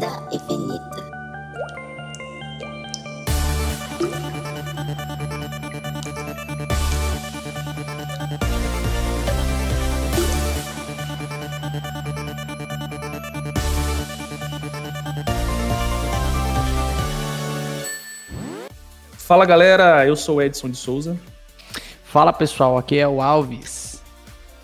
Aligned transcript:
vida 0.00 0.28
infinita. 0.32 1.10
Fala 19.18 19.44
galera, 19.44 20.06
eu 20.06 20.16
sou 20.16 20.36
o 20.36 20.42
Edson 20.42 20.70
de 20.70 20.76
Souza. 20.76 21.16
Fala 22.04 22.32
pessoal, 22.32 22.76
aqui 22.76 22.98
é 22.98 23.06
o 23.06 23.22
Alves. 23.22 24.02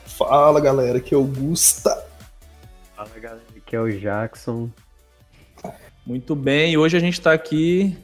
Fala 0.07 0.61
galera, 0.61 0.99
aqui 0.99 1.15
é 1.15 1.17
o 1.17 1.23
Gusta. 1.23 2.05
Fala 2.97 3.11
galera, 3.21 3.43
aqui 3.57 3.77
é 3.77 3.81
o 3.81 4.01
Jackson. 4.01 4.69
Muito 6.07 6.37
bem, 6.37 6.77
hoje 6.77 6.97
a 6.97 7.01
gente 7.01 7.15
está 7.15 7.33
aqui 7.33 7.97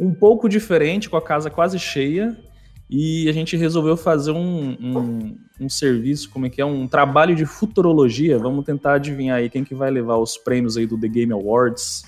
um 0.00 0.14
pouco 0.14 0.48
diferente, 0.48 1.10
com 1.10 1.16
a 1.18 1.22
casa 1.22 1.50
quase 1.50 1.78
cheia, 1.78 2.34
e 2.88 3.28
a 3.28 3.32
gente 3.32 3.54
resolveu 3.54 3.98
fazer 3.98 4.30
um, 4.30 4.76
um, 4.80 5.38
um, 5.60 5.68
serviço, 5.68 6.30
como 6.30 6.46
é 6.46 6.48
que 6.48 6.62
é, 6.62 6.64
um 6.64 6.88
trabalho 6.88 7.34
de 7.36 7.44
futurologia. 7.44 8.38
Vamos 8.38 8.64
tentar 8.64 8.94
adivinhar 8.94 9.36
aí 9.36 9.50
quem 9.50 9.62
que 9.62 9.74
vai 9.74 9.90
levar 9.90 10.16
os 10.16 10.38
prêmios 10.38 10.78
aí 10.78 10.86
do 10.86 10.98
The 10.98 11.06
Game 11.06 11.32
Awards. 11.34 12.04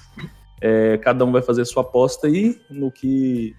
É, 0.59 0.97
cada 0.99 1.23
um 1.23 1.33
vai 1.33 1.43
fazer 1.43 1.67
sua 1.67 1.83
aposta 1.83 2.27
aí 2.27 2.59
no 2.71 2.91
que 2.91 3.55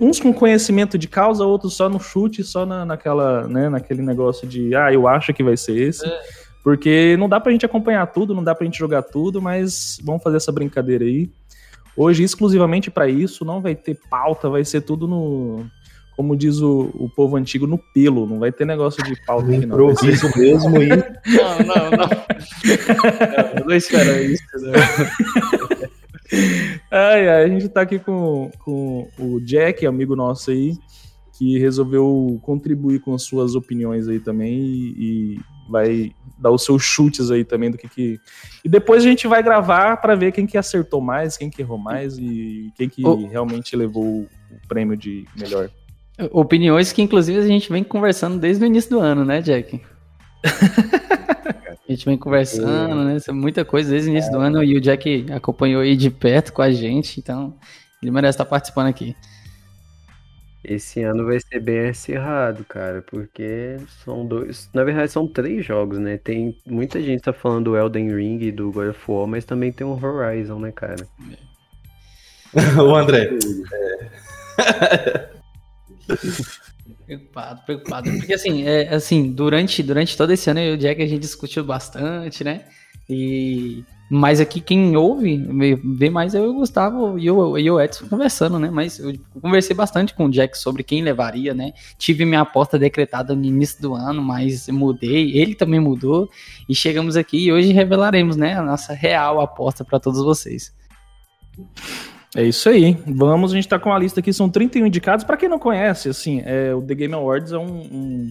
uns 0.00 0.20
com 0.20 0.32
conhecimento 0.32 0.96
de 0.96 1.08
causa, 1.08 1.44
outros 1.44 1.74
só 1.74 1.88
no 1.88 1.98
chute, 1.98 2.44
só 2.44 2.64
na, 2.64 2.84
naquela, 2.84 3.48
né, 3.48 3.68
naquele 3.68 4.02
negócio 4.02 4.46
de, 4.46 4.72
ah, 4.76 4.92
eu 4.92 5.08
acho 5.08 5.34
que 5.34 5.42
vai 5.42 5.56
ser 5.56 5.76
esse. 5.76 6.06
É. 6.06 6.20
Porque 6.68 7.16
não 7.16 7.30
dá 7.30 7.40
pra 7.40 7.50
gente 7.50 7.64
acompanhar 7.64 8.06
tudo, 8.08 8.34
não 8.34 8.44
dá 8.44 8.54
pra 8.54 8.66
gente 8.66 8.78
jogar 8.78 9.00
tudo, 9.00 9.40
mas 9.40 9.98
vamos 10.04 10.22
fazer 10.22 10.36
essa 10.36 10.52
brincadeira 10.52 11.02
aí. 11.02 11.30
Hoje, 11.96 12.22
exclusivamente 12.22 12.90
para 12.90 13.08
isso, 13.08 13.42
não 13.42 13.62
vai 13.62 13.74
ter 13.74 13.98
pauta, 14.10 14.50
vai 14.50 14.62
ser 14.66 14.82
tudo 14.82 15.08
no. 15.08 15.64
Como 16.14 16.36
diz 16.36 16.60
o, 16.60 16.90
o 16.92 17.08
povo 17.08 17.38
antigo, 17.38 17.66
no 17.66 17.78
pelo. 17.94 18.26
Não 18.26 18.38
vai 18.38 18.52
ter 18.52 18.66
negócio 18.66 19.02
de 19.02 19.18
pauta 19.24 19.48
aqui, 19.48 19.64
não. 19.64 19.76
Improviso 19.76 20.30
mesmo 20.36 20.76
e. 20.82 20.88
Não, 20.88 21.58
não, 21.64 21.90
não. 21.90 22.08
não, 23.56 23.66
não 23.68 23.74
espero 23.74 24.22
isso, 24.24 24.44
né? 24.60 24.72
ai, 26.92 27.28
ai, 27.30 27.44
a 27.44 27.48
gente 27.48 27.66
tá 27.70 27.80
aqui 27.80 27.98
com, 27.98 28.50
com 28.62 29.08
o 29.18 29.40
Jack, 29.40 29.86
amigo 29.86 30.14
nosso 30.14 30.50
aí, 30.50 30.74
que 31.38 31.58
resolveu 31.58 32.38
contribuir 32.42 33.00
com 33.00 33.14
as 33.14 33.22
suas 33.22 33.54
opiniões 33.54 34.06
aí 34.06 34.20
também 34.20 34.58
e, 34.60 34.94
e 34.98 35.40
vai 35.70 36.12
dar 36.38 36.50
os 36.50 36.64
seus 36.64 36.82
chutes 36.82 37.30
aí 37.30 37.44
também 37.44 37.70
do 37.70 37.78
que 37.78 37.88
que... 37.88 38.20
E 38.64 38.68
depois 38.68 39.04
a 39.04 39.08
gente 39.08 39.26
vai 39.26 39.42
gravar 39.42 39.96
para 39.96 40.14
ver 40.14 40.32
quem 40.32 40.46
que 40.46 40.56
acertou 40.56 41.00
mais, 41.00 41.36
quem 41.36 41.50
que 41.50 41.62
errou 41.62 41.78
mais 41.78 42.18
e 42.18 42.72
quem 42.76 42.88
que 42.88 43.04
oh. 43.04 43.26
realmente 43.26 43.74
levou 43.74 44.04
o 44.04 44.28
prêmio 44.68 44.96
de 44.96 45.26
melhor. 45.36 45.70
Opiniões 46.32 46.92
que 46.92 47.02
inclusive 47.02 47.38
a 47.38 47.46
gente 47.46 47.70
vem 47.70 47.84
conversando 47.84 48.38
desde 48.38 48.64
o 48.64 48.66
início 48.66 48.90
do 48.90 49.00
ano, 49.00 49.24
né, 49.24 49.40
Jack? 49.40 49.80
A 51.88 51.92
gente 51.92 52.04
vem 52.04 52.18
conversando, 52.18 53.02
né? 53.02 53.16
Muita 53.30 53.64
coisa 53.64 53.88
desde 53.88 54.10
o 54.10 54.12
início 54.12 54.28
é. 54.28 54.32
do 54.32 54.38
ano 54.38 54.62
e 54.62 54.76
o 54.76 54.80
Jack 54.80 55.24
acompanhou 55.32 55.80
aí 55.80 55.96
de 55.96 56.10
perto 56.10 56.52
com 56.52 56.60
a 56.60 56.70
gente, 56.70 57.18
então 57.18 57.54
ele 58.02 58.10
merece 58.10 58.34
estar 58.34 58.44
participando 58.44 58.88
aqui. 58.88 59.16
Esse 60.68 61.02
ano 61.02 61.24
vai 61.24 61.40
ser 61.40 61.60
bem 61.60 61.88
acirrado, 61.88 62.62
cara, 62.62 63.00
porque 63.00 63.78
são 64.04 64.26
dois. 64.26 64.68
Na 64.74 64.84
verdade, 64.84 65.10
são 65.10 65.26
três 65.26 65.64
jogos, 65.64 65.98
né? 65.98 66.18
Tem 66.18 66.54
muita 66.66 67.00
gente 67.00 67.22
tá 67.22 67.32
falando 67.32 67.70
do 67.70 67.76
Elden 67.76 68.14
Ring 68.14 68.38
e 68.42 68.52
do 68.52 68.70
God 68.70 68.90
of 68.90 69.00
War, 69.10 69.26
mas 69.26 69.46
também 69.46 69.72
tem 69.72 69.86
o 69.86 69.98
Horizon, 69.98 70.58
né, 70.58 70.70
cara? 70.70 71.08
o 72.76 72.94
André. 72.94 73.30
É. 74.58 75.28
Preocupado, 77.06 77.62
preocupado. 77.64 78.10
Porque 78.18 78.34
assim, 78.34 78.64
é, 78.66 78.94
assim 78.94 79.32
durante, 79.32 79.82
durante 79.82 80.14
todo 80.14 80.30
esse 80.30 80.50
ano 80.50 80.60
eu 80.60 80.72
e 80.72 80.74
o 80.74 80.78
Jack 80.78 81.02
a 81.02 81.06
gente 81.06 81.22
discutiu 81.22 81.64
bastante, 81.64 82.44
né? 82.44 82.66
E 83.08 83.82
mas 84.10 84.40
aqui 84.40 84.60
quem 84.60 84.96
ouve, 84.96 85.36
vê 85.84 86.08
mais 86.08 86.34
é 86.34 86.38
eu 86.38 86.50
o 86.50 86.54
Gustavo 86.54 87.18
e 87.18 87.30
o, 87.30 87.58
e 87.58 87.70
o 87.70 87.80
Edson 87.80 88.08
conversando, 88.08 88.58
né? 88.58 88.70
Mas 88.70 88.98
eu 88.98 89.12
conversei 89.40 89.76
bastante 89.76 90.14
com 90.14 90.26
o 90.26 90.30
Jack 90.30 90.56
sobre 90.56 90.82
quem 90.82 91.02
levaria, 91.02 91.52
né? 91.52 91.72
Tive 91.98 92.24
minha 92.24 92.40
aposta 92.40 92.78
decretada 92.78 93.34
no 93.34 93.44
início 93.44 93.82
do 93.82 93.94
ano, 93.94 94.22
mas 94.22 94.66
mudei, 94.68 95.36
ele 95.36 95.54
também 95.54 95.78
mudou 95.78 96.28
e 96.68 96.74
chegamos 96.74 97.16
aqui 97.16 97.46
e 97.46 97.52
hoje 97.52 97.72
revelaremos, 97.72 98.36
né, 98.36 98.54
a 98.54 98.62
nossa 98.62 98.94
real 98.94 99.40
aposta 99.40 99.84
para 99.84 100.00
todos 100.00 100.22
vocês. 100.24 100.74
É 102.34 102.44
isso 102.44 102.68
aí. 102.68 102.96
Vamos, 103.06 103.52
a 103.52 103.56
gente 103.56 103.68
tá 103.68 103.78
com 103.78 103.92
a 103.92 103.98
lista 103.98 104.20
aqui, 104.20 104.32
são 104.32 104.48
31 104.48 104.86
indicados. 104.86 105.24
Para 105.24 105.36
quem 105.36 105.48
não 105.48 105.58
conhece, 105.58 106.08
assim, 106.08 106.42
é, 106.44 106.74
o 106.74 106.80
The 106.80 106.94
Game 106.94 107.14
Awards 107.14 107.52
é 107.52 107.58
um, 107.58 107.80
um 107.80 108.30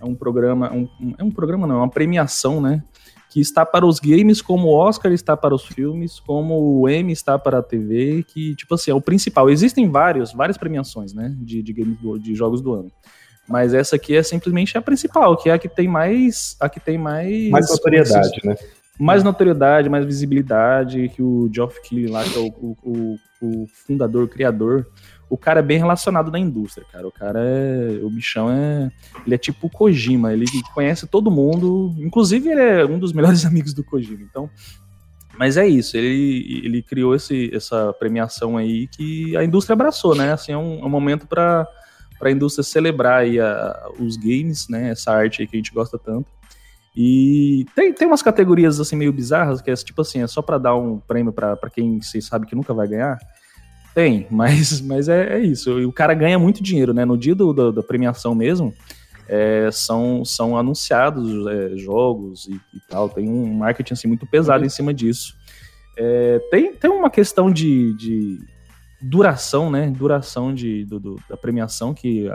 é 0.00 0.04
um 0.04 0.14
programa, 0.14 0.72
um, 0.72 0.88
é 1.18 1.22
um 1.22 1.30
programa 1.30 1.66
não, 1.66 1.76
é 1.76 1.78
uma 1.78 1.90
premiação, 1.90 2.60
né? 2.60 2.82
Que 3.30 3.40
está 3.40 3.64
para 3.64 3.86
os 3.86 3.98
games, 3.98 4.42
como 4.42 4.68
o 4.68 4.74
Oscar 4.74 5.12
está 5.12 5.36
para 5.36 5.54
os 5.54 5.64
filmes, 5.64 6.20
como 6.20 6.80
o 6.80 6.88
Emmy 6.88 7.12
está 7.12 7.38
para 7.38 7.58
a 7.58 7.62
TV, 7.62 8.24
que, 8.26 8.54
tipo 8.56 8.74
assim, 8.74 8.90
é 8.90 8.94
o 8.94 9.00
principal. 9.00 9.48
Existem 9.48 9.88
vários, 9.88 10.32
várias 10.32 10.58
premiações, 10.58 11.14
né, 11.14 11.34
de, 11.38 11.62
de, 11.62 11.72
games 11.72 11.96
do, 12.00 12.18
de 12.18 12.34
jogos 12.34 12.60
do 12.60 12.74
ano. 12.74 12.90
Mas 13.48 13.72
essa 13.72 13.96
aqui 13.96 14.16
é 14.16 14.22
simplesmente 14.22 14.76
a 14.76 14.82
principal, 14.82 15.36
que 15.36 15.48
é 15.48 15.52
a 15.52 15.58
que 15.58 15.68
tem 15.68 15.88
mais. 15.88 16.56
A 16.60 16.68
que 16.68 16.80
tem 16.80 16.98
mais. 16.98 17.48
Mais 17.50 17.70
notoriedade, 17.70 18.40
né? 18.44 18.56
mais 19.00 19.24
notoriedade, 19.24 19.88
mais 19.88 20.04
visibilidade, 20.04 21.08
que 21.08 21.22
o 21.22 21.48
Geoff 21.50 21.80
Keighley 21.80 22.12
lá, 22.12 22.22
que 22.22 22.36
é 22.36 22.40
o, 22.40 22.76
o, 22.82 23.18
o, 23.40 23.66
fundador, 23.66 24.24
o 24.24 24.28
criador, 24.28 24.86
o 25.30 25.38
cara 25.38 25.60
é 25.60 25.62
bem 25.62 25.78
relacionado 25.78 26.30
na 26.30 26.38
indústria, 26.40 26.84
cara. 26.90 27.06
O 27.06 27.12
cara 27.12 27.38
é. 27.40 28.00
O 28.02 28.10
bichão 28.10 28.50
é. 28.50 28.90
Ele 29.24 29.34
é 29.36 29.38
tipo 29.38 29.68
o 29.68 29.70
Kojima, 29.70 30.32
ele 30.32 30.44
conhece 30.74 31.06
todo 31.06 31.30
mundo. 31.30 31.94
Inclusive, 31.98 32.48
ele 32.48 32.60
é 32.60 32.84
um 32.84 32.98
dos 32.98 33.12
melhores 33.14 33.46
amigos 33.46 33.72
do 33.72 33.84
Kojima. 33.84 34.22
Então. 34.28 34.50
Mas 35.38 35.56
é 35.56 35.66
isso, 35.66 35.96
ele, 35.96 36.60
ele 36.64 36.82
criou 36.82 37.14
esse, 37.14 37.50
essa 37.54 37.94
premiação 37.94 38.58
aí 38.58 38.86
que 38.88 39.34
a 39.38 39.42
indústria 39.42 39.72
abraçou, 39.72 40.14
né? 40.14 40.32
Assim, 40.32 40.52
é 40.52 40.58
um, 40.58 40.80
é 40.82 40.84
um 40.84 40.90
momento 40.90 41.26
para 41.26 41.66
a 42.20 42.30
indústria 42.30 42.62
celebrar 42.62 43.20
aí 43.20 43.40
a, 43.40 43.88
os 43.98 44.18
games, 44.18 44.68
né? 44.68 44.90
Essa 44.90 45.12
arte 45.12 45.40
aí 45.40 45.48
que 45.48 45.56
a 45.56 45.58
gente 45.58 45.72
gosta 45.72 45.98
tanto. 45.98 46.30
E 46.94 47.64
tem, 47.74 47.90
tem 47.94 48.06
umas 48.06 48.20
categorias 48.20 48.80
assim 48.80 48.96
meio 48.96 49.14
bizarras, 49.14 49.62
que 49.62 49.70
é 49.70 49.74
tipo 49.74 50.02
assim, 50.02 50.20
é 50.20 50.26
só 50.26 50.42
para 50.42 50.58
dar 50.58 50.74
um 50.74 50.98
prêmio 50.98 51.32
para 51.32 51.70
quem 51.72 52.02
você 52.02 52.20
sabe 52.20 52.44
que 52.44 52.56
nunca 52.56 52.74
vai 52.74 52.86
ganhar. 52.86 53.18
Tem, 54.00 54.26
mas, 54.30 54.80
mas 54.80 55.08
é, 55.08 55.34
é 55.34 55.38
isso. 55.40 55.78
E 55.78 55.84
o 55.84 55.92
cara 55.92 56.14
ganha 56.14 56.38
muito 56.38 56.62
dinheiro, 56.62 56.94
né? 56.94 57.04
No 57.04 57.18
dia 57.18 57.34
do, 57.34 57.52
do 57.52 57.70
da 57.70 57.82
premiação 57.82 58.34
mesmo, 58.34 58.74
é, 59.28 59.68
são, 59.70 60.24
são 60.24 60.56
anunciados 60.56 61.46
é, 61.46 61.76
jogos 61.76 62.46
e, 62.46 62.54
e, 62.74 62.80
tal. 62.88 63.10
Tem 63.10 63.28
um 63.28 63.54
marketing 63.54 63.92
assim, 63.92 64.08
muito 64.08 64.26
pesado 64.26 64.60
uhum. 64.60 64.66
em 64.66 64.70
cima 64.70 64.94
disso. 64.94 65.36
É, 65.98 66.38
tem, 66.50 66.74
tem 66.74 66.90
uma 66.90 67.10
questão 67.10 67.52
de, 67.52 67.92
de 67.94 68.38
duração, 69.02 69.70
né? 69.70 69.90
Duração 69.90 70.54
de, 70.54 70.86
do, 70.86 70.98
do, 70.98 71.16
da 71.28 71.36
premiação 71.36 71.92
que 71.92 72.26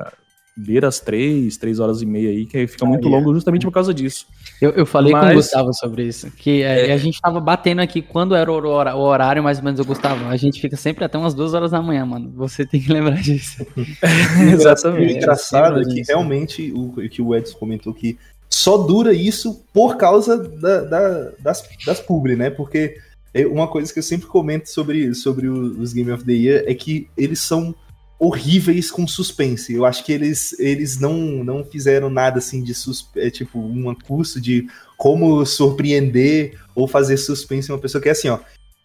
beira 0.55 0.87
as 0.87 0.99
três, 0.99 1.57
três 1.57 1.79
horas 1.79 2.01
e 2.01 2.05
meia 2.05 2.29
aí, 2.29 2.45
que 2.45 2.65
fica 2.67 2.85
muito 2.85 3.07
longo 3.09 3.33
justamente 3.33 3.65
por 3.65 3.71
causa 3.71 3.93
disso. 3.93 4.25
Eu, 4.61 4.71
eu 4.71 4.85
falei 4.85 5.11
Mas... 5.11 5.25
com 5.25 5.31
o 5.31 5.35
Gustavo 5.35 5.73
sobre 5.73 6.03
isso, 6.03 6.31
que 6.31 6.61
é, 6.61 6.89
é. 6.89 6.93
a 6.93 6.97
gente 6.97 7.19
tava 7.19 7.39
batendo 7.39 7.81
aqui 7.81 8.01
quando 8.01 8.33
era 8.35 8.49
o 8.51 9.01
horário, 9.01 9.43
mais 9.43 9.57
ou 9.57 9.65
menos, 9.65 9.79
o 9.79 9.85
Gustavo, 9.85 10.27
a 10.29 10.37
gente 10.37 10.61
fica 10.61 10.77
sempre 10.77 11.03
até 11.03 11.17
umas 11.17 11.33
duas 11.33 11.53
horas 11.53 11.71
da 11.71 11.81
manhã, 11.81 12.05
mano. 12.05 12.31
Você 12.35 12.65
tem 12.65 12.79
que 12.79 12.91
lembrar 12.93 13.21
disso. 13.21 13.65
Exatamente. 14.53 15.13
O 15.13 15.17
engraçado 15.17 15.81
é 15.81 15.83
que 15.83 16.03
realmente 16.07 16.71
o 16.73 16.93
que 17.09 17.21
o 17.21 17.35
Edson 17.35 17.57
comentou 17.57 17.93
que 17.93 18.17
só 18.49 18.77
dura 18.77 19.13
isso 19.13 19.61
por 19.73 19.97
causa 19.97 20.37
da, 20.37 20.81
da, 20.81 21.31
das, 21.39 21.67
das 21.85 21.99
publi, 21.99 22.37
né? 22.37 22.49
Porque 22.49 22.97
é 23.33 23.45
uma 23.45 23.67
coisa 23.67 23.91
que 23.91 23.99
eu 23.99 24.03
sempre 24.03 24.27
comento 24.27 24.69
sobre, 24.69 25.13
sobre 25.13 25.49
os 25.49 25.91
Game 25.91 26.11
of 26.11 26.23
the 26.23 26.31
Year 26.31 26.63
é 26.65 26.73
que 26.73 27.09
eles 27.17 27.41
são 27.41 27.75
horríveis 28.19 28.89
com 28.89 29.07
suspense. 29.07 29.73
Eu 29.73 29.85
acho 29.85 30.03
que 30.03 30.11
eles, 30.11 30.57
eles 30.59 30.99
não, 30.99 31.43
não 31.43 31.63
fizeram 31.63 32.09
nada 32.09 32.39
assim 32.39 32.63
de 32.63 32.73
suspense, 32.73 33.27
é, 33.27 33.29
tipo 33.29 33.59
um 33.59 33.93
curso 33.93 34.39
de 34.39 34.67
como 34.97 35.45
surpreender 35.45 36.57
ou 36.73 36.87
fazer 36.87 37.17
suspense 37.17 37.71
uma 37.71 37.77
pessoa 37.77 38.01
que 38.01 38.09
é 38.09 38.11
assim, 38.11 38.29
ó. 38.29 38.39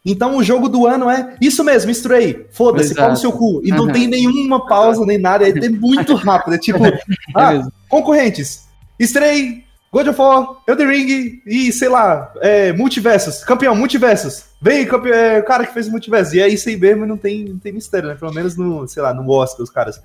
Então 0.05 0.37
o 0.37 0.43
jogo 0.43 0.69
do 0.69 0.87
ano 0.87 1.11
é 1.11 1.37
isso 1.41 1.63
mesmo, 1.63 1.91
Stray. 1.91 2.47
Foda-se, 2.51 2.95
pau 2.95 3.11
no 3.11 3.17
seu 3.17 3.33
cu. 3.33 3.61
E 3.63 3.71
uhum. 3.71 3.79
não 3.79 3.93
tem 3.93 4.07
nenhuma 4.07 4.67
pausa 4.67 5.05
nem 5.05 5.19
nada, 5.19 5.47
é 5.47 5.69
muito 5.69 6.15
rápido. 6.15 6.55
É 6.55 6.59
tipo, 6.59 6.79
ah, 7.37 7.69
concorrentes. 7.89 8.67
Stray, 8.99 9.65
God 9.93 10.07
of 10.07 10.21
War, 10.21 10.57
Elden 10.69 10.87
Ring 10.87 11.43
e, 11.45 11.73
sei 11.73 11.89
lá, 11.89 12.33
é, 12.41 12.73
Multiversos. 12.73 13.43
Campeão, 13.43 13.75
Multiversos. 13.75 14.45
Vem, 14.63 14.87
campeão, 14.87 15.15
é, 15.15 15.41
o 15.41 15.45
cara 15.45 15.67
que 15.67 15.75
fez 15.75 15.89
o 15.89 15.91
Multiverso. 15.91 16.37
E 16.37 16.41
é 16.41 16.49
isso 16.49 16.69
aí 16.69 16.77
mesmo, 16.77 17.05
não 17.05 17.17
tem, 17.17 17.45
não 17.45 17.59
tem 17.59 17.73
mistério, 17.73 18.09
né? 18.09 18.15
Pelo 18.15 18.33
menos 18.33 18.57
no, 18.57 18.87
sei 18.87 19.03
lá, 19.03 19.13
no 19.13 19.29
Oscar, 19.29 19.63
os 19.63 19.71
caras. 19.71 20.01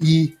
E 0.00 0.36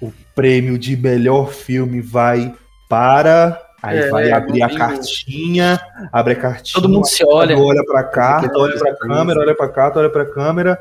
o 0.00 0.10
prêmio 0.34 0.78
de 0.78 0.96
melhor 0.96 1.52
filme 1.52 2.00
vai 2.00 2.54
para 2.88 3.62
Aí 3.82 3.98
é, 3.98 4.08
vai 4.08 4.32
abrir 4.32 4.62
a 4.62 4.74
cartinha, 4.74 5.80
abre 6.12 6.32
a 6.32 6.36
cartinha. 6.36 6.74
Todo 6.74 6.88
mundo 6.88 7.06
se 7.06 7.22
olha. 7.24 7.56
Olha 7.56 7.84
pra 7.84 8.02
cá, 8.02 8.50
olha 8.56 8.76
pra 8.78 8.96
câmera, 8.96 9.40
olha 9.40 9.54
pra 9.54 9.68
cá, 9.68 9.92
olha 9.94 10.10
pra 10.10 10.26
câmera. 10.26 10.78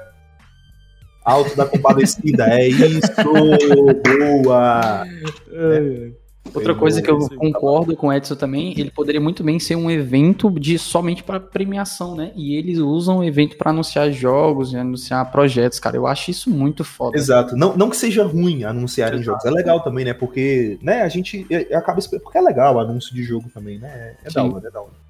Alto 1.24 1.56
da 1.56 1.66
compadecida, 1.66 2.46
é 2.48 2.68
isso! 2.68 3.12
boa! 3.24 5.06
É. 5.52 6.25
Outra 6.54 6.76
coisa 6.76 7.02
que 7.02 7.10
eu 7.10 7.20
concordo 7.30 7.96
com 7.96 8.08
o 8.08 8.14
Edson 8.14 8.36
também, 8.36 8.74
ele 8.80 8.92
poderia 8.92 9.20
muito 9.20 9.44
bem 9.44 9.60
ser 9.60 9.76
um 9.76 9.90
evento 9.90 10.50
de 10.52 10.78
somente 10.78 11.24
para 11.24 11.40
premiação, 11.40 12.16
né? 12.16 12.32
E 12.36 12.56
eles 12.56 12.78
usam 12.78 13.20
o 13.20 13.24
evento 13.24 13.58
para 13.58 13.72
anunciar 13.72 14.12
jogos 14.12 14.72
e 14.72 14.78
anunciar 14.78 15.30
projetos, 15.32 15.80
cara. 15.80 15.98
Eu 15.98 16.08
acho 16.08 16.32
isso 16.32 16.50
muito 16.50 16.84
foda. 16.84 17.18
Exato. 17.18 17.56
Não, 17.56 17.76
não 17.76 17.90
que 17.90 17.98
seja 17.98 18.24
ruim 18.24 18.64
anunciarem 18.64 19.22
jogos, 19.22 19.44
é 19.46 19.52
legal 19.52 19.82
também, 19.82 20.06
né? 20.06 20.14
Porque, 20.14 20.78
né, 20.82 21.02
a 21.02 21.10
gente 21.10 21.46
acaba 21.74 22.00
porque 22.22 22.38
é 22.38 22.42
legal 22.42 22.76
o 22.76 22.80
anúncio 22.80 23.14
de 23.14 23.24
jogo 23.24 23.50
também, 23.54 23.80
né? 23.80 24.16
É 24.24 24.30
Sim. 24.30 24.36
da 24.36 24.44
hora, 24.44 24.68
é 24.68 24.72
da 24.72 24.82
hora. 24.82 25.06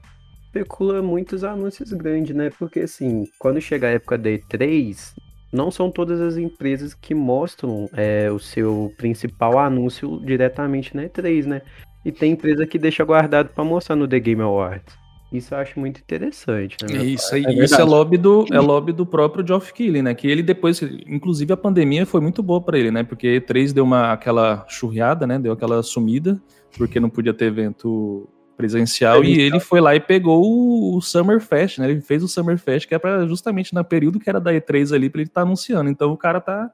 Especula 0.47 1.01
muitos 1.01 1.43
anúncios 1.43 1.91
grandes, 1.91 2.35
né? 2.35 2.49
Porque 2.57 2.81
assim, 2.81 3.27
quando 3.37 3.59
chega 3.59 3.87
a 3.87 3.91
época 3.91 4.17
da 4.17 4.29
E3, 4.29 5.13
não 5.55 5.71
são 5.71 5.89
todas 5.89 6.21
as 6.21 6.37
empresas 6.37 6.93
que 6.93 7.15
mostram 7.15 7.89
é, 7.93 8.29
o 8.31 8.37
seu 8.39 8.93
principal 8.97 9.57
anúncio 9.57 10.21
diretamente 10.23 10.95
na 10.95 11.03
E3, 11.03 11.45
né? 11.45 11.61
E 12.03 12.11
tem 12.11 12.33
empresa 12.33 12.67
que 12.67 12.77
deixa 12.77 13.03
guardado 13.03 13.49
para 13.49 13.63
mostrar 13.63 13.95
no 13.95 14.07
The 14.07 14.19
Game 14.19 14.41
Awards. 14.41 14.95
Isso 15.31 15.53
eu 15.53 15.57
acho 15.57 15.79
muito 15.79 15.99
interessante. 15.99 16.77
Né, 16.83 17.03
isso 17.03 17.33
aí, 17.33 17.43
é 17.45 17.63
isso 17.63 17.79
é 17.79 17.83
lobby 17.83 18.17
do 18.17 18.45
é 18.51 18.59
lobby 18.59 18.93
do 18.93 19.05
próprio 19.05 19.45
Geoff 19.45 19.73
Keighley, 19.73 20.01
né? 20.01 20.13
Que 20.13 20.27
ele 20.27 20.43
depois, 20.43 20.81
inclusive 21.07 21.51
a 21.51 21.57
pandemia 21.57 22.05
foi 22.05 22.21
muito 22.21 22.43
boa 22.43 22.61
para 22.61 22.77
ele, 22.77 22.91
né? 22.91 23.03
Porque 23.03 23.41
E3 23.41 23.73
deu 23.73 23.83
uma 23.83 24.11
aquela 24.11 24.65
churriada, 24.69 25.25
né? 25.25 25.39
Deu 25.39 25.51
aquela 25.51 25.81
sumida, 25.81 26.39
porque 26.77 26.99
não 26.99 27.09
podia 27.09 27.33
ter 27.33 27.45
evento 27.45 28.29
presencial 28.55 29.23
é, 29.23 29.27
e 29.27 29.41
ele 29.41 29.59
foi 29.59 29.81
lá 29.81 29.95
e 29.95 29.99
pegou 29.99 30.43
o, 30.43 30.97
o 30.97 31.01
Summer 31.01 31.39
Fest, 31.39 31.79
né? 31.79 31.89
Ele 31.89 32.01
fez 32.01 32.23
o 32.23 32.27
Summer 32.27 32.57
Fest 32.57 32.87
que 32.87 32.95
é 32.95 32.99
para 32.99 33.27
justamente 33.27 33.73
no 33.73 33.83
período 33.83 34.19
que 34.19 34.29
era 34.29 34.39
da 34.39 34.51
E3 34.51 34.93
ali 34.93 35.09
para 35.09 35.21
ele 35.21 35.29
estar 35.29 35.41
tá 35.41 35.45
anunciando. 35.45 35.89
Então 35.89 36.11
o 36.11 36.17
cara 36.17 36.39
tá 36.39 36.71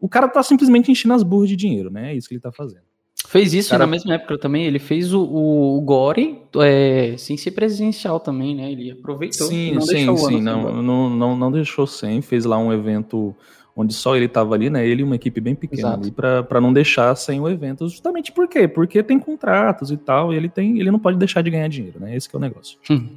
o 0.00 0.08
cara 0.08 0.28
tá 0.28 0.42
simplesmente 0.42 0.90
enchendo 0.90 1.14
as 1.14 1.22
burras 1.22 1.48
de 1.48 1.56
dinheiro, 1.56 1.90
né? 1.90 2.12
É 2.12 2.14
isso 2.16 2.28
que 2.28 2.34
ele 2.34 2.40
tá 2.40 2.52
fazendo. 2.52 2.82
Fez 3.26 3.54
isso 3.54 3.70
cara... 3.70 3.84
na 3.84 3.90
mesma 3.90 4.14
época 4.14 4.38
também. 4.38 4.66
Ele 4.66 4.78
fez 4.78 5.12
o, 5.12 5.22
o, 5.22 5.78
o 5.78 5.80
Gore 5.80 6.38
é, 6.56 7.16
sem 7.18 7.36
ser 7.36 7.52
presencial 7.52 8.20
também, 8.20 8.54
né? 8.54 8.70
Ele 8.70 8.90
aproveitou. 8.90 9.48
Sim, 9.48 9.72
não 9.72 9.80
sim, 9.80 10.16
sim. 10.16 10.40
Não, 10.40 10.82
não, 10.82 11.10
não, 11.10 11.36
não 11.36 11.50
deixou 11.50 11.86
sem. 11.86 12.22
Fez 12.22 12.44
lá 12.44 12.58
um 12.58 12.72
evento 12.72 13.34
onde 13.76 13.92
só 13.92 14.16
ele 14.16 14.24
estava 14.24 14.54
ali, 14.54 14.70
né? 14.70 14.86
Ele 14.86 15.02
e 15.02 15.04
uma 15.04 15.16
equipe 15.16 15.38
bem 15.38 15.54
pequena 15.54 16.00
para 16.48 16.60
não 16.60 16.72
deixar 16.72 17.14
sem 17.14 17.38
o 17.38 17.48
evento. 17.48 17.86
Justamente 17.86 18.32
por 18.32 18.48
quê? 18.48 18.66
Porque 18.66 19.02
tem 19.02 19.18
contratos 19.18 19.90
e 19.90 19.98
tal, 19.98 20.32
e 20.32 20.36
ele 20.36 20.48
tem, 20.48 20.80
ele 20.80 20.90
não 20.90 20.98
pode 20.98 21.18
deixar 21.18 21.42
de 21.42 21.50
ganhar 21.50 21.68
dinheiro, 21.68 22.00
né? 22.00 22.16
Esse 22.16 22.28
é 22.32 22.36
o 22.36 22.40
negócio. 22.40 22.78
Hum. 22.90 23.08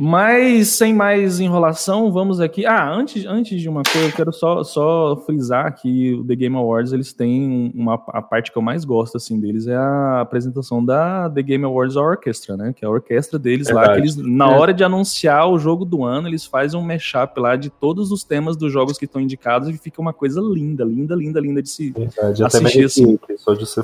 Mas 0.00 0.68
sem 0.68 0.94
mais 0.94 1.40
enrolação, 1.40 2.10
vamos 2.10 2.40
aqui. 2.40 2.64
Ah, 2.64 2.90
antes, 2.90 3.26
antes 3.26 3.60
de 3.60 3.68
uma 3.68 3.82
coisa, 3.82 4.08
eu 4.08 4.12
quero 4.12 4.32
só, 4.32 4.64
só 4.64 5.14
frisar 5.26 5.74
que 5.74 6.14
o 6.14 6.24
The 6.24 6.34
Game 6.36 6.56
Awards 6.56 6.94
eles 6.94 7.12
têm 7.12 7.70
uma 7.74 8.02
a 8.08 8.22
parte 8.22 8.50
que 8.50 8.56
eu 8.56 8.62
mais 8.62 8.82
gosto 8.84 9.18
assim 9.18 9.38
deles 9.38 9.66
é 9.66 9.76
a 9.76 10.22
apresentação 10.22 10.82
da 10.82 11.28
The 11.28 11.42
Game 11.42 11.64
Awards 11.66 11.96
Orchestra, 11.96 12.56
né? 12.56 12.72
Que 12.74 12.82
é 12.82 12.88
a 12.88 12.90
orquestra 12.90 13.38
deles 13.38 13.68
lá 13.68 13.92
que 13.92 13.98
eles 13.98 14.16
na 14.16 14.50
é. 14.50 14.58
hora 14.58 14.72
de 14.72 14.82
anunciar 14.82 15.46
o 15.50 15.58
jogo 15.58 15.84
do 15.84 16.02
ano 16.02 16.28
eles 16.28 16.46
fazem 16.46 16.80
um 16.80 16.82
mashup 16.82 17.38
lá 17.38 17.54
de 17.54 17.68
todos 17.68 18.10
os 18.10 18.24
temas 18.24 18.56
dos 18.56 18.72
jogos 18.72 18.96
que 18.96 19.04
estão 19.04 19.20
indicados 19.20 19.68
e 19.68 19.76
fica 19.76 20.00
uma 20.00 20.14
coisa 20.14 20.40
linda, 20.40 20.82
linda, 20.82 21.14
linda, 21.14 21.40
linda 21.40 21.62
de 21.62 21.68
se 21.68 21.90
Verdade, 21.90 22.42
assistir 22.42 22.84
assim. 22.86 23.18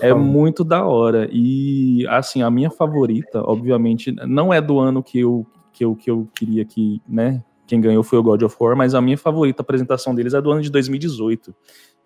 é 0.00 0.14
muito 0.14 0.64
da 0.64 0.82
hora 0.86 1.28
e 1.30 2.06
assim 2.08 2.40
a 2.40 2.50
minha 2.50 2.70
favorita, 2.70 3.42
obviamente, 3.44 4.12
não 4.26 4.50
é 4.52 4.62
do 4.62 4.78
ano 4.78 5.02
que 5.02 5.20
eu 5.20 5.46
que 5.76 5.84
eu, 5.84 5.94
que 5.94 6.10
eu 6.10 6.26
queria 6.34 6.64
que, 6.64 7.02
né, 7.06 7.42
quem 7.66 7.80
ganhou 7.80 8.02
foi 8.02 8.18
o 8.18 8.22
God 8.22 8.42
of 8.42 8.56
War, 8.58 8.74
mas 8.74 8.94
a 8.94 9.00
minha 9.00 9.18
favorita 9.18 9.60
apresentação 9.60 10.14
deles 10.14 10.32
é 10.32 10.40
do 10.40 10.50
ano 10.50 10.62
de 10.62 10.70
2018. 10.70 11.54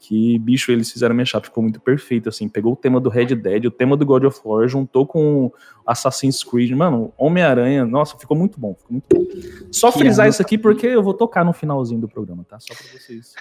Que, 0.00 0.38
bicho, 0.38 0.72
eles 0.72 0.90
fizeram 0.90 1.14
mashup, 1.14 1.46
ficou 1.46 1.62
muito 1.62 1.78
perfeito, 1.78 2.28
assim. 2.28 2.48
Pegou 2.48 2.72
o 2.72 2.76
tema 2.76 2.98
do 2.98 3.10
Red 3.10 3.34
Dead, 3.34 3.66
o 3.66 3.70
tema 3.70 3.98
do 3.98 4.06
God 4.06 4.24
of 4.24 4.40
War, 4.42 4.66
juntou 4.66 5.06
com 5.06 5.52
Assassin's 5.86 6.42
Creed. 6.42 6.70
Mano, 6.72 7.12
Homem-Aranha, 7.18 7.84
nossa, 7.84 8.18
ficou 8.18 8.34
muito 8.34 8.58
bom, 8.58 8.74
ficou 8.74 8.92
muito 8.92 9.04
bom. 9.14 9.22
Só 9.70 9.92
frisar 9.92 10.26
isso 10.26 10.40
aqui 10.40 10.56
porque 10.56 10.86
eu 10.86 11.02
vou 11.02 11.12
tocar 11.12 11.44
no 11.44 11.52
finalzinho 11.52 12.00
do 12.00 12.08
programa, 12.08 12.44
tá? 12.48 12.58
Só 12.58 12.74
pra 12.74 12.98
vocês. 12.98 13.34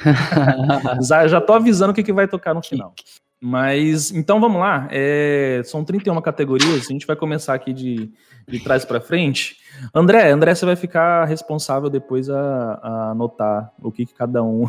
já, 1.07 1.27
já 1.29 1.39
tô 1.39 1.53
avisando 1.53 1.93
o 1.93 1.95
que, 1.95 2.03
que 2.03 2.11
vai 2.11 2.27
tocar 2.27 2.53
no 2.53 2.61
final. 2.61 2.93
Mas, 3.41 4.11
então 4.11 4.41
vamos 4.41 4.59
lá. 4.59 4.89
É, 4.91 5.61
são 5.63 5.85
31 5.85 6.19
categorias, 6.19 6.85
a 6.85 6.91
gente 6.91 7.07
vai 7.07 7.15
começar 7.15 7.53
aqui 7.53 7.71
de, 7.71 8.11
de 8.45 8.59
trás 8.59 8.83
para 8.83 8.99
frente. 8.99 9.58
André, 9.93 10.31
André, 10.31 10.53
você 10.55 10.65
vai 10.65 10.75
ficar 10.75 11.25
responsável 11.25 11.89
depois 11.89 12.29
a, 12.29 12.79
a 12.81 13.11
anotar 13.11 13.71
o 13.81 13.91
que, 13.91 14.05
que 14.05 14.13
cada 14.13 14.43
um. 14.43 14.67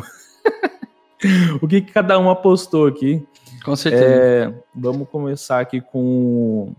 o 1.61 1.67
que, 1.67 1.81
que 1.81 1.91
cada 1.91 2.17
um 2.19 2.29
apostou 2.29 2.87
aqui. 2.87 3.25
Com 3.63 3.75
certeza. 3.75 4.05
É, 4.05 4.53
vamos 4.73 5.07
começar 5.09 5.59
aqui 5.59 5.81
com 5.81 6.73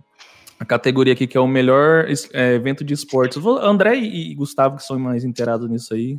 a 0.59 0.65
categoria 0.65 1.13
aqui 1.13 1.27
que 1.27 1.37
é 1.37 1.41
o 1.41 1.47
melhor 1.47 2.07
é, 2.33 2.55
evento 2.55 2.85
de 2.85 2.95
esportes. 2.95 3.45
André 3.45 3.97
e 3.97 4.35
Gustavo, 4.35 4.77
que 4.77 4.83
são 4.85 4.99
mais 4.99 5.25
inteirados 5.25 5.69
nisso 5.69 5.95
aí. 5.95 6.19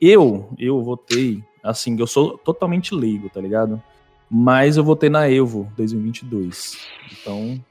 Eu, 0.00 0.54
eu 0.58 0.82
votei, 0.82 1.42
assim, 1.62 1.96
eu 1.98 2.06
sou 2.06 2.38
totalmente 2.38 2.94
leigo, 2.94 3.28
tá 3.28 3.40
ligado? 3.40 3.82
Mas 4.30 4.76
eu 4.76 4.84
votei 4.84 5.10
na 5.10 5.28
Evo 5.28 5.70
2022. 5.76 6.78
Então, 7.12 7.62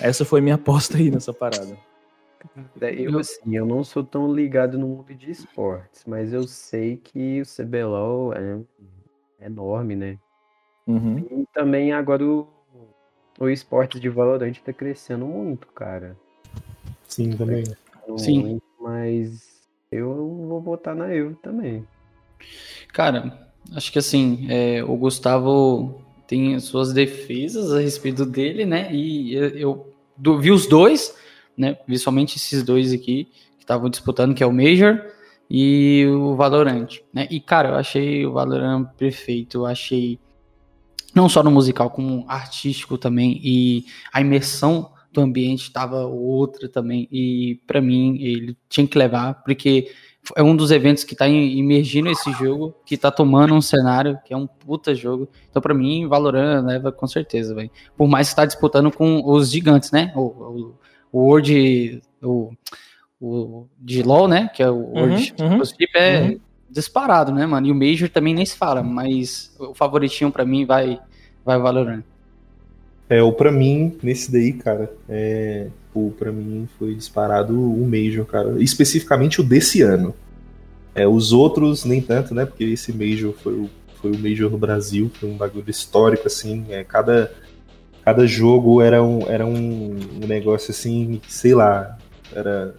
essa 0.00 0.24
foi 0.24 0.40
minha 0.40 0.54
aposta 0.56 0.98
aí 0.98 1.10
nessa 1.10 1.32
parada. 1.32 1.76
Eu, 2.80 3.18
assim, 3.18 3.56
eu 3.56 3.66
não 3.66 3.82
sou 3.82 4.04
tão 4.04 4.32
ligado 4.32 4.78
no 4.78 4.86
mundo 4.88 5.14
de 5.14 5.30
esportes, 5.30 6.04
mas 6.06 6.32
eu 6.32 6.46
sei 6.46 6.96
que 6.96 7.40
o 7.40 7.44
CBLOL 7.44 8.32
é 8.34 8.60
enorme, 9.40 9.96
né? 9.96 10.18
Uhum. 10.86 11.18
E 11.30 11.46
também 11.52 11.92
agora 11.92 12.24
o, 12.24 12.46
o 13.40 13.48
esporte 13.48 13.98
de 13.98 14.08
Valorant 14.08 14.54
tá 14.64 14.72
crescendo 14.72 15.26
muito, 15.26 15.66
cara. 15.68 16.16
Sim, 17.08 17.36
também. 17.36 17.64
Muito, 18.06 18.20
Sim. 18.20 18.60
Mas 18.80 19.66
eu 19.90 20.14
vou 20.48 20.60
votar 20.60 20.94
na 20.94 21.12
Evo 21.12 21.34
também. 21.36 21.86
Cara, 22.92 23.50
acho 23.74 23.92
que 23.92 23.98
assim, 23.98 24.46
é, 24.48 24.84
o 24.84 24.96
Gustavo 24.96 26.00
tem 26.26 26.58
suas 26.60 26.92
defesas 26.92 27.72
a 27.72 27.80
respeito 27.80 28.24
dele, 28.24 28.64
né? 28.64 28.92
E 28.92 29.34
eu, 29.34 29.92
eu 30.22 30.38
vi 30.38 30.50
os 30.50 30.66
dois 30.66 31.16
né? 31.56 31.76
Visualmente 31.86 32.36
esses 32.36 32.62
dois 32.62 32.92
aqui 32.92 33.28
que 33.56 33.64
estavam 33.64 33.88
disputando, 33.88 34.34
que 34.34 34.42
é 34.42 34.46
o 34.46 34.52
Major 34.52 35.00
e 35.50 36.06
o 36.08 36.34
Valorant, 36.34 36.88
né? 37.12 37.26
E 37.30 37.40
cara, 37.40 37.70
eu 37.70 37.74
achei 37.76 38.26
o 38.26 38.32
Valorant 38.32 38.86
perfeito, 38.96 39.58
eu 39.58 39.66
achei 39.66 40.18
não 41.14 41.28
só 41.28 41.42
no 41.42 41.50
musical, 41.50 41.90
como 41.90 42.24
artístico 42.28 42.98
também 42.98 43.40
e 43.42 43.84
a 44.12 44.20
imersão 44.20 44.92
do 45.12 45.20
ambiente 45.20 45.62
estava 45.62 46.04
outra 46.04 46.68
também 46.68 47.08
e 47.10 47.58
para 47.66 47.80
mim 47.80 48.18
ele 48.20 48.56
tinha 48.68 48.86
que 48.86 48.98
levar 48.98 49.42
porque 49.42 49.88
é 50.34 50.42
um 50.42 50.56
dos 50.56 50.70
eventos 50.70 51.04
que 51.04 51.12
está 51.12 51.28
imergindo 51.28 52.10
esse 52.10 52.32
jogo, 52.32 52.74
que 52.84 52.94
está 52.94 53.10
tomando 53.10 53.54
um 53.54 53.60
cenário 53.60 54.18
que 54.24 54.32
é 54.32 54.36
um 54.36 54.46
puta 54.46 54.94
jogo. 54.94 55.28
Então, 55.48 55.62
para 55.62 55.74
mim, 55.74 56.08
Valorant 56.08 56.64
leva 56.64 56.90
com 56.90 57.06
certeza, 57.06 57.54
velho. 57.54 57.70
Por 57.96 58.08
mais 58.08 58.28
que 58.28 58.32
está 58.32 58.44
disputando 58.44 58.90
com 58.90 59.22
os 59.24 59.50
gigantes, 59.50 59.92
né? 59.92 60.12
O, 60.16 60.20
o, 60.20 60.74
o 61.12 61.18
Word, 61.18 62.02
o, 62.22 62.52
o 63.20 63.66
de 63.78 64.02
LoL, 64.02 64.28
né? 64.28 64.50
Que 64.54 64.62
é 64.62 64.70
o 64.70 64.76
Word 64.76 65.34
uhum, 65.38 65.46
uhum, 65.46 65.62
é 65.94 66.20
uhum. 66.22 66.40
disparado, 66.70 67.32
né, 67.32 67.46
mano? 67.46 67.66
E 67.66 67.72
o 67.72 67.74
Major 67.74 68.08
também 68.08 68.34
nem 68.34 68.44
se 68.44 68.56
fala, 68.56 68.82
mas 68.82 69.54
o 69.58 69.74
favoritinho 69.74 70.30
para 70.30 70.44
mim 70.44 70.64
vai, 70.64 70.98
vai 71.44 71.58
Valorant. 71.58 72.02
É, 73.08 73.22
o 73.22 73.32
para 73.32 73.52
mim, 73.52 73.96
nesse 74.02 74.32
daí, 74.32 74.52
cara, 74.52 74.92
é, 75.08 75.68
pô, 75.94 76.12
pra 76.18 76.32
mim 76.32 76.68
foi 76.78 76.94
disparado 76.94 77.54
o 77.54 77.86
Major, 77.86 78.26
cara. 78.26 78.62
Especificamente 78.62 79.40
o 79.40 79.44
desse 79.44 79.80
ano. 79.82 80.14
É, 80.94 81.06
os 81.06 81.32
outros, 81.32 81.84
nem 81.84 82.00
tanto, 82.00 82.34
né? 82.34 82.44
Porque 82.44 82.64
esse 82.64 82.92
Major 82.92 83.32
foi 83.32 83.52
o, 83.52 83.70
foi 84.00 84.10
o 84.10 84.18
Major 84.18 84.50
no 84.50 84.58
Brasil, 84.58 85.10
foi 85.14 85.28
um 85.28 85.36
bagulho 85.36 85.70
histórico, 85.70 86.26
assim. 86.26 86.66
É, 86.68 86.82
cada, 86.82 87.32
cada 88.06 88.24
jogo 88.24 88.80
era 88.80 89.02
um, 89.02 89.28
era 89.28 89.44
um, 89.44 89.98
negócio 90.28 90.70
assim, 90.70 91.20
sei 91.26 91.56
lá, 91.56 91.98
era, 92.32 92.72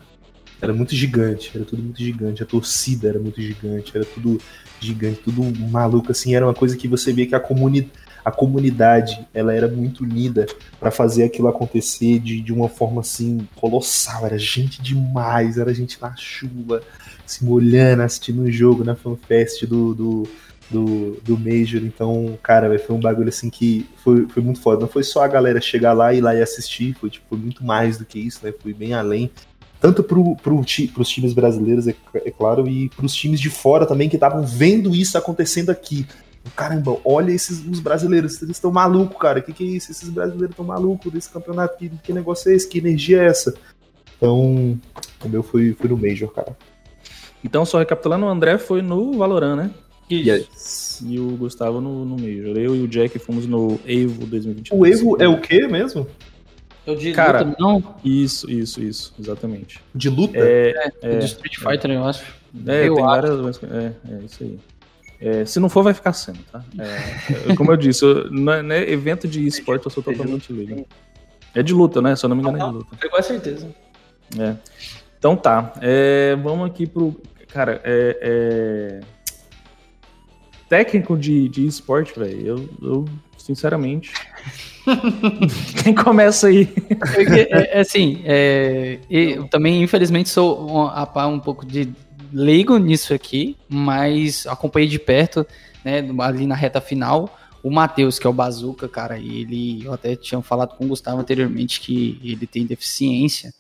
era 0.62 0.74
muito 0.74 0.96
gigante, 0.96 1.52
era 1.54 1.66
tudo 1.66 1.84
muito 1.84 2.02
gigante, 2.02 2.42
a 2.42 2.46
torcida 2.46 3.10
era 3.10 3.20
muito 3.20 3.42
gigante, 3.42 3.92
era 3.94 4.06
tudo 4.06 4.40
gigante, 4.80 5.20
tudo 5.26 5.44
maluco, 5.70 6.14
assim, 6.14 6.34
era 6.34 6.46
uma 6.46 6.54
coisa 6.54 6.78
que 6.78 6.88
você 6.88 7.12
via 7.12 7.28
que 7.28 7.36
a, 7.36 7.42
comuni 7.42 7.92
a 8.24 8.32
comunidade 8.32 9.28
ela 9.34 9.54
era 9.54 9.68
muito 9.68 10.06
unida 10.06 10.46
para 10.80 10.92
fazer 10.92 11.26
aquilo 11.26 11.50
acontecer 11.50 12.20
de, 12.20 12.40
de 12.40 12.54
uma 12.54 12.70
forma 12.70 13.02
assim 13.02 13.46
colossal, 13.58 14.26
era 14.26 14.40
gente 14.40 14.82
demais, 14.82 15.58
era 15.58 15.74
gente 15.74 16.02
na 16.02 16.16
chuva, 16.16 16.82
se 17.26 17.44
molhando, 17.44 18.02
assistindo 18.02 18.44
um 18.44 18.50
jogo 18.50 18.82
na 18.82 18.96
fanfest 18.96 19.66
do, 19.66 19.94
do 19.94 20.24
do, 20.70 21.18
do 21.24 21.38
Major. 21.38 21.82
Então, 21.84 22.38
cara, 22.42 22.78
foi 22.80 22.96
um 22.96 23.00
bagulho 23.00 23.30
assim 23.30 23.50
que 23.50 23.88
foi, 24.04 24.28
foi 24.28 24.44
muito 24.44 24.62
foda. 24.62 24.82
Não 24.82 24.88
foi 24.88 25.04
só 25.04 25.24
a 25.24 25.28
galera 25.28 25.62
chegar 25.62 25.94
lá 25.94 26.14
e 26.14 26.18
ir 26.18 26.22
lá 26.22 26.36
e 26.36 26.42
assistir, 26.42 26.94
foi, 26.94 27.10
tipo, 27.10 27.26
foi 27.30 27.38
muito 27.38 27.64
mais 27.64 27.98
do 27.98 28.06
que 28.06 28.20
isso, 28.20 28.40
né? 28.44 28.54
Foi 28.62 28.74
bem 28.74 28.94
além. 28.94 29.32
Tanto 29.80 30.04
pro, 30.04 30.36
pro, 30.38 30.62
pros 30.94 31.10
times 31.10 31.34
brasileiros, 31.34 31.88
é, 31.88 31.96
é 32.16 32.32
claro, 32.32 32.68
e 32.68 32.90
pros 32.90 33.14
times 33.14 33.40
de 33.40 33.50
fora 33.50 33.86
também 33.86 34.10
que 34.10 34.16
estavam 34.16 34.46
vendo 34.46 34.96
isso 34.96 35.18
acontecendo 35.18 35.70
aqui. 35.70 36.06
Caramba, 36.56 36.98
olha 37.04 37.32
esses 37.32 37.64
os 37.66 37.80
brasileiros, 37.80 38.42
eles 38.42 38.56
estão 38.56 38.72
malucos, 38.72 39.18
cara. 39.18 39.40
O 39.40 39.44
que, 39.44 39.54
que 39.54 39.64
é 39.64 39.68
isso? 39.68 39.92
Esses 39.92 40.10
brasileiros 40.10 40.52
estão 40.52 40.66
malucos 40.66 41.12
desse 41.12 41.30
campeonato. 41.30 41.78
Que, 41.78 41.90
que 41.90 42.14
negócio 42.14 42.52
é 42.52 42.56
esse? 42.56 42.68
Que 42.68 42.80
energia 42.80 43.22
é 43.22 43.26
essa? 43.26 43.54
Então, 44.16 44.80
o 45.24 45.30
meu 45.30 45.44
foi, 45.44 45.74
foi 45.74 45.90
no 45.90 45.98
Major, 45.98 46.32
cara. 46.32 46.58
Então, 47.44 47.66
só 47.66 47.78
recapitulando, 47.78 48.26
o 48.26 48.30
André 48.30 48.58
foi 48.58 48.82
no 48.82 49.18
Valorant, 49.18 49.56
né? 49.56 49.72
Yes. 50.10 51.02
E 51.06 51.20
o 51.20 51.36
Gustavo 51.38 51.82
no, 51.82 52.06
no 52.06 52.16
Major. 52.16 52.58
Eu 52.58 52.76
e 52.76 52.82
o 52.82 52.88
Jack 52.88 53.20
fomos 53.20 53.46
no 53.46 53.80
Evo 53.86 54.26
2022. 54.26 54.72
O 54.72 54.86
Evo 54.86 55.22
é 55.22 55.28
o 55.28 55.40
quê 55.40 55.68
mesmo? 55.68 56.08
Eu 56.86 56.96
de 56.96 57.12
Cara, 57.12 57.42
luta, 57.42 57.58
não? 57.60 57.96
Isso, 58.04 58.50
isso, 58.50 58.82
isso, 58.82 59.14
exatamente. 59.20 59.82
De 59.94 60.10
luta? 60.10 60.38
É, 60.38 60.70
É, 60.70 61.16
é, 61.16 61.18
de 61.18 61.26
Street 61.26 61.58
Fighter, 61.58 61.92
eu 61.92 62.06
acho. 62.06 62.24
é, 62.66 62.88
eu 62.88 62.96
tem 62.96 63.04
acho. 63.04 63.32
várias. 63.32 63.64
É, 63.64 63.94
é 64.10 64.20
isso 64.26 64.44
aí. 64.44 64.60
É, 65.20 65.46
se 65.46 65.60
não 65.60 65.68
for, 65.68 65.84
vai 65.84 65.94
ficar 65.94 66.14
sendo, 66.14 66.40
tá? 66.50 66.64
É, 66.80 67.56
como 67.56 67.72
eu 67.72 67.78
disse, 67.78 68.06
eu, 68.06 68.32
não 68.32 68.54
é 68.54 68.90
evento 68.90 69.28
de 69.28 69.46
esporte 69.46 69.86
eu 69.86 69.92
sou 69.92 70.02
totalmente 70.02 70.54
livre. 70.54 70.86
É 71.54 71.62
de 71.62 71.74
luta, 71.74 72.02
né? 72.02 72.16
Se 72.16 72.24
eu 72.24 72.30
não 72.30 72.38
me 72.38 72.42
engano, 72.44 72.58
é 72.58 72.68
de 72.68 72.74
luta. 72.76 73.10
Com 73.10 73.22
certeza. 73.22 73.68
É. 74.40 74.56
Então 75.20 75.36
tá. 75.36 75.74
É, 75.82 76.38
vamos 76.42 76.70
aqui 76.70 76.88
pro. 76.88 77.20
Cara, 77.48 77.82
é. 77.84 79.02
Técnico 80.70 81.18
de, 81.18 81.48
de 81.50 81.66
esporte, 81.66 82.18
velho. 82.18 82.46
Eu, 82.46 82.70
eu, 82.82 83.06
sinceramente. 83.38 84.14
Quem 85.84 85.94
começa 85.94 86.48
aí? 86.48 86.70
É, 87.16 87.78
é 87.78 87.80
assim, 87.80 88.22
é, 88.26 89.00
eu 89.10 89.48
também, 89.48 89.84
infelizmente, 89.84 90.30
sou 90.30 90.70
um, 90.70 90.90
um 91.28 91.40
pouco 91.40 91.66
de 91.66 91.94
leigo 92.32 92.78
nisso 92.78 93.14
aqui, 93.14 93.56
mas 93.70 94.46
acompanhei 94.48 94.88
de 94.88 95.00
perto, 95.00 95.46
né, 95.84 96.04
ali 96.20 96.46
na 96.46 96.56
reta 96.56 96.82
final, 96.82 97.38
o 97.64 97.72
Matheus, 97.72 98.20
que 98.20 98.28
é 98.28 98.30
o 98.30 98.34
Bazuca, 98.34 98.88
cara, 98.88 99.18
e 99.18 99.42
ele, 99.42 99.86
eu 99.86 99.94
até 99.94 100.16
tinha 100.16 100.42
falado 100.42 100.76
com 100.76 100.86
o 100.86 100.88
Gustavo 100.90 101.20
anteriormente 101.20 101.80
que 101.80 102.20
ele 102.24 102.46
tem 102.48 102.66
deficiência, 102.66 103.54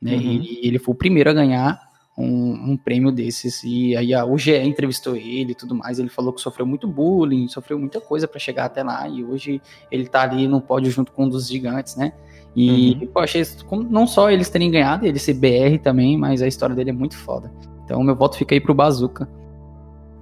né, 0.00 0.14
Uhum. 0.14 0.42
e 0.42 0.60
ele 0.66 0.78
foi 0.78 0.94
o 0.94 0.98
primeiro 0.98 1.30
a 1.30 1.34
ganhar 1.34 1.89
um, 2.20 2.72
um 2.72 2.76
prêmio 2.76 3.10
desses, 3.10 3.62
e 3.64 3.96
aí 3.96 4.14
a, 4.14 4.24
o 4.24 4.36
GE 4.36 4.56
entrevistou 4.56 5.16
ele 5.16 5.52
e 5.52 5.54
tudo 5.54 5.74
mais, 5.74 5.98
ele 5.98 6.08
falou 6.08 6.32
que 6.32 6.40
sofreu 6.40 6.66
muito 6.66 6.86
bullying, 6.86 7.48
sofreu 7.48 7.78
muita 7.78 8.00
coisa 8.00 8.28
para 8.28 8.38
chegar 8.38 8.66
até 8.66 8.82
lá, 8.82 9.08
e 9.08 9.24
hoje 9.24 9.60
ele 9.90 10.06
tá 10.06 10.22
ali 10.22 10.46
no 10.46 10.60
pódio 10.60 10.90
junto 10.90 11.12
com 11.12 11.24
um 11.24 11.28
dos 11.28 11.48
gigantes, 11.48 11.96
né, 11.96 12.12
e, 12.54 13.08
pô, 13.12 13.20
achei 13.20 13.42
não 13.88 14.06
só 14.06 14.30
eles 14.30 14.50
terem 14.50 14.70
ganhado, 14.70 15.06
ele 15.06 15.18
ser 15.18 15.34
BR 15.34 15.78
também, 15.82 16.16
mas 16.16 16.42
a 16.42 16.48
história 16.48 16.74
dele 16.74 16.90
é 16.90 16.92
muito 16.92 17.16
foda. 17.16 17.50
Então, 17.84 18.02
meu 18.02 18.14
voto 18.14 18.36
fica 18.36 18.54
aí 18.54 18.60
pro 18.60 18.74
Bazuca. 18.74 19.28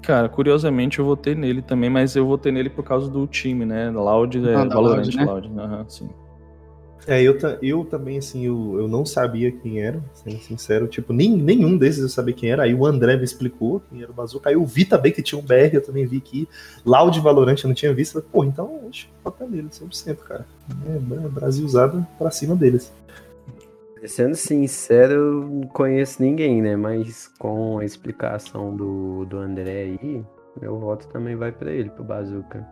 Cara, 0.02 0.28
curiosamente 0.28 0.98
eu 0.98 1.04
votei 1.04 1.34
nele 1.34 1.60
também, 1.60 1.90
mas 1.90 2.16
eu 2.16 2.26
votei 2.26 2.52
nele 2.52 2.70
por 2.70 2.84
causa 2.84 3.10
do 3.10 3.26
time, 3.26 3.64
né? 3.64 3.90
Loud, 3.90 4.38
é, 4.38 4.54
Ah, 4.54 4.64
Valorant 4.64 5.04
Loud, 5.04 5.16
né? 5.16 5.24
Loud. 5.24 5.50
Aham, 5.58 5.84
sim. 5.88 6.08
É, 7.06 7.22
eu, 7.22 7.38
eu 7.62 7.84
também, 7.84 8.18
assim, 8.18 8.44
eu, 8.46 8.78
eu 8.78 8.88
não 8.88 9.06
sabia 9.06 9.50
quem 9.50 9.80
era, 9.80 10.02
sendo 10.12 10.38
sincero. 10.40 10.86
Tipo, 10.86 11.12
nem, 11.12 11.30
nenhum 11.36 11.76
desses 11.76 12.02
eu 12.02 12.08
sabia 12.08 12.34
quem 12.34 12.50
era. 12.50 12.64
Aí 12.64 12.74
o 12.74 12.84
André 12.84 13.16
me 13.16 13.24
explicou 13.24 13.80
quem 13.88 14.02
era 14.02 14.10
o 14.10 14.14
Bazooka. 14.14 14.50
Aí 14.50 14.54
eu 14.54 14.64
vi 14.64 14.84
também 14.84 15.12
que 15.12 15.22
tinha 15.22 15.38
um 15.38 15.44
BR, 15.44 15.72
eu 15.72 15.82
também 15.82 16.06
vi 16.06 16.18
aqui. 16.18 16.48
Loud 16.84 17.18
Valorant 17.20 17.56
eu 17.62 17.68
não 17.68 17.74
tinha 17.74 17.94
visto. 17.94 18.20
Pô, 18.20 18.44
então, 18.44 18.86
oxe, 18.86 19.06
vota 19.24 19.46
nele, 19.46 19.68
100%, 19.68 20.16
cara. 20.16 20.46
É, 20.86 20.96
é 20.96 21.28
Brasil 21.28 21.64
usado 21.64 22.06
pra 22.18 22.30
cima 22.30 22.54
deles. 22.54 22.92
Sendo 24.06 24.34
sincero, 24.36 25.12
eu 25.12 25.40
não 25.48 25.60
conheço 25.62 26.22
ninguém, 26.22 26.62
né? 26.62 26.76
Mas 26.76 27.28
com 27.38 27.78
a 27.78 27.84
explicação 27.84 28.76
do, 28.76 29.24
do 29.24 29.38
André 29.38 29.82
aí, 29.82 30.24
meu 30.60 30.78
voto 30.78 31.08
também 31.08 31.34
vai 31.34 31.50
pra 31.50 31.72
ele, 31.72 31.90
pro 31.90 32.04
Bazuca. 32.04 32.66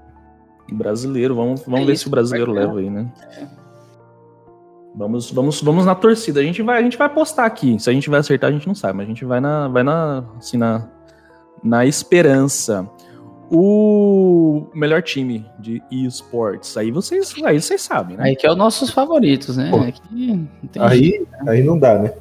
Brasileiro, 0.72 1.34
vamos, 1.34 1.62
vamos 1.62 1.80
É 1.80 1.84
ver 1.84 1.92
isso, 1.92 2.02
se 2.02 2.08
o 2.08 2.10
brasileiro 2.10 2.52
leva 2.52 2.78
aí, 2.78 2.90
né? 2.90 3.10
Vamos, 4.96 5.30
vamos, 5.30 5.60
vamos 5.60 5.84
na 5.84 5.94
torcida. 5.94 6.40
A 6.40 6.42
gente 6.42 6.62
vai, 6.62 6.80
a 6.80 6.82
gente 6.82 6.96
vai 6.96 7.06
apostar 7.06 7.44
aqui. 7.44 7.78
Se 7.78 7.90
a 7.90 7.92
gente 7.92 8.08
vai 8.08 8.20
acertar, 8.20 8.48
a 8.48 8.52
gente 8.52 8.66
não 8.66 8.74
sabe, 8.74 8.96
mas 8.96 9.04
a 9.04 9.08
gente 9.08 9.24
vai 9.26 9.40
na, 9.40 9.68
vai 9.68 9.82
na, 9.82 10.24
assim, 10.38 10.56
na, 10.56 10.88
na 11.62 11.84
esperança. 11.84 12.88
O 13.48 14.66
melhor 14.74 15.02
time 15.02 15.46
de 15.60 15.80
esportes, 15.92 16.76
aí 16.76 16.90
vocês, 16.90 17.32
aí 17.44 17.60
vocês 17.60 17.80
sabem, 17.80 18.16
né? 18.16 18.24
Aí 18.24 18.36
que 18.36 18.44
é 18.44 18.50
os 18.50 18.56
nossos 18.56 18.90
favoritos, 18.90 19.56
né? 19.56 19.70
Pô. 19.70 19.76
Aqui, 19.76 20.48
não 20.62 20.68
tem 20.68 20.82
Aí, 20.82 21.26
aí 21.46 21.62
não 21.62 21.78
dá, 21.78 21.96
né? 21.96 22.12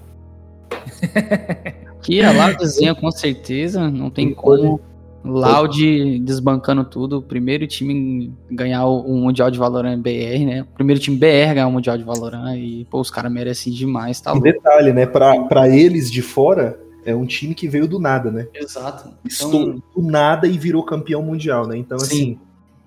Aqui 1.97 2.21
a 2.21 2.31
Loudzinha, 2.31 2.93
com 2.93 3.09
certeza, 3.09 3.89
não 3.89 4.11
tem 4.11 4.31
como. 4.35 4.79
Loud 5.25 6.19
desbancando 6.19 6.83
tudo. 6.85 7.17
O 7.17 7.21
primeiro 7.21 7.65
time 7.67 8.31
ganhar 8.49 8.85
o, 8.85 8.99
o 9.01 9.17
Mundial 9.17 9.49
de 9.51 9.57
Valorant 9.59 9.97
BR, 9.99 10.45
né? 10.45 10.61
O 10.61 10.75
primeiro 10.75 11.01
time 11.01 11.17
BR 11.17 11.53
ganhar 11.53 11.67
o 11.67 11.71
Mundial 11.71 11.97
de 11.97 12.03
Valorant 12.03 12.55
e, 12.57 12.85
pô, 12.89 12.99
os 12.99 13.09
caras 13.09 13.31
merecem 13.31 13.73
demais, 13.73 14.19
tá 14.21 14.31
Um 14.31 14.35
louco. 14.35 14.51
detalhe, 14.51 14.93
né? 14.93 15.05
Pra, 15.05 15.39
pra 15.45 15.67
eles 15.69 16.11
de 16.11 16.21
fora, 16.21 16.79
é 17.05 17.15
um 17.15 17.25
time 17.25 17.53
que 17.55 17.67
veio 17.67 17.87
do 17.87 17.99
nada, 17.99 18.31
né? 18.31 18.47
Exato. 18.53 19.09
Estou 19.25 19.75
do 19.95 20.01
nada 20.01 20.47
e 20.47 20.57
virou 20.57 20.83
campeão 20.83 21.21
mundial, 21.21 21.67
né? 21.67 21.77
Então, 21.77 21.97
Sim. 21.99 22.05
assim, 22.05 22.39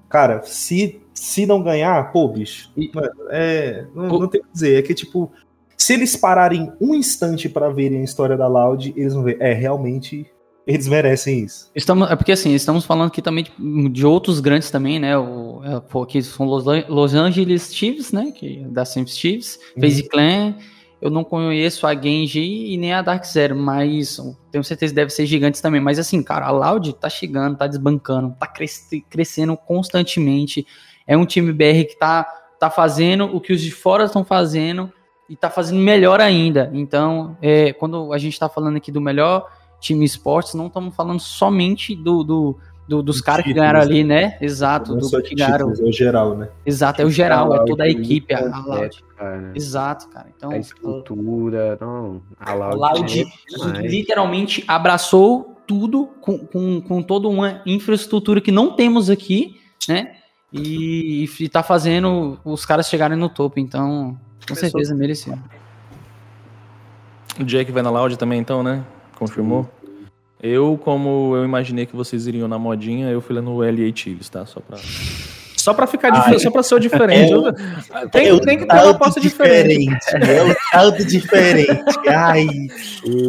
cara, 0.08 0.42
se, 0.44 1.00
se 1.14 1.46
não 1.46 1.62
ganhar, 1.62 2.12
pô, 2.12 2.28
bicho, 2.28 2.70
E- 2.76 2.90
é, 3.30 3.84
não, 3.94 4.08
O- 4.14 4.18
não 4.20 4.28
tem 4.28 4.40
o 4.40 4.44
que 4.44 4.52
dizer. 4.52 4.78
É 4.78 4.82
que, 4.82 4.94
tipo, 4.94 5.30
se 5.76 5.92
eles 5.92 6.16
pararem 6.16 6.72
um 6.80 6.94
instante 6.94 7.48
pra 7.48 7.68
verem 7.70 8.00
a 8.00 8.04
história 8.04 8.36
da 8.36 8.48
Loud, 8.48 8.92
eles 8.96 9.14
vão 9.14 9.22
ver, 9.22 9.36
é, 9.40 9.52
realmente, 9.52 10.26
eles 10.68 10.86
merecem 10.86 11.44
isso. 11.44 11.70
Estamos, 11.74 12.10
é 12.10 12.14
porque 12.14 12.32
assim, 12.32 12.52
estamos 12.54 12.84
falando 12.84 13.08
aqui 13.08 13.22
também 13.22 13.44
de, 13.44 13.88
de 13.88 14.06
outros 14.06 14.38
grandes 14.38 14.70
também, 14.70 14.98
né? 14.98 15.16
O, 15.16 15.62
é, 15.64 16.02
aqui 16.02 16.22
são 16.22 16.44
Los, 16.44 16.64
Los 16.86 17.14
Angeles 17.14 17.74
Chiefs, 17.74 18.12
né? 18.12 18.30
Que, 18.32 18.58
da 18.68 18.84
Sims 18.84 19.16
Chiefs, 19.16 19.58
Uhum. 19.74 19.82
FaZe 19.82 20.02
Clan. 20.08 20.54
Eu 21.00 21.10
não 21.10 21.24
conheço 21.24 21.86
a 21.86 21.94
Genji 21.94 22.40
e 22.72 22.76
nem 22.76 22.92
a 22.92 23.00
Dark 23.00 23.24
Zero, 23.24 23.56
mas 23.56 24.18
tenho 24.50 24.64
certeza 24.64 24.92
que 24.92 24.96
deve 24.96 25.10
ser 25.10 25.24
gigantes 25.26 25.60
também. 25.60 25.80
Mas 25.80 25.98
assim, 25.98 26.22
cara, 26.22 26.46
a 26.46 26.50
Loud 26.50 26.92
tá 26.94 27.08
chegando, 27.08 27.56
tá 27.56 27.66
desbancando, 27.66 28.34
tá 28.38 28.46
cres- 28.48 28.88
crescendo 29.08 29.56
constantemente. 29.56 30.66
É 31.06 31.16
um 31.16 31.24
time 31.24 31.52
BR 31.52 31.84
que 31.88 31.96
tá, 31.98 32.24
tá 32.60 32.68
fazendo 32.68 33.24
o 33.24 33.40
que 33.40 33.52
os 33.52 33.60
de 33.62 33.70
fora 33.70 34.04
estão 34.04 34.24
fazendo 34.24 34.92
e 35.30 35.36
tá 35.36 35.48
fazendo 35.48 35.80
melhor 35.80 36.20
ainda. 36.20 36.68
Então, 36.74 37.36
é, 37.40 37.72
quando 37.72 38.12
a 38.12 38.18
gente 38.18 38.38
tá 38.38 38.48
falando 38.48 38.76
aqui 38.76 38.90
do 38.92 39.00
melhor 39.00 39.46
time 39.80 40.04
esportes, 40.04 40.54
não 40.54 40.66
estamos 40.66 40.94
falando 40.94 41.20
somente 41.20 41.94
do, 41.94 42.22
do- 42.24 42.58
do- 42.88 43.02
dos 43.02 43.20
caras 43.20 43.44
que 43.44 43.52
ganharam 43.52 43.80
né? 43.80 43.84
ali, 43.84 44.02
né? 44.04 44.38
Exato, 44.40 44.92
não 44.92 44.98
do 44.98 45.04
só 45.06 45.20
que 45.20 45.34
ganharam. 45.34 45.70
é 45.70 45.82
o 45.82 45.92
geral, 45.92 46.34
né? 46.36 46.48
Exato, 46.64 47.02
é 47.02 47.04
o 47.04 47.10
geral, 47.10 47.54
é 47.54 47.64
toda 47.66 47.84
a 47.84 47.86
Loud 47.86 48.00
equipe, 48.00 48.32
a, 48.34 48.40
Loud. 48.40 49.02
cara. 49.16 49.52
Exato, 49.54 50.08
cara. 50.08 50.26
Então, 50.34 50.50
A 50.50 50.56
estrutura, 50.58 51.76
não, 51.80 52.22
a 52.40 52.50
a 52.52 52.54
Loud, 52.54 52.76
Loud 52.76 53.20
é 53.20 53.86
literalmente 53.86 54.64
abraçou 54.66 55.54
tudo 55.66 56.06
com, 56.22 56.38
com, 56.38 56.80
com 56.80 57.02
toda 57.02 57.28
uma 57.28 57.60
infraestrutura 57.66 58.40
que 58.40 58.50
não 58.50 58.74
temos 58.74 59.10
aqui, 59.10 59.60
né? 59.86 60.14
E, 60.50 61.28
e 61.40 61.48
tá 61.50 61.62
fazendo 61.62 62.38
os 62.42 62.64
caras 62.64 62.88
chegarem 62.88 63.18
no 63.18 63.28
topo, 63.28 63.60
então, 63.60 64.18
com 64.48 64.54
certeza 64.54 64.94
merecido. 64.94 65.38
O 67.38 67.44
Jack 67.44 67.70
vai 67.70 67.82
na 67.82 67.90
Loud 67.90 68.16
também, 68.16 68.40
então, 68.40 68.62
né? 68.62 68.82
Confirmou? 69.18 69.68
Eu, 70.40 70.78
como 70.82 71.34
eu 71.34 71.44
imaginei 71.44 71.84
que 71.86 71.96
vocês 71.96 72.26
iriam 72.28 72.46
na 72.46 72.58
modinha, 72.58 73.10
eu 73.10 73.20
fui 73.20 73.34
lá 73.34 73.42
no 73.42 73.58
LA 73.60 73.90
Chiefs, 73.94 74.28
tá? 74.28 74.46
Só 74.46 74.60
pra. 74.60 74.76
Só 75.56 75.74
pra 75.74 75.86
ficar 75.88 76.10
diferente, 76.10 76.42
só 76.44 76.50
pra 76.52 76.62
ser 76.62 76.76
o 76.76 76.78
diferente. 76.80 77.32
Eu- 77.32 77.52
tem, 78.12 78.38
tem 78.40 78.58
que 78.58 78.64
ter 78.66 78.76
uma 78.76 78.90
aposta 78.92 79.20
diferente. 79.20 79.96
É 80.14 80.42
o 80.44 80.54
saldo 80.70 81.04
diferente. 81.04 81.82
Ai, 82.08 82.46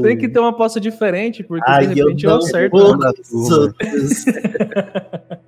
Tem 0.03 0.15
que 0.15 0.29
ter 0.29 0.39
uma 0.39 0.50
aposta 0.50 0.79
diferente, 0.79 1.43
porque 1.43 1.65
ai, 1.67 1.88
de 1.88 2.00
eu 2.00 2.05
repente 2.05 2.25
eu, 2.25 2.29
não 2.29 2.38
acerto. 2.38 2.98
né? 2.98 3.12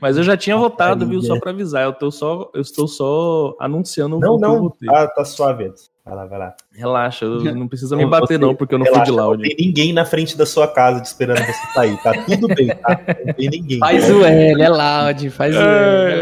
Mas 0.00 0.18
eu 0.18 0.22
já 0.22 0.36
tinha 0.36 0.56
votado, 0.56 1.06
viu? 1.06 1.20
né? 1.20 1.26
Só 1.26 1.40
pra 1.40 1.50
avisar. 1.50 1.84
Eu, 1.84 1.92
tô 1.94 2.10
só, 2.10 2.50
eu 2.54 2.60
estou 2.60 2.86
só 2.86 3.56
anunciando 3.58 4.18
Não, 4.20 4.34
o 4.34 4.38
que 4.38 4.44
eu 4.44 4.48
não. 4.48 4.58
votei. 4.60 4.88
Ah, 4.90 5.06
tá 5.08 5.24
suave. 5.24 5.72
Vai 6.06 6.14
lá, 6.14 6.24
vai 6.24 6.38
lá. 6.38 6.54
Relaxa, 6.72 7.26
não 7.26 7.66
precisa 7.66 7.96
me 7.96 8.04
Não, 8.04 8.10
bater, 8.10 8.34
você- 8.34 8.38
não, 8.38 8.54
porque 8.54 8.72
eu 8.74 8.78
não 8.78 8.84
Relaxa, 8.84 9.06
fui 9.06 9.12
de 9.12 9.18
não 9.18 9.26
loud. 9.26 9.42
tem 9.42 9.56
ninguém 9.66 9.92
na 9.92 10.04
frente 10.04 10.38
da 10.38 10.46
sua 10.46 10.68
casa 10.68 11.00
te 11.00 11.06
esperando 11.06 11.38
você 11.38 11.52
sair. 11.74 12.00
Tá 12.00 12.12
tudo 12.24 12.46
bem, 12.46 12.68
tá? 12.68 13.00
Não 13.26 13.34
tem 13.34 13.50
ninguém. 13.50 13.78
Faz 13.80 14.08
o 14.08 14.24
L, 14.24 14.62
é 14.62 14.68
loud, 14.68 15.30
faz 15.30 15.56
o 15.56 15.58
L. 15.58 15.64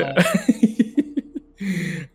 é 0.01 0.05
loud. 0.05 0.15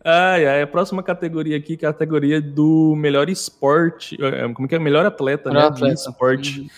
Ai, 0.04 0.46
ai, 0.46 0.62
a 0.62 0.66
próxima 0.66 1.02
categoria 1.02 1.56
aqui, 1.56 1.76
que 1.76 1.84
é 1.84 1.88
a 1.88 1.92
categoria 1.92 2.40
do 2.40 2.94
melhor 2.96 3.28
esporte. 3.28 4.16
é, 4.22 4.48
Como 4.52 4.66
que 4.66 4.74
é? 4.74 4.78
Melhor 4.78 5.04
atleta, 5.04 5.50
Melhor 5.50 5.62
né? 5.62 5.68
atleta. 5.68 5.94
De 5.94 6.00
esporte. 6.00 6.70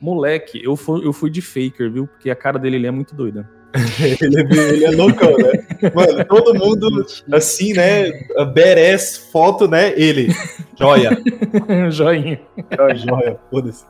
Moleque, 0.00 0.60
eu 0.62 0.74
fui, 0.76 1.06
eu 1.06 1.12
fui 1.12 1.30
de 1.30 1.40
faker, 1.40 1.90
viu? 1.90 2.06
Porque 2.06 2.30
a 2.30 2.34
cara 2.36 2.58
dele 2.58 2.76
ele 2.76 2.86
é 2.86 2.90
muito 2.90 3.14
doida. 3.14 3.48
ele, 4.20 4.40
é, 4.40 4.68
ele 4.70 4.84
é 4.84 4.90
loucão, 4.90 5.36
né? 5.36 5.90
Mano, 5.94 6.24
todo 6.26 6.54
mundo 6.54 7.06
assim, 7.32 7.72
né? 7.72 8.10
Badass, 8.36 9.28
foto, 9.32 9.66
né? 9.66 9.92
Ele. 9.98 10.28
Joia. 10.78 11.10
Joinha. 11.90 12.40
Joia, 12.76 12.96
joia, 12.96 13.40
foda-se. 13.50 13.84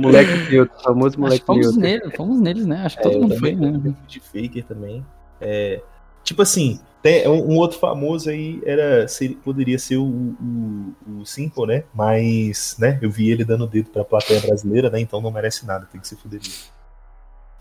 Moleque 0.00 0.30
filtro, 0.46 0.80
famoso 0.82 1.18
moleque 1.18 1.44
fomos, 1.44 1.76
nele, 1.76 2.10
fomos 2.16 2.40
neles, 2.40 2.64
né? 2.64 2.84
Acho 2.84 2.96
que 2.96 3.08
é, 3.08 3.10
todo 3.10 3.20
mundo 3.22 3.36
foi, 3.38 3.54
né? 3.56 3.94
De 4.06 4.20
faker 4.20 4.64
também. 4.64 5.04
É, 5.40 5.80
tipo 6.22 6.40
assim, 6.40 6.78
tem 7.02 7.26
um, 7.28 7.52
um, 7.52 7.56
outro 7.56 7.78
famoso 7.78 8.30
aí 8.30 8.62
era 8.64 9.08
seria, 9.08 9.36
poderia 9.44 9.78
ser 9.78 9.96
o, 9.96 10.06
o, 10.06 11.20
o 11.20 11.26
Simple, 11.26 11.66
né? 11.66 11.84
Mas, 11.92 12.76
né? 12.78 13.00
Eu 13.02 13.10
vi 13.10 13.30
ele 13.30 13.44
dando 13.44 13.66
dedo 13.66 13.90
pra 13.90 14.04
plateia 14.04 14.40
brasileira, 14.40 14.88
né? 14.88 15.00
Então 15.00 15.20
não 15.20 15.32
merece 15.32 15.66
nada, 15.66 15.88
tem 15.90 16.00
que 16.00 16.06
se 16.06 16.16
fuder. 16.16 16.40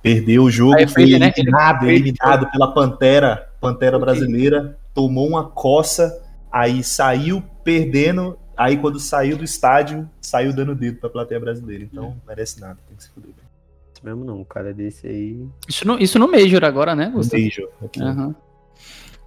Perdeu 0.04 0.44
o 0.44 0.52
jogo, 0.52 0.78
aí, 0.78 0.88
foi 0.88 1.18
né? 1.18 1.34
eliminado, 1.36 1.90
eliminado 1.90 2.52
pela 2.52 2.72
Pantera, 2.72 3.50
Pantera 3.60 3.98
brasileira, 3.98 4.78
tomou 4.94 5.28
uma 5.28 5.50
coça, 5.50 6.22
aí 6.52 6.84
saiu 6.84 7.42
perdendo 7.64 8.38
Aí 8.56 8.78
quando 8.78 9.00
saiu 9.00 9.36
do 9.36 9.44
estádio, 9.44 10.10
saiu 10.22 10.54
dando 10.54 10.76
dedo 10.76 11.00
pra 11.00 11.10
plateia 11.10 11.40
brasileira. 11.40 11.84
Então, 11.84 12.04
não 12.04 12.22
merece 12.28 12.62
nada, 12.62 12.78
tem 12.88 12.96
que 12.96 13.04
se 13.04 13.10
fuder. 13.10 13.34
Isso 13.94 14.06
mesmo 14.06 14.24
não, 14.24 14.42
o 14.42 14.46
cara 14.46 14.74
desse 14.74 15.08
aí. 15.08 15.48
Isso 15.68 15.88
no, 15.88 15.98
isso 16.00 16.20
no 16.20 16.32
Major 16.32 16.64
agora, 16.64 16.96
né, 16.96 17.10
Gustavo? 17.10 17.42
No 17.42 17.48
Major. 17.48 17.70
Aqui. 17.84 18.02
Uhum. 18.02 18.36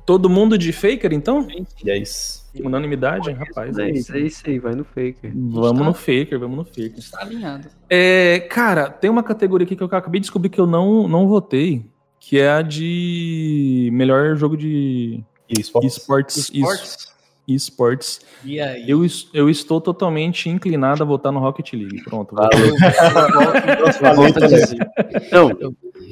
Todo 0.04 0.30
mundo 0.30 0.56
de 0.56 0.73
Faker, 0.73 1.12
então? 1.12 1.47
Yes. 1.85 2.45
Unanimidade, 2.64 3.30
rapaz. 3.32 3.78
É 3.78 3.90
isso, 3.90 4.14
é 4.14 4.20
isso 4.20 4.42
aí, 4.46 4.58
vai 4.58 4.75
no 4.75 4.84
Faker. 4.84 5.32
Vamos 5.34 5.86
no 5.86 5.94
Faker, 5.94 6.38
vamos 6.38 6.56
no 6.56 6.64
Faker. 6.64 6.98
Está 6.98 7.22
alinhado. 7.22 7.68
É, 7.88 8.40
cara, 8.50 8.90
tem 8.90 9.10
uma 9.10 9.22
categoria 9.22 9.64
aqui 9.64 9.76
que 9.76 9.82
eu 9.82 9.86
acabei 9.86 10.20
de 10.20 10.25
descobrir 10.25 10.48
que 10.50 10.60
eu 10.60 10.66
não, 10.66 11.08
não 11.08 11.28
votei, 11.28 11.86
que 12.20 12.38
é 12.38 12.50
a 12.50 12.62
de 12.62 13.90
melhor 13.92 14.36
jogo 14.36 14.56
de 14.56 15.22
esportes. 15.48 15.96
esportes. 15.96 16.50
esportes 16.52 17.16
esportes. 17.46 18.20
E 18.44 18.60
aí? 18.60 18.90
Eu, 18.90 19.06
eu 19.32 19.48
estou 19.48 19.80
totalmente 19.80 20.50
inclinado 20.50 21.02
a 21.02 21.06
votar 21.06 21.32
no 21.32 21.38
Rocket 21.38 21.72
League. 21.75 22.02
Pronto. 22.02 22.34
Não, 25.32 25.54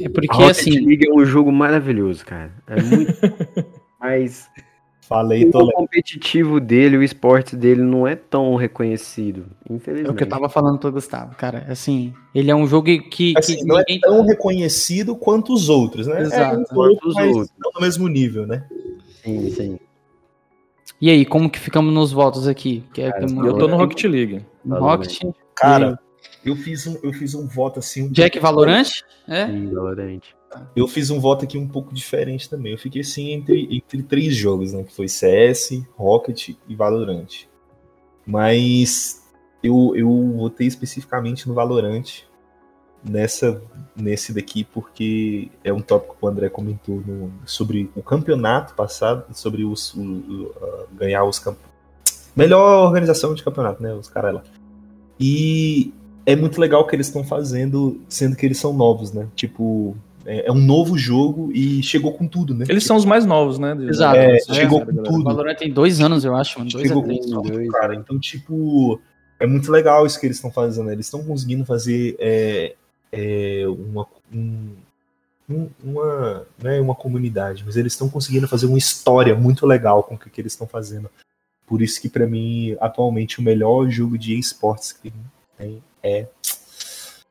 é 0.00 0.08
porque 0.08 0.28
Rocket 0.28 0.50
assim. 0.50 0.86
League 0.86 1.08
é 1.08 1.12
um 1.12 1.24
jogo 1.24 1.50
maravilhoso, 1.50 2.24
cara. 2.24 2.52
É 2.66 2.80
muito. 2.80 3.14
Mas. 4.00 4.48
Falei, 5.06 5.44
o 5.52 5.73
competitivo 5.73 6.58
dele, 6.58 6.96
o 6.96 7.02
esporte 7.02 7.54
dele 7.54 7.82
não 7.82 8.06
é 8.06 8.16
tão 8.16 8.54
reconhecido, 8.56 9.44
infelizmente. 9.68 10.08
É 10.08 10.11
o 10.11 10.16
que 10.16 10.23
eu 10.23 10.28
tava 10.28 10.49
falando 10.49 10.78
pro 10.78 10.90
Gustavo, 10.90 11.34
cara. 11.34 11.66
Assim, 11.68 12.14
ele 12.34 12.50
é 12.50 12.54
um 12.54 12.66
jogo 12.66 12.87
que. 13.11 13.34
Assim, 13.37 13.56
que 13.56 13.64
não 13.64 13.78
é 13.78 13.84
tão 14.00 14.25
reconhecido 14.25 15.14
quanto 15.14 15.52
os 15.52 15.68
outros, 15.68 16.06
né? 16.06 16.23
Exato. 16.23 16.56
É 16.56 16.58
um 16.58 16.64
pouco, 16.64 17.06
os 17.06 17.16
outros. 17.16 17.52
no 17.58 17.80
mesmo 17.82 18.08
nível, 18.08 18.46
né? 18.46 18.64
Sim, 19.23 19.50
sim. 19.50 19.78
E 20.99 21.11
aí, 21.11 21.26
como 21.26 21.50
que 21.50 21.58
ficamos 21.58 21.92
nos 21.92 22.11
votos 22.11 22.49
aqui? 22.49 22.82
Que 22.94 23.02
é 23.02 23.12
Cara, 23.12 23.26
que 23.26 23.38
eu 23.38 23.58
tô 23.58 23.68
no 23.68 23.76
Rocket 23.76 24.04
League. 24.04 24.40
No 24.64 24.78
Rocket? 24.78 25.20
Cara, 25.54 25.99
eu 26.44 26.56
fiz, 26.56 26.86
um, 26.86 26.98
eu 27.02 27.12
fiz 27.12 27.34
um 27.34 27.46
voto 27.46 27.78
assim. 27.78 28.02
Um 28.02 28.12
Jack 28.12 28.38
Valorant? 28.38 29.02
É? 29.26 29.46
Sim, 29.46 29.72
Valorant. 29.72 30.20
Eu 30.76 30.86
fiz 30.86 31.10
um 31.10 31.18
voto 31.18 31.44
aqui 31.44 31.58
um 31.58 31.66
pouco 31.66 31.92
diferente 31.92 32.48
também. 32.48 32.72
Eu 32.72 32.78
fiquei 32.78 33.00
assim 33.00 33.32
entre, 33.32 33.68
entre 33.70 34.02
três 34.02 34.36
jogos, 34.36 34.72
né? 34.72 34.84
Que 34.84 34.94
foi 34.94 35.08
CS, 35.08 35.82
Rocket 35.96 36.50
e 36.68 36.74
Valorant. 36.74 37.46
Mas 38.26 39.24
eu, 39.62 39.92
eu 39.96 40.08
votei 40.36 40.66
especificamente 40.66 41.48
no 41.48 41.54
Valorant 41.54 42.24
nessa 43.02 43.62
nesse 43.94 44.32
daqui 44.32 44.64
porque 44.64 45.50
é 45.62 45.72
um 45.72 45.80
tópico 45.80 46.16
que 46.18 46.24
o 46.24 46.28
André 46.28 46.48
comentou 46.48 47.02
no, 47.06 47.32
sobre 47.44 47.90
o 47.94 48.02
campeonato 48.02 48.74
passado, 48.74 49.24
sobre 49.34 49.62
os, 49.64 49.92
o, 49.94 50.00
o, 50.00 50.42
uh, 50.46 50.88
ganhar 50.92 51.24
os 51.24 51.38
camp... 51.38 51.56
melhor 52.34 52.86
organização 52.86 53.34
de 53.34 53.44
campeonato, 53.44 53.82
né, 53.82 53.92
os 53.92 54.09
caras 54.09 54.35
lá. 54.35 54.42
E 55.20 55.92
é 56.26 56.34
muito 56.34 56.60
legal 56.60 56.82
o 56.82 56.87
que 56.87 56.96
eles 56.96 57.06
estão 57.06 57.24
fazendo, 57.24 58.00
sendo 58.08 58.37
que 58.37 58.46
eles 58.46 58.58
são 58.58 58.72
novos, 58.72 59.12
né? 59.12 59.26
Tipo, 59.34 59.96
é, 60.24 60.48
é, 60.48 60.52
um 60.52 60.58
novo 60.58 60.96
jogo 60.96 61.50
e 61.52 61.82
chegou 61.82 62.12
com 62.12 62.26
tudo, 62.26 62.54
né? 62.54 62.64
Eles 62.68 62.84
são 62.84 62.96
os 62.96 63.04
mais 63.04 63.26
novos, 63.26 63.58
né? 63.58 63.76
Exato. 63.88 64.16
É, 64.16 64.38
chegou 64.40 64.82
é, 64.82 64.87
com 64.87 65.02
tudo. 65.02 65.20
O 65.20 65.24
Valorant 65.24 65.56
tem 65.56 65.72
dois 65.72 66.00
anos, 66.00 66.24
eu 66.24 66.34
acho, 66.34 66.58
mano. 66.58 66.70
Dois 66.70 66.87
chegou 66.87 67.02
com 67.02 67.16
tudo, 67.18 67.68
cara. 67.68 67.94
Então, 67.94 68.18
tipo, 68.18 69.00
é 69.38 69.46
muito 69.46 69.70
legal 69.70 70.06
isso 70.06 70.18
que 70.18 70.26
eles 70.26 70.37
estão 70.37 70.50
fazendo. 70.50 70.90
Eles 70.90 71.06
estão 71.06 71.22
conseguindo 71.22 71.64
fazer 71.64 72.16
é, 72.18 72.74
é, 73.12 73.64
uma, 73.68 74.06
um, 74.32 75.68
uma, 75.82 76.46
né, 76.62 76.80
uma 76.80 76.94
comunidade, 76.94 77.62
mas 77.66 77.76
eles 77.76 77.92
estão 77.92 78.08
conseguindo 78.08 78.48
fazer 78.48 78.66
uma 78.66 78.78
história 78.78 79.34
muito 79.34 79.66
legal 79.66 80.02
com 80.02 80.14
o 80.14 80.18
que, 80.18 80.30
que 80.30 80.40
eles 80.40 80.52
estão 80.52 80.66
fazendo. 80.66 81.10
Por 81.66 81.82
isso 81.82 82.00
que 82.00 82.08
para 82.08 82.26
mim, 82.26 82.76
atualmente, 82.80 83.40
o 83.40 83.42
melhor 83.42 83.88
jogo 83.90 84.16
de 84.16 84.38
esportes 84.38 84.92
que 84.92 85.12
tem 85.58 85.82
é 86.04 86.28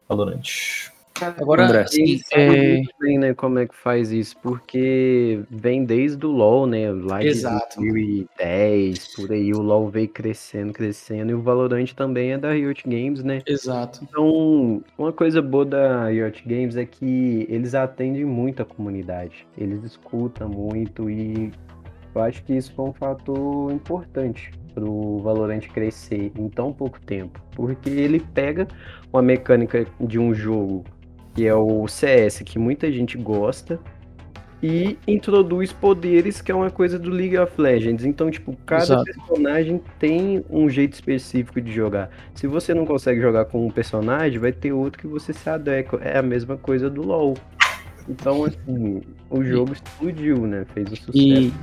Valorant. 0.09 0.91
Agora, 1.21 1.65
André. 1.65 1.81
Assim, 1.81 2.19
é... 2.33 2.81
bem, 2.99 3.19
né, 3.19 3.33
como 3.33 3.59
é 3.59 3.67
que 3.67 3.75
faz 3.75 4.11
isso, 4.11 4.35
porque 4.41 5.41
vem 5.49 5.85
desde 5.85 6.25
o 6.25 6.31
LoL, 6.31 6.65
né, 6.65 6.91
lá 6.91 7.19
de 7.19 7.27
Exato. 7.27 7.77
2010, 7.77 9.15
por 9.15 9.31
aí, 9.31 9.53
o 9.53 9.61
LoL 9.61 9.89
veio 9.89 10.09
crescendo, 10.09 10.73
crescendo, 10.73 11.31
e 11.31 11.35
o 11.35 11.41
Valorant 11.41 11.93
também 11.93 12.31
é 12.31 12.37
da 12.37 12.51
Riot 12.51 12.83
Games, 12.85 13.23
né? 13.23 13.41
Exato. 13.45 13.99
Então, 14.03 14.83
uma 14.97 15.13
coisa 15.13 15.41
boa 15.41 15.65
da 15.65 16.07
Riot 16.07 16.43
Games 16.45 16.75
é 16.75 16.85
que 16.85 17.45
eles 17.47 17.75
atendem 17.75 18.25
muito 18.25 18.61
a 18.61 18.65
comunidade, 18.65 19.47
eles 19.57 19.83
escutam 19.83 20.49
muito, 20.49 21.09
e 21.09 21.51
eu 22.13 22.21
acho 22.21 22.43
que 22.43 22.53
isso 22.53 22.73
foi 22.73 22.85
um 22.85 22.93
fator 22.93 23.71
importante 23.71 24.51
para 24.73 24.83
o 24.83 25.19
Valorant 25.19 25.67
crescer 25.67 26.31
em 26.37 26.49
tão 26.49 26.73
pouco 26.73 26.99
tempo, 27.01 27.39
porque 27.55 27.89
ele 27.89 28.19
pega 28.19 28.67
uma 29.11 29.21
mecânica 29.21 29.85
de 29.99 30.17
um 30.17 30.33
jogo 30.33 30.83
que 31.35 31.47
é 31.47 31.55
o 31.55 31.87
CS, 31.87 32.41
que 32.45 32.59
muita 32.59 32.91
gente 32.91 33.17
gosta, 33.17 33.79
e 34.63 34.97
introduz 35.05 35.73
poderes, 35.73 36.41
que 36.41 36.49
é 36.49 36.55
uma 36.55 36.71
coisa 36.71 36.97
do 36.97 37.09
League 37.09 37.37
of 37.37 37.59
Legends. 37.59 38.05
Então, 38.05 38.31
tipo, 38.31 38.55
cada 38.65 38.83
Exato. 38.83 39.03
personagem 39.03 39.81
tem 39.99 40.45
um 40.49 40.69
jeito 40.69 40.93
específico 40.93 41.59
de 41.59 41.69
jogar. 41.69 42.09
Se 42.33 42.47
você 42.47 42.73
não 42.73 42.85
consegue 42.85 43.19
jogar 43.19 43.43
com 43.45 43.67
um 43.67 43.69
personagem, 43.69 44.39
vai 44.39 44.53
ter 44.53 44.71
outro 44.71 45.01
que 45.01 45.07
você 45.07 45.33
se 45.33 45.49
adequa. 45.49 45.99
É 46.01 46.17
a 46.17 46.21
mesma 46.21 46.55
coisa 46.55 46.89
do 46.89 47.01
LoL. 47.01 47.33
Então, 48.07 48.43
assim, 48.43 49.01
o 49.29 49.43
jogo 49.43 49.73
explodiu, 49.73 50.45
né? 50.45 50.65
Fez 50.73 50.91
o 50.91 50.95
sucesso. 50.95 51.17
E 51.17 51.53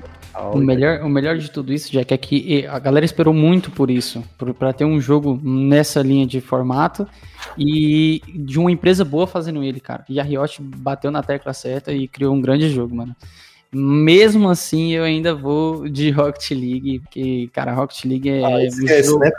o 0.53 0.59
melhor, 0.59 1.03
o 1.03 1.09
melhor 1.09 1.37
de 1.37 1.51
tudo 1.51 1.73
isso, 1.73 1.91
Jack, 1.91 2.15
é 2.15 2.17
que 2.17 2.67
a 2.67 2.79
galera 2.79 3.05
esperou 3.05 3.35
muito 3.35 3.71
por 3.71 3.91
isso, 3.91 4.23
para 4.59 4.73
ter 4.73 4.85
um 4.85 5.01
jogo 5.01 5.39
nessa 5.43 6.01
linha 6.03 6.27
de 6.27 6.41
formato 6.41 7.07
e 7.59 8.23
de 8.35 8.59
uma 8.59 8.71
empresa 8.71 9.05
boa 9.05 9.27
fazendo 9.27 9.63
ele, 9.63 9.81
cara. 9.81 10.05
E 10.09 10.21
a 10.21 10.23
Riot 10.23 10.63
bateu 10.63 11.11
na 11.11 11.23
tecla 11.23 11.53
certa 11.53 11.93
e 11.93 12.09
criou 12.09 12.35
um 12.35 12.41
grande 12.41 12.71
jogo, 12.71 12.95
mano. 12.95 13.15
Mesmo 13.73 14.49
assim, 14.49 14.93
eu 14.93 15.05
ainda 15.05 15.33
vou 15.33 15.89
de 15.89 16.11
Rocket 16.11 16.51
League, 16.51 16.99
porque, 16.99 17.49
cara, 17.53 17.73
Rocket 17.73 18.05
League 18.05 18.29
é. 18.29 18.45
Ah, 18.45 18.65
esquece, 18.65 19.17
né? 19.17 19.31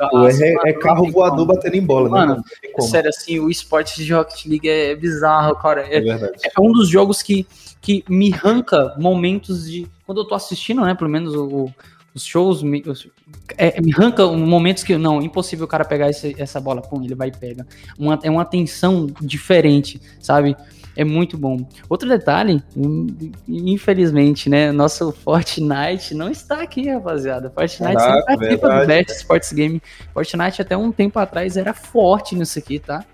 É, 0.42 0.70
é, 0.70 0.74
carro 0.74 1.12
voador 1.12 1.46
batendo 1.46 1.76
em 1.76 1.86
bola, 1.86 2.06
né, 2.06 2.12
mano, 2.12 2.36
né? 2.36 2.82
Sério, 2.82 3.10
assim, 3.10 3.40
o 3.40 3.50
esporte 3.50 4.02
de 4.02 4.14
Rocket 4.14 4.46
League 4.46 4.70
é 4.70 4.96
bizarro, 4.96 5.54
cara. 5.58 5.82
É, 5.82 5.98
é, 5.98 6.32
é 6.58 6.62
um 6.62 6.72
dos 6.72 6.88
jogos 6.88 7.22
que, 7.22 7.46
que 7.82 8.06
me 8.08 8.34
arranca 8.34 8.96
momentos 8.98 9.70
de. 9.70 9.86
Quando 10.06 10.22
eu 10.22 10.26
tô 10.26 10.34
assistindo, 10.34 10.82
né? 10.82 10.96
Pelo 10.96 11.10
menos 11.10 11.36
o, 11.36 11.70
os 12.16 12.24
shows 12.24 12.64
me, 12.64 12.82
é, 13.58 13.82
me 13.82 13.94
arranca 13.94 14.26
momentos 14.28 14.84
que 14.84 14.98
não, 14.98 15.22
impossível 15.22 15.66
o 15.66 15.68
cara 15.68 15.84
pegar 15.84 16.10
esse, 16.10 16.36
essa 16.38 16.60
bola, 16.60 16.82
pum, 16.82 17.04
ele 17.04 17.16
vai 17.16 17.28
e 17.28 17.38
pega. 17.38 17.68
Uma, 18.00 18.18
é 18.24 18.30
uma 18.30 18.46
tensão 18.46 19.08
diferente, 19.22 20.02
sabe? 20.22 20.56
É 20.96 21.04
muito 21.04 21.38
bom. 21.38 21.58
Outro 21.88 22.08
detalhe, 22.08 22.62
infelizmente, 23.48 24.50
né? 24.50 24.72
Nosso 24.72 25.12
Fortnite 25.12 26.14
não 26.14 26.30
está 26.30 26.62
aqui, 26.62 26.90
rapaziada. 26.90 27.50
Fortnite 27.50 27.96
Caraca, 27.96 28.14
sempre 28.14 28.36
participa 28.38 28.80
do 28.82 28.88
Best 28.88 29.12
Sports 29.12 29.54
Game. 29.54 29.82
Fortnite 30.14 30.62
até 30.62 30.76
um 30.76 30.92
tempo 30.92 31.18
atrás 31.20 31.56
era 31.56 31.74
forte 31.74 32.36
nisso 32.36 32.60
aqui, 32.60 32.80
tá? 32.80 33.06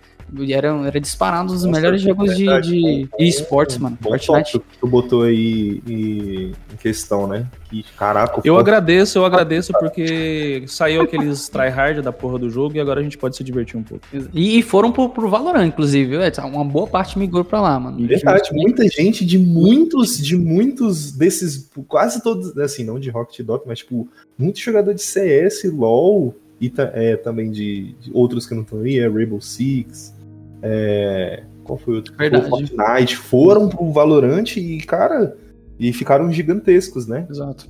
Era, 0.50 0.68
era 0.86 1.00
disparado 1.00 1.52
um 1.52 1.56
dos 1.56 1.64
Nossa, 1.64 1.80
melhores 1.80 2.02
jogos 2.02 2.36
de, 2.36 2.46
de 2.62 3.08
esportes, 3.20 3.78
mano. 3.78 3.98
Bom 4.02 4.10
Fortnite. 4.10 4.62
Tu 4.80 4.88
botou 4.88 5.24
aí 5.24 5.82
em 5.88 6.54
questão, 6.78 7.28
né? 7.28 7.48
Que, 7.70 7.84
caraca. 7.98 8.42
Eu 8.44 8.58
agradeço, 8.58 9.18
eu 9.18 9.26
agradeço 9.26 9.72
porque 9.74 10.64
saiu 10.68 11.02
aqueles 11.02 11.48
tryhard 11.50 12.02
da 12.02 12.12
porra 12.12 12.40
do 12.40 12.50
jogo 12.50 12.76
e 12.76 12.80
agora 12.80 13.00
a 13.00 13.04
gente 13.04 13.18
pode 13.18 13.36
se 13.36 13.44
divertir 13.44 13.78
um 13.78 13.84
pouco. 13.84 14.06
E, 14.34 14.60
e 14.60 14.62
foram 14.62 14.92
pro, 14.92 15.10
pro 15.10 15.30
Valorant, 15.30 15.68
inclusive, 15.68 16.16
é, 16.18 16.32
uma 16.46 16.66
boa 16.66 16.88
parte 16.88 17.18
migrou 17.18 17.44
pra 17.44 17.62
lá, 17.62 17.80
mano. 17.80 18.06
Verdade, 18.06 18.50
muita 18.54 18.88
gente 18.88 19.26
de 19.26 19.38
muitos, 19.38 20.18
de 20.18 20.36
muitos 20.36 21.12
desses, 21.12 21.70
quase 21.88 22.22
todos, 22.22 22.58
assim, 22.58 22.84
não 22.84 23.00
de 23.00 23.10
Rocket 23.10 23.46
Dot, 23.46 23.64
mas 23.66 23.80
tipo, 23.80 24.08
muito 24.38 24.60
jogador 24.60 24.94
de 24.94 25.02
CS, 25.02 25.64
LoL 25.66 26.36
e 26.60 26.72
é, 26.94 27.16
também 27.16 27.52
de, 27.52 27.94
de 28.00 28.12
outros 28.14 28.46
que 28.46 28.56
não 28.56 28.64
estão 28.64 28.80
aí, 28.82 29.00
é 29.00 29.08
Rainbow 29.08 29.42
Six, 29.42 30.14
É, 30.62 31.44
qual 31.64 31.78
foi 31.78 31.94
o 31.94 31.98
outro? 31.98 32.16
Verdade. 32.16 32.50
Foi 32.50 32.64
o 32.64 32.68
Fortnite. 32.68 33.16
Foram 33.16 33.70
pro 33.70 33.92
Valorant 33.92 34.56
e, 34.58 34.80
cara, 34.80 35.36
e 35.80 35.92
ficaram 35.94 36.32
gigantescos, 36.32 37.08
né? 37.08 37.28
Exato. 37.30 37.70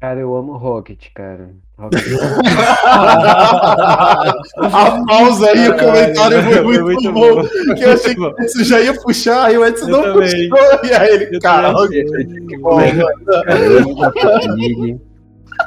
Cara, 0.00 0.20
eu 0.20 0.36
amo 0.36 0.56
Rocket, 0.56 1.06
cara. 1.12 1.50
Rocket. 1.76 2.04
A 4.56 5.04
pausa 5.08 5.50
aí, 5.50 5.68
o 5.68 5.76
comentário 5.76 6.42
foi 6.44 6.52
foi 6.54 6.62
muito, 6.62 6.84
muito 6.84 7.12
bom. 7.12 7.42
bom. 7.42 7.74
Que 7.74 7.84
eu 7.84 7.92
achei 7.92 8.14
que 8.14 8.20
o 8.20 8.28
Edson 8.40 8.62
já 8.62 8.80
ia 8.80 8.94
puxar, 8.94 9.52
e 9.52 9.58
o 9.58 9.66
Edson 9.66 9.86
Eu 9.86 9.90
não 9.90 10.02
também. 10.04 10.48
puxou. 10.48 10.84
E 10.84 10.94
aí 10.94 11.14
ele, 11.14 11.34
Eu 11.36 11.40
cara, 11.42 11.72
Rocket, 11.72 12.06
Que 12.48 12.58
bom, 12.58 12.80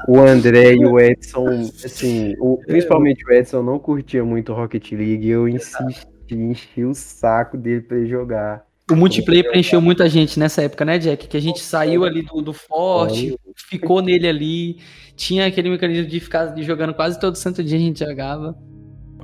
O 0.07 0.19
André 0.19 0.73
e 0.73 0.85
o 0.85 0.99
Edson, 0.99 1.47
assim, 1.83 2.35
o- 2.39 2.57
principalmente 2.65 3.25
o 3.25 3.31
Edson 3.31 3.61
não 3.61 3.77
curtia 3.79 4.23
muito 4.23 4.53
Rocket 4.53 4.91
League. 4.91 5.27
Eu 5.27 5.47
insisti, 5.47 6.07
enchi 6.31 6.83
o 6.83 6.93
saco 6.93 7.57
dele 7.57 7.81
pra 7.81 7.97
ele 7.97 8.07
jogar. 8.07 8.63
O 8.89 8.95
multiplayer 8.95 9.47
preencheu 9.47 9.79
muita 9.79 10.09
gente 10.09 10.37
nessa 10.39 10.63
época, 10.63 10.83
né, 10.83 10.97
Jack? 10.97 11.27
Que 11.27 11.37
a 11.37 11.41
gente 11.41 11.61
saiu 11.61 12.03
ali 12.03 12.23
do, 12.23 12.41
do 12.41 12.51
forte, 12.53 13.37
ficou 13.69 14.01
nele 14.01 14.27
ali. 14.27 14.77
Tinha 15.15 15.45
aquele 15.45 15.69
mecanismo 15.69 16.07
de 16.07 16.19
ficar 16.19 16.53
jogando 16.57 16.93
quase 16.93 17.19
todo 17.19 17.35
santo 17.35 17.63
dia 17.63 17.77
a 17.77 17.81
gente 17.81 18.03
jogava. 18.03 18.57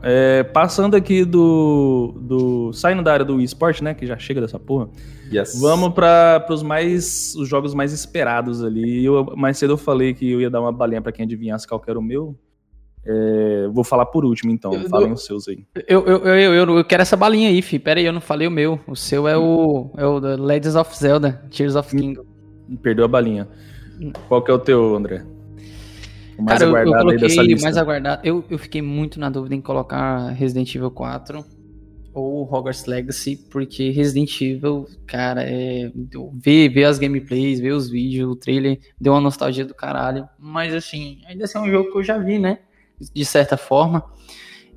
É, 0.03 0.43
passando 0.43 0.95
aqui 0.95 1.25
do, 1.25 2.13
do. 2.21 2.71
Saindo 2.71 3.01
da 3.01 3.11
área 3.13 3.25
do 3.25 3.41
esporte, 3.41 3.83
né? 3.83 3.93
Que 3.93 4.05
já 4.05 4.17
chega 4.17 4.39
dessa 4.39 4.59
porra. 4.59 4.89
Yes. 5.31 5.59
Vamos 5.59 5.93
para 5.93 6.45
os 6.49 6.63
mais. 6.63 7.35
os 7.35 7.47
jogos 7.47 7.73
mais 7.73 7.91
esperados 7.91 8.63
ali. 8.63 9.03
Eu, 9.03 9.33
mais 9.35 9.57
cedo 9.57 9.73
eu 9.73 9.77
falei 9.77 10.13
que 10.13 10.29
eu 10.31 10.39
ia 10.41 10.49
dar 10.49 10.61
uma 10.61 10.71
balinha 10.71 11.01
pra 11.01 11.11
quem 11.11 11.25
adivinhasse 11.25 11.67
qual 11.67 11.79
que 11.79 11.89
era 11.89 11.99
o 11.99 12.01
meu. 12.01 12.35
É, 13.05 13.67
vou 13.71 13.83
falar 13.83 14.05
por 14.07 14.25
último, 14.25 14.51
então. 14.51 14.73
Eu- 14.73 14.89
Falem 14.89 15.11
os 15.13 15.25
seus 15.25 15.47
aí. 15.47 15.65
Eu, 15.87 16.05
eu, 16.05 16.17
eu, 16.25 16.53
eu, 16.53 16.77
eu 16.77 16.85
quero 16.85 17.01
essa 17.01 17.15
balinha 17.15 17.49
aí, 17.49 17.61
fi. 17.61 17.79
Pera 17.79 17.99
aí, 17.99 18.05
eu 18.05 18.11
não 18.13 18.19
falei 18.21 18.47
o 18.47 18.51
meu. 18.51 18.79
O 18.87 18.95
seu 18.95 19.27
é 19.27 19.37
o, 19.37 19.91
é 19.97 20.05
o 20.05 20.17
Legends 20.19 20.75
of 20.75 20.95
Zelda, 20.97 21.41
Tears 21.49 21.75
of 21.75 21.95
Kingdom. 21.95 22.23
Perdeu 22.81 23.05
a 23.05 23.07
balinha. 23.07 23.47
Qual 24.27 24.41
que 24.43 24.51
é 24.51 24.53
o 24.53 24.59
teu, 24.59 24.95
André? 24.95 25.25
O 26.37 26.43
mais 26.43 26.59
Cara, 26.59 26.69
eu, 26.69 26.75
eu 26.75 26.81
aguardado 26.81 27.09
aí 27.11 27.17
dessa 27.17 27.41
lista. 27.41 27.65
mais 27.65 27.77
aguardado. 27.77 28.21
Eu, 28.25 28.43
eu 28.49 28.59
fiquei 28.59 28.81
muito 28.81 29.19
na 29.19 29.29
dúvida 29.29 29.55
em 29.55 29.61
colocar 29.61 30.27
Resident 30.31 30.75
Evil 30.75 30.91
4 30.91 31.43
ou 32.19 32.43
Hogwarts 32.43 32.85
Legacy, 32.85 33.37
porque 33.49 33.89
Resident 33.89 34.41
Evil, 34.41 34.87
cara, 35.05 35.43
é. 35.43 35.91
Ver, 36.33 36.69
ver 36.69 36.85
as 36.85 36.97
gameplays, 36.97 37.59
ver 37.59 37.71
os 37.71 37.89
vídeos, 37.89 38.31
o 38.31 38.35
trailer, 38.35 38.79
deu 38.99 39.13
uma 39.13 39.21
nostalgia 39.21 39.65
do 39.65 39.73
caralho. 39.73 40.27
Mas 40.39 40.73
assim, 40.73 41.19
ainda 41.27 41.45
assim 41.45 41.57
é 41.57 41.61
um 41.61 41.69
jogo 41.69 41.91
que 41.91 41.97
eu 41.97 42.03
já 42.03 42.17
vi, 42.17 42.39
né? 42.39 42.59
De 43.13 43.25
certa 43.25 43.57
forma. 43.57 44.03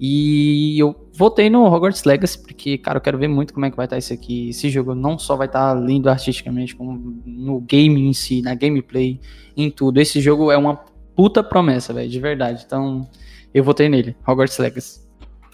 E 0.03 0.79
eu 0.79 1.09
votei 1.13 1.51
no 1.51 1.65
Hogwarts 1.65 2.05
Legacy, 2.05 2.39
porque, 2.43 2.79
cara, 2.79 2.97
eu 2.97 3.03
quero 3.03 3.19
ver 3.19 3.29
muito 3.29 3.53
como 3.53 3.67
é 3.67 3.71
que 3.71 3.77
vai 3.77 3.85
estar 3.85 3.99
isso 3.99 4.13
aqui. 4.13 4.49
Esse 4.49 4.71
jogo 4.71 4.95
não 4.95 5.19
só 5.19 5.37
vai 5.37 5.47
estar 5.47 5.75
lindo 5.75 6.09
artisticamente, 6.09 6.75
como 6.75 7.21
no 7.27 7.61
game 7.61 8.01
em 8.01 8.13
si, 8.15 8.41
na 8.41 8.55
gameplay, 8.55 9.21
em 9.55 9.71
tudo. 9.71 10.01
Esse 10.01 10.21
jogo 10.21 10.51
é 10.51 10.57
uma 10.57 10.77
puta 11.15 11.43
promessa, 11.43 11.93
velho, 11.93 12.09
de 12.09 12.19
verdade. 12.19 12.65
Então, 12.67 13.07
eu 13.53 13.63
votei 13.63 13.89
nele, 13.89 14.17
Hogwarts 14.27 14.57
Legacy. 14.57 15.01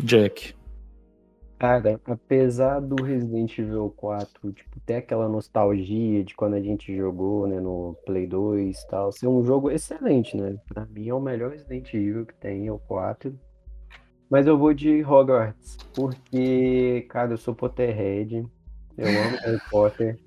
Jack. 0.01 0.56
Cara, 1.59 1.99
apesar 2.05 2.81
do 2.81 3.03
Resident 3.03 3.59
Evil 3.59 3.93
4, 3.97 4.53
tipo, 4.53 4.79
ter 4.81 4.97
aquela 4.97 5.27
nostalgia 5.27 6.23
de 6.23 6.35
quando 6.35 6.55
a 6.55 6.61
gente 6.61 6.95
jogou, 6.95 7.47
né, 7.47 7.59
no 7.59 7.97
Play 8.05 8.27
2 8.27 8.79
e 8.79 8.89
tal, 8.89 9.11
ser 9.11 9.27
um 9.27 9.43
jogo 9.43 9.71
excelente, 9.71 10.37
né? 10.37 10.57
Pra 10.69 10.85
mim 10.85 11.09
é 11.09 11.15
o 11.15 11.21
melhor 11.21 11.53
Resident 11.53 11.95
Evil 11.95 12.27
que 12.27 12.35
tem, 12.35 12.67
é 12.67 12.73
o 12.73 12.79
4. 12.79 13.35
Mas 14.29 14.47
eu 14.47 14.59
vou 14.59 14.75
de 14.75 15.03
Hogwarts, 15.03 15.79
porque, 15.95 17.07
cara, 17.09 17.33
eu 17.33 17.39
sou 17.39 17.55
Potterhead, 17.55 18.45
eu 18.99 19.09
amo 19.09 19.37
Harry 19.41 19.61
Potter. 19.71 20.19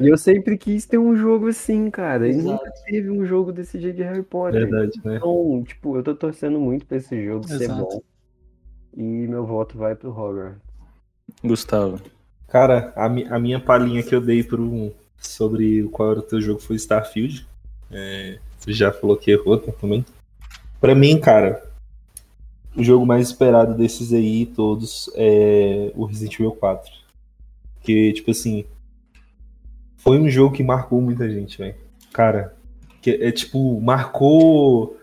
E 0.00 0.08
eu 0.08 0.16
sempre 0.16 0.56
quis 0.56 0.86
ter 0.86 0.98
um 0.98 1.16
jogo 1.16 1.48
assim, 1.48 1.90
cara. 1.90 2.28
E 2.28 2.34
nunca 2.34 2.70
teve 2.84 3.10
um 3.10 3.24
jogo 3.24 3.52
desse 3.52 3.80
jeito 3.80 3.96
de 3.96 4.02
Harry 4.02 4.22
Potter. 4.22 4.68
Verdade, 4.68 5.00
né? 5.04 5.16
Então, 5.16 5.62
tipo, 5.64 5.96
eu 5.96 6.02
tô 6.02 6.14
torcendo 6.14 6.60
muito 6.60 6.86
pra 6.86 6.96
esse 6.96 7.24
jogo 7.24 7.46
ser 7.48 7.64
Exato. 7.64 7.80
bom. 7.80 8.02
E 8.96 9.02
meu 9.02 9.44
voto 9.44 9.76
vai 9.76 9.94
pro 9.94 10.10
Hogwarts. 10.10 10.58
Gustavo. 11.42 12.00
Cara, 12.48 12.92
a, 12.94 13.08
mi- 13.08 13.24
a 13.24 13.38
minha 13.38 13.58
palhinha 13.58 14.02
que 14.02 14.14
eu 14.14 14.20
dei 14.20 14.42
pro, 14.44 14.92
sobre 15.18 15.82
qual 15.88 16.12
era 16.12 16.20
o 16.20 16.22
teu 16.22 16.40
jogo 16.40 16.60
foi 16.60 16.76
Starfield. 16.76 17.46
É, 17.90 18.38
você 18.58 18.72
já 18.72 18.92
falou 18.92 19.16
que 19.16 19.30
errou 19.30 19.58
tá, 19.58 19.72
também. 19.72 20.04
Pra 20.80 20.94
mim, 20.94 21.18
cara, 21.18 21.64
o 22.76 22.82
jogo 22.84 23.04
mais 23.06 23.28
esperado 23.28 23.74
desses 23.74 24.12
aí 24.12 24.46
todos 24.46 25.10
é 25.14 25.90
o 25.94 26.04
Resident 26.04 26.34
Evil 26.34 26.52
4. 26.52 26.92
Que, 27.80 28.12
tipo 28.12 28.30
assim, 28.30 28.64
foi 29.96 30.18
um 30.18 30.28
jogo 30.28 30.54
que 30.54 30.62
marcou 30.62 31.00
muita 31.00 31.28
gente, 31.28 31.58
velho. 31.58 31.74
Cara, 32.12 32.54
que 33.02 33.10
é 33.10 33.32
tipo, 33.32 33.80
marcou. 33.80 34.96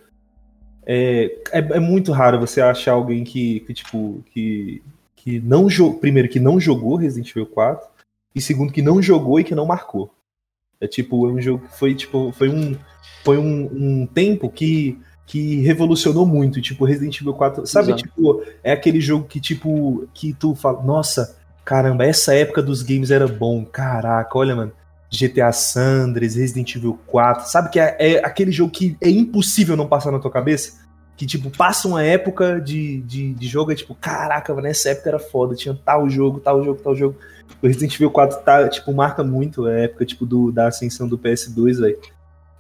É, 0.94 1.38
é, 1.54 1.60
é 1.60 1.80
muito 1.80 2.12
raro 2.12 2.38
você 2.38 2.60
achar 2.60 2.92
alguém 2.92 3.24
que, 3.24 3.62
que 3.62 3.74
tipo, 3.74 4.22
que, 4.34 4.84
que 5.16 5.40
não 5.40 5.70
jogou. 5.70 6.00
Primeiro, 6.02 6.28
que 6.28 6.38
não 6.38 6.60
jogou 6.60 6.98
Resident 6.98 7.30
Evil 7.30 7.46
4. 7.46 7.88
E 8.36 8.42
segundo, 8.42 8.74
que 8.74 8.82
não 8.82 9.02
jogou 9.02 9.40
e 9.40 9.44
que 9.46 9.56
não 9.56 9.66
marcou. 9.66 10.14
É 10.82 10.88
tipo, 10.88 11.30
é 11.30 11.32
um 11.32 11.42
jogo 11.42 11.66
que 11.66 11.78
foi, 11.78 11.96
tipo, 11.96 12.34
foi 12.34 12.50
um. 12.50 12.76
Foi 13.24 13.38
um, 13.38 13.70
um 13.72 14.06
tempo 14.06 14.50
que, 14.50 15.00
que 15.26 15.62
revolucionou 15.62 16.26
muito. 16.26 16.62
Tipo, 16.62 16.84
Resident 16.84 17.22
Evil 17.22 17.36
4. 17.36 17.66
Sabe, 17.66 17.94
Exato. 17.94 18.04
tipo, 18.04 18.44
é 18.62 18.74
aquele 18.74 19.00
jogo 19.00 19.26
que, 19.30 19.40
tipo, 19.40 20.10
que 20.14 20.34
tu 20.34 20.56
fala, 20.56 20.84
nossa, 20.84 21.38
caramba, 21.64 22.06
essa 22.06 22.36
época 22.36 22.62
dos 22.62 22.82
games 22.82 23.12
era 23.12 23.30
bom. 23.30 23.64
Caraca, 23.64 24.38
olha, 24.38 24.58
mano. 24.58 24.74
GTA 25.10 25.52
Sandres, 25.52 26.36
Resident 26.36 26.76
Evil 26.76 26.98
4, 27.06 27.50
sabe 27.50 27.70
que 27.70 27.80
é, 27.80 27.98
é 28.00 28.26
aquele 28.26 28.52
jogo 28.52 28.72
que 28.72 28.98
é 29.02 29.10
impossível 29.10 29.76
não 29.76 29.86
passar 29.86 30.10
na 30.10 30.20
tua 30.20 30.32
cabeça? 30.32 30.81
Que, 31.22 31.28
tipo, 31.28 31.52
passa 31.52 31.88
uma 31.88 32.04
época 32.04 32.60
de, 32.60 33.00
de, 33.02 33.32
de 33.36 33.48
jogo, 33.48 33.72
é 33.72 33.76
tipo, 33.76 33.94
caraca, 33.94 34.56
nessa 34.56 34.90
época 34.90 35.08
era 35.08 35.20
foda, 35.20 35.54
tinha 35.54 35.80
tal 35.86 36.10
jogo, 36.10 36.40
tal 36.40 36.64
jogo, 36.64 36.82
tal 36.82 36.96
jogo. 36.96 37.16
O 37.62 37.68
Resident 37.68 37.94
Evil 37.94 38.10
4 38.10 38.40
tá, 38.42 38.68
tipo, 38.68 38.92
marca 38.92 39.24
muito 39.24 39.68
a 39.68 39.72
época, 39.72 40.04
tipo, 40.04 40.26
do, 40.26 40.52
da 40.52 40.70
ascensão 40.70 41.08
do 41.08 41.20
PS2, 41.20 41.80
velho. 41.80 42.00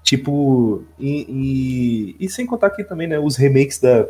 Tipo, 0.03 0.83
e, 0.99 2.15
e, 2.19 2.23
e 2.23 2.29
sem 2.29 2.45
contar 2.45 2.67
aqui 2.67 2.83
também, 2.83 3.07
né, 3.07 3.17
os 3.17 3.35
remakes 3.35 3.79
da, 3.79 4.05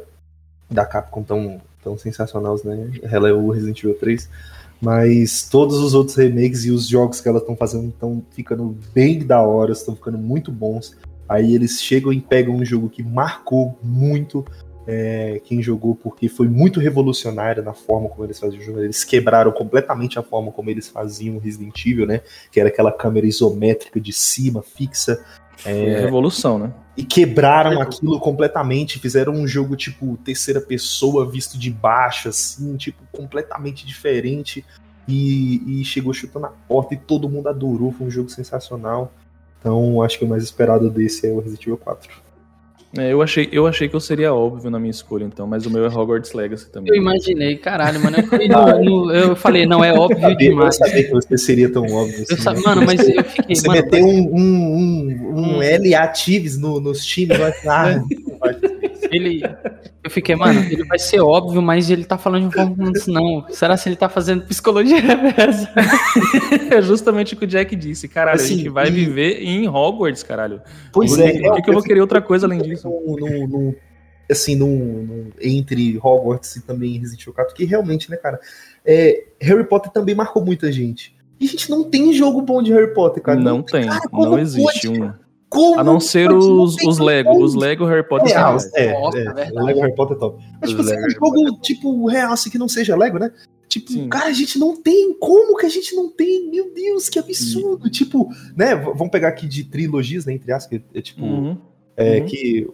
da 0.69 0.85
Capcom 0.85 1.23
tão, 1.23 1.61
tão 1.81 1.97
sensacionais, 1.97 2.61
né? 2.65 2.91
Ela 3.03 3.29
é 3.29 3.31
o 3.31 3.51
Resident 3.51 3.81
Evil 3.81 3.97
3. 3.97 4.29
Mas 4.81 5.47
todos 5.49 5.77
os 5.77 5.93
outros 5.93 6.17
remakes 6.17 6.65
e 6.65 6.71
os 6.71 6.89
jogos 6.89 7.21
que 7.21 7.29
elas 7.29 7.41
estão 7.41 7.55
fazendo 7.55 7.87
estão 7.87 8.21
ficando 8.31 8.77
bem 8.93 9.25
da 9.25 9.39
hora, 9.41 9.71
estão 9.71 9.95
ficando 9.95 10.17
muito 10.17 10.51
bons. 10.51 10.97
Aí 11.31 11.55
eles 11.55 11.81
chegam 11.81 12.11
e 12.11 12.19
pegam 12.19 12.53
um 12.53 12.65
jogo 12.65 12.89
que 12.89 13.01
marcou 13.01 13.79
muito 13.81 14.45
é, 14.85 15.41
quem 15.45 15.61
jogou, 15.61 15.95
porque 15.95 16.27
foi 16.27 16.49
muito 16.49 16.77
revolucionário 16.77 17.63
na 17.63 17.71
forma 17.71 18.09
como 18.09 18.25
eles 18.25 18.37
faziam 18.37 18.61
o 18.61 18.65
jogo. 18.65 18.79
Eles 18.81 19.05
quebraram 19.05 19.49
completamente 19.53 20.19
a 20.19 20.23
forma 20.23 20.51
como 20.51 20.69
eles 20.69 20.89
faziam 20.89 21.37
o 21.37 21.39
Resident 21.39 21.85
Evil, 21.85 22.05
né? 22.05 22.19
Que 22.51 22.59
era 22.59 22.67
aquela 22.67 22.91
câmera 22.91 23.25
isométrica 23.25 23.97
de 23.97 24.11
cima, 24.11 24.61
fixa. 24.61 25.23
A 25.97 26.01
revolução, 26.01 26.59
né? 26.59 26.73
E 26.97 27.05
quebraram 27.05 27.79
aquilo 27.79 28.19
completamente, 28.19 28.99
fizeram 28.99 29.31
um 29.31 29.47
jogo 29.47 29.77
tipo 29.77 30.17
terceira 30.25 30.59
pessoa, 30.59 31.31
visto 31.31 31.57
de 31.57 31.71
baixo, 31.71 32.27
assim, 32.27 32.75
tipo, 32.75 33.01
completamente 33.09 33.87
diferente. 33.87 34.65
E, 35.07 35.79
e 35.79 35.85
chegou 35.85 36.13
chutando 36.13 36.47
a 36.47 36.53
porta 36.67 36.93
e 36.93 36.97
todo 36.97 37.29
mundo 37.29 37.47
adorou, 37.47 37.93
foi 37.93 38.07
um 38.07 38.11
jogo 38.11 38.27
sensacional. 38.27 39.13
Então, 39.61 40.01
acho 40.01 40.17
que 40.17 40.25
o 40.25 40.27
mais 40.27 40.43
esperado 40.43 40.89
desse 40.89 41.27
é 41.27 41.31
o 41.31 41.37
Resident 41.39 41.61
Evil 41.61 41.77
4. 41.77 42.09
É, 42.97 43.13
eu, 43.13 43.21
achei, 43.21 43.47
eu 43.53 43.65
achei 43.67 43.87
que 43.87 43.95
eu 43.95 44.01
seria 44.01 44.33
óbvio 44.33 44.69
na 44.69 44.77
minha 44.77 44.91
escolha, 44.91 45.23
então, 45.23 45.47
mas 45.47 45.65
o 45.65 45.69
meu 45.69 45.85
é 45.85 45.87
Hogwarts 45.87 46.33
Legacy 46.33 46.69
também. 46.69 46.91
Eu 46.93 47.01
imaginei, 47.01 47.55
caralho, 47.55 48.01
mano. 48.01 48.17
Eu 48.17 48.27
falei, 48.27 48.47
no- 48.49 48.83
no- 48.83 49.13
eu 49.13 49.35
falei, 49.35 49.65
não, 49.65 49.81
é 49.81 49.93
óbvio 49.93 50.27
Eu 50.27 50.35
demais. 50.35 50.75
sabia 50.75 51.03
que 51.05 51.09
você 51.11 51.37
seria 51.37 51.71
tão 51.71 51.83
óbvio 51.83 52.17
Eu 52.17 52.23
assim. 52.33 52.35
sa- 52.41 52.53
né? 52.53 52.59
mano, 52.65 52.81
mas 52.85 52.99
eu 53.07 53.23
fiquei. 53.23 53.55
Você 53.55 53.65
mano, 53.67 53.81
meter 53.81 54.03
um, 54.03 54.35
um, 54.35 54.75
um, 55.15 55.55
um 55.57 55.61
L 55.63 55.95
atives 55.95 56.57
no, 56.57 56.81
nos 56.81 57.05
times, 57.05 57.37
vai 57.37 57.53
ah, 57.65 57.95
não 57.95 58.07
vai 58.07 58.30
ele. 59.11 59.41
Eu 60.03 60.09
fiquei, 60.09 60.35
mano, 60.35 60.59
ele 60.61 60.83
vai 60.85 60.97
ser 60.97 61.19
óbvio, 61.19 61.61
mas 61.61 61.89
ele 61.89 62.03
tá 62.05 62.17
falando 62.17 62.49
de 62.49 62.57
uma 62.57 62.67
forma 62.67 62.91
não. 63.07 63.45
Será 63.49 63.77
se 63.77 63.87
ele 63.89 63.95
tá 63.95 64.09
fazendo 64.09 64.45
psicologia 64.45 64.97
reversa? 65.01 65.69
É 66.71 66.81
justamente 66.81 67.33
o 67.33 67.37
que 67.37 67.45
o 67.45 67.47
Jack 67.47 67.75
disse. 67.75 68.07
Caralho, 68.07 68.39
a 68.39 68.43
Assim, 68.43 68.57
gente 68.57 68.69
vai 68.69 68.87
e- 68.87 68.91
viver 68.91 69.41
em 69.43 69.67
Hogwarts, 69.67 70.23
caralho. 70.23 70.61
Pois 70.91 71.11
Por 71.15 71.21
é. 71.21 71.31
que- 71.31 71.39
por 71.41 71.55
que 71.55 71.61
que 71.61 71.69
eu 71.69 71.73
vou 71.73 71.83
querer 71.83 72.01
outra 72.01 72.21
coisa 72.21 72.45
além 72.47 72.61
disso? 72.61 72.87
No, 72.89 73.15
no- 73.17 73.47
no- 73.47 73.75
assim, 74.29 74.55
no, 74.55 74.67
no- 74.67 75.27
entre 75.41 75.97
Hogwarts 76.01 76.55
e 76.55 76.61
também 76.65 76.97
Resident 76.97 77.21
Evil 77.21 77.33
4, 77.33 77.53
que 77.55 77.65
realmente, 77.65 78.09
né, 78.09 78.17
cara, 78.17 78.39
é, 78.85 79.25
Harry 79.41 79.65
Potter 79.65 79.91
também 79.91 80.15
marcou 80.15 80.43
muita 80.43 80.71
gente. 80.71 81.15
E 81.39 81.45
a 81.45 81.47
gente 81.49 81.69
não 81.69 81.83
tem 81.89 82.13
jogo 82.13 82.41
bom 82.41 82.61
de 82.61 82.71
Harry 82.71 82.93
Potter, 82.93 83.21
cara. 83.21 83.39
Não 83.39 83.61
tem, 83.61 83.87
Cara, 83.87 83.99
não 84.11 84.37
existe 84.39 84.87
pode, 84.87 85.01
um. 85.01 85.13
Como. 85.51 85.77
A 85.77 85.83
não 85.83 85.99
ser 85.99 86.31
os, 86.31 86.77
os 86.77 86.97
Lego. 86.97 87.43
Os 87.43 87.53
Lego 87.53 87.85
Harry 87.85 88.07
Potter. 88.07 88.29
Real, 88.29 88.57
é, 88.73 88.85
é, 88.85 88.91
é, 88.93 89.51
o 89.51 89.65
Lego 89.65 89.81
Harry 89.81 89.93
Potter 89.93 90.15
é 90.15 90.19
top. 90.19 90.41
Mas, 90.61 90.69
tipo, 90.69 90.81
assim, 90.81 90.95
um 90.95 91.09
jogo, 91.09 91.59
tipo, 91.61 92.07
real, 92.07 92.31
assim, 92.31 92.49
que 92.49 92.57
não 92.57 92.69
seja 92.69 92.95
Lego, 92.95 93.19
né? 93.19 93.29
Tipo, 93.67 93.91
Sim. 93.91 94.07
cara, 94.07 94.27
a 94.27 94.33
gente 94.33 94.57
não 94.57 94.81
tem. 94.81 95.13
Como 95.19 95.57
que 95.57 95.65
a 95.65 95.69
gente 95.69 95.93
não 95.93 96.09
tem? 96.09 96.49
Meu 96.49 96.73
Deus, 96.73 97.09
que 97.09 97.19
absurdo. 97.19 97.83
Sim. 97.83 97.91
Tipo, 97.91 98.29
né? 98.55 98.75
Vamos 98.75 99.09
pegar 99.09 99.27
aqui 99.27 99.45
de 99.45 99.65
trilogias, 99.65 100.25
né? 100.25 100.33
Entre 100.33 100.53
aspas, 100.53 100.79
é 100.93 101.01
tipo. 101.01 101.21
Uhum. 101.21 101.57
É, 101.97 102.19
uhum. 102.19 102.25
Que 102.25 102.67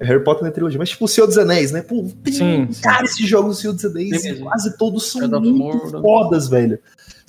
Harry 0.00 0.24
Potter 0.24 0.44
na 0.44 0.50
trilogia, 0.50 0.78
mas 0.78 0.88
tipo 0.88 1.04
o 1.04 1.08
Senhor 1.08 1.26
dos 1.26 1.36
Anéis, 1.36 1.72
né? 1.72 1.82
Pô, 1.82 2.06
tem, 2.24 2.32
sim, 2.32 2.68
cara, 2.82 3.06
sim. 3.06 3.12
esses 3.12 3.28
jogos 3.28 3.56
do 3.56 3.60
Senhor 3.60 3.72
dos 3.74 3.84
Anéis, 3.84 4.22
sim, 4.22 4.36
quase 4.36 4.76
todos 4.78 5.10
são 5.10 5.28
muito 5.40 5.90
fodas, 6.00 6.48
velho. 6.48 6.78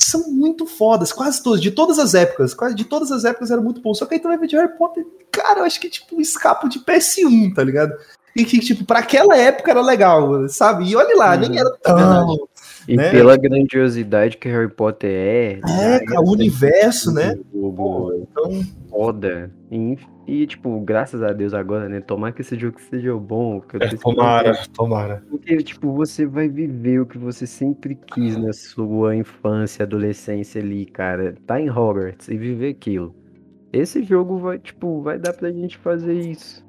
São 0.09 0.31
muito 0.31 0.65
fodas, 0.65 1.11
quase 1.11 1.41
todos, 1.43 1.61
de 1.61 1.71
todas 1.71 1.99
as 1.99 2.13
épocas, 2.13 2.53
quase 2.53 2.75
de 2.75 2.85
todas 2.85 3.11
as 3.11 3.25
épocas 3.25 3.51
era 3.51 3.61
muito 3.61 3.81
bom. 3.81 3.93
Só 3.93 4.05
que 4.05 4.15
aí 4.15 4.19
tu 4.19 4.27
vai 4.27 4.37
ver 4.37 4.47
de 4.47 4.55
Harry 4.55 4.77
Potter, 4.77 5.05
cara, 5.31 5.59
eu 5.59 5.65
acho 5.65 5.79
que 5.79 5.89
tipo 5.89 6.15
um 6.15 6.21
escapo 6.21 6.67
de 6.67 6.79
PS1, 6.79 7.53
tá 7.53 7.63
ligado? 7.63 7.93
E 8.35 8.45
que, 8.45 8.59
tipo, 8.59 8.85
pra 8.85 8.99
aquela 8.99 9.35
época 9.35 9.71
era 9.71 9.81
legal, 9.81 10.47
sabe? 10.47 10.89
E 10.89 10.95
olha 10.95 11.15
lá, 11.17 11.35
nem 11.35 11.49
uhum. 11.49 11.57
era 11.57 11.71
tão. 11.81 12.47
E 12.89 12.97
né? 12.97 13.11
pela 13.11 13.37
grandiosidade 13.37 14.35
que 14.37 14.49
Harry 14.49 14.67
Potter 14.67 15.11
é. 15.11 15.59
É, 15.59 16.19
o 16.19 16.31
universo, 16.31 17.13
né? 17.13 17.37
Pô, 17.51 18.11
então. 18.15 18.63
Foda. 18.89 19.51
E, 20.27 20.47
tipo, 20.47 20.79
graças 20.81 21.21
a 21.21 21.31
Deus 21.31 21.53
agora, 21.53 21.87
né? 21.87 22.01
Tomar 22.01 22.31
que 22.31 22.41
esse 22.41 22.57
jogo 22.57 22.81
seja 22.89 23.15
bom. 23.15 23.61
É, 23.79 23.89
tomara, 23.89 24.53
que... 24.53 24.69
tomara. 24.71 25.23
Porque, 25.29 25.57
tipo, 25.57 25.93
você 25.93 26.25
vai 26.25 26.49
viver 26.49 26.99
o 26.99 27.05
que 27.05 27.19
você 27.19 27.45
sempre 27.45 27.95
quis 27.95 28.35
na 28.35 28.53
sua 28.53 29.15
infância, 29.15 29.83
adolescência 29.83 30.59
ali, 30.59 30.87
cara. 30.87 31.35
Tá 31.45 31.61
em 31.61 31.69
Hogwarts 31.69 32.27
e 32.27 32.37
viver 32.37 32.69
aquilo. 32.69 33.13
Esse 33.71 34.01
jogo 34.01 34.39
vai, 34.39 34.57
tipo, 34.57 34.99
vai 35.03 35.19
dar 35.19 35.33
pra 35.33 35.51
gente 35.51 35.77
fazer 35.77 36.19
isso. 36.19 36.67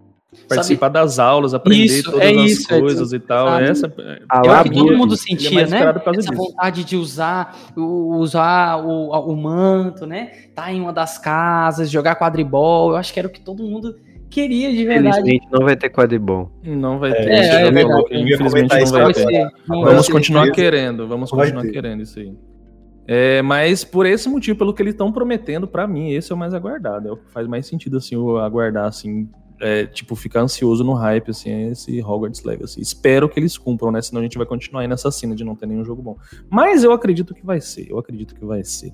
Participar 0.49 0.87
Sabe? 0.87 0.95
das 0.95 1.19
aulas, 1.19 1.55
aprender 1.55 1.85
isso, 1.85 2.11
todas 2.11 2.21
é 2.21 2.31
as 2.31 2.51
isso, 2.51 2.69
coisas 2.69 3.13
é 3.13 3.17
e 3.17 3.19
tal. 3.19 3.49
Sabe? 3.49 3.65
Essa, 3.65 3.93
eu 4.45 4.53
acho 4.53 4.71
que 4.71 4.77
todo 4.77 4.97
mundo 4.97 5.17
sentia, 5.17 5.63
é 5.63 5.67
né? 5.67 5.81
Essa 5.81 6.13
disso. 6.13 6.33
vontade 6.33 6.85
de 6.85 6.97
usar, 6.97 7.57
usar 7.77 8.77
o, 8.77 9.11
o 9.11 9.37
manto, 9.37 10.07
né? 10.07 10.31
Tá 10.55 10.73
em 10.73 10.81
uma 10.81 10.93
das 10.93 11.19
casas, 11.19 11.91
jogar 11.91 12.15
quadribol. 12.15 12.91
Eu 12.91 12.97
acho 12.97 13.13
que 13.13 13.19
era 13.19 13.27
o 13.27 13.31
que 13.31 13.41
todo 13.41 13.65
mundo 13.65 13.97
queria 14.31 14.71
de 14.71 14.85
verdade. 14.85 15.19
Infelizmente 15.19 15.49
não 15.51 15.65
vai 15.67 15.77
ter 15.77 15.91
quadribol. 15.91 16.53
Não 16.63 16.99
vai 17.01 17.13
ter. 17.13 17.29
É, 17.29 17.39
é, 17.39 17.67
é 17.67 17.71
verdade. 17.73 18.05
Infelizmente 18.13 18.93
não 18.93 19.03
vai 19.03 19.13
ter. 19.13 19.51
Vamos 19.67 20.09
continuar 20.09 20.51
querendo, 20.53 21.09
vamos 21.09 21.31
continuar 21.31 21.67
querendo 21.67 22.03
isso 22.03 22.21
aí. 22.21 22.33
É, 23.13 23.43
mas 23.43 23.83
por 23.83 24.07
esse 24.07 24.29
motivo, 24.29 24.57
pelo 24.57 24.73
que 24.73 24.81
eles 24.81 24.95
estão 24.95 25.11
prometendo, 25.11 25.67
para 25.67 25.85
mim, 25.85 26.13
esse 26.13 26.31
é 26.31 26.35
o 26.37 26.39
mais 26.39 26.55
aguardado. 26.55 27.09
É 27.09 27.11
o 27.11 27.17
que 27.17 27.29
faz 27.33 27.49
mais 27.49 27.67
sentido, 27.67 27.97
assim, 27.97 28.15
eu 28.15 28.39
aguardar, 28.39 28.87
assim, 28.87 29.29
é, 29.61 29.87
tipo, 29.87 30.17
ficar 30.17 30.41
ansioso 30.41 30.83
no 30.83 30.95
hype, 30.95 31.31
assim, 31.31 31.71
esse 31.71 32.03
Hogwarts 32.03 32.43
Legacy. 32.43 32.81
Espero 32.81 33.29
que 33.29 33.39
eles 33.39 33.59
cumpram, 33.59 33.93
né? 33.93 34.01
Senão 34.01 34.21
a 34.21 34.25
gente 34.25 34.39
vai 34.39 34.47
continuar 34.47 34.83
aí 34.83 34.89
nessa 34.89 35.11
cena 35.11 35.35
de 35.35 35.45
não 35.45 35.55
ter 35.55 35.67
nenhum 35.67 35.85
jogo 35.85 36.03
bom. 36.03 36.17
Mas 36.49 36.83
eu 36.83 36.93
acredito 36.93 37.35
que 37.35 37.45
vai 37.45 37.61
ser, 37.61 37.91
eu 37.91 37.99
acredito 37.99 38.35
que 38.35 38.45
vai 38.45 38.65
ser. 38.65 38.93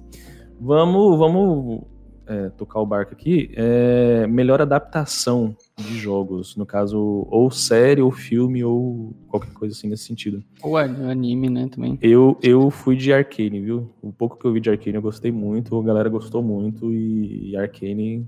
Vamos, 0.60 1.18
vamos 1.18 1.82
é, 2.26 2.50
tocar 2.50 2.80
o 2.80 2.86
barco 2.86 3.12
aqui. 3.12 3.50
É, 3.54 4.26
melhor 4.26 4.60
adaptação 4.60 5.56
de 5.76 5.96
jogos, 5.96 6.56
no 6.56 6.66
caso, 6.66 7.26
ou 7.30 7.50
série, 7.50 8.02
ou 8.02 8.10
filme, 8.10 8.64
ou 8.64 9.14
qualquer 9.28 9.52
coisa 9.52 9.74
assim 9.74 9.88
nesse 9.88 10.04
sentido. 10.04 10.42
Ou 10.62 10.76
anime, 10.76 11.48
né, 11.48 11.68
também. 11.70 11.98
Eu, 12.02 12.36
eu 12.42 12.70
fui 12.70 12.96
de 12.96 13.12
Arcane, 13.12 13.60
viu? 13.60 13.90
O 14.02 14.12
pouco 14.12 14.36
que 14.36 14.44
eu 14.44 14.52
vi 14.52 14.60
de 14.60 14.70
Arcane 14.70 14.96
eu 14.96 15.02
gostei 15.02 15.30
muito, 15.30 15.78
a 15.78 15.82
galera 15.84 16.08
gostou 16.08 16.42
muito, 16.42 16.92
e, 16.92 17.50
e 17.50 17.56
Arcane... 17.56 18.26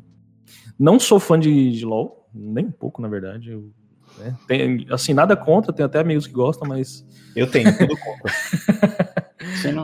Não 0.79 0.99
sou 0.99 1.19
fã 1.19 1.39
de, 1.39 1.73
de 1.73 1.85
LoL, 1.85 2.18
nem 2.39 2.67
um 2.67 2.71
pouco, 2.71 3.03
na 3.03 3.09
verdade. 3.09 3.51
Eu, 3.51 3.71
né? 4.19 4.37
tem, 4.47 4.87
assim, 4.91 5.13
nada 5.13 5.37
contra, 5.37 5.73
tem 5.73 5.85
até 5.85 5.99
amigos 5.99 6.27
que 6.27 6.33
gostam, 6.33 6.69
mas. 6.69 7.07
Eu 7.35 7.51
tenho, 7.51 7.77
tudo 7.77 7.97
contra. 7.97 8.33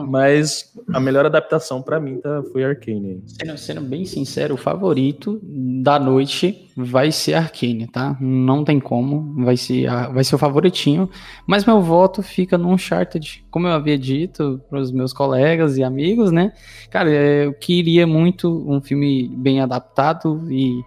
Mas 0.07 0.73
a 0.93 0.99
melhor 0.99 1.25
adaptação 1.25 1.81
para 1.81 1.99
mim 1.99 2.19
tá, 2.19 2.43
foi 2.51 2.63
Arcane. 2.63 3.23
Sendo, 3.25 3.57
sendo, 3.57 3.81
bem 3.81 4.05
sincero, 4.05 4.55
o 4.55 4.57
favorito 4.57 5.39
da 5.43 5.99
noite 5.99 6.69
vai 6.75 7.11
ser 7.11 7.33
Arcane, 7.33 7.87
tá? 7.87 8.17
Não 8.19 8.63
tem 8.63 8.79
como, 8.79 9.43
vai 9.43 9.57
ser, 9.57 9.87
vai 10.13 10.23
ser 10.23 10.35
o 10.35 10.39
favoritinho. 10.39 11.09
Mas 11.47 11.65
meu 11.65 11.81
voto 11.81 12.21
fica 12.21 12.57
no 12.57 12.69
Uncharted. 12.69 13.45
Como 13.49 13.67
eu 13.67 13.73
havia 13.73 13.97
dito 13.97 14.61
para 14.69 14.79
os 14.79 14.91
meus 14.91 15.13
colegas 15.13 15.77
e 15.77 15.83
amigos, 15.83 16.31
né? 16.31 16.53
Cara, 16.89 17.09
eu 17.09 17.53
queria 17.53 18.05
muito 18.05 18.63
um 18.69 18.81
filme 18.81 19.27
bem 19.35 19.61
adaptado 19.61 20.51
e 20.51 20.83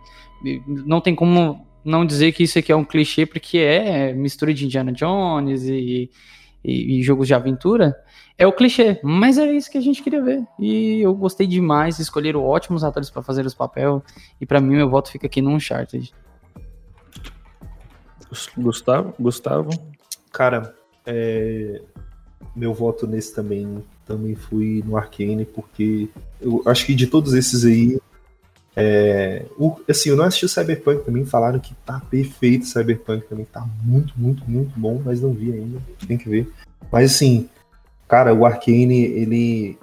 não 0.66 1.00
tem 1.00 1.14
como 1.14 1.66
não 1.84 2.04
dizer 2.04 2.32
que 2.32 2.42
isso 2.42 2.58
aqui 2.58 2.70
é 2.70 2.76
um 2.76 2.84
clichê, 2.84 3.24
porque 3.24 3.58
é 3.58 4.12
mistura 4.12 4.52
de 4.52 4.64
Indiana 4.64 4.92
Jones 4.92 5.64
e, 5.64 6.10
e, 6.64 6.98
e, 6.98 7.02
jogos 7.02 7.26
de 7.26 7.34
aventura. 7.34 7.96
É 8.36 8.46
o 8.46 8.52
clichê, 8.52 9.00
mas 9.02 9.38
é 9.38 9.50
isso 9.52 9.70
que 9.70 9.78
a 9.78 9.80
gente 9.80 10.02
queria 10.02 10.22
ver. 10.22 10.44
E 10.58 11.00
eu 11.00 11.14
gostei 11.14 11.46
demais, 11.46 11.98
escolheram 11.98 12.44
ótimos 12.44 12.84
atores 12.84 13.10
para 13.10 13.22
fazer 13.22 13.44
os 13.44 13.54
papéis. 13.54 14.00
E 14.40 14.46
para 14.46 14.60
mim, 14.60 14.76
meu 14.76 14.88
voto 14.88 15.10
fica 15.10 15.26
aqui 15.26 15.42
no 15.42 15.50
Uncharted. 15.50 16.12
Gustavo? 18.56 19.14
Gustavo? 19.18 19.70
Cara, 20.30 20.74
é... 21.06 21.80
meu 22.54 22.74
voto 22.74 23.06
nesse 23.06 23.34
também 23.34 23.82
também 24.08 24.34
fui 24.34 24.82
no 24.86 24.96
Arcane, 24.96 25.44
porque 25.44 26.08
eu 26.40 26.62
acho 26.64 26.86
que 26.86 26.94
de 26.94 27.06
todos 27.06 27.34
esses 27.34 27.62
aí, 27.64 28.00
é, 28.80 29.44
o, 29.58 29.76
assim, 29.88 30.10
eu 30.10 30.16
não 30.16 30.24
assisti 30.24 30.44
o 30.44 30.48
Cyberpunk 30.48 31.04
também, 31.04 31.24
falaram 31.24 31.58
que 31.58 31.74
tá 31.84 32.00
perfeito 32.08 32.62
o 32.62 32.66
Cyberpunk 32.66 33.26
também, 33.26 33.44
tá 33.44 33.66
muito, 33.82 34.14
muito, 34.16 34.48
muito 34.48 34.78
bom, 34.78 35.02
mas 35.04 35.20
não 35.20 35.32
vi 35.32 35.52
ainda, 35.52 35.78
tem 36.06 36.16
que 36.16 36.28
ver. 36.28 36.48
Mas 36.90 37.12
assim, 37.12 37.48
cara, 38.06 38.32
o 38.32 38.46
Arkane, 38.46 39.02
ele 39.02 39.78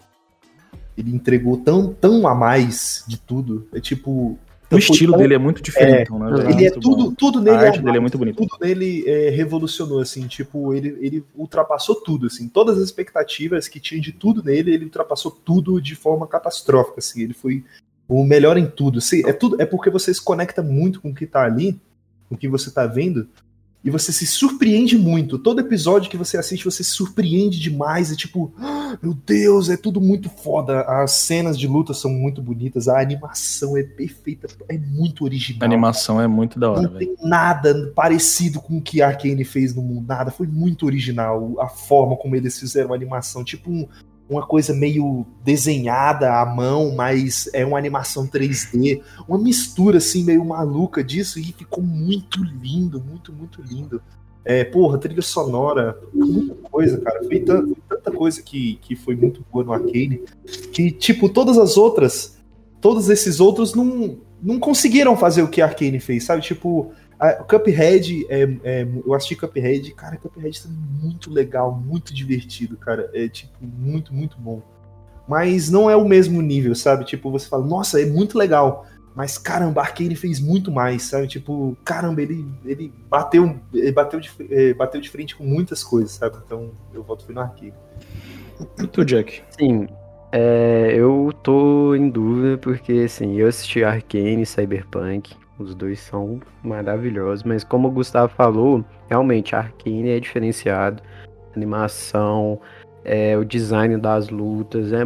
ele 0.98 1.14
entregou 1.14 1.58
tão, 1.58 1.94
tão 1.94 2.26
a 2.28 2.34
mais 2.34 3.04
de 3.08 3.20
tudo. 3.20 3.68
É 3.74 3.80
tipo. 3.80 4.40
O 4.72 4.78
estilo 4.78 5.12
tão, 5.14 5.22
dele 5.22 5.36
é 5.36 5.38
muito 5.38 5.62
diferente, 5.62 6.12
é, 6.12 6.18
né? 6.18 6.52
Ele 6.52 6.66
é 6.66 6.72
tudo, 6.72 7.10
bom. 7.10 7.14
tudo 7.14 7.40
nele. 7.40 7.58
A 7.58 7.62
arte 7.68 7.80
é, 7.80 7.82
dele 7.82 7.98
é 7.98 8.00
muito 8.00 8.18
bonita. 8.18 8.38
Tudo 8.38 8.58
nele 8.60 9.08
é, 9.08 9.30
revolucionou, 9.30 10.00
assim, 10.00 10.26
tipo, 10.26 10.74
ele, 10.74 10.98
ele 11.00 11.24
ultrapassou 11.36 11.96
tudo, 11.96 12.26
assim. 12.26 12.48
Todas 12.48 12.78
as 12.78 12.86
expectativas 12.86 13.68
que 13.68 13.80
tinha 13.80 14.02
de 14.02 14.12
tudo 14.12 14.44
nele, 14.44 14.74
ele 14.74 14.86
ultrapassou 14.86 15.32
tudo 15.32 15.80
de 15.80 15.96
forma 15.96 16.26
catastrófica, 16.26 16.98
assim. 16.98 17.22
Ele 17.22 17.34
foi 17.34 17.64
o 18.08 18.24
melhor 18.24 18.58
em 18.58 18.68
tudo. 18.68 19.00
É 19.26 19.34
tudo 19.34 19.62
é 19.62 19.66
porque 19.66 19.90
você 19.90 20.14
se 20.14 20.22
conecta 20.22 20.62
muito 20.62 21.02
com 21.02 21.10
o 21.10 21.16
que 21.16 21.26
tá 21.26 21.44
ali, 21.44 21.80
com 22.30 22.36
o 22.36 22.38
que 22.38 22.48
você 22.48 22.72
tá 22.72 22.86
vendo, 22.86 23.28
e 23.86 23.92
você 23.92 24.12
se 24.12 24.26
surpreende 24.26 24.98
muito. 24.98 25.38
Todo 25.38 25.60
episódio 25.60 26.10
que 26.10 26.18
você 26.18 26.38
assiste, 26.38 26.66
você 26.66 26.84
se 26.84 26.90
surpreende 26.90 27.60
demais. 27.60 28.12
É 28.12 28.16
tipo, 28.16 28.52
ah, 28.58 28.98
meu 29.00 29.14
Deus, 29.14 29.70
é 29.70 29.78
tudo 29.78 30.02
muito 30.02 30.28
foda. 30.28 30.82
As 30.82 31.12
cenas 31.12 31.56
de 31.56 31.68
luta 31.68 31.94
são 31.94 32.10
muito 32.10 32.42
bonitas, 32.42 32.88
a 32.88 33.00
animação 33.00 33.78
é 33.78 33.84
perfeita, 33.84 34.48
é 34.68 34.76
muito 34.76 35.24
original. 35.24 35.62
A 35.62 35.66
animação 35.66 36.20
é 36.20 36.26
muito 36.28 36.60
da 36.60 36.72
hora. 36.72 36.82
Não 36.82 36.94
véio. 36.94 37.16
tem 37.16 37.30
nada 37.30 37.92
parecido 37.96 38.60
com 38.60 38.78
o 38.78 38.82
que 38.82 39.04
a 39.04 39.08
Arkane 39.10 39.46
fez 39.46 39.76
no 39.76 39.84
mundo, 39.84 40.08
nada. 40.08 40.32
Foi 40.32 40.48
muito 40.48 40.88
original 40.88 41.54
a 41.60 41.68
forma 41.68 42.18
como 42.18 42.36
eles 42.36 42.60
fizeram 42.60 42.92
a 42.92 42.96
animação. 42.96 43.44
Tipo 43.44 43.70
um, 43.70 43.88
uma 44.30 44.46
coisa 44.46 44.74
meio 44.74 45.26
desenhada 45.44 46.42
à 46.42 46.46
mão, 46.46 46.94
mas 46.96 47.50
é 47.54 47.66
uma 47.66 47.78
animação 47.78 48.28
3D, 48.28 49.02
uma 49.28 49.38
mistura 49.38 50.00
assim 50.00 50.24
meio 50.24 50.44
maluca 50.44 51.04
disso 51.04 51.40
e 51.40 51.44
ficou 51.44 51.84
muito 51.84 52.44
lindo, 52.44 53.02
muito, 53.02 53.32
muito 53.32 53.62
lindo. 53.62 54.02
É, 54.44 54.64
porra, 54.64 55.00
trilha 55.00 55.22
sonora, 55.24 56.00
muita 56.14 56.54
coisa, 56.70 57.00
cara. 57.00 57.24
Foi 57.24 57.40
tanta, 57.40 57.76
tanta 57.90 58.12
coisa 58.12 58.42
que, 58.44 58.76
que 58.82 58.96
foi 58.96 59.16
muito 59.16 59.44
boa 59.52 59.66
no 59.66 59.74
Arcane, 59.74 60.22
que, 60.72 60.92
tipo, 60.92 61.30
todas 61.30 61.58
as 61.58 61.78
outras, 61.78 62.38
todos 62.80 63.10
esses 63.10 63.40
outros 63.40 63.74
não, 63.74 64.20
não 64.42 64.60
conseguiram 64.60 65.18
fazer 65.18 65.42
o 65.42 65.48
que 65.48 65.62
a 65.62 65.66
Arcane 65.66 66.00
fez, 66.00 66.26
sabe? 66.26 66.44
Tipo, 66.44 66.92
o 67.34 67.44
Cuphead, 67.46 68.26
é, 68.30 68.44
é, 68.64 68.88
eu 69.06 69.14
assisti 69.14 69.36
Cuphead, 69.36 69.94
cara, 69.94 70.18
Cuphead 70.18 70.64
tá 70.64 70.70
muito 70.70 71.32
legal, 71.32 71.72
muito 71.72 72.14
divertido, 72.14 72.78
cara. 72.78 73.10
É, 73.14 73.28
tipo, 73.28 73.54
muito, 73.62 74.14
muito 74.14 74.38
bom. 74.38 74.62
Mas 75.28 75.70
não 75.70 75.90
é 75.90 75.96
o 75.96 76.08
mesmo 76.08 76.42
nível, 76.42 76.76
sabe? 76.76 77.06
Tipo, 77.06 77.32
você 77.32 77.48
fala, 77.48 77.66
nossa, 77.66 78.02
é 78.02 78.06
muito 78.06 78.38
legal. 78.38 78.86
Mas 79.16 79.38
caramba, 79.38 79.82
Arkane 79.82 80.16
fez 80.16 80.42
muito 80.42 80.70
mais, 80.70 81.04
sabe? 81.04 81.28
Tipo, 81.28 81.78
caramba, 81.86 82.22
ele, 82.22 82.46
ele 82.66 82.94
bateu, 83.10 83.58
ele 83.74 83.92
bateu, 83.94 84.20
de, 84.20 84.30
é, 84.52 84.74
bateu 84.74 85.00
de 85.00 85.10
frente 85.10 85.36
com 85.36 85.46
muitas 85.46 85.84
coisas, 85.84 86.12
sabe? 86.12 86.38
Então 86.46 86.72
eu 86.94 87.02
volto 87.02 87.32
no 87.32 87.40
Arkane. 87.40 87.74
E 88.78 88.88
tu, 88.88 89.06
Jack? 89.06 89.42
Sim. 89.58 89.88
É, 90.34 90.92
eu 90.94 91.32
tô 91.42 91.96
em 91.96 92.10
dúvida 92.10 92.58
porque, 92.58 92.92
assim, 93.06 93.38
eu 93.38 93.48
assisti 93.48 93.86
Arkane, 93.86 94.46
Cyberpunk. 94.46 95.34
Os 95.58 95.74
dois 95.74 96.00
são 96.00 96.40
maravilhosos, 96.64 97.44
mas 97.44 97.64
como 97.64 97.88
o 97.88 97.92
Gustavo 97.92 98.32
falou, 98.36 98.84
realmente 99.10 99.56
a 99.56 99.60
Arkane 99.60 100.10
é 100.10 100.20
diferenciado. 100.20 101.02
A 101.54 101.58
animação, 101.58 102.60
é, 103.06 103.38
o 103.38 103.46
design 103.46 103.96
das 103.98 104.30
lutas, 104.30 104.92
é, 104.92 105.04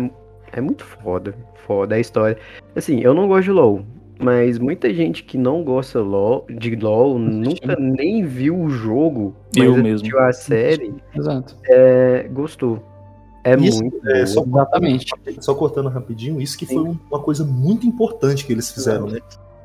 é 0.52 0.60
muito 0.62 0.84
foda. 0.84 1.36
Foda 1.68 1.94
a 1.96 2.00
história. 2.00 2.38
Assim, 2.76 3.00
eu 3.02 3.14
não 3.14 3.28
gosto 3.28 3.44
de 3.46 3.52
LoL. 3.52 3.84
mas 4.22 4.58
muita 4.60 4.92
gente 4.94 5.24
que 5.24 5.38
não 5.38 5.64
gosta 5.64 6.02
LOL, 6.02 6.46
de 6.50 6.76
LOL 6.76 7.18
nunca 7.20 7.76
nem 7.80 8.26
viu 8.26 8.58
o 8.60 8.70
jogo, 8.70 9.34
Eu 9.56 9.74
mas 9.76 9.84
mesmo. 9.84 9.96
assistiu 10.08 10.20
a 10.20 10.34
série, 10.34 10.94
Exato. 11.16 11.56
é, 11.66 12.28
gostou. 12.34 12.84
É 13.46 13.56
Isso, 13.56 13.82
muito 13.82 14.06
é, 14.10 14.26
só, 14.26 14.44
Exatamente. 14.44 15.06
só 15.40 15.56
cortando 15.56 15.88
rapidinho, 15.88 16.42
isso 16.42 16.58
que 16.58 16.66
foi 16.66 16.80
um- 16.84 16.98
uma 17.10 17.22
coisa 17.22 17.46
muito 17.46 17.88
importante 17.88 18.46
que 18.46 18.52
eles 18.52 18.70
fizeram, 18.72 19.08
né? 19.08 19.20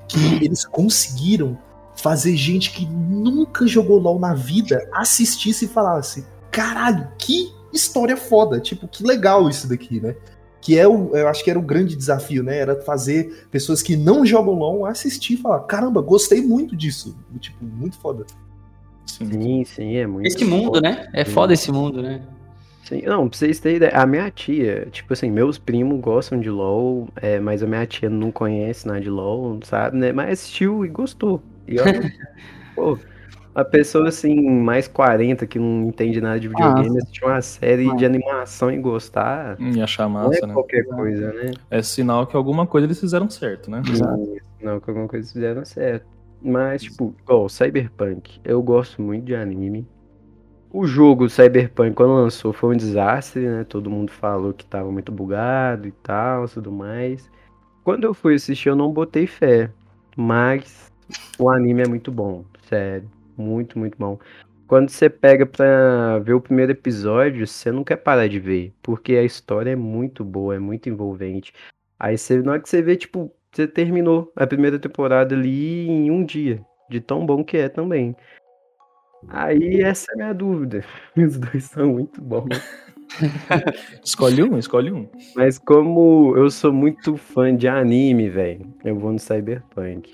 Que 0.09 0.45
eles 0.45 0.65
conseguiram 0.65 1.59
fazer 1.97 2.37
gente 2.37 2.73
que 2.73 2.87
nunca 2.87 3.67
jogou 3.67 3.99
LOL 3.99 4.19
na 4.19 4.35
vida 4.35 4.89
assistisse 4.93 5.65
e 5.65 5.69
falasse: 5.69 6.25
caralho, 6.51 7.09
que 7.19 7.53
história 7.73 8.17
foda! 8.17 8.61
Tipo, 8.61 8.87
que 8.89 9.05
legal 9.05 9.49
isso 9.49 9.69
daqui, 9.69 10.01
né? 10.01 10.15
Que 10.61 10.79
é 10.79 10.89
o, 10.89 11.15
eu 11.15 11.29
acho 11.29 11.45
que 11.45 11.51
era 11.51 11.59
o 11.59 11.63
grande 11.63 11.95
desafio, 11.95 12.43
né? 12.43 12.59
Era 12.59 12.81
fazer 12.83 13.47
pessoas 13.51 13.83
que 13.83 13.97
não 13.97 14.25
jogam 14.25 14.55
LOL 14.55 14.87
assistir 14.87 15.35
e 15.35 15.37
falar: 15.37 15.61
caramba, 15.61 16.01
gostei 16.01 16.41
muito 16.41 16.77
disso. 16.77 17.17
Tipo, 17.39 17.65
muito 17.65 17.99
foda. 17.99 18.25
Sim. 19.07 19.31
Sim, 19.31 19.65
sim, 19.65 19.97
é 19.97 20.07
muito 20.07 20.27
Esse 20.27 20.45
mundo, 20.45 20.81
né? 20.81 21.09
É 21.13 21.25
foda 21.25 21.53
esse 21.53 21.71
mundo, 21.71 22.03
né? 22.03 22.23
Sim, 22.85 23.01
não, 23.03 23.29
pra 23.29 23.39
vocês 23.39 23.59
terem 23.61 23.77
ideia, 23.79 23.93
a 23.95 24.07
minha 24.07 24.31
tia, 24.31 24.87
tipo 24.91 25.13
assim, 25.13 25.31
meus 25.31 25.59
primos 25.59 25.99
gostam 26.01 26.39
de 26.39 26.51
LOL, 26.51 27.09
é, 27.17 27.41
mas 27.41 27.63
a 27.63 27.67
minha 27.67 27.87
tia 27.87 28.11
não 28.11 28.31
conhece 28.31 28.87
nada 28.87 29.01
de 29.01 29.09
LOL, 29.09 29.59
sabe, 29.65 29.97
né? 29.97 30.13
Mas 30.13 30.41
assistiu 30.41 30.85
e 30.85 30.89
gostou. 30.89 31.43
E 31.67 31.81
olha, 31.81 32.13
pô, 32.77 32.99
a 33.55 33.65
pessoa 33.65 34.09
assim, 34.09 34.51
mais 34.51 34.87
40, 34.87 35.47
que 35.47 35.59
não 35.59 35.89
entende 35.89 36.21
nada 36.21 36.39
de 36.39 36.47
videogame, 36.49 36.99
assistir 36.99 37.25
uma 37.25 37.41
série 37.41 37.95
de 37.95 38.05
animação 38.05 38.71
e 38.71 38.77
gostar, 38.79 39.57
E 39.59 39.81
achar 39.81 40.05
não 40.05 40.11
massa, 40.11 40.45
é 40.45 40.47
né? 40.49 40.55
qualquer 40.55 40.85
coisa, 40.85 41.33
né? 41.33 41.53
É 41.71 41.83
sinal 41.83 42.27
que 42.27 42.37
alguma 42.37 42.67
coisa 42.67 42.87
eles 42.87 43.01
fizeram 43.01 43.31
certo, 43.31 43.71
né? 43.71 43.81
Não, 44.61 44.79
que 44.79 44.91
alguma 44.91 45.09
coisa 45.09 45.33
fizeram 45.33 45.65
certo. 45.65 46.07
Mas, 46.43 46.83
tipo, 46.83 47.15
igual 47.23 47.49
Cyberpunk, 47.49 48.41
eu 48.45 48.63
gosto 48.63 49.01
muito 49.01 49.25
de 49.25 49.35
anime. 49.35 49.87
O 50.77 50.89
jogo 50.89 51.29
Cyberpunk, 51.31 51.95
quando 51.95 52.15
lançou, 52.15 52.53
foi 52.53 52.75
um 52.75 52.77
desastre, 52.77 53.47
né? 53.47 53.63
Todo 53.63 53.89
mundo 53.89 54.11
falou 54.11 54.53
que 54.53 54.67
tava 54.67 54.91
muito 54.91 55.13
bugado 55.13 55.87
e 55.87 55.93
tal, 55.93 56.49
tudo 56.49 56.73
mais. 56.73 57.31
Quando 57.85 58.03
eu 58.03 58.13
fui 58.13 58.35
assistir, 58.35 58.71
eu 58.71 58.75
não 58.75 58.93
botei 58.93 59.25
fé. 59.25 59.71
Mas 60.17 60.93
o 61.39 61.49
anime 61.49 61.83
é 61.83 61.87
muito 61.87 62.11
bom, 62.11 62.45
sério. 62.69 63.09
Muito, 63.37 63.79
muito 63.79 63.97
bom. 63.97 64.19
Quando 64.67 64.89
você 64.89 65.09
pega 65.09 65.47
pra 65.47 66.19
ver 66.19 66.33
o 66.33 66.41
primeiro 66.41 66.73
episódio, 66.73 67.47
você 67.47 67.71
não 67.71 67.85
quer 67.85 67.99
parar 67.99 68.27
de 68.27 68.41
ver. 68.41 68.73
Porque 68.83 69.13
a 69.13 69.23
história 69.23 69.71
é 69.71 69.77
muito 69.77 70.25
boa, 70.25 70.57
é 70.57 70.59
muito 70.59 70.89
envolvente. 70.89 71.53
Aí 71.97 72.19
você, 72.19 72.43
na 72.43 72.51
hora 72.51 72.61
que 72.61 72.69
você 72.69 72.83
vê, 72.83 72.97
tipo, 72.97 73.33
você 73.53 73.69
terminou 73.69 74.33
a 74.35 74.45
primeira 74.45 74.77
temporada 74.81 75.37
ali 75.37 75.87
em 75.89 76.11
um 76.11 76.25
dia. 76.25 76.61
De 76.91 77.01
tão 77.01 77.25
bom 77.25 77.45
que 77.45 77.57
é 77.59 77.69
também. 77.69 78.17
Aí 79.29 79.83
essa 79.83 80.11
é 80.11 80.15
a 80.15 80.17
minha 80.17 80.33
dúvida. 80.33 80.85
Os 81.17 81.39
dois 81.39 81.65
são 81.65 81.93
muito 81.93 82.21
bons. 82.21 82.61
Escolhe 84.05 84.43
um, 84.43 84.59
escolhe 84.59 84.91
um. 84.91 85.07
Mas 85.37 85.59
como 85.59 86.35
eu 86.37 86.51
sou 86.51 86.73
muito 86.73 87.17
fã 87.17 87.55
de 87.55 87.69
anime, 87.69 88.29
velho, 88.29 88.67
eu 88.85 88.99
vou 88.99 89.13
no 89.13 89.19
Cyberpunk. 89.19 90.13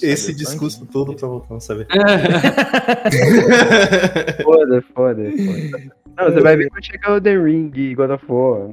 Esse 0.00 0.32
Cyberpunk? 0.32 0.38
discurso 0.38 0.86
todo 0.86 1.14
pra 1.14 1.28
voltar 1.28 1.54
no 1.54 1.60
saber. 1.60 1.86
Foda, 4.42 4.82
foda, 4.94 5.30
foda. 5.30 5.92
Não, 6.16 6.24
você 6.24 6.40
vai 6.40 6.56
ver 6.56 6.68
quando 6.70 6.84
chegar 6.84 7.14
o 7.14 7.20
The 7.20 7.36
Ring 7.36 7.70
e 7.74 7.94
God 7.94 8.10
of 8.10 8.24
War. 8.28 8.70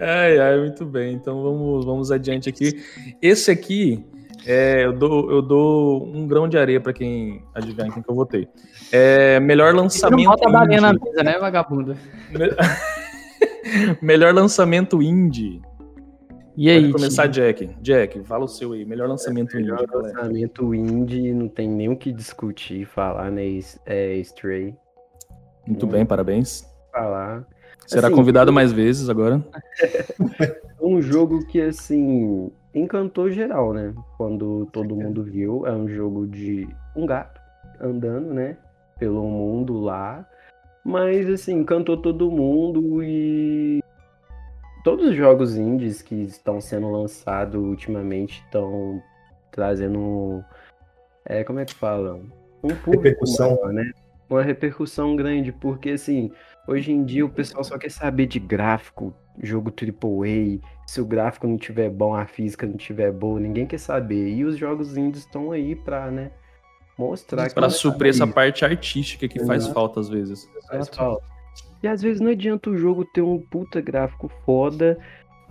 Ai, 0.00 0.38
ai, 0.38 0.58
muito 0.58 0.84
bem. 0.84 1.14
Então 1.14 1.42
vamos, 1.42 1.84
vamos 1.84 2.12
adiante 2.12 2.48
aqui. 2.48 2.80
Esse 3.20 3.50
aqui, 3.50 4.04
é, 4.46 4.84
eu, 4.84 4.92
dou, 4.92 5.30
eu 5.30 5.42
dou 5.42 6.06
um 6.06 6.26
grão 6.26 6.48
de 6.48 6.58
areia 6.58 6.80
pra 6.80 6.92
quem 6.92 7.42
adivinhar 7.54 7.88
em 7.88 7.92
quem 7.92 8.02
que 8.02 8.10
eu 8.10 8.14
votei. 8.14 8.48
É, 8.92 9.40
melhor 9.40 9.70
Você 9.72 9.76
não 9.76 9.82
lançamento. 9.84 10.26
bota 10.28 10.48
a 10.48 10.52
balinha 10.52 10.80
na 10.80 10.90
indie. 10.90 11.04
mesa, 11.04 11.22
né, 11.22 11.38
vagabundo? 11.38 11.96
melhor 14.02 14.34
lançamento 14.34 15.02
indie. 15.02 15.60
E 16.56 16.70
aí, 16.70 16.82
Pode 16.82 16.92
começar? 16.92 17.26
Jack. 17.26 17.68
Jack, 17.80 18.22
fala 18.24 18.44
o 18.44 18.48
seu 18.48 18.72
aí. 18.72 18.84
Melhor 18.84 19.08
lançamento 19.08 19.56
indie. 19.58 19.70
Melhor 19.72 19.86
qual 19.88 20.06
é? 20.06 20.12
lançamento 20.12 20.74
indie, 20.74 21.32
não 21.32 21.48
tem 21.48 21.68
nem 21.68 21.88
o 21.88 21.96
que 21.96 22.12
discutir, 22.12 22.86
falar, 22.86 23.30
né? 23.30 23.42
É 23.84 24.14
Stray. 24.18 24.76
Muito 25.66 25.86
bem, 25.86 26.06
parabéns. 26.06 26.64
Falar. 26.92 27.44
Será 27.86 28.06
Assim, 28.06 28.16
convidado 28.16 28.52
mais 28.52 28.72
vezes 28.72 29.08
agora. 29.08 29.42
Um 30.80 31.00
jogo 31.00 31.46
que, 31.46 31.60
assim, 31.62 32.50
encantou 32.74 33.30
geral, 33.30 33.72
né? 33.72 33.94
Quando 34.16 34.66
todo 34.72 34.96
mundo 34.96 35.22
viu. 35.22 35.66
É 35.66 35.72
um 35.72 35.88
jogo 35.88 36.26
de 36.26 36.68
um 36.96 37.06
gato 37.06 37.40
andando, 37.80 38.32
né? 38.32 38.56
Pelo 38.98 39.22
mundo 39.22 39.80
lá. 39.80 40.26
Mas, 40.84 41.28
assim, 41.28 41.54
encantou 41.60 41.96
todo 41.96 42.30
mundo 42.30 43.02
e. 43.02 43.82
Todos 44.82 45.08
os 45.08 45.16
jogos 45.16 45.56
indies 45.56 46.02
que 46.02 46.14
estão 46.24 46.60
sendo 46.60 46.90
lançados 46.90 47.62
ultimamente 47.62 48.42
estão 48.44 49.02
trazendo. 49.50 50.44
É, 51.24 51.42
como 51.42 51.60
é 51.60 51.64
que 51.64 51.74
fala? 51.74 52.20
Um 52.62 52.68
público 52.68 53.02
Repercussão. 53.02 53.56
maior, 53.56 53.72
né? 53.72 53.90
Uma 54.28 54.42
repercussão 54.42 55.16
grande, 55.16 55.52
porque, 55.52 55.90
assim, 55.90 56.30
Hoje 56.66 56.92
em 56.92 57.04
dia 57.04 57.26
o 57.26 57.28
pessoal 57.28 57.62
só 57.62 57.76
quer 57.76 57.90
saber 57.90 58.26
de 58.26 58.38
gráfico, 58.38 59.14
jogo 59.42 59.70
AAA. 59.70 60.60
Se 60.86 61.00
o 61.00 61.04
gráfico 61.06 61.46
não 61.46 61.56
tiver 61.56 61.88
bom, 61.90 62.14
a 62.14 62.26
física 62.26 62.66
não 62.66 62.76
tiver 62.76 63.10
boa, 63.10 63.40
ninguém 63.40 63.66
quer 63.66 63.78
saber. 63.78 64.28
E 64.28 64.44
os 64.44 64.56
jogos 64.56 64.96
indies 64.96 65.20
estão 65.20 65.50
aí 65.50 65.74
pra, 65.74 66.10
né, 66.10 66.30
mostrar 66.98 67.48
que 67.48 67.54
Pra 67.54 67.66
é 67.66 67.70
suprir 67.70 68.10
essa 68.10 68.24
isso. 68.24 68.32
parte 68.34 68.64
artística 68.64 69.26
que 69.26 69.38
faz 69.44 69.62
Exato. 69.62 69.74
falta 69.74 70.00
às 70.00 70.08
vezes. 70.08 70.48
Faz 70.68 70.88
falta. 70.88 71.24
E 71.82 71.88
às 71.88 72.00
vezes 72.02 72.20
não 72.20 72.30
adianta 72.30 72.70
o 72.70 72.76
jogo 72.76 73.04
ter 73.04 73.22
um 73.22 73.38
puta 73.38 73.80
gráfico 73.80 74.30
foda, 74.44 74.98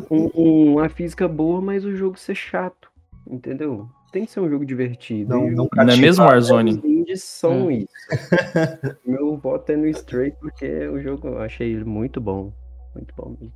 um- 0.09 0.29
um- 0.35 0.73
uma 0.73 0.89
física 0.89 1.27
boa, 1.27 1.61
mas 1.61 1.83
o 1.85 1.95
jogo 1.95 2.17
ser 2.17 2.35
chato, 2.35 2.89
entendeu? 3.27 3.87
Tem 4.11 4.25
que 4.25 4.31
ser 4.31 4.39
um 4.41 4.49
jogo 4.49 4.65
divertido. 4.65 5.29
Não, 5.31 5.49
não 5.49 5.65
os 5.65 5.69
Não 5.85 5.93
é 5.93 5.97
mesmo, 5.97 6.23
Warzone? 6.25 6.71
indies 6.85 7.23
são 7.23 7.67
Hum. 7.67 7.71
isso. 7.71 7.89
Meu 9.05 9.35
voto 9.37 9.71
é 9.71 9.75
no 9.75 9.87
Stray 9.87 10.31
porque 10.39 10.87
o 10.87 10.99
jogo 11.01 11.27
eu 11.29 11.41
achei 11.41 11.71
ele 11.73 11.83
muito 11.83 12.21
bom. 12.21 12.53
Muito 12.95 13.13
bom 13.15 13.35
mesmo. 13.39 13.53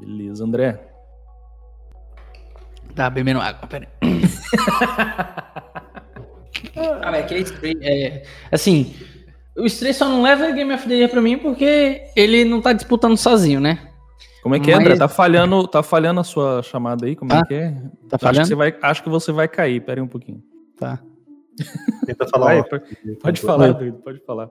Beleza, 0.00 0.44
André. 0.44 0.80
Tá 2.94 3.08
bebendo 3.08 3.40
água, 3.40 3.66
pera 3.68 3.88
aí. 4.00 4.12
ah, 7.02 7.10
velho, 7.10 7.26
que 7.26 7.34
é. 7.80 8.06
É, 8.16 8.22
assim, 8.50 8.94
o 9.56 9.64
Stray 9.66 9.94
só 9.94 10.08
não 10.08 10.22
leva 10.22 10.50
Game 10.50 10.72
of 10.72 10.86
the 10.86 10.94
Year 10.94 11.10
pra 11.10 11.20
mim 11.22 11.38
porque 11.38 12.02
ele 12.16 12.44
não 12.44 12.60
tá 12.60 12.72
disputando 12.72 13.16
sozinho, 13.16 13.60
né? 13.60 13.88
Como 14.42 14.54
é 14.56 14.60
que 14.60 14.70
é, 14.70 14.74
Mas- 14.74 14.84
André? 14.84 14.96
Tá 14.98 15.08
falhando, 15.08 15.66
tá 15.68 15.82
falhando 15.82 16.20
a 16.20 16.24
sua 16.24 16.62
chamada 16.62 17.06
aí? 17.06 17.14
Como 17.14 17.32
é 17.32 17.36
Tá. 17.40 17.46
que 17.46 17.54
é? 17.54 17.70
Tá 17.70 17.78
Acho 17.78 17.90
que, 18.10 18.18
falhando? 18.18 18.46
você 18.48 18.54
vai, 18.54 18.76
acho 18.82 19.02
que 19.02 19.08
você 19.08 19.32
vai 19.32 19.48
cair. 19.48 19.80
Pera 19.80 20.00
aí 20.00 20.04
um 20.04 20.08
pouquinho. 20.08 20.42
Tá. 20.76 20.98
Tenta 22.06 22.26
falar 22.28 22.46
Vai, 22.46 22.64
pode, 22.64 22.84
pode 23.22 23.40
falar, 23.40 23.74
pode 23.74 24.20
falar. 24.26 24.50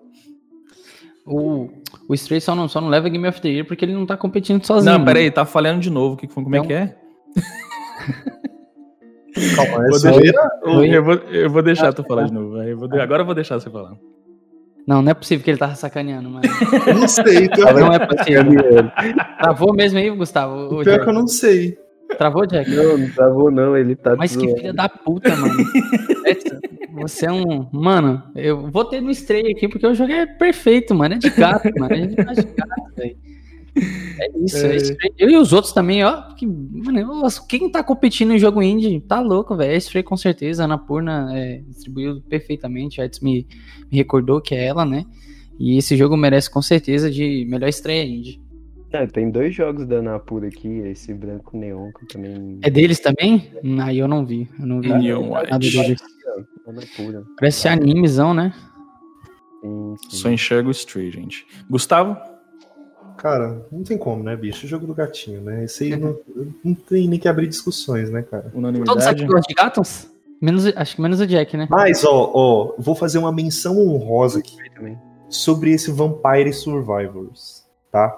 O, 1.26 1.70
o 2.08 2.14
Stray 2.14 2.42
só 2.42 2.56
não, 2.56 2.68
só 2.68 2.82
não 2.82 2.90
leva 2.90 3.10
Game 3.10 3.28
of 3.28 3.42
the 3.42 3.50
Year 3.50 3.66
porque 3.66 3.86
ele 3.86 3.94
não 3.94 4.06
tá 4.06 4.18
competindo 4.18 4.64
sozinho. 4.66 4.98
Não, 4.98 5.06
pera 5.06 5.20
aí, 5.20 5.32
tá 5.32 5.46
falhando 5.46 5.80
de 5.80 5.90
novo. 5.90 6.18
Que, 6.18 6.28
que 6.28 6.34
foi- 6.34 6.44
como 6.44 6.56
é 6.56 6.60
Não. 6.60 6.66
que 6.68 6.74
é? 6.74 6.96
Calma, 9.56 9.78
Vou 9.78 9.86
essa 9.96 10.12
deixar-? 10.12 10.50
Eu 10.66 11.04
vou, 11.04 11.14
eu 11.16 11.50
vou 11.50 11.62
deixar 11.64 11.94
tu 11.94 12.04
falar 12.04 12.24
de 12.26 12.34
novo. 12.34 12.52
vai. 12.58 12.72
Eu 12.72 12.78
vou 12.78 12.90
agora 13.00 13.22
eu 13.22 13.26
vou 13.26 13.36
deixar 13.36 13.60
você 13.60 13.70
falar. 13.70 13.94
Não, 14.86 15.02
não 15.02 15.12
é 15.12 15.14
possível 15.14 15.44
que 15.44 15.52
ele 15.52 15.58
tava 15.58 15.76
sacaneando, 15.76 16.30
mas. 16.30 16.44
eu 16.88 16.96
não 16.96 17.08
sei. 17.08 17.48
Pior, 17.48 17.74
não 17.80 17.94
é 17.94 18.06
possível. 18.06 18.44
Travou 19.40 19.74
mesmo 19.74 20.00
aí, 20.00 20.10
Gustavo? 20.10 20.66
O 20.66 20.70
pior 20.70 20.84
que 20.84 20.90
eu 20.90 20.98
Jack? 20.98 21.14
não 21.14 21.28
sei. 21.28 21.78
Travou, 22.18 22.46
Jack? 22.46 22.70
Não, 22.72 22.98
não 22.98 23.10
travou 23.12 23.52
não, 23.52 23.78
ele 23.78 23.96
tá 23.96 24.16
Mas 24.18 24.36
que 24.36 24.54
filha 24.56 24.74
da 24.74 24.90
puta, 24.90 25.34
mano. 25.36 25.56
Você 26.94 27.26
é 27.26 27.32
um. 27.32 27.68
Mano, 27.72 28.24
eu 28.36 28.70
vou 28.70 28.86
ter 28.86 29.02
no 29.02 29.12
Stray 29.12 29.52
aqui 29.52 29.68
porque 29.68 29.86
o 29.86 29.94
jogo 29.94 30.12
é 30.12 30.26
perfeito, 30.26 30.94
mano. 30.94 31.16
É 31.16 31.18
de 31.18 31.30
gato, 31.30 31.70
mano. 31.80 32.16
Faz 32.16 32.38
de 32.38 32.52
gato, 32.54 32.96
velho. 32.96 33.18
É 34.20 34.38
isso, 34.44 34.66
é. 34.66 34.76
Stray. 34.76 35.12
Eu 35.18 35.30
e 35.30 35.38
os 35.38 35.54
outros 35.54 35.74
também, 35.74 36.04
ó. 36.04 36.34
Que, 36.34 36.46
mano, 36.46 37.28
quem 37.48 37.72
tá 37.72 37.84
competindo 37.84 38.34
em 38.34 38.40
jogo 38.40 38.62
indie 38.62 39.00
tá 39.00 39.20
louco, 39.20 39.56
velho. 39.56 39.72
É 39.72 39.78
Stray 39.78 40.04
com 40.04 40.18
certeza. 40.18 40.64
A 40.64 40.66
Anapurna 40.66 41.30
é, 41.34 41.62
distribuiu 41.68 42.22
perfeitamente. 42.22 43.00
A 43.00 43.06
Edson 43.06 43.26
me, 43.26 43.48
me 43.90 43.98
recordou 43.98 44.42
que 44.42 44.56
é 44.56 44.66
ela, 44.66 44.86
né? 44.86 45.06
E 45.60 45.78
esse 45.78 45.96
jogo 45.96 46.18
merece 46.18 46.50
com 46.50 46.62
certeza 46.62 47.10
de 47.10 47.46
melhor 47.48 47.70
estreia 47.70 48.04
indie. 48.04 48.41
É, 48.92 49.08
tem 49.08 49.32
dois 49.32 49.56
jogos 49.56 49.86
da 49.86 50.02
Napura 50.02 50.48
aqui, 50.48 50.80
esse 50.80 51.14
branco 51.14 51.58
neon 51.58 51.92
que 51.92 52.04
eu 52.04 52.08
também. 52.10 52.60
É 52.62 52.70
deles 52.70 53.00
também? 53.00 53.52
Aí 53.82 54.00
eu 54.00 54.08
não 54.08 54.26
vi. 54.26 54.50
Eu 54.60 54.66
não 54.66 54.82
vi 54.82 54.90
Neon 54.94 55.30
nada 55.30 55.56
White. 55.66 55.96
Parece 57.38 57.68
animezão, 57.68 58.34
né? 58.34 58.54
Sim, 59.62 59.96
sim. 60.10 60.18
Só 60.18 60.30
enxergo 60.30 60.70
o 60.70 60.72
Stray, 60.72 61.12
gente. 61.12 61.46
Gustavo? 61.70 62.18
cara, 63.22 63.68
não 63.72 63.84
tem 63.84 64.00
como, 64.00 64.24
né, 64.24 64.36
bicho? 64.36 64.66
O 64.66 64.70
jogo 64.70 64.88
do 64.88 64.96
gatinho, 64.96 65.42
né? 65.42 65.66
Esse 65.66 65.84
aí 65.84 65.96
não, 65.96 66.18
não 66.64 66.74
tem 66.74 67.08
nem 67.08 67.20
que 67.20 67.28
abrir 67.28 67.48
discussões, 67.48 68.10
né, 68.10 68.24
cara? 68.24 68.50
Todos 68.50 68.56
aqui 68.56 68.58
Unanimidade. 68.58 69.26
gostam 69.26 69.42
de 69.48 69.54
Gatons? 69.54 70.12
Menos, 70.42 70.66
acho 70.66 70.96
que 70.96 71.02
menos 71.04 71.20
o 71.20 71.28
Jack, 71.28 71.56
né? 71.56 71.68
Mas, 71.70 72.04
ó, 72.04 72.32
ó, 72.34 72.74
vou 72.80 72.96
fazer 72.96 73.20
uma 73.20 73.32
menção 73.32 73.78
honrosa 73.78 74.40
aqui 74.40 74.58
também. 74.76 74.98
sobre 75.30 75.72
esse 75.72 75.92
Vampire 75.92 76.52
Survivors, 76.52 77.64
tá? 77.92 78.12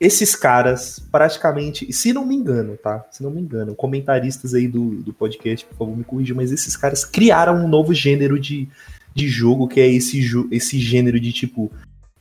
Esses 0.00 0.34
caras, 0.34 0.98
praticamente, 1.12 1.92
se 1.92 2.10
não 2.10 2.24
me 2.24 2.34
engano, 2.34 2.74
tá? 2.78 3.04
Se 3.10 3.22
não 3.22 3.30
me 3.30 3.38
engano, 3.38 3.74
comentaristas 3.74 4.54
aí 4.54 4.66
do, 4.66 5.02
do 5.02 5.12
podcast, 5.12 5.66
por 5.66 5.76
favor, 5.76 5.94
me 5.94 6.04
corrijam, 6.04 6.34
mas 6.34 6.50
esses 6.50 6.74
caras 6.74 7.04
criaram 7.04 7.54
um 7.56 7.68
novo 7.68 7.92
gênero 7.92 8.40
de, 8.40 8.66
de 9.14 9.28
jogo, 9.28 9.68
que 9.68 9.78
é 9.78 9.86
esse, 9.86 10.18
esse 10.50 10.78
gênero 10.78 11.20
de 11.20 11.32
tipo. 11.32 11.70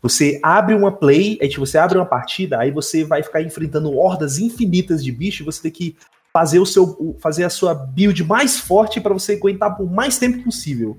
Você 0.01 0.39
abre 0.43 0.75
uma 0.75 0.91
play, 0.91 1.37
aí 1.41 1.47
tipo, 1.47 1.65
você 1.65 1.77
abre 1.77 1.97
uma 1.97 2.05
partida, 2.05 2.59
aí 2.59 2.69
você 2.69 3.05
vai 3.05 3.23
ficar 3.23 3.41
enfrentando 3.41 3.93
hordas 3.93 4.39
infinitas 4.39 5.01
de 5.01 5.11
bicho, 5.11 5.45
você 5.45 5.61
tem 5.61 5.71
que 5.71 5.95
fazer 6.33 6.59
o 6.59 6.65
seu 6.65 7.17
fazer 7.19 7.43
a 7.43 7.49
sua 7.49 7.73
build 7.73 8.23
mais 8.23 8.59
forte 8.59 9.01
pra 9.01 9.13
você 9.13 9.33
aguentar 9.33 9.75
por 9.75 9.89
mais 9.89 10.17
tempo 10.17 10.43
possível. 10.43 10.97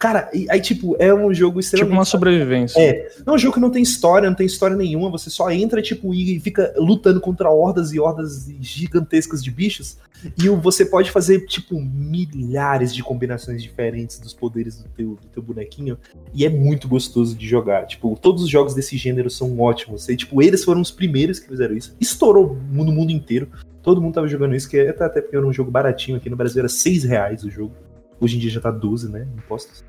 Cara, 0.00 0.30
e- 0.32 0.46
aí 0.48 0.62
tipo, 0.62 0.96
é 0.98 1.12
um 1.12 1.32
jogo 1.34 1.50
Tipo 1.50 1.60
extremamente 1.60 1.92
uma 1.92 2.04
sobrevivência. 2.06 2.80
É, 2.80 3.12
é 3.24 3.30
um 3.30 3.36
jogo 3.36 3.52
que 3.56 3.60
não 3.60 3.68
tem 3.70 3.82
história, 3.82 4.30
não 4.30 4.34
tem 4.34 4.46
história 4.46 4.74
nenhuma, 4.74 5.10
você 5.10 5.28
só 5.28 5.50
entra, 5.50 5.82
tipo, 5.82 6.14
e 6.14 6.40
fica 6.40 6.72
lutando 6.78 7.20
contra 7.20 7.50
hordas 7.50 7.92
e 7.92 8.00
hordas 8.00 8.50
gigantescas 8.62 9.44
de 9.44 9.50
bichos, 9.50 9.98
e 10.42 10.48
você 10.48 10.86
pode 10.86 11.10
fazer, 11.10 11.44
tipo, 11.44 11.78
milhares 11.78 12.94
de 12.94 13.02
combinações 13.02 13.62
diferentes 13.62 14.18
dos 14.18 14.32
poderes 14.32 14.78
do 14.78 14.88
teu, 14.88 15.08
do 15.20 15.28
teu 15.34 15.42
bonequinho, 15.42 15.98
e 16.32 16.46
é 16.46 16.48
muito 16.48 16.88
gostoso 16.88 17.36
de 17.36 17.46
jogar. 17.46 17.86
Tipo, 17.86 18.18
todos 18.22 18.42
os 18.42 18.48
jogos 18.48 18.72
desse 18.72 18.96
gênero 18.96 19.28
são 19.28 19.60
ótimos, 19.60 20.08
e, 20.08 20.16
tipo, 20.16 20.40
eles 20.40 20.64
foram 20.64 20.80
os 20.80 20.90
primeiros 20.90 21.38
que 21.38 21.46
fizeram 21.46 21.76
isso. 21.76 21.94
Estourou 22.00 22.58
no 22.72 22.90
mundo 22.90 23.12
inteiro, 23.12 23.48
todo 23.82 24.00
mundo 24.00 24.14
tava 24.14 24.28
jogando 24.28 24.54
isso, 24.54 24.66
que 24.66 24.78
é 24.78 24.88
até 24.88 25.04
até 25.04 25.20
porque 25.20 25.36
era 25.36 25.46
um 25.46 25.52
jogo 25.52 25.70
baratinho 25.70 26.16
aqui 26.16 26.30
no 26.30 26.36
Brasil, 26.36 26.60
era 26.60 26.70
6 26.70 27.04
reais 27.04 27.44
o 27.44 27.50
jogo. 27.50 27.74
Hoje 28.20 28.36
em 28.36 28.40
dia 28.40 28.50
já 28.50 28.60
tá 28.60 28.70
12, 28.70 29.10
né, 29.10 29.26
impostos. 29.36 29.84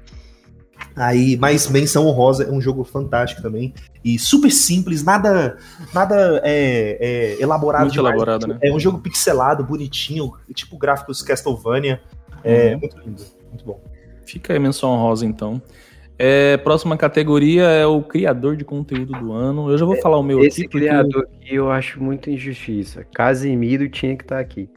Aí, 0.96 1.38
mas 1.38 1.70
Menção 1.70 2.06
Honrosa 2.08 2.44
é 2.46 2.52
um 2.52 2.60
jogo 2.60 2.84
fantástico 2.84 3.42
também. 3.42 3.74
E 4.04 4.18
super 4.18 4.52
simples, 4.52 5.04
nada 5.04 5.58
nada 5.94 6.42
é, 6.44 6.98
é 7.38 7.42
elaborado 7.42 7.84
Muito 7.84 7.94
demais. 7.94 8.16
elaborado, 8.16 8.48
né? 8.48 8.58
É 8.62 8.74
um 8.74 8.80
jogo 8.80 8.98
pixelado, 9.00 9.64
bonitinho, 9.64 10.34
tipo 10.54 10.78
gráficos 10.78 11.22
Castlevania. 11.22 12.02
É 12.44 12.74
Uhum. 12.74 12.80
muito 12.80 12.98
lindo, 13.00 13.24
muito 13.50 13.66
bom. 13.66 13.80
Fica 14.26 14.54
aí 14.54 14.60
menção 14.60 14.90
honrosa, 14.92 15.26
então. 15.26 15.62
É, 16.24 16.56
próxima 16.58 16.96
categoria 16.96 17.64
é 17.64 17.84
o 17.84 18.00
criador 18.04 18.56
de 18.56 18.64
conteúdo 18.64 19.12
do 19.12 19.34
ano. 19.34 19.72
Eu 19.72 19.78
já 19.80 19.86
vou 19.86 19.96
falar 19.96 20.20
o 20.20 20.24
meu 20.24 20.40
Esse 20.40 20.62
aqui, 20.62 20.70
porque 20.70 20.86
criador 20.86 21.24
aqui 21.24 21.56
eu 21.56 21.72
acho 21.72 22.02
muito 22.02 22.30
injustiça. 22.30 23.04
Casimiro 23.12 23.90
tinha 23.90 24.16
que 24.16 24.24
estar 24.24 24.38
aqui. 24.38 24.70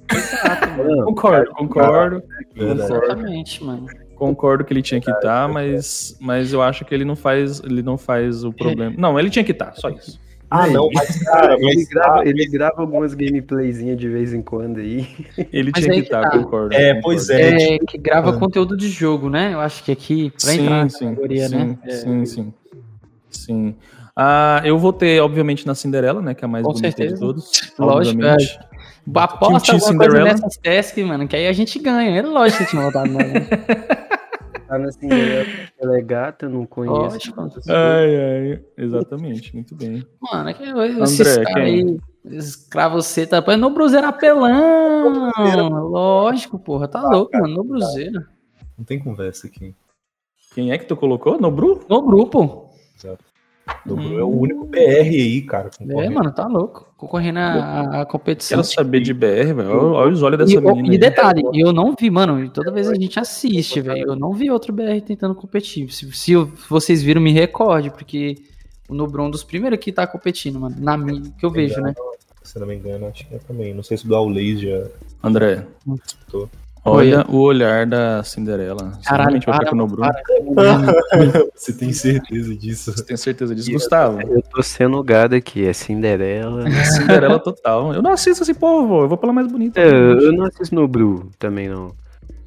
concordo, 1.04 1.50
concordo, 1.52 2.22
Verdade. 2.54 2.94
Exatamente, 2.94 3.62
mano. 3.62 3.86
concordo 4.14 4.64
que 4.64 4.72
ele 4.72 4.80
tinha 4.80 5.02
que 5.02 5.10
estar, 5.10 5.46
mas, 5.46 6.16
mas 6.18 6.50
eu 6.50 6.62
acho 6.62 6.82
que 6.82 6.94
ele 6.94 7.04
não 7.04 7.14
faz, 7.14 7.60
ele 7.62 7.82
não 7.82 7.98
faz 7.98 8.42
o 8.42 8.50
problema. 8.50 8.94
Não, 8.96 9.20
ele 9.20 9.28
tinha 9.28 9.44
que 9.44 9.52
estar, 9.52 9.74
só 9.74 9.90
isso. 9.90 10.18
Ah, 10.56 10.66
não, 10.68 10.88
mas 10.92 11.18
cara, 11.24 11.54
Ele 11.54 11.74
mas, 11.76 11.88
grava, 11.88 12.28
ele 12.28 12.46
grava 12.46 12.80
algumas 12.80 13.12
gameplayzinhas 13.14 13.96
de 13.98 14.08
vez 14.08 14.32
em 14.32 14.40
quando 14.40 14.78
aí. 14.78 15.08
Ele 15.52 15.72
Mas 15.74 15.82
tinha 15.84 15.94
que 15.94 16.00
estar, 16.02 16.22
tá. 16.22 16.38
concordo. 16.38 16.74
É, 16.74 16.94
pois 17.00 17.28
é. 17.28 17.74
É, 17.74 17.78
que 17.78 17.98
grava 17.98 18.30
Ah. 18.30 18.38
conteúdo 18.38 18.76
de 18.76 18.88
jogo, 18.88 19.28
né? 19.28 19.52
Eu 19.52 19.60
acho 19.60 19.82
que 19.82 19.90
aqui, 19.90 20.30
pra 20.30 20.50
Sim, 20.52 20.62
entrar 20.62 20.84
na 20.84 20.88
sim, 20.88 21.04
categoria, 21.08 21.48
sim, 21.48 21.56
né? 21.56 21.78
É, 21.84 21.90
sim, 21.90 22.24
sim, 22.24 22.54
sim. 23.30 23.74
Ah, 24.16 24.62
eu 24.64 24.78
vou 24.78 24.92
ter, 24.92 25.20
obviamente, 25.20 25.66
na 25.66 25.74
Cinderela, 25.74 26.22
né? 26.22 26.34
Que 26.34 26.44
é 26.44 26.46
a 26.46 26.48
mais 26.48 26.64
Com 26.64 26.72
bonita 26.72 26.88
certeza. 26.88 27.14
de 27.14 27.20
todos. 27.20 27.50
Lógico, 27.76 28.16
obviamente. 28.16 28.58
Aposta 29.12 29.72
alguma 29.72 29.96
coisa 29.96 30.12
Cinderella. 30.12 30.24
nessas 30.24 30.56
tasks, 30.56 31.04
mano, 31.04 31.26
que 31.26 31.34
aí 31.34 31.48
a 31.48 31.52
gente 31.52 31.78
ganha. 31.80 32.16
É 32.16 32.22
lógico 32.22 32.62
que 32.64 32.70
tinha 32.70 32.80
votado 32.82 33.10
nela. 33.10 33.32
Tá 34.66 34.78
na 34.78 34.90
Cinderela, 34.90 35.46
ela 35.78 35.98
é 35.98 36.02
gata, 36.02 36.48
não 36.48 36.64
conheço. 36.64 37.32
Lógico. 37.34 37.50
Ai, 37.68 38.16
ai, 38.16 38.64
exatamente, 38.78 39.54
muito 39.54 39.74
bem. 39.74 40.06
Mano, 40.20 40.48
é 40.48 40.54
que 40.54 40.62
esses 40.62 41.20
André, 41.20 41.44
caras 41.44 41.64
quem? 41.70 42.00
aí, 42.24 42.36
escravo 42.36 43.02
você, 43.02 43.26
tá 43.26 43.42
põe 43.42 43.56
no 43.56 43.70
Bruzeiro 43.70 44.06
apelão. 44.06 45.30
Lógico, 45.90 46.58
porra, 46.58 46.88
tá 46.88 47.02
louco, 47.02 47.36
mano, 47.36 47.56
no 47.56 47.64
Bruzeiro. 47.64 48.24
Não 48.78 48.84
tem 48.84 48.98
conversa 48.98 49.46
aqui. 49.46 49.74
Quem 50.54 50.72
é 50.72 50.78
que 50.78 50.86
tu 50.86 50.96
colocou? 50.96 51.38
Nobru? 51.38 51.84
No 51.88 52.00
grupo. 52.02 52.70
O 53.86 53.94
Hum. 53.94 54.18
é 54.18 54.22
o 54.22 54.28
único 54.28 54.66
BR 54.66 54.78
aí, 55.08 55.42
cara. 55.42 55.70
É, 55.80 56.08
mano, 56.10 56.32
tá 56.32 56.46
louco. 56.46 56.86
Concorrendo 56.96 57.38
à, 57.38 58.06
competição. 58.06 58.56
Quero 58.58 58.66
saber 58.68 59.00
de 59.00 59.12
BR, 59.12 59.52
velho. 59.54 59.68
Olha, 59.70 59.82
olha 59.98 60.12
os 60.12 60.22
olhos 60.22 60.50
E, 60.50 60.54
dessa 60.56 60.60
menina. 60.74 60.88
e 60.88 60.90
aí. 60.92 60.98
detalhe, 60.98 61.42
eu 61.54 61.72
não 61.72 61.94
vi, 61.98 62.10
mano, 62.10 62.48
toda 62.50 62.70
vez 62.70 62.88
a 62.88 62.94
gente 62.94 63.18
assiste, 63.18 63.80
velho. 63.80 64.08
Eu 64.10 64.16
não 64.16 64.32
vi 64.32 64.50
outro 64.50 64.72
BR 64.72 65.00
tentando 65.06 65.34
competir. 65.34 65.90
Se, 65.92 66.10
se 66.12 66.34
vocês 66.68 67.02
viram, 67.02 67.20
me 67.20 67.32
recorde, 67.32 67.90
porque 67.90 68.36
o 68.88 68.94
Nobron 68.94 69.24
é 69.24 69.26
um 69.28 69.30
dos 69.30 69.44
primeiros 69.44 69.78
que 69.78 69.92
tá 69.92 70.06
competindo, 70.06 70.60
mano. 70.60 70.76
Na 70.78 70.96
minha, 70.96 71.22
que 71.38 71.44
eu 71.44 71.50
vejo, 71.50 71.80
né? 71.80 71.94
Se 72.42 72.58
não 72.58 72.66
me 72.66 72.74
engano, 72.74 73.06
acho 73.06 73.26
que 73.26 73.34
é 73.34 73.38
também. 73.38 73.72
Não 73.74 73.82
sei 73.82 73.96
se 73.96 74.04
o 74.04 74.08
do 74.08 74.14
Aulês 74.16 74.60
já 74.60 74.86
André, 75.22 75.66
disputou. 76.04 76.48
Olha 76.84 77.24
o 77.28 77.38
olhar 77.38 77.86
da 77.86 78.22
Cinderela. 78.22 78.92
Você 78.92 79.08
Caralho, 79.08 79.22
realmente 79.40 79.46
vai 79.46 79.56
para, 79.56 79.64
ficar 79.66 79.70
com 79.70 79.76
o 79.76 79.78
Nobru? 79.78 80.02
para. 80.54 81.44
Você 81.54 81.72
tem 81.72 81.92
certeza 81.92 82.54
disso? 82.54 82.92
Você 82.92 83.04
tem 83.04 83.16
certeza 83.16 83.54
disso? 83.54 83.72
Gustavo, 83.72 84.20
Eu 84.20 84.42
tô 84.42 84.62
sendo 84.62 85.02
gado 85.02 85.34
aqui, 85.34 85.66
é 85.66 85.72
Cinderela. 85.72 86.64
Cinderela 86.84 87.38
total. 87.38 87.92
Eu 87.94 88.02
não 88.02 88.12
assisto 88.12 88.42
esse 88.42 88.54
povo, 88.54 89.02
eu 89.02 89.08
vou 89.08 89.16
pela 89.18 89.32
mais 89.32 89.46
bonita. 89.50 89.80
É, 89.80 89.88
eu 89.88 90.32
não 90.32 90.44
assisto 90.46 90.74
no 90.74 90.86
Bru 90.86 91.30
também, 91.38 91.68
não. 91.68 91.92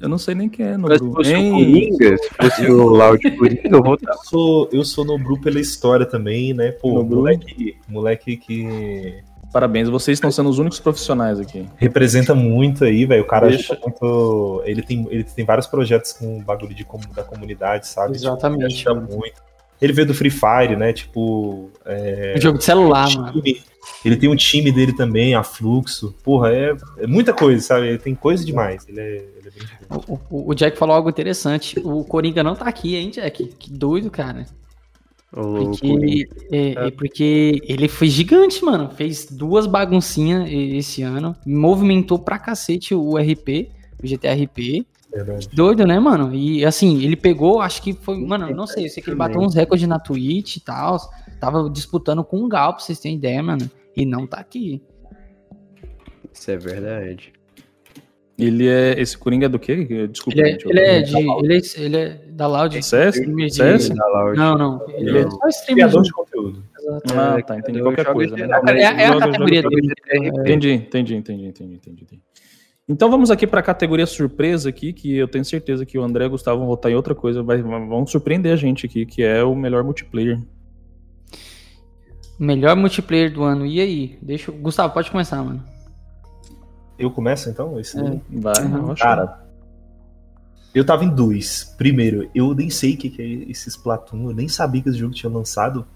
Eu 0.00 0.08
não 0.08 0.16
sei 0.18 0.32
nem 0.36 0.48
quem 0.48 0.64
é 0.64 0.76
Mas 0.76 0.98
se 0.98 1.04
Nobru. 1.04 1.16
fosse 1.16 1.34
o? 1.34 1.50
Coringa, 1.50 2.16
se 2.18 2.28
fosse 2.40 2.70
o 2.70 2.86
Loud 2.88 3.30
Coringa, 3.36 3.60
eu 3.68 3.82
vou 3.82 3.98
Eu 4.00 4.14
sou, 4.24 4.68
eu 4.72 4.84
sou 4.84 5.04
Nobru 5.04 5.40
pela 5.40 5.58
história 5.58 6.06
também, 6.06 6.54
né? 6.54 6.70
Pô, 6.70 6.94
Nobru. 6.94 7.16
moleque, 7.16 7.76
moleque 7.88 8.36
que 8.36 9.18
Parabéns, 9.52 9.88
vocês 9.88 10.16
estão 10.16 10.30
sendo 10.30 10.48
os 10.50 10.58
únicos 10.58 10.78
profissionais 10.78 11.40
aqui. 11.40 11.66
representa 11.76 12.34
muito 12.34 12.84
aí, 12.84 13.06
velho. 13.06 13.22
O 13.22 13.26
cara 13.26 13.48
Deixa- 13.48 13.78
muito. 13.82 14.62
Ele 14.66 14.82
tem, 14.82 15.06
ele 15.10 15.24
tem 15.24 15.44
vários 15.44 15.66
projetos 15.66 16.12
com 16.12 16.42
bagulho 16.42 16.74
de, 16.74 16.86
da 17.14 17.22
comunidade, 17.22 17.86
sabe? 17.88 18.14
Exatamente, 18.14 18.76
Tipo, 18.76 18.90
ele 18.90 19.00
muito. 19.16 19.48
Ele 19.80 19.92
veio 19.92 20.06
do 20.08 20.14
Free 20.14 20.30
Fire, 20.30 20.76
né? 20.76 20.92
Tipo. 20.92 21.70
É, 21.86 22.34
Um 22.36 22.40
jogo 22.40 22.58
de 22.58 22.64
celular, 22.64 23.08
mano. 23.14 23.32
time- 23.40 23.62
ele 24.04 24.16
tem 24.16 24.28
um 24.28 24.36
time 24.36 24.70
dele 24.70 24.92
também, 24.92 25.34
a 25.34 25.42
Fluxo. 25.42 26.14
Porra, 26.22 26.52
é, 26.52 26.76
é 26.98 27.06
muita 27.06 27.32
coisa, 27.32 27.62
sabe? 27.64 27.86
Ele 27.86 27.98
tem 27.98 28.14
coisa 28.14 28.44
demais. 28.44 28.86
Ele 28.88 29.00
é, 29.00 29.04
ele 29.16 29.28
é 29.46 29.50
bem 29.50 29.60
diferente. 29.60 30.04
O, 30.08 30.18
o- 30.30 30.50
o 30.50 30.54
Jack 30.54 30.76
falou 30.76 30.94
algo 30.94 31.08
interessante. 31.08 31.80
O 31.82 32.04
Coringa 32.04 32.42
não 32.42 32.54
tá 32.54 32.66
aqui, 32.66 32.96
hein, 32.96 33.08
Jack? 33.10 33.46
Que 33.58 33.70
doido, 33.72 34.10
cara. 34.10 34.44
Porque, 35.30 36.28
é, 36.50 36.86
é 36.86 36.90
porque 36.90 37.60
ele 37.64 37.86
foi 37.86 38.08
gigante, 38.08 38.64
mano. 38.64 38.90
Fez 38.90 39.26
duas 39.26 39.66
baguncinhas 39.66 40.48
esse 40.50 41.02
ano. 41.02 41.36
Movimentou 41.46 42.18
pra 42.18 42.38
cacete 42.38 42.94
o 42.94 43.16
RP, 43.16 43.70
o 44.02 44.06
GTRP. 44.06 44.86
Verdade. 45.12 45.48
Doido, 45.52 45.86
né, 45.86 45.98
mano? 45.98 46.34
E 46.34 46.64
assim, 46.64 47.02
ele 47.02 47.16
pegou, 47.16 47.60
acho 47.60 47.82
que 47.82 47.92
foi. 47.92 48.18
Mano, 48.18 48.54
não 48.54 48.66
sei, 48.66 48.86
eu 48.86 48.88
sei 48.90 49.02
que 49.02 49.08
ele 49.08 49.16
bateu 49.16 49.40
uns 49.40 49.54
recordes 49.54 49.86
na 49.88 49.98
Twitch 49.98 50.56
e 50.56 50.60
tal. 50.60 50.98
Tava 51.40 51.68
disputando 51.70 52.24
com 52.24 52.42
o 52.42 52.48
Gal, 52.48 52.74
pra 52.74 52.82
vocês 52.82 52.98
terem 52.98 53.16
ideia, 53.16 53.42
mano. 53.42 53.70
E 53.96 54.04
não 54.04 54.26
tá 54.26 54.38
aqui. 54.38 54.82
Isso 56.32 56.50
é 56.50 56.56
verdade. 56.56 57.32
Ele 58.38 58.68
é. 58.68 59.00
Esse 59.00 59.18
Coringa 59.18 59.46
é 59.46 59.48
do 59.48 59.58
quê? 59.58 60.06
Desculpa, 60.08 60.38
Ele 60.38 60.48
é, 60.48 60.52
gente, 60.52 60.68
ele 60.68 60.80
é 60.80 61.00
de. 61.02 61.16
Ele 61.16 61.54
é, 61.56 61.60
ele 61.84 61.96
é 61.96 62.20
da 62.30 62.46
Loud. 62.46 62.82
CS? 62.84 63.16
Streamer 63.16 63.46
de- 63.48 63.54
CS? 63.54 63.88
Da 63.88 64.06
Loud. 64.06 64.38
Não, 64.38 64.56
não. 64.56 64.86
Ele 64.90 65.18
é 65.18 65.22
Não. 65.24 65.30
só 65.32 65.48
streamer 65.48 65.84
Criador 65.86 66.02
de. 66.04 66.12
conteúdo. 66.12 66.62
Ah, 67.16 67.36
É, 67.38 67.42
tá, 67.42 67.58
entendi. 67.58 67.80
Qualquer 67.80 68.06
coisa, 68.12 68.36
né? 68.36 68.48
É, 68.68 68.82
é 68.82 69.06
a 69.08 69.18
categoria 69.18 69.62
dele. 69.62 69.92
Entendi, 70.12 70.70
entendi, 70.72 71.16
entendi, 71.16 71.46
entendi, 71.46 71.74
entendi. 71.74 72.20
Então 72.88 73.10
vamos 73.10 73.30
aqui 73.30 73.46
para 73.46 73.60
a 73.60 73.62
categoria 73.62 74.06
surpresa 74.06 74.68
aqui, 74.68 74.92
que 74.92 75.14
eu 75.16 75.26
tenho 75.28 75.44
certeza 75.44 75.84
que 75.84 75.98
o 75.98 76.02
André 76.02 76.24
e 76.24 76.26
o 76.28 76.30
Gustavo 76.30 76.58
vão 76.60 76.68
votar 76.68 76.90
em 76.90 76.94
outra 76.94 77.14
coisa, 77.14 77.42
vai, 77.42 77.60
vão 77.60 78.06
surpreender 78.06 78.52
a 78.52 78.56
gente 78.56 78.86
aqui, 78.86 79.04
que 79.04 79.22
é 79.22 79.42
o 79.42 79.54
melhor 79.54 79.82
multiplayer. 79.84 80.38
Melhor 82.38 82.76
multiplayer 82.76 83.32
do 83.32 83.42
ano. 83.42 83.66
E 83.66 83.80
aí? 83.80 84.18
Deixa. 84.22 84.50
eu- 84.50 84.54
Gustavo, 84.56 84.94
pode 84.94 85.10
começar, 85.10 85.42
mano. 85.42 85.62
Eu 86.98 87.10
começo 87.10 87.48
então? 87.48 87.78
Esse 87.78 87.98
É. 87.98 88.02
Vai, 88.30 88.54
Uhum. 88.64 88.76
eu 88.86 88.92
acho. 88.92 89.02
Cara, 89.02 89.40
eu 90.74 90.84
tava 90.84 91.04
em 91.04 91.08
dois. 91.14 91.74
Primeiro, 91.78 92.28
eu 92.34 92.54
nem 92.54 92.68
sei 92.70 92.94
o 92.94 92.96
que, 92.96 93.10
que 93.10 93.22
é 93.22 93.50
esse 93.50 93.68
Splatoon, 93.68 94.30
eu 94.30 94.34
nem 94.34 94.48
sabia 94.48 94.82
que 94.82 94.88
esse 94.88 94.98
jogo 94.98 95.14
tinha 95.14 95.30
lançado. 95.32 95.86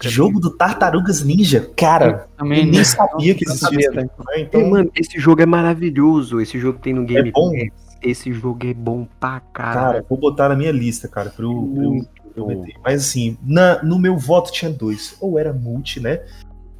Jogo 0.00 0.40
do 0.40 0.50
Tartarugas 0.50 1.22
Ninja, 1.22 1.70
cara, 1.76 2.26
eu 2.32 2.36
Também 2.38 2.66
nem 2.66 2.82
sabia 2.82 3.34
que 3.36 3.44
existia. 3.44 3.68
sabia, 3.68 3.80
esse 3.86 3.90
velho. 3.94 4.10
jogo, 4.16 4.24
né? 4.30 4.34
Ei, 4.36 4.42
Então, 4.42 4.68
mano, 4.70 4.90
esse 4.96 5.18
jogo 5.20 5.42
é 5.42 5.46
maravilhoso. 5.46 6.40
Esse 6.40 6.58
jogo 6.58 6.78
tem 6.80 6.92
no 6.92 7.04
Game 7.04 7.30
bom? 7.30 7.52
Pass. 7.52 7.98
Esse 8.02 8.32
jogo 8.32 8.66
é 8.66 8.74
bom 8.74 9.06
pra 9.20 9.38
caralho. 9.38 9.92
cara, 9.92 10.06
vou 10.08 10.18
botar 10.18 10.48
na 10.48 10.56
minha 10.56 10.72
lista, 10.72 11.06
cara, 11.06 11.30
pra 11.30 11.44
eu, 11.44 11.50
pra 11.72 11.84
eu- 11.84 11.90
Muito 11.92 12.08
pra 12.08 12.22
eu 12.34 12.46
bom. 12.46 12.48
meter. 12.62 12.74
Mas 12.82 13.00
assim, 13.02 13.38
na- 13.44 13.80
no 13.84 13.96
meu 13.96 14.16
voto 14.18 14.50
tinha 14.50 14.72
dois. 14.72 15.16
Ou 15.20 15.38
era 15.38 15.52
multi, 15.52 16.00
né? 16.00 16.20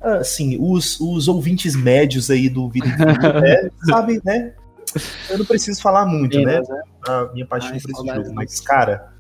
Assim, 0.02 0.56
os, 0.60 1.00
os 1.00 1.28
ouvintes 1.28 1.74
médios 1.76 2.30
aí 2.30 2.48
do 2.48 2.68
Vida 2.68 2.86
né, 3.40 3.70
sabem, 3.86 4.20
né? 4.24 4.52
Eu 5.30 5.38
não 5.38 5.44
preciso 5.44 5.80
falar 5.80 6.04
muito, 6.06 6.38
né? 6.40 6.60
A 7.06 7.30
minha 7.32 7.46
paixão 7.46 7.70
por 7.70 7.76
esse 7.76 8.06
jogo. 8.06 8.34
Mas, 8.34 8.60
cara, 8.60 9.12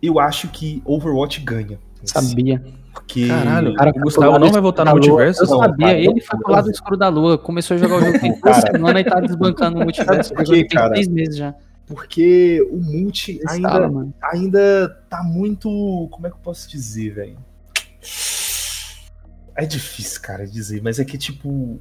eu 0.00 0.20
acho 0.20 0.48
que 0.48 0.82
Overwatch 0.84 1.40
ganha. 1.40 1.78
Sabia. 2.04 2.62
Porque... 2.92 3.28
Caralho, 3.28 3.74
cara, 3.74 3.90
o 3.90 4.00
Gustavo 4.00 4.38
não 4.38 4.50
vai 4.50 4.60
voltar 4.60 4.84
no 4.84 4.92
multiverso? 4.92 5.42
Eu 5.42 5.46
sabia, 5.46 5.86
cara, 5.86 5.98
ele 5.98 6.20
foi 6.20 6.38
pro 6.38 6.52
lado 6.52 6.70
escuro 6.70 6.96
da 6.96 7.08
lua, 7.08 7.36
começou 7.36 7.74
a 7.74 7.78
jogar 7.78 7.96
o 7.96 8.00
jogo 8.00 8.18
tem 8.18 8.40
duas 8.40 8.56
semanas 8.56 9.02
e 9.02 9.04
tá 9.04 9.20
desbancando 9.20 9.78
o 9.78 9.82
multiverso. 9.82 10.32
Porque, 10.32 10.64
cara, 10.64 10.94
tem 10.94 11.04
três 11.04 11.08
meses 11.08 11.36
já. 11.36 11.54
Porque 11.86 12.66
o 12.70 12.78
multi 12.78 13.40
ainda, 13.46 13.90
ainda 14.32 14.88
tá 15.08 15.22
muito. 15.22 15.68
Como 16.10 16.26
é 16.26 16.30
que 16.30 16.36
eu 16.36 16.40
posso 16.40 16.68
dizer, 16.68 17.10
velho? 17.10 17.38
É 19.56 19.64
difícil, 19.64 20.20
cara, 20.20 20.46
dizer, 20.46 20.82
mas 20.82 20.98
é 20.98 21.04
que, 21.04 21.16
tipo, 21.16 21.48
o 21.48 21.80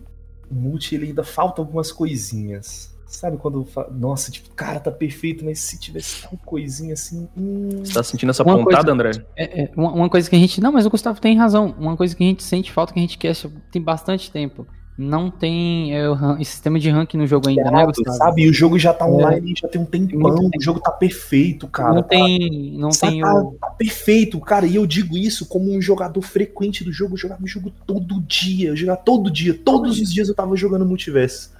multi 0.49 0.95
ele 0.95 1.07
ainda 1.07 1.23
falta 1.23 1.61
algumas 1.61 1.91
coisinhas. 1.91 2.93
Sabe 3.05 3.37
quando 3.37 3.63
falo, 3.65 3.93
nossa, 3.93 4.31
tipo, 4.31 4.49
cara, 4.55 4.79
tá 4.79 4.91
perfeito, 4.91 5.45
mas 5.45 5.59
se 5.59 5.79
tivesse 5.79 6.23
tal 6.23 6.37
coisinha 6.45 6.93
assim. 6.93 7.29
Hum... 7.37 7.83
Você 7.83 7.93
tá 7.93 8.03
sentindo 8.03 8.31
essa 8.31 8.43
uma 8.43 8.57
pontada, 8.57 8.77
coisa, 8.77 8.91
André? 8.91 9.25
É, 9.35 9.63
é, 9.63 9.71
uma, 9.75 9.91
uma, 9.91 10.09
coisa 10.09 10.29
que 10.29 10.35
a 10.35 10.39
gente. 10.39 10.59
Não, 10.59 10.71
mas 10.71 10.85
o 10.85 10.89
Gustavo 10.89 11.21
tem 11.21 11.37
razão. 11.37 11.75
Uma 11.77 11.95
coisa 11.95 12.15
que 12.15 12.23
a 12.23 12.27
gente 12.27 12.43
sente 12.43 12.71
falta, 12.71 12.93
que 12.93 12.99
a 12.99 13.01
gente 13.01 13.17
quer 13.17 13.35
tem 13.71 13.81
bastante 13.81 14.31
tempo 14.31 14.67
não 14.97 15.29
tem 15.29 15.93
é, 15.93 16.09
o 16.09 16.37
sistema 16.37 16.79
de 16.79 16.89
ranking 16.89 17.17
no 17.17 17.27
jogo 17.27 17.49
ainda, 17.49 17.65
né, 17.65 17.79
né, 17.79 17.85
Gustavo? 17.85 18.17
Sabe, 18.17 18.43
e 18.43 18.49
o 18.49 18.53
jogo 18.53 18.79
já 18.79 18.93
tá 18.93 19.05
é. 19.05 19.09
online, 19.09 19.51
é. 19.51 19.55
já 19.59 19.67
tem 19.67 19.81
um 19.81 19.85
tempão, 19.85 20.49
o 20.55 20.61
jogo 20.61 20.79
tá 20.79 20.91
perfeito, 20.91 21.67
cara. 21.67 21.95
Não 21.95 22.03
tem, 22.03 22.77
não 22.77 22.89
tá, 22.89 23.09
tem 23.09 23.21
tá, 23.21 23.33
o... 23.33 23.51
tá 23.59 23.67
perfeito, 23.71 24.39
cara, 24.39 24.65
e 24.65 24.75
eu 24.75 24.85
digo 24.85 25.17
isso 25.17 25.45
como 25.47 25.69
um 25.71 25.81
jogador 25.81 26.21
frequente 26.21 26.83
do 26.83 26.93
jogo, 26.93 27.13
eu 27.13 27.17
jogava 27.17 27.43
o 27.43 27.47
jogo 27.47 27.71
todo 27.85 28.21
dia, 28.21 28.69
eu 28.69 28.75
jogava 28.75 28.99
todo 28.99 29.29
dia, 29.29 29.53
todos 29.53 29.99
os 29.99 30.13
dias 30.13 30.29
eu 30.29 30.35
tava 30.35 30.55
jogando 30.55 30.85
multiverso. 30.85 31.53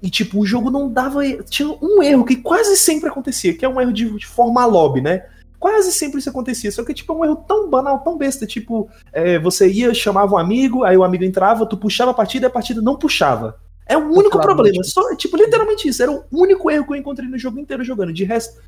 E 0.00 0.08
tipo, 0.08 0.38
o 0.38 0.46
jogo 0.46 0.70
não 0.70 0.90
dava, 0.90 1.20
tinha 1.42 1.68
um 1.82 2.02
erro 2.02 2.24
que 2.24 2.36
quase 2.36 2.76
sempre 2.76 3.10
acontecia, 3.10 3.52
que 3.52 3.64
é 3.64 3.68
um 3.68 3.80
erro 3.80 3.92
de, 3.92 4.16
de 4.16 4.26
formar 4.26 4.64
lobby, 4.64 5.00
né? 5.00 5.24
Quase 5.58 5.90
sempre 5.92 6.20
isso 6.20 6.30
acontecia, 6.30 6.70
só 6.70 6.84
que 6.84 6.94
tipo, 6.94 7.12
é 7.12 7.16
um 7.16 7.24
erro 7.24 7.36
tão 7.36 7.68
banal, 7.68 7.98
tão 8.00 8.16
besta, 8.16 8.46
tipo, 8.46 8.88
é, 9.12 9.38
você 9.38 9.68
ia, 9.68 9.92
chamava 9.92 10.34
um 10.34 10.38
amigo, 10.38 10.84
aí 10.84 10.96
o 10.96 11.02
amigo 11.02 11.24
entrava, 11.24 11.66
tu 11.66 11.76
puxava 11.76 12.12
a 12.12 12.14
partida 12.14 12.46
e 12.46 12.48
a 12.48 12.50
partida 12.50 12.80
não 12.80 12.96
puxava. 12.96 13.58
É 13.84 13.96
o 13.96 14.12
único 14.12 14.38
problema, 14.38 14.84
só, 14.84 15.16
tipo, 15.16 15.36
literalmente 15.36 15.88
isso, 15.88 16.02
era 16.02 16.12
o 16.12 16.22
único 16.30 16.70
erro 16.70 16.84
que 16.84 16.92
eu 16.92 16.96
encontrei 16.96 17.26
no 17.26 17.38
jogo 17.38 17.58
inteiro 17.58 17.82
jogando, 17.82 18.12
de 18.12 18.22
resto, 18.22 18.60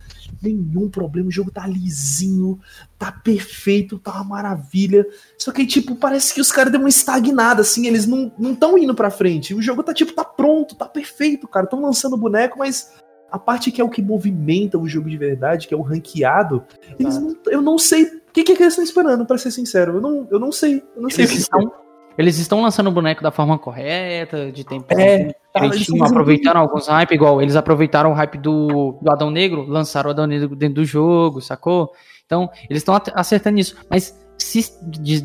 nenhum 0.43 0.89
problema, 0.89 1.29
o 1.29 1.33
jogo 1.33 1.51
tá 1.51 1.67
lisinho, 1.67 2.59
tá 2.99 3.13
perfeito, 3.13 3.99
tá 3.99 4.13
uma 4.13 4.25
maravilha, 4.25 5.07
só 5.37 5.53
que 5.53 5.67
tipo, 5.67 5.95
parece 5.95 6.33
que 6.33 6.41
os 6.41 6.51
caras 6.51 6.73
deu 6.73 6.81
uma 6.81 6.89
estagnada, 6.89 7.61
assim, 7.61 7.87
eles 7.87 8.07
não 8.07 8.33
estão 8.41 8.79
indo 8.79 8.95
pra 8.95 9.11
frente, 9.11 9.55
o 9.55 9.61
jogo 9.61 9.83
tá 9.83 9.93
tipo, 9.93 10.15
tá 10.15 10.25
pronto, 10.25 10.75
tá 10.75 10.87
perfeito, 10.87 11.47
cara, 11.47 11.65
estão 11.65 11.83
lançando 11.83 12.17
boneco, 12.17 12.59
mas 12.59 12.91
a 13.31 13.39
parte 13.39 13.71
que 13.71 13.81
é 13.81 13.85
o 13.85 13.89
que 13.89 14.03
movimenta 14.03 14.79
o 14.79 14.89
jogo 14.89 15.09
de 15.09 15.17
verdade, 15.17 15.69
que 15.69 15.75
é 15.75 15.77
o 15.77 15.83
ranqueado, 15.83 16.65
eles 16.99 17.19
não, 17.19 17.37
eu 17.47 17.63
não 17.63 17.79
sei 17.79 18.05
o 18.05 18.33
que, 18.33 18.45
que, 18.45 18.53
eles 18.53 18.69
estão 18.69 18.85
esperando, 18.85 19.27
para 19.27 19.39
ser 19.39 19.51
sincero. 19.51 19.97
Eu 19.97 20.01
não, 20.01 20.29
eu 20.31 20.39
não 20.39 20.53
sei. 20.53 20.83
Eu 20.95 21.03
não 21.03 21.09
eles 21.09 21.15
sei 21.15 21.39
estão, 21.39 21.73
eles 22.17 22.39
estão 22.39 22.63
lançando 22.63 22.89
o 22.89 22.93
boneco 22.93 23.23
da 23.23 23.31
forma 23.31 23.59
correta, 23.59 24.53
de 24.53 24.65
tempo 24.65 24.87
é, 24.91 25.33
tá, 25.53 25.61
aproveitando 26.05 26.57
alguns 26.57 26.87
hype, 26.87 27.13
igual 27.13 27.41
eles 27.41 27.57
aproveitaram 27.57 28.11
o 28.11 28.15
hype 28.15 28.39
do, 28.39 28.99
do 29.01 29.11
Adão 29.11 29.31
Negro, 29.31 29.65
lançaram 29.67 30.09
o 30.09 30.13
Adão 30.13 30.27
Negro 30.27 30.55
dentro 30.55 30.77
do 30.77 30.85
jogo, 30.85 31.41
sacou? 31.41 31.93
Então, 32.27 32.49
eles 32.69 32.83
estão 32.83 32.97
acertando 33.15 33.59
isso. 33.59 33.75
Mas 33.89 34.17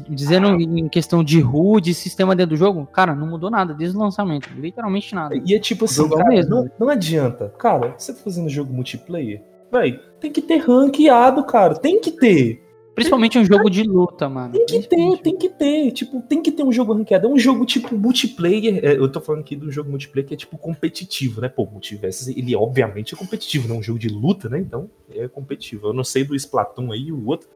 dizendo 0.09 0.49
em 0.59 0.87
questão 0.89 1.23
de 1.23 1.39
RU, 1.39 1.79
de 1.79 1.93
sistema 1.93 2.35
dentro 2.35 2.55
do 2.55 2.59
jogo, 2.59 2.85
cara, 2.85 3.15
não 3.15 3.27
mudou 3.27 3.49
nada 3.49 3.73
desde 3.73 3.97
o 3.97 3.99
lançamento. 3.99 4.49
Literalmente 4.55 5.15
nada. 5.15 5.35
E 5.45 5.53
é 5.53 5.59
tipo 5.59 5.85
assim, 5.85 6.07
cara, 6.09 6.29
mesmo. 6.29 6.55
Não, 6.55 6.71
não 6.79 6.89
adianta. 6.89 7.53
Cara, 7.57 7.95
você 7.97 8.13
tá 8.13 8.19
fazendo 8.23 8.49
jogo 8.49 8.73
multiplayer, 8.73 9.41
véi, 9.71 9.99
tem 10.19 10.31
que 10.31 10.41
ter 10.41 10.57
ranqueado, 10.57 11.43
cara. 11.45 11.75
Tem 11.75 11.99
que 11.99 12.11
ter. 12.11 12.65
Principalmente 12.95 13.37
um 13.37 13.43
jogo 13.43 13.69
de 13.69 13.83
luta, 13.83 14.29
mano. 14.29 14.53
Tem 14.53 14.65
que 14.65 14.87
ter, 14.87 15.17
tem 15.17 15.37
que 15.37 15.49
ter. 15.49 15.91
Tipo, 15.91 16.21
tem 16.21 16.41
que 16.41 16.49
ter 16.49 16.63
um 16.63 16.71
jogo 16.71 16.93
ranqueado. 16.93 17.27
É 17.27 17.29
um 17.29 17.37
jogo 17.37 17.65
tipo 17.65 17.93
multiplayer. 17.97 18.79
É, 18.83 18.97
eu 18.97 19.11
tô 19.11 19.19
falando 19.19 19.41
aqui 19.41 19.53
do 19.53 19.69
jogo 19.69 19.89
multiplayer 19.89 20.25
que 20.25 20.33
é 20.33 20.37
tipo 20.37 20.57
competitivo, 20.57 21.41
né? 21.41 21.49
Pô, 21.49 21.65
Multiversus, 21.65 22.29
ele 22.29 22.55
obviamente 22.55 23.13
é 23.13 23.17
competitivo, 23.17 23.67
né? 23.67 23.73
Um 23.73 23.83
jogo 23.83 23.99
de 23.99 24.07
luta, 24.07 24.47
né? 24.47 24.59
Então 24.59 24.89
é 25.09 25.27
competitivo. 25.27 25.87
Eu 25.87 25.93
não 25.93 26.05
sei 26.05 26.23
do 26.23 26.33
Splatoon 26.33 26.93
aí, 26.93 27.11
o 27.11 27.27
outro. 27.27 27.49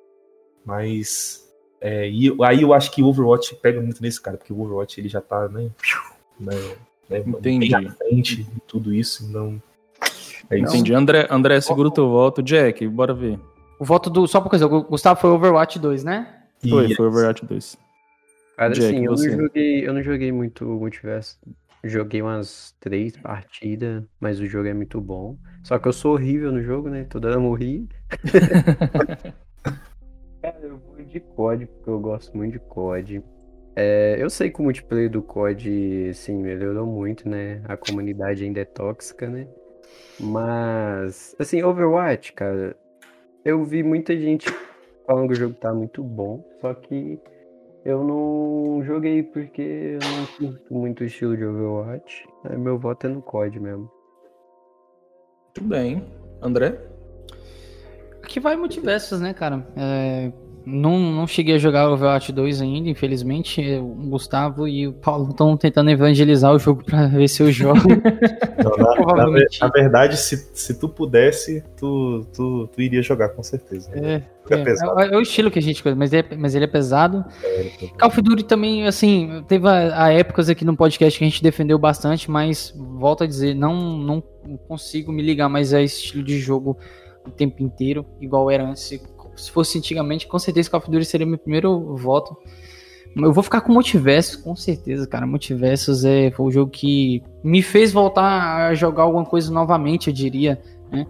Mas 0.65 1.48
é, 1.81 2.09
e 2.09 2.35
aí 2.43 2.61
eu 2.61 2.73
acho 2.73 2.91
que 2.91 3.01
o 3.01 3.07
Overwatch 3.07 3.55
pega 3.55 3.81
muito 3.81 4.01
nesse 4.01 4.21
cara, 4.21 4.37
porque 4.37 4.51
o 4.51 4.59
Overwatch 4.61 4.99
ele 4.99 5.07
já 5.07 5.21
tá, 5.21 5.47
né? 5.47 5.69
né, 6.39 6.55
né 7.09 7.19
Entendi. 7.19 7.69
Bem 7.69 7.89
frente 7.89 8.41
e 8.41 8.59
tudo 8.67 8.93
isso, 8.93 9.25
então. 9.25 9.61
É 10.49 10.57
isso. 10.57 10.75
Entendi. 10.75 10.93
André, 10.93 11.27
André, 11.29 11.61
segura 11.61 11.87
o 11.87 11.91
teu 11.91 12.09
voto. 12.09 12.41
Jack, 12.41 12.85
bora 12.87 13.13
ver. 13.13 13.39
O 13.79 13.85
voto 13.85 14.09
do. 14.09 14.27
Só 14.27 14.41
por 14.41 14.49
coisa, 14.49 14.65
o 14.65 14.83
Gustavo 14.83 15.19
foi 15.19 15.29
Overwatch 15.29 15.79
2, 15.79 16.03
né? 16.03 16.43
Foi, 16.67 16.87
yes. 16.87 16.97
foi 16.97 17.07
Overwatch 17.07 17.45
2. 17.45 17.77
Cara, 18.57 18.73
Jack, 18.73 18.87
assim, 18.87 19.05
eu 19.05 19.11
não, 19.11 19.43
joguei, 19.43 19.87
eu 19.87 19.93
não 19.93 20.03
joguei 20.03 20.31
muito 20.31 20.65
Multiverso. 20.65 21.39
Joguei 21.81 22.21
umas 22.21 22.75
três 22.81 23.15
partidas, 23.15 24.03
mas 24.19 24.41
o 24.41 24.45
jogo 24.45 24.67
é 24.67 24.73
muito 24.73 24.99
bom. 24.99 25.37
Só 25.63 25.79
que 25.79 25.87
eu 25.87 25.93
sou 25.93 26.13
horrível 26.13 26.51
no 26.51 26.61
jogo, 26.61 26.89
né? 26.89 27.05
Toda 27.05 27.29
hora 27.29 27.39
morri. 27.39 27.87
De 31.09 31.19
COD, 31.19 31.65
porque 31.65 31.89
eu 31.89 31.99
gosto 31.99 32.35
muito 32.37 32.53
de 32.53 32.59
COD. 32.59 33.23
É, 33.75 34.17
eu 34.19 34.29
sei 34.29 34.49
que 34.49 34.59
o 34.59 34.63
multiplayer 34.63 35.09
do 35.09 35.21
COD, 35.21 36.13
sim, 36.13 36.41
melhorou 36.41 36.85
muito, 36.85 37.27
né? 37.27 37.61
A 37.65 37.77
comunidade 37.77 38.43
ainda 38.43 38.59
é 38.59 38.65
tóxica, 38.65 39.27
né? 39.27 39.47
Mas, 40.19 41.35
assim, 41.39 41.63
Overwatch, 41.63 42.33
cara, 42.33 42.75
eu 43.43 43.63
vi 43.63 43.81
muita 43.81 44.15
gente 44.17 44.49
falando 45.07 45.27
que 45.27 45.33
o 45.33 45.37
jogo 45.37 45.55
tá 45.55 45.73
muito 45.73 46.03
bom, 46.03 46.43
só 46.61 46.73
que 46.73 47.19
eu 47.85 48.03
não 48.03 48.83
joguei 48.83 49.23
porque 49.23 49.61
eu 49.61 49.99
não 49.99 50.25
curto 50.51 50.73
muito 50.73 51.01
o 51.01 51.05
estilo 51.05 51.37
de 51.37 51.45
Overwatch. 51.45 52.27
Aí 52.43 52.57
meu 52.57 52.77
voto 52.77 53.07
é 53.07 53.09
no 53.09 53.21
COD 53.21 53.59
mesmo. 53.59 53.89
Muito 55.45 55.63
bem. 55.63 56.05
André? 56.41 56.79
Que 58.27 58.39
vai 58.39 58.55
multiversos, 58.55 59.19
né, 59.19 59.33
cara? 59.33 59.65
É, 59.75 60.31
não, 60.71 60.99
não 60.99 61.27
cheguei 61.27 61.55
a 61.55 61.57
jogar 61.57 61.89
o 61.89 61.93
Overwatch 61.93 62.31
2 62.31 62.61
ainda, 62.61 62.89
infelizmente. 62.89 63.61
O 63.77 64.09
Gustavo 64.09 64.67
e 64.67 64.87
o 64.87 64.93
Paulo 64.93 65.29
estão 65.29 65.57
tentando 65.57 65.89
evangelizar 65.89 66.53
o 66.53 66.59
jogo 66.59 66.83
para 66.83 67.07
ver 67.07 67.27
se 67.27 67.41
eu 67.41 67.51
jogo. 67.51 67.79
Não, 68.63 68.75
na, 68.77 69.25
na, 69.25 69.45
na, 69.61 69.67
verdade, 69.69 70.17
se, 70.17 70.49
se 70.53 70.77
tu 70.77 70.89
pudesse, 70.89 71.63
tu, 71.77 72.25
tu, 72.33 72.67
tu 72.67 72.81
iria 72.81 73.01
jogar 73.01 73.29
com 73.29 73.41
certeza. 73.41 73.89
Né? 73.91 74.23
É, 74.49 74.55
é, 74.55 74.59
é, 74.59 75.13
é, 75.13 75.17
o 75.17 75.21
estilo 75.21 75.49
que 75.49 75.59
a 75.59 75.61
gente 75.61 75.81
mas, 75.95 76.11
é, 76.13 76.23
mas 76.37 76.55
ele 76.55 76.65
é 76.65 76.67
pesado. 76.67 77.23
É, 77.43 77.87
Call 77.97 78.09
of 78.09 78.21
Duty 78.21 78.43
também, 78.43 78.85
assim, 78.85 79.43
teve 79.47 79.67
a, 79.67 80.05
a, 80.05 80.11
épocas 80.11 80.49
aqui 80.49 80.65
no 80.65 80.75
podcast 80.75 81.17
que 81.17 81.23
a 81.23 81.27
gente 81.27 81.41
defendeu 81.41 81.79
bastante, 81.79 82.29
mas 82.29 82.73
volto 82.75 83.23
a 83.23 83.27
dizer, 83.27 83.55
não, 83.55 83.97
não 83.97 84.23
consigo 84.67 85.11
me 85.11 85.21
ligar 85.21 85.47
mais 85.47 85.73
a 85.73 85.81
esse 85.81 86.03
estilo 86.03 86.23
de 86.23 86.37
jogo 86.37 86.77
o 87.25 87.31
tempo 87.31 87.61
inteiro, 87.63 88.05
igual 88.19 88.49
era 88.49 88.63
antes. 88.63 88.99
Se 89.39 89.51
fosse 89.51 89.77
antigamente, 89.77 90.27
com 90.27 90.37
certeza 90.39 90.69
Call 90.69 90.79
of 90.79 90.91
Duty 90.91 91.05
seria 91.05 91.25
meu 91.25 91.37
primeiro 91.37 91.95
voto. 91.95 92.37
Eu 93.15 93.33
vou 93.33 93.43
ficar 93.43 93.61
com 93.61 93.73
Multiversos, 93.73 94.35
com 94.35 94.55
certeza, 94.55 95.07
cara. 95.07 95.25
Multiversos 95.25 96.05
é, 96.05 96.31
foi 96.31 96.45
o 96.45 96.51
jogo 96.51 96.71
que 96.71 97.23
me 97.43 97.61
fez 97.61 97.91
voltar 97.91 98.67
a 98.67 98.75
jogar 98.75 99.03
alguma 99.03 99.25
coisa 99.25 99.51
novamente, 99.51 100.07
eu 100.07 100.13
diria, 100.13 100.61
né? 100.91 101.07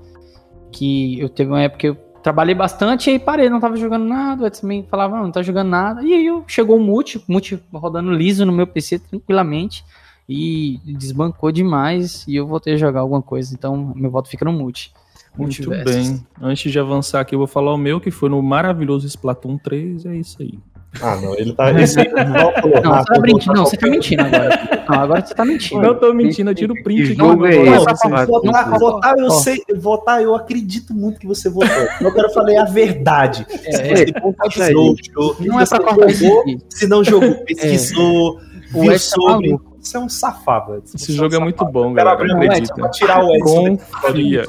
Que 0.72 1.20
eu 1.20 1.28
teve 1.28 1.50
uma 1.50 1.62
época 1.62 1.80
que 1.80 1.88
eu 1.88 1.96
trabalhei 2.22 2.56
bastante 2.56 3.10
e 3.10 3.14
aí 3.14 3.20
parei, 3.20 3.50
não 3.50 3.60
tava 3.60 3.76
jogando 3.76 4.06
nada. 4.06 4.48
Eu 4.48 4.52
também 4.52 4.86
falava, 4.90 5.18
não, 5.18 5.24
não 5.24 5.32
tá 5.32 5.42
jogando 5.42 5.70
nada. 5.70 6.04
E 6.04 6.14
aí 6.14 6.26
eu, 6.26 6.44
chegou 6.48 6.78
o 6.78 6.80
multi, 6.80 7.22
multi 7.28 7.62
rodando 7.74 8.12
liso 8.12 8.46
no 8.46 8.52
meu 8.52 8.68
PC 8.68 9.00
tranquilamente 9.00 9.84
e 10.28 10.80
desbancou 10.86 11.52
demais 11.52 12.24
e 12.28 12.36
eu 12.36 12.46
voltei 12.46 12.76
a 12.76 12.78
jogar 12.78 13.02
alguma 13.02 13.22
coisa. 13.22 13.54
Então, 13.54 13.94
meu 13.96 14.12
voto 14.12 14.30
fica 14.30 14.46
no 14.46 14.54
multi. 14.54 14.94
Muito 15.40 15.70
bem. 15.70 16.26
Antes 16.42 16.72
de 16.72 16.80
avançar 16.80 17.22
aqui, 17.22 17.36
eu 17.36 17.40
vou 17.40 17.48
falar 17.48 17.74
o 17.74 17.78
meu, 17.78 18.00
que 18.00 18.12
foi 18.12 18.30
no 18.30 18.42
maravilhoso 18.42 19.08
Splatoon 19.08 19.58
3, 19.58 20.06
é 20.06 20.16
isso 20.16 20.38
aí. 20.42 20.60
Ah, 21.02 21.16
não, 21.18 21.36
ele 21.36 21.54
tá. 21.54 21.72
Esse 21.80 21.98
não, 21.98 22.82
não, 22.82 22.98
você 22.98 23.14
tá 23.14 23.22
mentindo, 23.22 23.54
não, 23.54 23.66
você 23.66 23.78
tá 23.78 23.88
mentindo 23.88 24.24
agora. 24.24 24.86
Não, 24.90 25.00
agora 25.00 25.26
você 25.26 25.36
tá 25.36 25.46
mentindo. 25.46 25.82
Não 25.82 25.96
tô 25.96 26.14
mentindo, 26.14 26.50
eu 26.50 26.56
tiro 26.56 26.74
o 26.74 26.84
print. 26.84 27.16
Não, 27.16 27.36
não, 27.36 27.46
é 27.46 28.26
votar, 28.26 28.80
votar, 28.80 29.18
eu 29.18 29.30
sei, 29.30 29.64
votar, 29.78 30.22
eu 30.24 30.34
acredito 30.34 30.94
muito 30.94 31.20
que 31.20 31.28
você 31.28 31.48
votou. 31.48 31.70
Eu 32.02 32.12
quero 32.12 32.32
falar 32.32 32.62
a 32.62 32.66
verdade. 32.66 33.46
É, 33.50 33.56
se 33.56 33.84
você 33.84 34.02
é, 34.02 34.06
pesquisou, 34.06 34.96
é, 35.40 35.46
não 35.46 35.60
é 35.60 35.66
pra 35.66 35.80
cortar 35.80 36.10
jogou, 36.10 36.44
se 36.70 36.88
não 36.88 37.04
jogou, 37.04 37.36
pesquisou, 37.46 38.40
é. 38.74 38.80
viu 38.80 39.00
sobre. 39.00 39.69
Você 39.80 39.98
é 39.98 40.00
um 40.00 40.10
safado. 40.10 40.76
Edson. 40.76 40.98
Esse 40.98 41.14
jogo 41.14 41.34
é, 41.34 41.38
um 41.38 41.42
é 41.42 41.44
muito 41.46 41.66
bom, 41.66 41.94
galera. 41.94 42.24
Não 42.26 42.36
acredita. 42.36 42.74
Edson, 42.74 42.90
tirar 42.92 43.24
o 43.24 43.34
Edson. 43.34 43.78
Confia, 43.78 44.44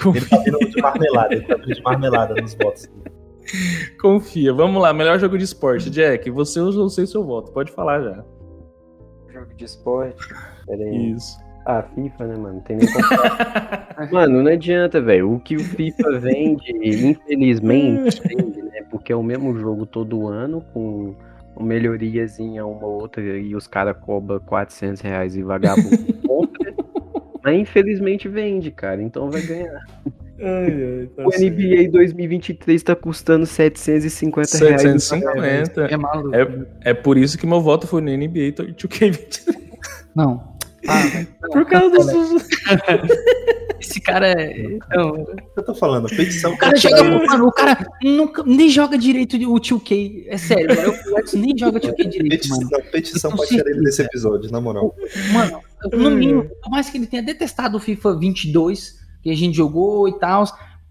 confia. 0.00 0.22
Ele 0.22 0.26
tá 0.26 0.36
vindo 0.38 0.70
de 0.70 0.82
marmelada, 0.82 1.34
ele 1.34 1.46
tá 1.46 1.54
vindo 1.56 1.74
de 1.74 1.82
marmelada 1.82 2.34
nos 2.34 2.54
votos. 2.54 2.90
Confia. 4.00 4.52
Vamos 4.52 4.80
lá, 4.80 4.92
melhor 4.92 5.18
jogo 5.18 5.36
de 5.36 5.44
esporte. 5.44 5.90
Jack, 5.90 6.30
você 6.30 6.60
eu 6.60 6.88
sei 6.88 7.06
seu 7.06 7.24
voto. 7.24 7.52
Pode 7.52 7.72
falar 7.72 8.02
já. 8.02 8.24
Jogo 9.32 9.54
de 9.54 9.64
esporte. 9.64 10.28
Pera 10.66 10.82
aí. 10.82 11.12
Isso. 11.12 11.44
Ah, 11.66 11.82
FIFA, 11.82 12.26
né, 12.26 12.36
mano? 12.36 12.54
Não 12.54 12.60
tem 12.60 12.76
nem. 12.76 12.88
Mano, 14.12 14.42
não 14.42 14.52
adianta, 14.52 15.00
velho. 15.00 15.32
O 15.32 15.40
que 15.40 15.56
o 15.56 15.60
FIFA 15.60 16.18
vende, 16.18 16.70
infelizmente, 16.72 18.20
vende, 18.28 18.60
né? 18.60 18.82
Porque 18.90 19.12
é 19.12 19.16
o 19.16 19.22
mesmo 19.22 19.58
jogo 19.58 19.86
todo 19.86 20.28
ano, 20.28 20.62
com 20.74 21.14
uma 21.56 21.66
melhoriazinha 21.66 22.64
uma 22.66 22.86
ou 22.86 23.02
outra, 23.02 23.22
e 23.22 23.54
os 23.54 23.66
caras 23.66 23.96
cobram 24.00 24.40
400 24.40 25.00
reais 25.00 25.36
e 25.36 25.42
vagabundo 25.42 26.12
compra. 26.26 26.74
Mas 27.42 27.60
infelizmente 27.60 28.28
vende, 28.28 28.70
cara. 28.70 29.02
Então 29.02 29.30
vai 29.30 29.42
ganhar. 29.42 29.84
Ai, 30.40 31.00
ai, 31.00 31.06
tá 31.14 31.22
O 31.22 31.28
NBA 31.28 31.90
2023 31.90 32.82
tá 32.82 32.96
custando 32.96 33.46
750 33.46 34.58
reais. 34.58 34.82
750. 34.82 35.82
É 35.82 35.96
maluco. 35.96 36.34
É, 36.34 36.90
é 36.90 36.94
por 36.94 37.16
isso 37.16 37.38
que 37.38 37.46
meu 37.46 37.60
voto 37.60 37.86
foi 37.86 38.00
no 38.00 38.10
NBA 38.10 38.52
2K23. 38.52 39.54
Não. 40.14 40.54
Ah, 40.88 41.26
Por 41.52 41.64
causa 41.66 41.96
dos. 41.98 42.48
esse 43.80 44.00
cara 44.00 44.28
é. 44.28 44.78
Não, 44.90 45.26
Eu 45.56 45.62
tô 45.62 45.74
falando, 45.74 46.08
petição. 46.08 46.52
o 46.52 46.58
cara 46.58 46.76
joga. 46.76 47.04
Mano, 47.04 47.46
o 47.46 47.52
cara 47.52 47.86
nunca, 48.02 48.42
nem 48.44 48.68
joga 48.68 48.98
direito 48.98 49.36
o 49.36 49.60
2K. 49.60 50.24
É 50.28 50.36
sério, 50.36 50.74
mano. 50.76 50.94
O 51.12 51.18
Edson 51.18 51.38
nem 51.38 51.56
joga 51.56 51.80
2K 51.80 52.08
direito, 52.08 52.48
mano. 52.48 52.68
Petição, 52.68 52.90
petição 52.90 53.30
Eu 53.30 53.36
pra 53.36 53.46
tirar 53.46 53.70
ele 53.70 53.82
desse 53.82 54.02
episódio, 54.02 54.50
na 54.50 54.60
moral. 54.60 54.94
Mano, 55.32 55.60
no 55.92 56.10
mínimo, 56.10 56.44
por 56.62 56.70
mais 56.70 56.90
que 56.90 56.98
ele 56.98 57.06
tenha 57.06 57.22
detestado 57.22 57.76
o 57.76 57.80
FIFA 57.80 58.16
22, 58.16 58.94
que 59.22 59.30
a 59.30 59.36
gente 59.36 59.56
jogou 59.56 60.08
e 60.08 60.18
tal, 60.18 60.44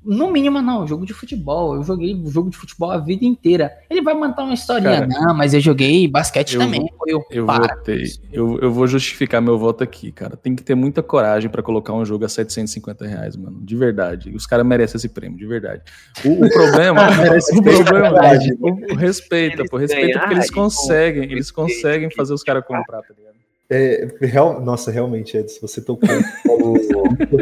no 0.06 0.32
mínimo, 0.32 0.62
não, 0.62 0.86
jogo 0.88 1.06
de 1.06 1.14
futebol. 1.14 1.76
Eu 1.76 1.84
joguei 1.84 2.22
jogo 2.26 2.50
de 2.50 2.58
futebol 2.58 2.92
a 2.92 2.98
vida 2.98 3.26
inteira. 3.26 3.72
Ele 3.90 4.02
vai 4.02 4.14
mandar 4.14 4.44
uma 4.44 4.54
historinha, 4.54 5.08
Cara, 5.08 5.08
não, 5.08 5.34
mas 5.34 5.54
eu 5.54 5.60
joguei 5.62 6.08
basquete 6.08 6.56
eu 6.56 6.62
também. 6.62 6.86
eu, 7.08 7.24
Eu 7.32 7.46
para. 7.46 7.76
votei. 7.76 8.04
Eu, 8.32 8.60
eu 8.60 8.72
vou 8.72 8.86
justificar 8.88 9.42
meu 9.42 9.58
voto 9.58 9.84
aqui, 9.84 10.12
cara. 10.12 10.36
Tem 10.36 10.56
que 10.56 10.64
ter 10.64 10.76
muita 10.76 11.02
coragem 11.02 11.50
pra 11.50 11.62
colocar 11.64 11.94
um 11.94 12.04
jogo 12.06 12.26
a 12.26 12.30
750 12.30 13.06
reais, 13.08 13.36
mano. 13.36 13.60
De 13.62 13.76
verdade. 13.76 14.30
Os 14.36 14.46
caras 14.46 14.66
merecem 14.66 14.98
esse 14.98 15.10
prêmio, 15.10 15.38
de 15.38 15.46
verdade. 15.46 15.82
O, 16.26 16.46
o 16.46 16.50
problema. 16.50 17.10
Merece 17.16 17.52
o 17.58 17.64
problema. 17.64 18.12
verdade. 18.12 18.58
O, 18.60 18.94
o 18.94 18.96
respeita, 18.96 19.62
Eles 19.62 19.70
pô. 19.70 19.78
Respeita 19.78 20.20
porque 20.20 20.34
eles 20.34 20.50
conseguem. 20.50 21.24
Eles 21.32 21.52
conseguem 21.52 22.10
fazer 22.12 22.34
os 22.34 22.44
caras 22.44 22.64
comprar, 22.66 23.02
tá 23.02 23.14
ligado? 23.18 23.33
É, 23.76 24.08
real- 24.22 24.64
nossa, 24.64 24.92
realmente, 24.92 25.36
Edson, 25.36 25.58
você 25.62 25.82
tocou. 25.82 26.08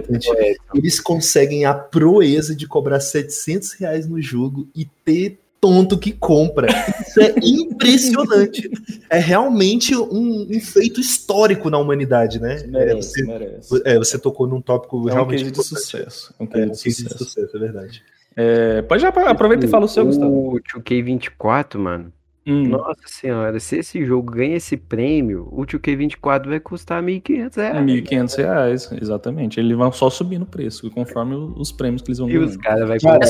Eles 0.74 1.00
conseguem 1.00 1.66
a 1.66 1.74
proeza 1.74 2.56
de 2.56 2.68
cobrar 2.68 3.00
700 3.00 3.74
reais 3.74 4.08
no 4.08 4.22
jogo 4.22 4.68
e 4.76 4.86
ter 5.06 5.40
tonto 5.60 5.98
que 5.98 6.12
compra. 6.12 6.68
Isso 7.08 7.20
é 7.22 7.36
impressionante. 7.44 8.70
É 9.10 9.20
realmente 9.20 9.96
um, 9.96 10.48
um 10.50 10.60
feito 10.60 11.00
histórico 11.00 11.70
na 11.70 11.78
humanidade, 11.78 12.40
né? 12.40 12.62
É, 12.64 12.68
Merece, 12.68 13.10
você, 13.12 13.26
merece. 13.26 13.82
é, 13.86 13.98
você 13.98 14.18
tocou 14.18 14.48
num 14.48 14.62
tópico 14.62 14.98
É 15.10 15.12
um 15.12 15.16
realmente 15.16 15.40
case 15.44 15.52
de 15.52 15.64
sucesso. 15.64 16.34
É 16.40 16.44
um 16.44 16.48
É, 16.48 16.50
case 16.50 16.66
um 16.66 16.72
de 16.72 16.84
case 16.84 17.04
de 17.04 17.10
sucesso. 17.10 17.26
sucesso, 17.26 17.58
é 17.58 17.60
verdade. 17.60 18.02
É, 18.36 18.82
pode 18.84 19.02
já 19.02 19.10
aproveita 19.10 19.66
e 19.66 19.70
fala 19.70 19.86
o 19.86 19.90
seu, 19.90 20.06
Gustavo. 20.06 20.56
O 20.56 20.60
2K24, 20.80 21.78
mano. 21.78 22.12
Hum. 22.48 22.70
Nossa 22.70 23.02
senhora, 23.06 23.60
se 23.60 23.78
esse 23.78 24.04
jogo 24.04 24.32
ganha 24.32 24.56
esse 24.56 24.76
prêmio, 24.76 25.48
o 25.52 25.64
2K24 25.64 26.50
vai 26.50 26.60
custar 26.60 27.02
1.500 27.04 27.58
É 27.58 27.72
reais. 27.72 27.86
1.500 27.86 28.36
reais, 28.36 28.92
exatamente. 29.00 29.60
Ele 29.60 29.76
vai 29.76 29.92
só 29.92 30.10
subir 30.10 30.40
no 30.40 30.46
preço, 30.48 30.90
conforme 30.90 31.36
o- 31.36 31.54
os 31.56 31.72
prêmios 31.72 32.02
que 32.02 32.10
eles 32.10 32.18
vão 32.18 32.28
E 32.30 32.38
os 32.40 32.58
caras 32.58 32.88
vão 32.88 32.98
Cara. 32.98 33.26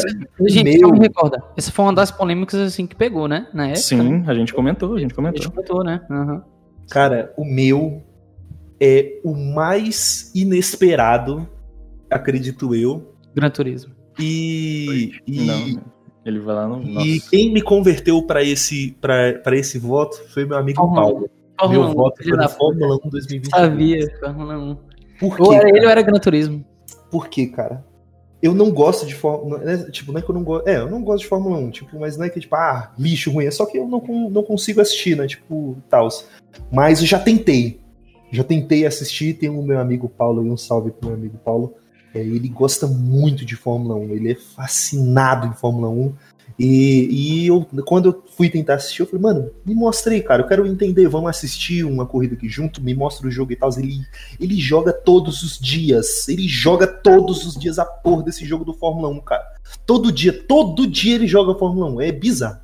Gente, 0.48 0.64
Meu- 0.80 0.88
só 0.88 0.94
me 0.94 1.00
recorda. 1.00 1.44
Essa 1.58 1.72
foi 1.74 1.84
uma 1.86 1.94
das 1.94 2.10
polêmicas 2.10 2.58
assim 2.62 2.88
que 2.88 2.96
pegou, 2.96 3.28
né? 3.28 3.48
Na 3.54 3.64
época. 3.68 3.74
né? 3.74 3.76
Sim, 3.76 4.24
a 4.28 4.34
gente 4.34 4.54
comentou, 4.54 4.90
a 4.96 5.00
gente 5.00 5.00
A 5.00 5.02
gente 5.10 5.16
comentou. 5.16 5.52
comentou, 5.52 5.84
né? 5.84 6.02
Aham. 6.10 6.44
Cara, 6.90 7.34
o 7.38 7.44
meu 7.44 8.02
é 8.80 9.20
o 9.26 9.36
mais 9.36 10.32
inesperado, 10.34 11.48
acredito 12.10 12.74
eu. 12.74 13.14
Gran 13.36 13.50
Turismo. 13.50 13.94
E, 14.20 15.12
e, 15.28 15.42
Não, 15.46 15.82
ele 16.26 16.40
vai 16.40 16.56
lá 16.56 16.68
no. 16.68 16.82
e 16.84 16.94
Nossa. 17.18 17.30
quem 17.30 17.52
me 17.52 17.62
converteu 17.62 18.22
para 18.24 18.44
esse, 18.44 18.96
pra- 19.02 19.34
pra 19.44 19.56
esse 19.58 19.78
voto 19.80 20.18
foi 20.30 20.46
meu 20.46 20.58
amigo 20.58 20.78
Fórmula 20.80 21.02
Paulo. 21.02 21.30
Fórmula 21.60 21.84
Meu 21.86 21.92
1, 21.92 21.96
voto 21.96 22.24
foi 22.24 22.32
puta. 22.32 22.50
Fórmula 22.50 22.96
1 23.06 23.10
2020. 23.10 23.50
Sabia, 23.52 24.20
Fórmula 24.20 24.58
1. 24.58 24.78
Por 25.20 25.42
Ou 25.42 25.50
quê? 25.50 25.56
era 25.56 25.70
ele 25.70 25.74
cara? 25.74 25.86
ou 25.86 25.92
era 25.92 26.02
Gran 26.02 26.20
Turismo. 26.20 26.66
Por 27.12 27.28
quê, 27.28 27.48
cara? 27.48 27.86
Eu 28.42 28.56
não 28.56 28.72
gosto 28.72 29.06
de 29.06 29.14
Fórmula 29.14 29.62
é, 29.64 29.78
Tipo, 29.92 30.12
não 30.12 30.20
é 30.20 30.24
que 30.24 30.30
eu 30.32 30.34
não 30.34 30.44
gosto. 30.44 30.68
É, 30.68 30.78
eu 30.78 30.90
não 30.90 31.04
gosto 31.04 31.22
de 31.24 31.28
Fórmula 31.30 31.58
1, 31.60 31.70
tipo, 31.72 32.00
mas 32.00 32.18
não 32.18 32.26
é 32.26 32.30
que, 32.30 32.40
tipo, 32.40 32.56
ah, 32.56 32.92
lixo 32.98 33.30
ruim. 33.32 33.46
É 33.46 33.52
só 33.52 33.66
que 33.68 33.78
eu 33.78 33.88
não, 33.88 34.02
não 34.32 34.42
consigo 34.42 34.82
assistir, 34.82 35.16
né? 35.16 35.28
Tipo, 35.28 35.78
tal. 35.90 36.08
Mas 36.72 37.00
eu 37.02 37.06
já 37.06 37.20
tentei. 37.20 37.80
Já 38.32 38.44
tentei 38.44 38.84
assistir. 38.86 39.36
Tem 39.36 39.48
o 39.50 39.62
meu 39.62 39.80
amigo 39.80 40.10
Paulo, 40.10 40.44
e 40.44 40.50
um 40.50 40.58
salve 40.58 40.90
pro 40.90 41.10
meu 41.10 41.18
amigo 41.18 41.38
Paulo. 41.46 41.76
É, 42.14 42.20
ele 42.20 42.50
gosta 42.50 42.88
muito 42.88 43.46
de 43.46 43.56
Fórmula 43.56 43.96
1. 43.96 44.10
Ele 44.12 44.32
é 44.32 44.36
fascinado 44.36 45.48
em 45.48 45.54
Fórmula 45.54 45.90
1. 45.90 46.14
E, 46.60 47.08
e 47.10 47.48
eu, 47.48 47.66
quando 47.86 48.10
eu 48.10 48.24
fui 48.36 48.50
tentar 48.50 48.76
assistir, 48.76 49.02
eu 49.02 49.06
falei, 49.08 49.22
mano, 49.22 49.50
me 49.66 49.74
mostra 49.74 50.14
aí, 50.14 50.22
cara. 50.22 50.44
Eu 50.44 50.48
quero 50.48 50.68
entender. 50.68 51.08
Vamos 51.08 51.30
assistir 51.30 51.84
uma 51.86 52.06
corrida 52.06 52.36
aqui 52.36 52.48
junto. 52.50 52.84
Me 52.84 52.94
mostra 52.94 53.28
o 53.28 53.32
jogo 53.32 53.52
e 53.52 53.56
tal. 53.56 53.70
Ele 53.78 54.02
ele 54.40 54.60
joga 54.60 54.92
todos 54.94 55.42
os 55.42 55.58
dias. 55.58 56.28
Ele 56.28 56.48
joga 56.48 56.86
todos 56.86 57.46
os 57.46 57.56
dias 57.56 57.80
a 57.80 57.86
porra 57.86 58.24
desse 58.24 58.46
jogo 58.46 58.66
do 58.66 58.74
Fórmula 58.74 59.08
1, 59.10 59.22
cara. 59.22 59.44
Todo 59.86 60.12
dia, 60.12 60.34
todo 60.34 60.86
dia 60.86 61.16
ele 61.16 61.28
joga 61.28 61.58
Fórmula 61.58 61.90
1. 61.94 62.02
É 62.02 62.12
bizarro. 62.12 62.60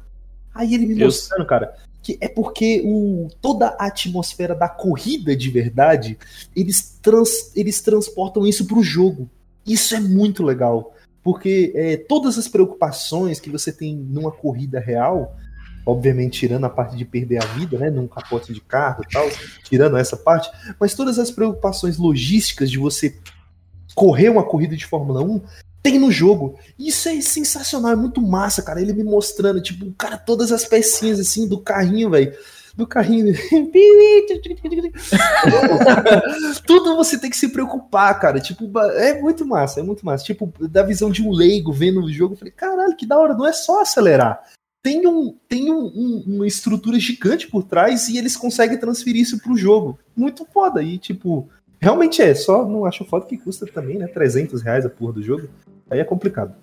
Aí 0.53 0.73
ele 0.73 0.85
me 0.85 0.99
Eu- 0.99 1.05
mostrando, 1.05 1.45
cara, 1.45 1.73
que 2.03 2.17
é 2.21 2.27
porque 2.27 2.81
o, 2.85 3.27
toda 3.41 3.67
a 3.79 3.87
atmosfera 3.87 4.53
da 4.55 4.67
corrida 4.69 5.35
de 5.35 5.49
verdade, 5.49 6.17
eles, 6.55 6.97
trans, 7.01 7.55
eles 7.55 7.81
transportam 7.81 8.45
isso 8.45 8.65
pro 8.65 8.81
jogo. 8.83 9.29
Isso 9.67 9.95
é 9.95 9.99
muito 9.99 10.43
legal. 10.43 10.95
Porque 11.23 11.73
é, 11.75 11.97
todas 11.97 12.37
as 12.37 12.47
preocupações 12.47 13.39
que 13.39 13.49
você 13.49 13.71
tem 13.71 13.95
numa 13.95 14.31
corrida 14.31 14.79
real, 14.79 15.35
obviamente 15.85 16.39
tirando 16.39 16.65
a 16.65 16.69
parte 16.69 16.95
de 16.95 17.03
perder 17.03 17.43
a 17.43 17.45
vida, 17.47 17.77
né, 17.77 17.89
num 17.89 18.07
capote 18.07 18.53
de 18.53 18.61
carro 18.61 19.03
e 19.07 19.11
tal, 19.11 19.29
tirando 19.63 19.97
essa 19.97 20.15
parte, 20.15 20.49
mas 20.79 20.93
todas 20.93 21.19
as 21.19 21.29
preocupações 21.29 21.97
logísticas 21.97 22.71
de 22.71 22.77
você 22.77 23.17
correr 23.93 24.29
uma 24.29 24.43
corrida 24.43 24.75
de 24.75 24.85
Fórmula 24.85 25.21
1 25.21 25.41
tem 25.81 25.97
no 25.97 26.11
jogo. 26.11 26.59
Isso 26.77 27.07
é 27.07 27.19
sensacional, 27.21 27.91
é 27.91 27.95
muito 27.95 28.21
massa, 28.21 28.61
cara. 28.61 28.81
Ele 28.81 28.93
me 28.93 29.03
mostrando, 29.03 29.61
tipo, 29.61 29.91
cara, 29.97 30.17
todas 30.17 30.51
as 30.51 30.65
pecinhas 30.65 31.19
assim 31.19 31.47
do 31.47 31.59
carrinho, 31.59 32.09
velho. 32.09 32.33
Do 32.77 32.85
carrinho. 32.85 33.33
Tudo 36.67 36.95
você 36.95 37.17
tem 37.17 37.31
que 37.31 37.35
se 37.35 37.49
preocupar, 37.49 38.19
cara. 38.19 38.39
Tipo, 38.39 38.69
é 38.91 39.19
muito 39.19 39.43
massa, 39.43 39.79
é 39.79 39.83
muito 39.83 40.05
massa. 40.05 40.23
Tipo, 40.23 40.53
da 40.67 40.83
visão 40.83 41.09
de 41.09 41.23
um 41.23 41.31
leigo 41.31 41.73
vendo 41.73 42.03
o 42.03 42.11
jogo, 42.11 42.35
eu 42.35 42.37
falei, 42.37 42.51
caralho, 42.51 42.95
que 42.95 43.07
da 43.07 43.17
hora, 43.17 43.33
não 43.33 43.47
é 43.47 43.51
só 43.51 43.81
acelerar. 43.81 44.43
Tem, 44.83 45.07
um, 45.07 45.35
tem 45.49 45.73
um, 45.73 45.85
um, 45.85 46.23
uma 46.27 46.45
estrutura 46.45 46.99
gigante 46.99 47.47
por 47.47 47.63
trás 47.63 48.09
e 48.09 48.17
eles 48.19 48.37
conseguem 48.37 48.77
transferir 48.77 49.23
isso 49.23 49.39
pro 49.39 49.57
jogo. 49.57 49.97
Muito 50.15 50.45
foda. 50.45 50.83
E, 50.83 50.99
tipo, 50.99 51.49
realmente 51.79 52.21
é. 52.21 52.35
Só 52.35 52.63
não 52.63 52.85
acho 52.85 53.03
foda 53.05 53.25
que 53.25 53.39
custa 53.39 53.65
também, 53.65 53.97
né? 53.97 54.05
300 54.05 54.61
reais 54.61 54.85
a 54.85 54.89
porra 54.89 55.13
do 55.13 55.23
jogo. 55.23 55.49
Aí 55.89 55.99
é 55.99 56.03
complicado. 56.03 56.53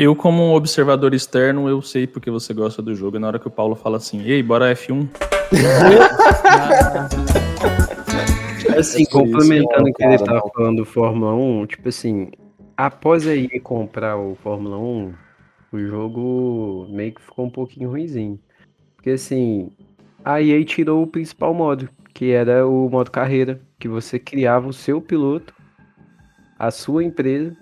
Eu, 0.00 0.14
como 0.14 0.44
um 0.44 0.54
observador 0.54 1.12
externo, 1.12 1.68
eu 1.68 1.82
sei 1.82 2.06
porque 2.06 2.30
você 2.30 2.54
gosta 2.54 2.80
do 2.80 2.94
jogo. 2.94 3.16
E 3.16 3.18
na 3.18 3.26
hora 3.26 3.38
que 3.40 3.48
o 3.48 3.50
Paulo 3.50 3.74
fala 3.74 3.96
assim, 3.96 4.22
ei, 4.22 4.40
bora 4.40 4.72
F1. 4.72 5.08
Assim, 8.78 9.02
É 9.02 9.06
complementando 9.06 9.88
o 9.88 9.92
que 9.92 10.04
ele 10.04 10.18
cara, 10.18 10.24
tava 10.24 10.38
não. 10.38 10.52
falando 10.54 10.76
do 10.76 10.84
Fórmula 10.84 11.34
1, 11.34 11.66
tipo 11.66 11.88
assim, 11.88 12.30
após 12.76 13.26
aí 13.26 13.48
comprar 13.58 14.16
o 14.16 14.36
Fórmula 14.36 14.78
1, 14.78 15.12
o 15.72 15.78
jogo 15.80 16.86
meio 16.88 17.12
que 17.12 17.20
ficou 17.20 17.46
um 17.46 17.50
pouquinho 17.50 17.90
ruimzinho. 17.90 18.38
Porque 18.94 19.10
assim, 19.10 19.72
a 20.24 20.40
EA 20.40 20.64
tirou 20.64 21.02
o 21.02 21.08
principal 21.08 21.52
modo, 21.52 21.88
que 22.14 22.30
era 22.30 22.64
o 22.64 22.88
modo 22.88 23.10
carreira, 23.10 23.60
que 23.80 23.88
você 23.88 24.16
criava 24.16 24.68
o 24.68 24.72
seu 24.72 25.00
piloto, 25.00 25.52
a 26.56 26.70
sua 26.70 27.02
empresa 27.02 27.56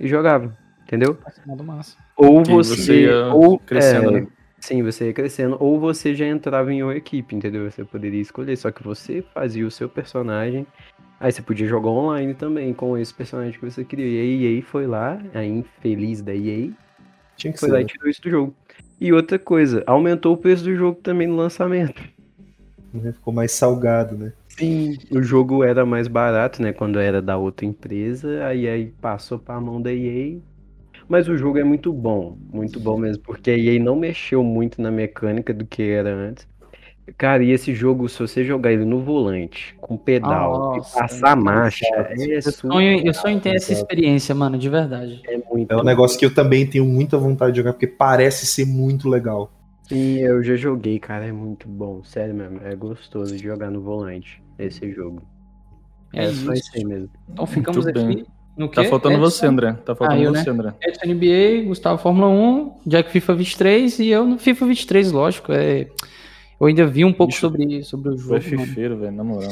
e 0.00 0.08
jogava, 0.08 0.52
entendeu? 0.88 1.18
Ou 2.16 2.42
você, 2.42 2.76
você 2.76 3.02
ia 3.02 3.26
ou 3.26 3.58
crescendo, 3.58 4.16
é, 4.16 4.20
né? 4.22 4.26
sim, 4.58 4.82
você 4.82 5.08
ia 5.08 5.12
crescendo, 5.12 5.56
ou 5.60 5.78
você 5.78 6.14
já 6.14 6.26
entrava 6.26 6.72
em 6.72 6.82
uma 6.82 6.96
equipe, 6.96 7.36
entendeu? 7.36 7.70
Você 7.70 7.84
poderia 7.84 8.20
escolher, 8.20 8.56
só 8.56 8.70
que 8.70 8.82
você 8.82 9.22
fazia 9.34 9.66
o 9.66 9.70
seu 9.70 9.88
personagem, 9.88 10.66
aí 11.20 11.30
você 11.30 11.42
podia 11.42 11.68
jogar 11.68 11.90
online 11.90 12.32
também 12.34 12.72
com 12.72 12.96
esse 12.96 13.12
personagem 13.12 13.52
que 13.52 13.64
você 13.64 13.84
queria. 13.84 14.06
E 14.06 14.46
a 14.46 14.50
EA 14.56 14.62
foi 14.62 14.86
lá, 14.86 15.20
a 15.34 15.44
infeliz 15.44 16.22
da 16.22 16.34
EA, 16.34 16.70
Tinha 17.36 17.52
que 17.52 17.60
foi 17.60 17.68
ser. 17.68 17.74
lá 17.74 17.80
e 17.80 17.84
né? 17.84 17.88
tirou 17.88 18.08
isso 18.08 18.22
do 18.22 18.30
jogo. 18.30 18.56
E 18.98 19.12
outra 19.12 19.38
coisa, 19.38 19.84
aumentou 19.86 20.34
o 20.34 20.38
preço 20.38 20.64
do 20.64 20.74
jogo 20.74 20.98
também 21.02 21.28
no 21.28 21.36
lançamento. 21.36 22.02
Ficou 23.12 23.34
mais 23.34 23.52
salgado, 23.52 24.16
né? 24.16 24.32
Sim, 24.48 24.96
o 25.10 25.22
jogo 25.22 25.62
era 25.62 25.84
mais 25.84 26.08
barato, 26.08 26.60
né, 26.62 26.72
quando 26.72 26.98
era 26.98 27.22
da 27.22 27.36
outra 27.36 27.66
empresa, 27.66 28.44
aí 28.46 28.66
aí 28.66 28.86
passou 29.00 29.38
pra 29.38 29.60
mão 29.60 29.80
da 29.80 29.92
EA. 29.92 30.40
Mas 31.08 31.28
o 31.28 31.36
jogo 31.36 31.58
é 31.58 31.64
muito 31.64 31.92
bom, 31.92 32.36
muito 32.52 32.78
bom 32.78 32.98
mesmo, 32.98 33.22
porque 33.22 33.50
a 33.50 33.56
EA 33.56 33.82
não 33.82 33.96
mexeu 33.96 34.42
muito 34.44 34.80
na 34.80 34.90
mecânica 34.90 35.54
do 35.54 35.66
que 35.66 35.82
era 35.82 36.10
antes. 36.14 36.46
Cara, 37.16 37.42
e 37.42 37.50
esse 37.50 37.74
jogo, 37.74 38.08
se 38.08 38.18
você 38.18 38.44
jogar 38.44 38.70
ele 38.72 38.84
no 38.84 39.00
volante, 39.00 39.74
com 39.80 39.96
pedal, 39.96 40.52
Nossa, 40.58 40.98
e 40.98 41.00
passar 41.00 41.36
marcha, 41.36 41.86
é 41.86 42.14
Eu 42.44 42.52
sonho, 42.52 43.06
eu 43.06 43.14
sonho 43.14 43.36
em 43.36 43.40
ter 43.40 43.56
essa 43.56 43.72
experiência, 43.72 44.34
mano, 44.34 44.58
de 44.58 44.68
verdade. 44.68 45.22
É 45.24 45.38
muito 45.38 45.72
É 45.72 45.76
um 45.76 45.82
negócio 45.82 46.18
que 46.18 46.26
eu 46.26 46.34
também 46.34 46.66
tenho 46.66 46.84
muita 46.84 47.16
vontade 47.16 47.52
de 47.52 47.58
jogar, 47.58 47.72
porque 47.72 47.86
parece 47.86 48.46
ser 48.46 48.66
muito 48.66 49.08
legal. 49.08 49.50
Sim, 49.88 50.18
eu 50.18 50.42
já 50.42 50.54
joguei, 50.54 50.98
cara, 50.98 51.24
é 51.26 51.32
muito 51.32 51.66
bom, 51.68 52.04
sério 52.04 52.34
mesmo, 52.34 52.60
é 52.62 52.76
gostoso 52.76 53.34
de 53.34 53.42
jogar 53.42 53.70
no 53.70 53.80
volante, 53.80 54.42
esse 54.58 54.90
jogo. 54.92 55.22
É 56.12 56.24
É, 56.24 56.32
só 56.32 56.52
isso. 56.52 56.60
isso 56.60 56.70
aí 56.74 56.84
mesmo. 56.84 57.10
Então 57.28 57.46
ficamos 57.46 57.84
Muito 57.84 57.98
aqui 57.98 58.16
bem. 58.16 58.26
No 58.58 58.68
Tá 58.68 58.82
quê? 58.82 58.88
faltando 58.88 59.14
Edson? 59.16 59.30
você, 59.30 59.46
André. 59.46 59.72
Tá 59.84 59.94
faltando 59.94 60.20
Ah, 60.20 60.24
eu, 60.24 60.34
você, 60.34 60.50
André. 60.50 60.74
Edson 60.82 61.06
NBA, 61.14 61.68
Gustavo 61.68 62.02
Fórmula 62.02 62.28
1, 62.28 62.72
Jack 62.86 63.10
FIFA 63.10 63.34
23 63.34 63.98
e 64.00 64.08
eu 64.08 64.26
no 64.26 64.38
FIFA 64.38 64.66
23, 64.66 65.12
lógico. 65.12 65.52
É... 65.52 65.86
Eu 66.60 66.66
ainda 66.66 66.84
vi 66.86 67.04
um 67.04 67.12
pouco 67.12 67.30
Bicho, 67.32 67.40
sobre, 67.40 67.82
sobre 67.84 68.10
o 68.10 68.14
é 68.14 68.18
jogo. 68.18 68.34
Mano. 68.34 68.66
fifeiro, 68.66 68.98
velho, 68.98 69.12
na 69.12 69.22
moral. 69.24 69.50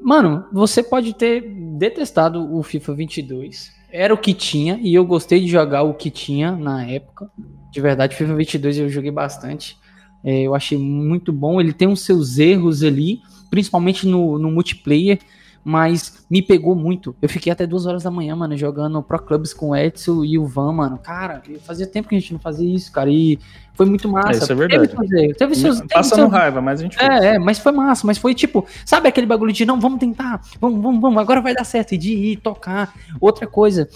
Mano, 0.00 0.44
você 0.52 0.82
pode 0.82 1.12
ter 1.14 1.40
detestado 1.78 2.54
o 2.56 2.62
FIFA 2.62 2.94
22. 2.94 3.72
Era 3.90 4.14
o 4.14 4.18
que 4.18 4.32
tinha 4.34 4.78
e 4.82 4.94
eu 4.94 5.04
gostei 5.04 5.40
de 5.40 5.48
jogar 5.48 5.82
o 5.82 5.94
que 5.94 6.10
tinha 6.10 6.52
na 6.52 6.84
época. 6.86 7.28
De 7.72 7.80
verdade, 7.80 8.14
FIFA 8.16 8.34
22 8.34 8.78
eu 8.78 8.88
joguei 8.88 9.10
bastante. 9.10 9.76
É, 10.22 10.42
eu 10.42 10.54
achei 10.54 10.78
muito 10.78 11.32
bom. 11.32 11.60
Ele 11.60 11.72
tem 11.72 11.88
os 11.88 12.00
seus 12.00 12.38
erros 12.38 12.82
ali, 12.82 13.20
principalmente 13.50 14.06
no, 14.06 14.38
no 14.38 14.50
multiplayer, 14.50 15.18
mas 15.64 16.26
me 16.30 16.42
pegou 16.42 16.74
muito. 16.74 17.16
Eu 17.22 17.28
fiquei 17.28 17.50
até 17.50 17.66
duas 17.66 17.86
horas 17.86 18.02
da 18.02 18.10
manhã, 18.10 18.36
mano, 18.36 18.54
jogando 18.56 19.02
Pro 19.02 19.18
Clubs 19.18 19.54
com 19.54 19.70
o 19.70 19.76
Edson 19.76 20.22
e 20.22 20.38
o 20.38 20.46
Van, 20.46 20.72
mano. 20.72 20.98
Cara, 20.98 21.42
fazia 21.62 21.86
tempo 21.86 22.08
que 22.08 22.14
a 22.14 22.20
gente 22.20 22.34
não 22.34 22.38
fazia 22.38 22.72
isso, 22.74 22.92
cara. 22.92 23.10
E 23.10 23.38
foi 23.72 23.86
muito 23.86 24.06
massa. 24.08 24.32
isso 24.32 24.52
é 24.52 24.54
verdade. 24.54 24.88
Teve, 24.88 25.34
teve 25.34 25.54
seus, 25.54 25.78
teve 25.78 25.88
Passando 25.88 26.20
seus- 26.20 26.32
raiva, 26.32 26.60
mas 26.60 26.80
a 26.80 26.82
gente 26.82 26.96
fez. 26.96 27.10
é, 27.10 27.34
é, 27.36 27.38
mas 27.38 27.58
foi 27.58 27.72
massa, 27.72 28.06
mas 28.06 28.18
foi 28.18 28.34
tipo, 28.34 28.66
sabe 28.84 29.08
aquele 29.08 29.26
bagulho 29.26 29.52
de 29.52 29.64
não, 29.64 29.80
vamos 29.80 29.98
tentar, 29.98 30.42
vamos, 30.60 30.82
vamos, 30.82 31.00
vamos, 31.00 31.18
agora 31.18 31.40
vai 31.40 31.54
dar 31.54 31.64
certo, 31.64 31.92
e 31.94 31.98
de 31.98 32.12
ir 32.12 32.36
tocar. 32.36 32.94
Outra 33.18 33.46
coisa, 33.46 33.88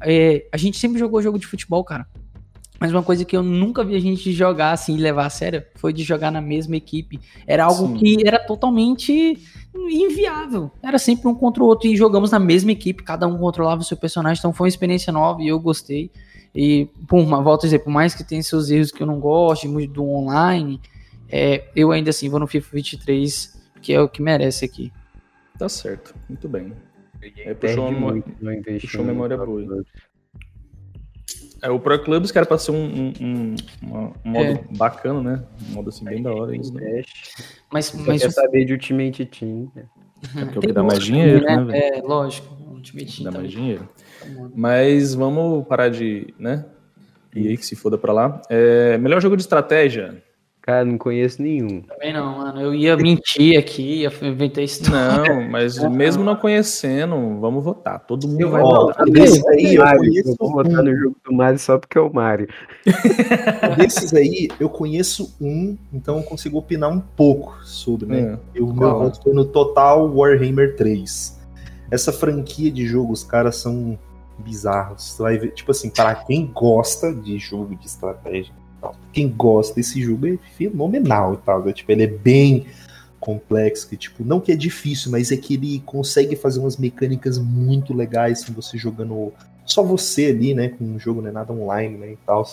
é, 0.00 0.46
a 0.50 0.56
gente 0.56 0.78
sempre 0.78 0.98
jogou 0.98 1.20
jogo 1.20 1.38
de 1.38 1.46
futebol, 1.46 1.84
cara. 1.84 2.06
Mas 2.80 2.90
uma 2.92 3.02
coisa 3.02 3.24
que 3.24 3.36
eu 3.36 3.42
nunca 3.42 3.84
vi 3.84 3.94
a 3.94 4.00
gente 4.00 4.32
jogar 4.32 4.72
assim 4.72 4.96
e 4.96 5.00
levar 5.00 5.26
a 5.26 5.30
sério 5.30 5.62
foi 5.76 5.92
de 5.92 6.02
jogar 6.02 6.30
na 6.30 6.40
mesma 6.40 6.76
equipe. 6.76 7.20
Era 7.46 7.64
algo 7.64 7.86
Sim. 7.86 7.94
que 7.94 8.26
era 8.26 8.38
totalmente 8.38 9.38
inviável. 9.74 10.70
Era 10.82 10.98
sempre 10.98 11.28
um 11.28 11.34
contra 11.34 11.62
o 11.62 11.66
outro 11.66 11.88
e 11.88 11.96
jogamos 11.96 12.30
na 12.30 12.38
mesma 12.38 12.72
equipe, 12.72 13.02
cada 13.02 13.26
um 13.26 13.36
controlava 13.38 13.80
o 13.80 13.84
seu 13.84 13.96
personagem, 13.96 14.40
então 14.40 14.52
foi 14.52 14.66
uma 14.66 14.68
experiência 14.68 15.12
nova 15.12 15.42
e 15.42 15.48
eu 15.48 15.58
gostei. 15.58 16.10
E, 16.54 16.88
por 17.08 17.18
uma 17.18 17.42
volta 17.42 17.66
a 17.66 17.68
dizer, 17.68 17.80
por 17.80 17.90
mais 17.90 18.14
que 18.14 18.22
tenha 18.22 18.42
seus 18.42 18.70
erros 18.70 18.92
que 18.92 19.02
eu 19.02 19.06
não 19.06 19.18
goste 19.18 19.66
muito 19.66 19.92
do 19.92 20.08
online, 20.08 20.80
é, 21.28 21.64
eu 21.74 21.90
ainda 21.90 22.10
assim 22.10 22.28
vou 22.28 22.38
no 22.38 22.46
FIFA 22.46 22.68
23, 22.72 23.60
que 23.82 23.92
é 23.92 24.00
o 24.00 24.08
que 24.08 24.22
merece 24.22 24.64
aqui. 24.64 24.92
Tá 25.58 25.68
certo, 25.68 26.14
muito 26.28 26.48
bem. 26.48 26.72
É, 27.38 27.54
puxou, 27.54 27.90
investir 27.90 28.80
puxou 28.82 29.04
memória 29.04 29.36
boa. 29.36 29.84
É, 31.64 31.70
o 31.70 31.80
Pro 31.80 31.98
Clubs, 32.02 32.30
que 32.30 32.36
era 32.38 32.46
pra 32.46 32.58
ser 32.58 32.72
um, 32.72 32.76
um, 32.84 33.12
um- 33.20 33.54
um 34.24 34.30
modo 34.30 34.46
É. 34.50 34.64
bacana, 34.76 35.20
né? 35.22 35.42
Um 35.70 35.74
modo 35.74 35.88
assim 35.88 36.04
bem 36.04 36.22
da 36.22 36.30
hora. 36.32 36.54
Eles, 36.54 36.70
né? 36.70 37.02
Mas, 37.72 37.86
Só 37.86 37.98
mas 38.06 38.22
quer 38.22 38.30
saber 38.30 38.64
de 38.66 38.72
Ultimate 38.74 39.24
Team. 39.24 39.70
né? 39.74 39.84
É 40.36 40.44
porque 40.44 40.56
é 40.56 40.58
o 40.58 40.60
tem 40.60 40.68
que 40.68 40.72
dá 40.72 40.82
mais 40.82 41.02
dinheiro, 41.02 41.42
né, 41.44 41.56
velho? 41.64 41.72
É, 41.72 42.02
lógico. 42.02 42.54
Ultimate 42.70 43.16
Team 43.16 43.24
Dá 43.32 43.38
mais 43.38 43.50
também. 43.50 43.50
dinheiro. 43.50 43.88
tá. 44.20 44.50
Mas 44.54 45.14
vamos 45.14 45.66
parar 45.66 45.88
de, 45.88 46.34
né? 46.38 46.66
E 47.34 47.48
aí 47.48 47.56
que 47.56 47.64
se 47.66 47.74
foda 47.74 47.96
pra 47.98 48.12
lá. 48.12 48.42
É, 48.50 48.96
melhor 48.98 49.20
jogo 49.22 49.36
de 49.36 49.42
estratégia. 49.42 50.22
Cara, 50.64 50.82
não 50.82 50.96
conheço 50.96 51.42
nenhum. 51.42 51.82
Também 51.82 52.10
não, 52.10 52.38
mano. 52.38 52.58
Eu 52.58 52.74
ia 52.74 52.96
mentir 52.96 53.58
aqui, 53.58 54.00
ia 54.00 54.12
inventar 54.22 54.64
história. 54.64 55.34
Não, 55.34 55.50
mas 55.50 55.76
mesmo 55.90 56.24
não 56.24 56.34
conhecendo, 56.36 57.38
vamos 57.38 57.62
votar. 57.62 58.00
Todo 58.00 58.26
mundo 58.26 58.40
Eu 58.40 58.50
vai 58.50 58.62
votar. 58.62 59.04
Ó, 59.06 59.12
desse 59.12 59.46
aí 59.50 59.74
eu 59.74 59.84
Mario, 59.84 59.98
conheço 60.00 60.30
eu 60.30 60.36
vou 60.38 60.52
botar 60.54 60.80
um. 60.80 60.84
no 60.84 60.96
jogo 60.96 61.16
do 61.22 61.34
Mario 61.34 61.58
só 61.58 61.76
porque 61.76 61.98
é 61.98 62.00
o 62.00 62.10
Mario. 62.10 62.48
Desses 63.76 64.14
aí, 64.14 64.48
eu 64.58 64.70
conheço 64.70 65.36
um, 65.38 65.76
então 65.92 66.16
eu 66.16 66.22
consigo 66.22 66.56
opinar 66.56 66.88
um 66.88 67.00
pouco 67.00 67.58
sobre, 67.62 68.06
né? 68.06 68.38
É. 68.54 68.58
O 68.62 68.72
meu 68.72 68.98
voto 68.98 69.22
foi 69.22 69.34
no 69.34 69.44
Total 69.44 70.10
Warhammer 70.16 70.76
3. 70.76 71.40
Essa 71.90 72.10
franquia 72.10 72.70
de 72.70 72.86
jogo, 72.86 73.12
os 73.12 73.22
caras 73.22 73.56
são 73.56 73.98
bizarros. 74.38 75.12
Você 75.12 75.22
vai 75.22 75.36
ver, 75.36 75.50
tipo 75.50 75.72
assim, 75.72 75.90
para 75.90 76.14
quem 76.14 76.46
gosta 76.46 77.12
de 77.12 77.36
jogo 77.38 77.76
de 77.76 77.84
estratégia, 77.84 78.54
tal, 78.84 78.94
quem 79.12 79.28
gosta 79.28 79.74
desse 79.74 80.02
jogo 80.02 80.26
é 80.26 80.38
fenomenal 80.56 81.34
e 81.34 81.36
tal. 81.38 81.64
né? 81.64 81.72
Tipo, 81.72 81.92
ele 81.92 82.02
é 82.02 82.06
bem 82.06 82.66
complexo, 83.18 83.88
que 83.88 83.96
tipo, 83.96 84.22
não 84.22 84.38
que 84.38 84.52
é 84.52 84.56
difícil, 84.56 85.10
mas 85.10 85.32
é 85.32 85.36
que 85.36 85.54
ele 85.54 85.82
consegue 85.86 86.36
fazer 86.36 86.60
umas 86.60 86.76
mecânicas 86.76 87.38
muito 87.38 87.94
legais 87.94 88.40
se 88.40 88.52
você 88.52 88.76
jogando 88.76 89.32
só 89.64 89.82
você 89.82 90.26
ali, 90.26 90.52
né, 90.52 90.68
com 90.68 90.84
um 90.84 90.98
jogo, 90.98 91.22
não 91.22 91.30
é 91.30 91.32
nada 91.32 91.50
online, 91.50 91.96
né, 91.96 92.12
e 92.12 92.18
tal. 92.26 92.46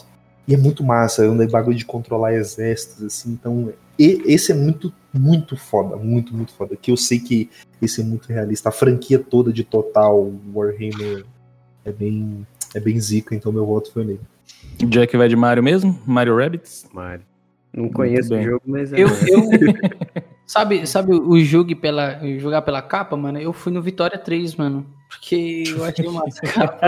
E 0.47 0.53
é 0.53 0.57
muito 0.57 0.81
massa, 0.81 1.25
é 1.25 1.29
um 1.29 1.45
bagulho 1.47 1.77
de 1.77 1.83
controlar 1.83 2.33
exércitos, 2.33 3.03
assim, 3.03 3.31
então. 3.31 3.73
E 3.99 4.21
esse 4.25 4.53
é 4.53 4.55
muito, 4.55 4.93
muito 5.13 5.57
foda, 5.57 5.97
muito, 5.97 6.33
muito 6.33 6.53
foda. 6.53 6.75
Que 6.77 6.89
eu 6.89 6.97
sei 6.97 7.19
que 7.19 7.49
esse 7.81 7.99
é 7.99 8.03
muito 8.03 8.27
realista. 8.29 8.69
A 8.69 8.71
franquia 8.71 9.19
toda 9.19 9.51
de 9.51 9.63
Total 9.63 10.31
Warhammer 10.53 11.25
é 11.83 11.91
bem, 11.91 12.47
é 12.73 12.79
bem 12.79 12.99
zica, 12.99 13.35
então 13.35 13.51
meu 13.51 13.65
voto 13.65 13.91
foi 13.91 14.05
nele. 14.05 14.21
O 14.81 14.85
Jack 14.87 15.15
vai 15.15 15.27
de 15.27 15.35
Mario 15.35 15.63
mesmo? 15.63 15.99
Mario 16.05 16.37
Rabbits? 16.37 16.87
Mario. 16.93 17.25
Não 17.73 17.89
conheço 17.89 18.33
o 18.33 18.37
bem. 18.37 18.45
jogo, 18.45 18.61
mas 18.65 18.91
é. 18.91 18.99
Eu, 18.99 19.07
eu 19.07 19.43
sabe, 20.45 20.85
sabe 20.85 21.13
o 21.13 21.39
jogo 21.39 21.73
pela 21.75 22.19
jogar 22.37 22.61
pela 22.63 22.81
capa, 22.81 23.15
mano? 23.15 23.39
Eu 23.39 23.53
fui 23.53 23.71
no 23.71 23.81
Vitória 23.81 24.17
3, 24.17 24.55
mano. 24.55 24.85
Porque 25.07 25.63
eu 25.67 25.83
achei 25.83 26.09
massa. 26.09 26.39
a 26.43 26.47
capa. 26.47 26.79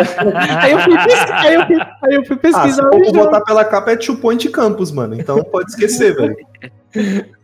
aí, 0.62 0.72
eu 0.72 0.80
fui 0.80 0.98
pesquisar, 0.98 1.40
aí, 1.40 1.54
eu 1.56 1.66
fui, 1.66 1.78
aí 1.80 2.16
eu 2.16 2.26
fui 2.26 2.36
Ah, 2.36 2.48
se 2.48 2.54
pesquisar 2.54 2.90
for 2.90 3.02
o 3.02 3.06
jogo, 3.06 3.18
botar 3.18 3.42
pela 3.42 3.66
capa 3.66 3.92
é 3.92 3.96
Two 3.96 4.18
Point 4.18 4.50
Campus, 4.50 4.92
mano. 4.92 5.16
Então 5.16 5.42
pode 5.44 5.72
esquecer, 5.72 6.16
velho. 6.18 6.36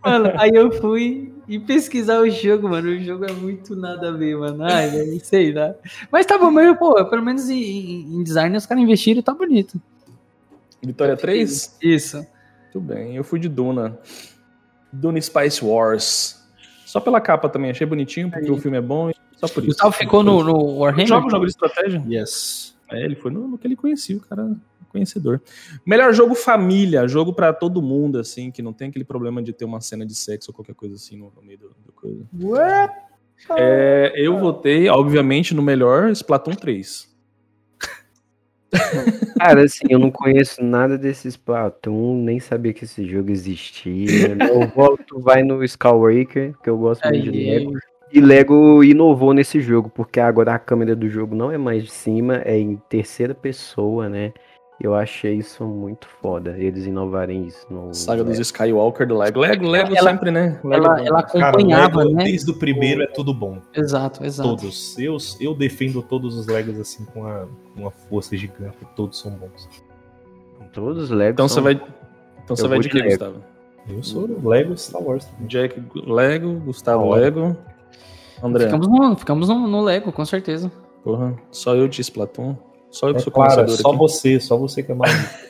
mano. 0.03 0.34
Aí 0.38 0.51
eu 0.53 0.72
fui 0.74 1.34
e 1.47 1.59
pesquisar 1.59 2.20
o 2.20 2.30
jogo, 2.30 2.70
mano. 2.70 2.89
O 2.89 2.99
jogo 2.99 3.26
é 3.26 3.32
muito 3.32 3.76
nada 3.76 4.09
a 4.09 4.11
ver, 4.11 4.38
mano. 4.38 4.63
Ai, 4.63 4.89
velho, 4.89 5.20
sei 5.24 5.53
lá. 5.53 5.74
Mas 6.11 6.26
tá 6.26 6.38
bom, 6.38 6.51
mas, 6.51 6.78
pô, 6.78 6.93
pelo 7.05 7.24
menos 7.24 7.49
em, 7.49 8.01
em 8.15 8.24
design 8.24 8.55
os 8.55 8.65
caras 8.65 8.84
investiram 8.84 9.20
e 9.20 9.24
tá 9.24 9.34
bonito. 9.34 9.82
Vitória 10.84 11.16
3? 11.18 11.78
Isso. 11.82 12.26
Muito 12.64 12.82
bem, 12.82 13.16
eu 13.16 13.24
fui 13.24 13.40
de 13.40 13.50
Duna. 13.50 13.98
Duna 14.92 15.20
Spice 15.22 15.64
Wars. 15.64 16.40
Só 16.86 17.00
pela 17.00 17.22
capa 17.22 17.50
também, 17.50 17.72
achei 17.72 17.86
bonitinho, 17.86 18.30
porque 18.30 18.46
Aí. 18.46 18.52
o 18.52 18.58
filme 18.58 18.78
é 18.78 18.82
bom. 18.82 19.10
e 19.10 19.16
Só 19.38 19.48
por 19.48 19.60
isso. 19.60 19.68
Gustavo 19.68 19.92
ficou 19.92 20.24
no, 20.24 20.44
no 20.44 20.80
Warhammer? 20.80 21.08
Joga 21.08 21.28
um 21.28 21.30
jogo 21.30 21.46
de 21.46 21.52
estratégia? 21.52 22.04
Yes. 22.08 22.76
É, 22.90 23.04
ele 23.04 23.16
foi 23.16 23.32
no, 23.32 23.48
no 23.48 23.58
que 23.58 23.68
ele 23.68 23.76
conhecia, 23.76 24.18
o 24.18 24.22
cara 24.22 24.56
conhecedor. 24.90 25.42
Melhor 25.86 26.14
jogo 26.14 26.36
família, 26.36 27.08
jogo 27.08 27.32
pra 27.32 27.54
todo 27.54 27.82
mundo, 27.82 28.20
assim, 28.20 28.52
que 28.52 28.62
não 28.62 28.74
tem 28.74 28.90
aquele 28.90 29.06
problema 29.06 29.42
de 29.42 29.54
ter 29.54 29.66
uma 29.66 29.80
cena 29.80 30.06
de 30.06 30.16
sexo 30.16 30.52
ou 30.52 30.56
qualquer 30.56 30.76
coisa 30.76 30.96
assim 30.96 31.16
no, 31.16 31.32
no 31.36 31.42
meio 31.42 31.60
do, 31.60 31.70
do 31.86 31.92
coisa. 31.94 32.26
É, 33.58 34.14
eu 34.16 34.38
votei, 34.38 34.90
obviamente, 34.90 35.54
no 35.54 35.62
melhor 35.62 36.10
Splatoon 36.10 36.56
3. 36.56 37.08
Cara, 39.38 39.63
assim, 39.63 39.86
eu 39.89 39.99
não 39.99 40.11
conheço 40.11 40.63
nada 40.63 40.97
desse 40.97 41.28
Splatoon, 41.28 42.24
nem 42.24 42.39
sabia 42.39 42.74
que 42.74 42.84
esse 42.84 43.07
jogo 43.07 43.32
existia. 43.32 44.36
Meu 44.36 44.67
voto 44.67 45.20
vai 45.20 45.43
no 45.43 45.63
Skywalker, 45.63 46.53
que 46.63 46.70
eu 46.70 46.78
gosto 46.78 47.07
muito 47.07 47.32
de 47.32 47.32
Lego. 47.32 47.74
E 48.11 48.20
Lego 48.20 48.84
inovou 48.84 49.34
nesse 49.34 49.61
jogo, 49.61 49.89
porque 49.89 50.20
agora 50.20 50.55
a 50.55 50.59
câmera 50.59 50.95
do 50.95 51.07
jogo 51.07 51.36
não 51.36 51.51
é 51.51 51.57
mais 51.57 51.84
de 51.84 51.91
cima, 51.91 52.41
é 52.43 52.57
em 52.57 52.76
terceira 52.89 53.36
pessoa, 53.36 54.09
né? 54.09 54.34
Eu 54.82 54.96
achei 54.96 55.34
isso 55.36 55.66
muito 55.66 56.08
foda, 56.22 56.56
eles 56.58 56.86
inovarem 56.86 57.46
isso 57.46 57.66
no 57.70 57.94
Saga 57.94 58.24
dos 58.24 58.40
Skywalker 58.40 59.06
do 59.06 59.18
Lego. 59.18 59.38
Lego, 59.40 59.68
Lego 59.68 59.94
Ela- 59.94 60.10
sempre, 60.10 60.32
né? 60.32 60.58
Lego 60.64 60.86
ela, 60.86 61.06
ela 61.06 61.24
Cara, 61.24 61.50
acompanhava, 61.50 61.98
Lego, 62.04 62.14
né? 62.16 62.24
desde 62.24 62.50
o 62.50 62.54
primeiro 62.54 63.02
é 63.04 63.08
tudo 63.08 63.34
bom. 63.34 63.60
Exato, 63.76 64.24
exato. 64.24 64.48
Todos. 64.50 64.98
Eu, 64.98 65.18
eu 65.42 65.54
defendo 65.54 66.02
todos 66.02 66.38
os 66.38 66.48
Legos 66.48 66.80
assim 66.80 67.04
com 67.06 67.22
uma, 67.22 67.50
uma 67.76 67.92
força 67.92 68.38
gigante. 68.38 68.78
Todos 68.96 69.20
são 69.20 69.32
bons. 69.32 69.68
Todos 70.72 71.04
os 71.04 71.10
Legos. 71.10 71.34
Então 71.34 71.48
você 71.50 71.56
são- 71.56 71.64
vai. 71.64 71.74
Então 71.74 72.56
você 72.56 72.64
Eu 72.64 72.70
vai 72.70 72.78
vou 72.78 72.84
de 72.84 72.90
que. 72.90 73.02
Gustavo? 73.02 73.44
Eu 73.90 74.04
sou 74.04 74.30
Lego 74.48 74.78
Star 74.78 75.02
Wars 75.02 75.26
também. 75.26 75.48
Jack 75.48 75.82
Lego, 76.06 76.54
Gustavo 76.62 77.06
Olha. 77.06 77.24
Lego. 77.24 77.58
André, 78.42 78.66
Ficamos, 78.66 78.88
no, 78.88 79.16
ficamos 79.18 79.50
no, 79.50 79.68
no 79.68 79.82
Lego, 79.82 80.12
com 80.14 80.24
certeza. 80.24 80.72
porra, 81.04 81.36
só 81.52 81.76
eu 81.76 81.88
de 81.90 82.00
Splatoon. 82.02 82.56
Só 82.92 83.08
eu 83.08 83.14
que 83.14 83.20
É 83.20 83.24
sou 83.24 83.32
claro, 83.32 83.52
é 83.52 83.56
conhecedor 83.56 83.82
só 83.82 83.90
aqui. 83.90 83.98
você, 83.98 84.40
só 84.40 84.58
você 84.58 84.84
que 84.84 84.92
é 84.92 84.96
maluco. 84.96 85.50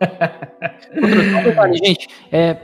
Gente, 1.84 2.08
é, 2.30 2.58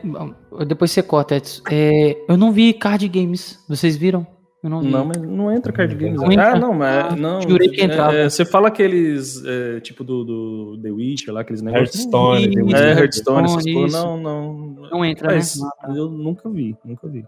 depois 0.66 0.90
você 0.90 1.02
corta, 1.02 1.36
Edson. 1.36 1.62
É, 1.70 2.16
eu 2.28 2.36
não 2.36 2.52
vi 2.52 2.72
card 2.72 3.08
games, 3.08 3.62
vocês 3.68 3.96
viram? 3.96 4.26
não, 4.62 4.80
não, 4.82 5.04
mas 5.04 5.18
não 5.18 5.52
entra 5.52 5.72
card 5.72 5.94
games. 5.94 6.18
Não 6.18 6.28
ah, 6.40 6.58
não, 6.58 6.72
mas 6.72 7.12
ah, 7.12 7.16
não. 7.16 7.42
Jurei 7.42 7.68
que 7.68 7.82
entrava. 7.82 8.14
É, 8.14 8.30
você 8.30 8.46
fala 8.46 8.68
aqueles 8.68 9.44
é, 9.44 9.80
tipo 9.80 10.02
do, 10.02 10.24
do 10.24 10.78
The 10.82 10.90
Witcher 10.90 11.34
lá, 11.34 11.42
aqueles 11.42 11.60
negócios. 11.60 11.94
Hearthstone, 11.94 12.74
é, 12.74 12.92
Hearthstone, 12.92 13.44
essas 13.44 13.64
coisas. 13.64 13.92
Não, 13.92 14.16
não. 14.16 14.54
Não 14.90 15.04
entra, 15.04 15.34
mas, 15.34 15.56
né? 15.60 15.68
Eu 15.88 16.08
nunca 16.08 16.48
vi, 16.48 16.74
nunca 16.82 17.06
vi. 17.08 17.26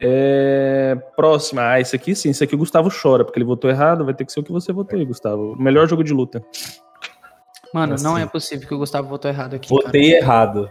É, 0.00 0.96
próxima. 1.16 1.62
Ah, 1.70 1.80
esse 1.80 1.94
aqui 1.94 2.14
sim, 2.14 2.30
esse 2.30 2.42
aqui 2.42 2.54
o 2.54 2.58
Gustavo 2.58 2.90
chora, 2.90 3.24
porque 3.24 3.38
ele 3.38 3.46
votou 3.46 3.70
errado, 3.70 4.04
vai 4.04 4.14
ter 4.14 4.24
que 4.24 4.32
ser 4.32 4.40
o 4.40 4.44
que 4.44 4.52
você 4.52 4.72
votou 4.72 4.98
aí, 4.98 5.04
Gustavo. 5.04 5.56
Melhor 5.56 5.88
jogo 5.88 6.04
de 6.04 6.12
luta. 6.12 6.44
Mano, 7.72 7.94
assim. 7.94 8.04
não 8.04 8.16
é 8.16 8.26
possível 8.26 8.68
que 8.68 8.74
o 8.74 8.78
Gustavo 8.78 9.08
votou 9.08 9.30
errado 9.30 9.54
aqui. 9.54 9.68
Votei 9.68 10.12
cara. 10.12 10.22
errado 10.22 10.70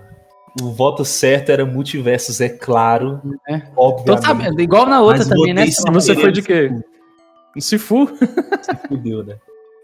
o 0.61 0.71
voto 0.71 1.03
certo 1.03 1.51
era 1.51 1.65
multiversos, 1.65 2.39
é 2.39 2.49
claro. 2.49 3.21
É. 3.49 3.61
Obviamente. 3.75 4.25
Sabendo, 4.25 4.61
igual 4.61 4.85
na 4.85 5.01
outra 5.01 5.27
também, 5.27 5.53
né? 5.53 5.65
Você 5.65 6.15
foi 6.15 6.31
de 6.31 6.41
quê? 6.41 6.69
Um 7.55 7.61
Sifu? 7.61 8.07
Se 8.61 8.87
fudeu, 8.87 9.23
né? 9.23 9.37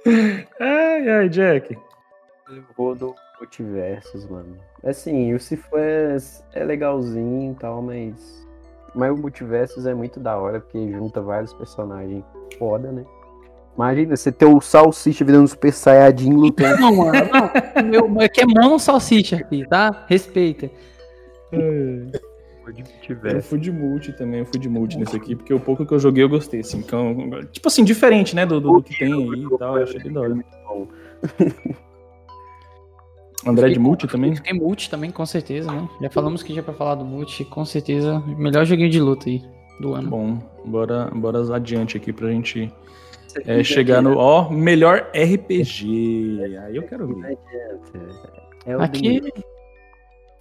Ai, 0.60 1.10
ai, 1.10 1.30
Jack. 1.30 1.78
Eu 2.50 2.64
vou 2.76 2.96
do 2.96 3.14
multiversos, 3.38 4.26
mano. 4.30 4.58
Assim, 4.84 5.34
o 5.34 5.40
Sifu 5.40 5.78
é, 5.78 6.18
é 6.54 6.64
legalzinho 6.64 7.52
e 7.52 7.56
tal, 7.56 7.82
mas. 7.82 8.48
Mas 8.96 9.12
o 9.12 9.18
multiversos 9.18 9.86
é 9.86 9.94
muito 9.94 10.20
da 10.20 10.38
hora, 10.38 10.60
porque 10.60 10.92
junta 10.92 11.22
vários 11.22 11.54
personagens 11.54 12.24
foda, 12.58 12.92
né? 12.92 13.06
Imagina, 13.76 14.16
você 14.16 14.32
ter 14.32 14.46
o 14.46 14.60
Salsicha 14.60 15.24
virando 15.24 15.48
Super 15.48 15.72
Saiyajin 15.72 16.34
lutando. 16.34 16.82
Não, 16.82 16.96
mano, 16.96 17.12
não. 17.32 17.84
Meu, 17.84 18.22
aqui 18.22 18.42
é 18.42 18.46
mono 18.46 18.78
Salsicha 18.78 19.38
aqui, 19.38 19.66
tá? 19.68 20.06
Respeita. 20.08 20.70
Eu 23.24 23.42
fui 23.42 23.60
de 23.60 23.72
multi 23.72 24.14
também, 24.14 24.42
eu 24.42 24.46
fui 24.46 24.60
de 24.60 24.70
multi 24.70 24.98
nesse 24.98 25.16
aqui, 25.16 25.36
porque 25.36 25.54
o 25.54 25.60
pouco 25.60 25.86
que 25.86 25.94
eu 25.94 26.00
joguei 26.00 26.24
eu 26.24 26.30
gostei, 26.30 26.60
assim. 26.60 26.80
Então, 26.80 27.16
tipo 27.52 27.68
assim, 27.68 27.84
diferente, 27.84 28.36
né, 28.36 28.46
do, 28.46 28.60
do 28.60 28.84
que 28.84 28.98
tem 28.98 29.14
aí 29.14 29.44
e 29.44 29.58
tal, 29.58 29.78
eu 29.78 29.84
achei 29.84 30.00
que 30.00 30.10
da 30.10 30.22
hora. 30.22 30.38
André 33.46 33.70
de 33.70 33.80
multi 33.80 34.08
também? 34.08 34.36
Fiquei 34.36 34.54
multi 34.54 34.90
também, 34.90 35.12
com 35.12 35.26
certeza, 35.26 35.72
né? 35.72 35.88
Já 36.02 36.10
falamos 36.10 36.44
que 36.44 36.54
já 36.54 36.62
pra 36.62 36.74
falar 36.74 36.96
do 36.96 37.06
multi, 37.06 37.46
com 37.46 37.64
certeza, 37.64 38.20
melhor 38.38 38.66
joguinho 38.66 38.90
de 38.90 39.00
luta 39.00 39.30
aí 39.30 39.42
do 39.80 39.94
ano. 39.94 40.10
Bom, 40.10 40.40
bora, 40.66 41.10
bora 41.14 41.56
adiante 41.56 41.96
aqui 41.96 42.12
pra 42.12 42.30
gente 42.30 42.72
é, 43.46 43.64
chegar 43.64 44.02
no 44.02 44.18
ó, 44.18 44.50
melhor 44.50 45.10
RPG. 45.14 46.40
Aí 46.66 46.76
eu 46.76 46.84
quero 46.84 47.08
ver. 47.08 47.38
É 48.66 48.74
Aqui. 48.74 49.22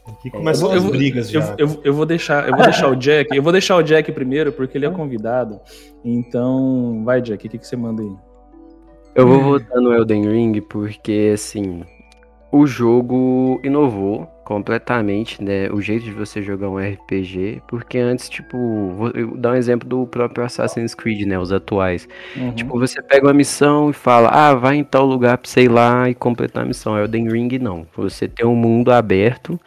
Aqui 0.07 0.30
começam 0.30 0.72
as 0.72 0.84
brigas 0.84 1.32
eu, 1.32 1.40
já. 1.40 1.55
Eu, 1.59 1.68
eu, 1.68 1.80
eu, 1.84 1.94
vou 1.94 2.07
deixar, 2.07 2.49
eu 2.49 2.57
vou 2.57 2.64
deixar 2.64 2.88
o 2.88 2.96
Jack. 2.96 3.36
Eu 3.36 3.42
vou 3.42 3.53
deixar 3.53 3.76
o 3.76 3.82
Jack 3.82 4.11
primeiro 4.11 4.53
porque 4.53 4.78
ele 4.78 4.86
é 4.86 4.90
convidado. 4.90 5.61
Então, 6.03 7.03
vai 7.05 7.20
Jack, 7.20 7.46
o 7.46 7.51
que, 7.51 7.59
que 7.59 7.66
você 7.66 7.76
manda 7.76 8.03
aí? 8.03 8.12
Eu 9.14 9.28
vou 9.28 9.42
votar 9.42 9.80
no 9.80 9.92
Elden 9.92 10.30
Ring 10.30 10.61
porque 10.62 11.32
assim, 11.34 11.82
o 12.51 12.66
jogo 12.66 13.61
inovou 13.62 14.26
completamente, 14.44 15.44
né, 15.44 15.68
o 15.70 15.80
jeito 15.80 16.05
de 16.05 16.11
você 16.11 16.40
jogar 16.40 16.70
um 16.70 16.78
RPG, 16.78 17.61
porque 17.68 17.99
antes, 17.99 18.30
tipo, 18.30 18.57
vou 18.96 19.12
dar 19.36 19.53
um 19.53 19.57
exemplo 19.57 19.86
do 19.86 20.07
próprio 20.07 20.42
Assassin's 20.42 20.94
Creed, 20.94 21.26
né, 21.26 21.38
os 21.38 21.53
atuais. 21.53 22.09
Uhum. 22.34 22.53
Tipo, 22.53 22.78
você 22.78 23.03
pega 23.03 23.26
uma 23.26 23.34
missão 23.34 23.90
e 23.90 23.92
fala, 23.92 24.30
ah, 24.30 24.55
vai 24.55 24.76
em 24.76 24.84
tal 24.84 25.05
lugar 25.05 25.36
pra 25.36 25.62
ir 25.62 25.68
lá 25.68 26.09
e 26.09 26.14
completar 26.14 26.62
a 26.62 26.66
missão. 26.66 26.99
Elden 26.99 27.28
Ring, 27.28 27.59
não. 27.59 27.86
Você 27.94 28.26
tem 28.26 28.46
um 28.46 28.55
mundo 28.55 28.90
aberto, 28.90 29.61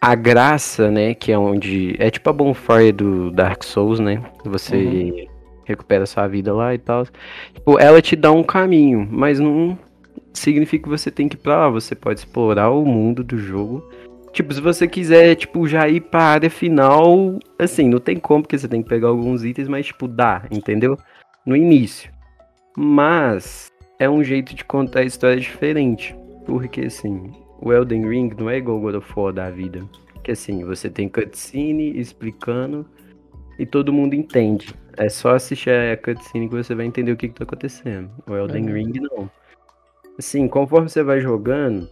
a 0.00 0.14
graça, 0.14 0.88
né, 0.88 1.12
que 1.12 1.32
é 1.32 1.38
onde, 1.38 1.96
é 1.98 2.08
tipo 2.08 2.30
a 2.30 2.32
bonfire 2.32 2.92
do 2.92 3.32
Dark 3.32 3.64
Souls, 3.64 3.98
né, 3.98 4.22
você... 4.44 4.76
Uhum. 4.76 5.26
Recupera 5.68 6.06
sua 6.06 6.28
vida 6.28 6.54
lá 6.54 6.72
e 6.74 6.78
tal. 6.78 7.04
Tipo, 7.52 7.76
ela 7.80 8.00
te 8.00 8.14
dá 8.14 8.30
um 8.30 8.44
caminho, 8.44 9.04
mas 9.10 9.40
não, 9.40 9.76
significa 10.38 10.84
que 10.84 10.88
você 10.88 11.10
tem 11.10 11.28
que 11.28 11.36
ir 11.36 11.38
pra 11.38 11.56
lá. 11.56 11.70
Você 11.70 11.94
pode 11.94 12.20
explorar 12.20 12.70
o 12.70 12.84
mundo 12.84 13.22
do 13.24 13.38
jogo. 13.38 13.88
Tipo, 14.32 14.52
se 14.52 14.60
você 14.60 14.86
quiser, 14.86 15.34
tipo, 15.34 15.66
já 15.66 15.88
ir 15.88 16.02
pra 16.02 16.22
área 16.22 16.50
final, 16.50 17.38
assim, 17.58 17.88
não 17.88 17.98
tem 17.98 18.18
como, 18.18 18.42
porque 18.42 18.58
você 18.58 18.68
tem 18.68 18.82
que 18.82 18.88
pegar 18.88 19.08
alguns 19.08 19.44
itens, 19.44 19.66
mas, 19.66 19.86
tipo, 19.86 20.06
dá, 20.06 20.44
entendeu? 20.50 20.98
No 21.46 21.56
início. 21.56 22.10
Mas 22.76 23.72
é 23.98 24.10
um 24.10 24.22
jeito 24.22 24.54
de 24.54 24.62
contar 24.62 25.00
a 25.00 25.04
história 25.04 25.40
diferente. 25.40 26.14
Porque, 26.44 26.82
assim, 26.82 27.32
o 27.62 27.72
Elden 27.72 28.06
Ring 28.06 28.30
não 28.38 28.50
é 28.50 28.58
igual 28.58 28.78
God 28.78 28.96
of 28.96 29.12
War 29.16 29.32
da 29.32 29.50
vida. 29.50 29.82
Que, 30.22 30.32
assim, 30.32 30.64
você 30.64 30.90
tem 30.90 31.08
cutscene 31.08 31.98
explicando 31.98 32.86
e 33.58 33.64
todo 33.64 33.92
mundo 33.92 34.14
entende. 34.14 34.74
É 34.98 35.08
só 35.08 35.34
assistir 35.34 35.70
a 35.70 35.96
cutscene 35.96 36.48
que 36.48 36.54
você 36.54 36.74
vai 36.74 36.84
entender 36.84 37.12
o 37.12 37.16
que, 37.16 37.28
que 37.28 37.34
tá 37.34 37.44
acontecendo. 37.44 38.10
O 38.28 38.34
Elden 38.34 38.68
é. 38.68 38.72
Ring 38.72 38.92
não. 39.00 39.30
Assim, 40.18 40.48
conforme 40.48 40.88
você 40.88 41.02
vai 41.02 41.20
jogando, 41.20 41.88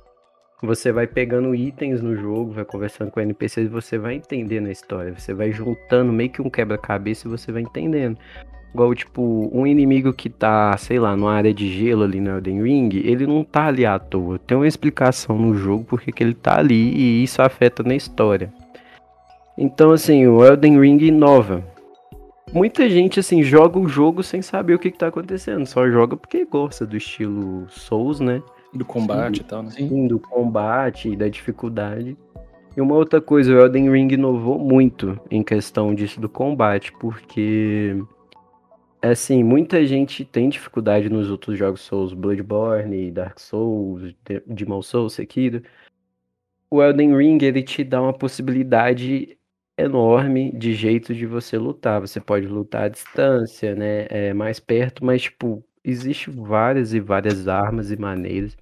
você 0.62 0.90
vai 0.90 1.06
pegando 1.06 1.54
itens 1.54 2.00
no 2.00 2.16
jogo, 2.16 2.52
vai 2.52 2.64
conversando 2.64 3.10
com 3.10 3.20
NPCs 3.20 3.68
você 3.68 3.98
vai 3.98 4.14
entendendo 4.14 4.66
a 4.66 4.72
história. 4.72 5.14
Você 5.16 5.34
vai 5.34 5.52
juntando 5.52 6.12
meio 6.12 6.30
que 6.30 6.40
um 6.40 6.48
quebra-cabeça 6.48 7.26
e 7.26 7.30
você 7.30 7.52
vai 7.52 7.62
entendendo. 7.62 8.16
Igual, 8.72 8.94
tipo, 8.94 9.50
um 9.52 9.66
inimigo 9.66 10.12
que 10.12 10.28
tá, 10.28 10.76
sei 10.76 10.98
lá, 10.98 11.14
numa 11.14 11.32
área 11.32 11.54
de 11.54 11.70
gelo 11.70 12.02
ali 12.02 12.20
no 12.20 12.30
Elden 12.30 12.62
Ring, 12.62 12.88
ele 13.04 13.26
não 13.26 13.44
tá 13.44 13.66
ali 13.66 13.86
à 13.86 13.98
toa. 13.98 14.38
Tem 14.38 14.56
uma 14.56 14.66
explicação 14.66 15.38
no 15.38 15.54
jogo 15.54 15.84
porque 15.84 16.10
que 16.10 16.24
ele 16.24 16.34
tá 16.34 16.58
ali 16.58 16.92
e 16.92 17.22
isso 17.22 17.40
afeta 17.40 17.82
na 17.84 17.94
história. 17.94 18.52
Então, 19.56 19.92
assim, 19.92 20.26
o 20.26 20.44
Elden 20.44 20.80
Ring 20.80 20.98
inova 21.04 21.62
muita 22.54 22.88
gente, 22.88 23.18
assim, 23.18 23.42
joga 23.42 23.78
o 23.78 23.88
jogo 23.88 24.22
sem 24.22 24.40
saber 24.40 24.74
o 24.74 24.78
que, 24.78 24.90
que 24.90 24.98
tá 24.98 25.08
acontecendo. 25.08 25.66
Só 25.66 25.90
joga 25.90 26.16
porque 26.16 26.44
gosta 26.44 26.86
do 26.86 26.96
estilo 26.96 27.68
Souls, 27.68 28.20
né? 28.20 28.40
Do 28.72 28.84
combate 28.84 29.38
Sim, 29.38 29.42
e 29.42 29.44
tal, 29.44 29.62
né? 29.62 29.70
Sim, 29.70 30.06
do 30.06 30.18
combate 30.18 31.10
e 31.10 31.16
da 31.16 31.28
dificuldade. 31.28 32.16
E 32.76 32.80
uma 32.80 32.94
outra 32.94 33.20
coisa, 33.20 33.52
o 33.52 33.58
Elden 33.58 33.90
Ring 33.90 34.12
inovou 34.12 34.58
muito 34.58 35.20
em 35.30 35.42
questão 35.42 35.94
disso 35.94 36.20
do 36.20 36.28
combate, 36.28 36.92
porque 36.98 37.96
assim, 39.00 39.44
muita 39.44 39.84
gente 39.84 40.24
tem 40.24 40.48
dificuldade 40.48 41.08
nos 41.08 41.30
outros 41.30 41.58
jogos 41.58 41.82
Souls, 41.82 42.12
Bloodborne, 42.12 43.10
Dark 43.10 43.38
Souls, 43.38 44.14
Demon 44.46 44.82
Souls, 44.82 45.12
Sekiro. 45.12 45.62
O 46.70 46.82
Elden 46.82 47.16
Ring, 47.16 47.38
ele 47.42 47.62
te 47.62 47.84
dá 47.84 48.02
uma 48.02 48.12
possibilidade 48.12 49.38
enorme 49.76 50.52
de 50.52 50.74
jeito 50.74 51.14
de 51.14 51.26
você 51.26 51.58
lutar. 51.58 52.00
Você 52.00 52.20
pode 52.20 52.46
lutar 52.46 52.84
à 52.84 52.88
distância, 52.88 53.74
né? 53.74 54.06
É, 54.10 54.32
mais 54.34 54.60
perto, 54.60 55.04
mas, 55.04 55.22
tipo, 55.22 55.64
existe 55.84 56.30
várias 56.30 56.94
e 56.94 57.00
várias 57.00 57.48
armas 57.48 57.90
e 57.90 57.96
maneiras. 57.96 58.56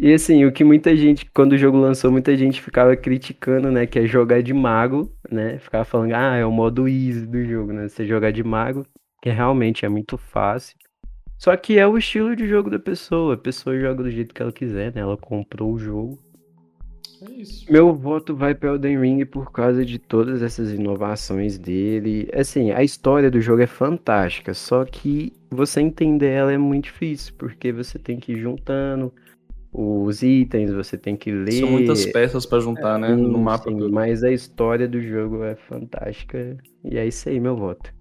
E 0.00 0.12
assim, 0.14 0.44
o 0.44 0.52
que 0.52 0.62
muita 0.62 0.96
gente, 0.96 1.28
quando 1.34 1.52
o 1.52 1.58
jogo 1.58 1.76
lançou, 1.76 2.12
muita 2.12 2.36
gente 2.36 2.62
ficava 2.62 2.96
criticando, 2.96 3.70
né? 3.70 3.84
Que 3.84 3.98
é 3.98 4.06
jogar 4.06 4.42
de 4.42 4.54
mago, 4.54 5.12
né? 5.30 5.58
Ficava 5.58 5.84
falando, 5.84 6.14
ah, 6.14 6.36
é 6.36 6.44
o 6.44 6.52
modo 6.52 6.86
easy 6.88 7.26
do 7.26 7.44
jogo, 7.44 7.72
né? 7.72 7.88
Você 7.88 8.06
jogar 8.06 8.30
de 8.30 8.44
mago, 8.44 8.86
que 9.20 9.28
realmente 9.30 9.84
é 9.84 9.88
muito 9.88 10.16
fácil. 10.16 10.76
Só 11.36 11.56
que 11.56 11.78
é 11.78 11.86
o 11.86 11.98
estilo 11.98 12.36
de 12.36 12.46
jogo 12.48 12.70
da 12.70 12.78
pessoa. 12.78 13.34
A 13.34 13.38
pessoa 13.38 13.78
joga 13.78 14.04
do 14.04 14.10
jeito 14.10 14.34
que 14.34 14.40
ela 14.42 14.52
quiser, 14.52 14.94
né? 14.94 15.00
Ela 15.00 15.16
comprou 15.16 15.72
o 15.72 15.78
jogo. 15.78 16.18
É 17.22 17.72
Meu 17.72 17.94
voto 17.94 18.34
vai 18.34 18.54
para 18.54 18.70
Elden 18.70 19.00
Ring 19.00 19.24
por 19.24 19.50
causa 19.52 19.84
de 19.84 19.98
todas 19.98 20.42
essas 20.42 20.72
inovações 20.72 21.58
dele. 21.58 22.28
Assim, 22.32 22.70
a 22.70 22.82
história 22.82 23.30
do 23.30 23.40
jogo 23.40 23.62
é 23.62 23.66
fantástica, 23.66 24.54
só 24.54 24.84
que 24.84 25.32
você 25.50 25.80
entender 25.80 26.30
ela 26.30 26.52
é 26.52 26.58
muito 26.58 26.84
difícil, 26.84 27.34
porque 27.36 27.72
você 27.72 27.98
tem 27.98 28.18
que 28.18 28.32
ir 28.32 28.40
juntando 28.40 29.12
os 29.72 30.22
itens, 30.22 30.72
você 30.72 30.96
tem 30.96 31.16
que 31.16 31.30
ler. 31.30 31.52
São 31.52 31.70
muitas 31.70 32.06
peças 32.06 32.46
para 32.46 32.60
juntar, 32.60 32.96
é, 32.96 33.00
né? 33.00 33.16
No 33.16 33.38
mapa. 33.38 33.70
Sim, 33.70 33.90
mas 33.90 34.24
a 34.24 34.30
história 34.30 34.88
do 34.88 35.00
jogo 35.00 35.44
é 35.44 35.54
fantástica. 35.54 36.56
E 36.84 36.96
é 36.96 37.06
isso 37.06 37.28
aí, 37.28 37.38
meu 37.38 37.56
voto. 37.56 37.92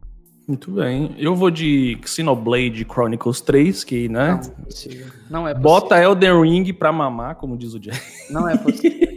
Muito 0.48 0.72
bem. 0.72 1.14
Eu 1.18 1.36
vou 1.36 1.52
de 1.52 2.00
Xenoblade 2.06 2.86
Chronicles 2.90 3.42
3, 3.42 3.84
que, 3.84 4.08
né? 4.08 4.30
Não, 4.30 4.40
é 4.40 4.66
possível. 4.66 5.08
Não 5.30 5.48
é 5.48 5.52
possível. 5.52 5.62
Bota 5.62 6.02
Elden 6.02 6.42
Ring 6.42 6.72
pra 6.72 6.90
mamar, 6.90 7.36
como 7.36 7.58
diz 7.58 7.74
o 7.74 7.80
Jack. 7.80 8.00
Não 8.32 8.48
é 8.48 8.56
possível. 8.56 9.08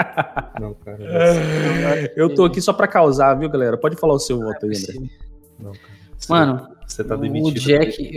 não, 0.58 0.72
cara. 0.74 0.98
É 1.04 2.14
eu 2.16 2.34
tô 2.34 2.46
aqui 2.46 2.62
só 2.62 2.72
pra 2.72 2.88
causar, 2.88 3.34
viu, 3.34 3.50
galera? 3.50 3.76
Pode 3.76 3.96
falar 3.96 4.14
o 4.14 4.18
seu 4.18 4.38
não 4.38 4.46
voto 4.46 4.64
é 4.64 4.68
aí, 4.70 4.76
André. 4.76 5.10
Não, 5.58 5.72
cara. 5.72 5.98
Mano, 6.28 6.68
você 6.88 7.04
tá 7.04 7.14
demitido. 7.14 7.58
O 7.58 7.60
Jack. 7.60 8.10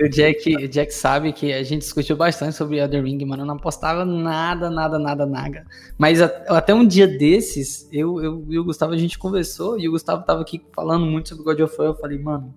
o 0.00 0.08
Jack, 0.08 0.56
o 0.56 0.68
Jack 0.68 0.92
sabe 0.92 1.32
que 1.32 1.52
a 1.52 1.62
gente 1.62 1.82
discutiu 1.82 2.16
bastante 2.16 2.56
sobre 2.56 2.78
Elden 2.78 3.02
Ring, 3.02 3.24
mano. 3.24 3.42
Eu 3.42 3.46
não 3.46 3.54
apostava 3.54 4.04
nada, 4.04 4.68
nada, 4.68 4.98
nada, 4.98 5.24
nada. 5.24 5.64
Mas 5.96 6.20
até 6.20 6.74
um 6.74 6.86
dia 6.86 7.06
desses, 7.06 7.88
eu, 7.92 8.20
eu 8.20 8.44
e 8.48 8.58
o 8.58 8.64
Gustavo 8.64 8.92
a 8.92 8.98
gente 8.98 9.18
conversou 9.18 9.78
e 9.78 9.88
o 9.88 9.92
Gustavo 9.92 10.24
tava 10.24 10.42
aqui 10.42 10.60
falando 10.74 11.06
muito 11.06 11.28
sobre 11.28 11.44
God 11.44 11.60
of 11.60 11.74
War. 11.78 11.88
Eu 11.88 11.94
falei, 11.94 12.18
mano, 12.18 12.52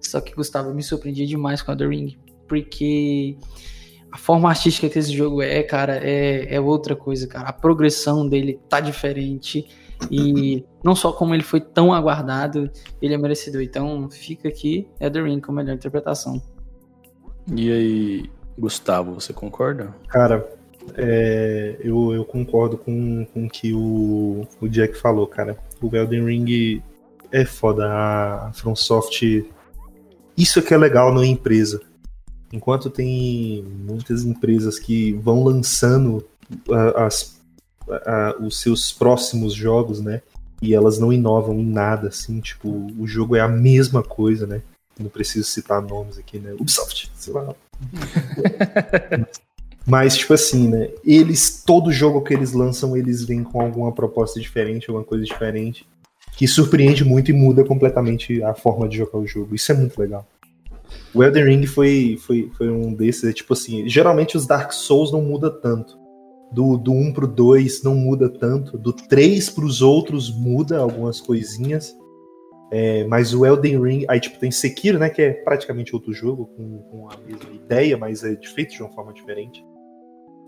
só 0.00 0.20
que 0.20 0.34
Gustavo 0.34 0.72
me 0.72 0.82
surpreendia 0.82 1.26
demais 1.26 1.60
com 1.60 1.72
Elden 1.72 1.88
Ring. 1.88 2.18
Porque 2.46 3.36
a 4.12 4.16
forma 4.16 4.48
artística 4.48 4.88
que 4.88 4.98
esse 4.98 5.12
jogo 5.12 5.42
é, 5.42 5.62
cara, 5.62 5.98
é, 6.02 6.54
é 6.54 6.60
outra 6.60 6.94
coisa, 6.94 7.26
cara. 7.26 7.48
A 7.48 7.52
progressão 7.52 8.26
dele 8.26 8.60
tá 8.68 8.80
diferente 8.80 9.66
E 10.10 10.64
não 10.82 10.94
só 10.94 11.12
como 11.12 11.34
ele 11.34 11.42
foi 11.42 11.60
tão 11.60 11.92
aguardado, 11.92 12.70
ele 13.02 13.14
é 13.14 13.18
merecedor. 13.18 13.62
Então 13.62 14.08
fica 14.10 14.48
aqui 14.48 14.88
Elden 15.00 15.24
Ring 15.24 15.40
com 15.40 15.52
a 15.52 15.54
melhor 15.54 15.74
interpretação. 15.74 16.40
E 17.54 17.72
aí, 17.72 18.30
Gustavo, 18.58 19.14
você 19.14 19.32
concorda? 19.32 19.94
Cara, 20.08 20.46
é, 20.94 21.76
eu, 21.80 22.12
eu 22.14 22.24
concordo 22.24 22.76
com, 22.76 23.26
com 23.26 23.46
o 23.46 23.50
que 23.50 23.72
o, 23.72 24.46
o 24.60 24.68
Jack 24.68 24.96
falou, 24.96 25.26
cara. 25.26 25.58
O 25.80 25.94
Elden 25.94 26.24
Ring 26.24 26.82
é 27.30 27.44
foda. 27.44 27.86
A 27.88 28.52
FromSoft. 28.54 29.50
Isso 30.36 30.58
é 30.58 30.62
que 30.62 30.72
é 30.72 30.78
legal 30.78 31.12
na 31.12 31.26
empresa. 31.26 31.80
Enquanto 32.52 32.88
tem 32.88 33.62
muitas 33.86 34.24
empresas 34.24 34.78
que 34.78 35.12
vão 35.12 35.44
lançando 35.44 36.26
as, 36.96 37.37
os 38.40 38.60
seus 38.60 38.92
próximos 38.92 39.54
jogos, 39.54 40.00
né? 40.00 40.22
E 40.60 40.74
elas 40.74 40.98
não 40.98 41.12
inovam 41.12 41.58
em 41.58 41.66
nada, 41.66 42.08
assim, 42.08 42.40
tipo, 42.40 42.68
o 42.98 43.06
jogo 43.06 43.36
é 43.36 43.40
a 43.40 43.48
mesma 43.48 44.02
coisa, 44.02 44.46
né? 44.46 44.60
Não 44.98 45.08
preciso 45.08 45.46
citar 45.46 45.80
nomes 45.80 46.18
aqui, 46.18 46.38
né? 46.38 46.52
Ubisoft, 46.58 47.10
sei 47.14 47.32
lá. 47.32 47.54
Mas, 49.86 50.16
tipo 50.16 50.34
assim, 50.34 50.68
né? 50.68 50.90
Eles, 51.04 51.62
todo 51.64 51.92
jogo 51.92 52.20
que 52.22 52.34
eles 52.34 52.52
lançam, 52.52 52.96
eles 52.96 53.24
vêm 53.24 53.42
com 53.42 53.60
alguma 53.60 53.92
proposta 53.92 54.38
diferente, 54.40 54.90
alguma 54.90 55.04
coisa 55.04 55.24
diferente, 55.24 55.86
que 56.36 56.46
surpreende 56.46 57.04
muito 57.04 57.30
e 57.30 57.34
muda 57.34 57.64
completamente 57.64 58.42
a 58.42 58.54
forma 58.54 58.88
de 58.88 58.98
jogar 58.98 59.18
o 59.18 59.26
jogo. 59.26 59.54
Isso 59.54 59.72
é 59.72 59.74
muito 59.74 59.98
legal. 59.98 60.26
O 61.12 61.22
Elden 61.24 61.44
Ring 61.44 61.66
foi, 61.66 62.18
foi, 62.20 62.50
foi 62.56 62.70
um 62.70 62.92
desses, 62.94 63.24
é 63.24 63.32
tipo 63.32 63.52
assim, 63.52 63.88
geralmente 63.88 64.36
os 64.36 64.46
Dark 64.46 64.72
Souls 64.72 65.10
não 65.10 65.22
muda 65.22 65.50
tanto. 65.50 65.97
Do, 66.50 66.76
do 66.78 66.92
1 66.92 67.12
pro 67.12 67.26
2 67.26 67.82
não 67.82 67.94
muda 67.94 68.28
tanto, 68.28 68.78
do 68.78 68.92
3 68.92 69.50
pros 69.50 69.82
outros 69.82 70.34
muda 70.34 70.78
algumas 70.78 71.20
coisinhas. 71.20 71.94
É, 72.70 73.04
mas 73.04 73.32
o 73.32 73.46
Elden 73.46 73.82
Ring, 73.82 74.04
aí 74.08 74.20
tipo 74.20 74.38
tem 74.38 74.50
Sekiro, 74.50 74.98
né, 74.98 75.08
que 75.08 75.22
é 75.22 75.32
praticamente 75.32 75.94
outro 75.94 76.12
jogo 76.12 76.46
com, 76.54 76.78
com 76.90 77.08
a 77.10 77.16
mesma 77.26 77.50
ideia, 77.54 77.96
mas 77.96 78.22
é 78.22 78.36
feito 78.36 78.74
de 78.74 78.82
uma 78.82 78.92
forma 78.92 79.12
diferente. 79.12 79.64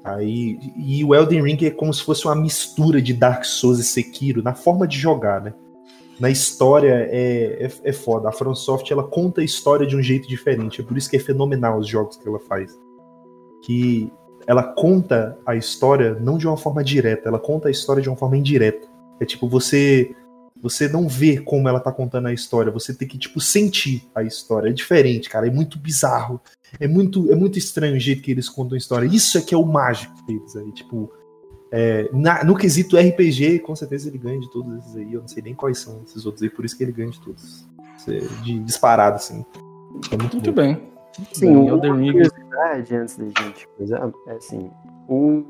Aí 0.05 0.59
e 0.77 1.05
o 1.05 1.15
Elden 1.15 1.43
Ring 1.43 1.59
é 1.65 1.71
como 1.71 1.93
se 1.93 2.03
fosse 2.03 2.27
uma 2.27 2.35
mistura 2.35 3.01
de 3.01 3.13
Dark 3.13 3.45
Souls 3.45 3.79
e 3.79 3.85
Sekiro 3.85 4.43
na 4.43 4.55
forma 4.55 4.87
de 4.87 4.99
jogar, 4.99 5.43
né? 5.43 5.55
Na 6.19 6.29
história 6.29 7.09
é, 7.11 7.65
é, 7.65 7.71
é 7.85 7.93
foda. 7.93 8.29
A 8.29 8.33
FromSoft 8.33 8.91
ela 8.93 9.05
conta 9.05 9.41
a 9.41 9.45
história 9.45 9.87
de 9.87 9.97
um 9.97 10.03
jeito 10.03 10.29
diferente. 10.29 10.81
É 10.81 10.85
por 10.85 10.97
isso 10.97 11.09
que 11.09 11.17
é 11.17 11.21
fenomenal 11.21 11.79
os 11.79 11.89
jogos 11.89 12.19
que 12.19 12.29
ela 12.29 12.39
faz. 12.39 12.79
Que 13.65 14.13
ela 14.47 14.63
conta 14.63 15.39
a 15.47 15.55
história 15.55 16.15
não 16.21 16.39
de 16.39 16.47
uma 16.47 16.57
forma 16.57 16.83
direta, 16.83 17.29
ela 17.29 17.39
conta 17.39 17.69
a 17.69 17.71
história 17.71 18.03
de 18.03 18.09
uma 18.09 18.17
forma 18.17 18.37
indireta. 18.37 18.87
É 19.21 19.25
tipo, 19.25 19.49
você 19.49 20.15
você 20.63 20.87
não 20.89 21.09
vê 21.09 21.39
como 21.39 21.69
ela 21.69 21.81
tá 21.81 21.91
contando 21.91 22.29
a 22.29 22.35
história, 22.35 22.71
você 22.71 22.93
tem 22.93 23.09
que 23.09 23.17
tipo 23.17 23.41
sentir 23.41 24.07
a 24.15 24.23
história. 24.23 24.69
É 24.69 24.73
diferente, 24.73 25.29
cara, 25.29 25.47
é 25.47 25.51
muito 25.51 25.79
bizarro. 25.79 26.41
É 26.79 26.87
muito 26.87 27.31
é 27.33 27.35
muito 27.35 27.59
estranho 27.59 27.97
o 27.97 28.01
jeito 28.01 28.23
que 28.23 28.31
eles 28.31 28.49
contam 28.49 28.75
a 28.75 28.79
história. 28.79 29.07
Isso 29.07 29.39
é 29.39 29.41
que 29.41 29.55
é 29.55 29.59
o 29.59 29.65
mágico 29.65 30.15
deles 30.27 30.55
aí, 30.57 30.71
tipo, 30.73 31.11
é, 31.73 32.11
na, 32.13 32.43
no 32.45 32.57
quesito 32.57 32.97
RPG, 32.97 33.61
com 33.61 33.77
certeza 33.77 34.09
ele 34.09 34.19
ganha 34.19 34.41
de 34.41 34.51
todos 34.51 34.77
esses 34.79 34.97
aí. 34.97 35.13
Eu 35.13 35.21
não 35.21 35.29
sei 35.29 35.43
nem 35.43 35.55
quais 35.55 35.79
são 35.79 36.03
esses 36.05 36.27
outros 36.27 36.43
aí, 36.43 36.51
por 36.51 36.65
isso 36.65 36.77
que 36.77 36.83
ele 36.83 36.93
ganha 36.93 37.11
de 37.11 37.21
todos. 37.21 37.67
De 38.43 38.59
disparado, 38.61 39.17
assim. 39.17 39.45
É 40.11 40.17
muito, 40.17 40.35
muito 40.35 40.53
bem. 40.53 40.81
Sim, 41.33 41.47
bem, 41.47 41.73
uma 41.73 42.31
curiosidade 42.61 42.95
antes 42.95 43.17
da 43.17 43.25
gente 43.25 43.69
coisar, 43.77 44.11
é 44.27 44.33
assim, 44.33 44.71
o, 45.09 45.45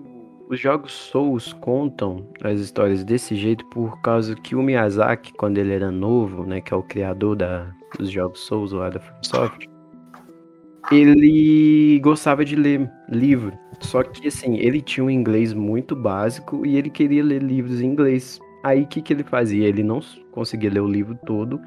os 0.48 0.58
jogos 0.58 0.92
Souls 0.92 1.52
contam 1.52 2.26
as 2.42 2.60
histórias 2.60 3.04
desse 3.04 3.34
jeito 3.34 3.64
por 3.66 4.00
causa 4.00 4.34
que 4.34 4.54
o 4.54 4.62
Miyazaki, 4.62 5.32
quando 5.34 5.58
ele 5.58 5.72
era 5.72 5.90
novo, 5.90 6.44
né, 6.44 6.60
que 6.60 6.72
é 6.72 6.76
o 6.76 6.82
criador 6.82 7.36
da, 7.36 7.66
dos 7.98 8.10
jogos 8.10 8.40
Souls 8.40 8.72
lá 8.72 8.90
da 8.90 9.00
FromSoft, 9.00 9.68
ele 10.90 12.00
gostava 12.00 12.44
de 12.44 12.56
ler 12.56 12.90
livro. 13.08 13.52
Só 13.80 14.02
que, 14.02 14.28
assim, 14.28 14.56
ele 14.58 14.80
tinha 14.80 15.04
um 15.04 15.10
inglês 15.10 15.52
muito 15.52 15.94
básico 15.94 16.66
e 16.66 16.76
ele 16.76 16.90
queria 16.90 17.22
ler 17.22 17.42
livros 17.42 17.80
em 17.80 17.86
inglês. 17.86 18.40
Aí, 18.64 18.82
o 18.82 18.86
que, 18.86 19.00
que 19.00 19.12
ele 19.12 19.22
fazia? 19.22 19.66
Ele 19.66 19.82
não 19.82 20.00
conseguia 20.32 20.70
ler 20.70 20.80
o 20.80 20.88
livro 20.88 21.16
todo. 21.24 21.60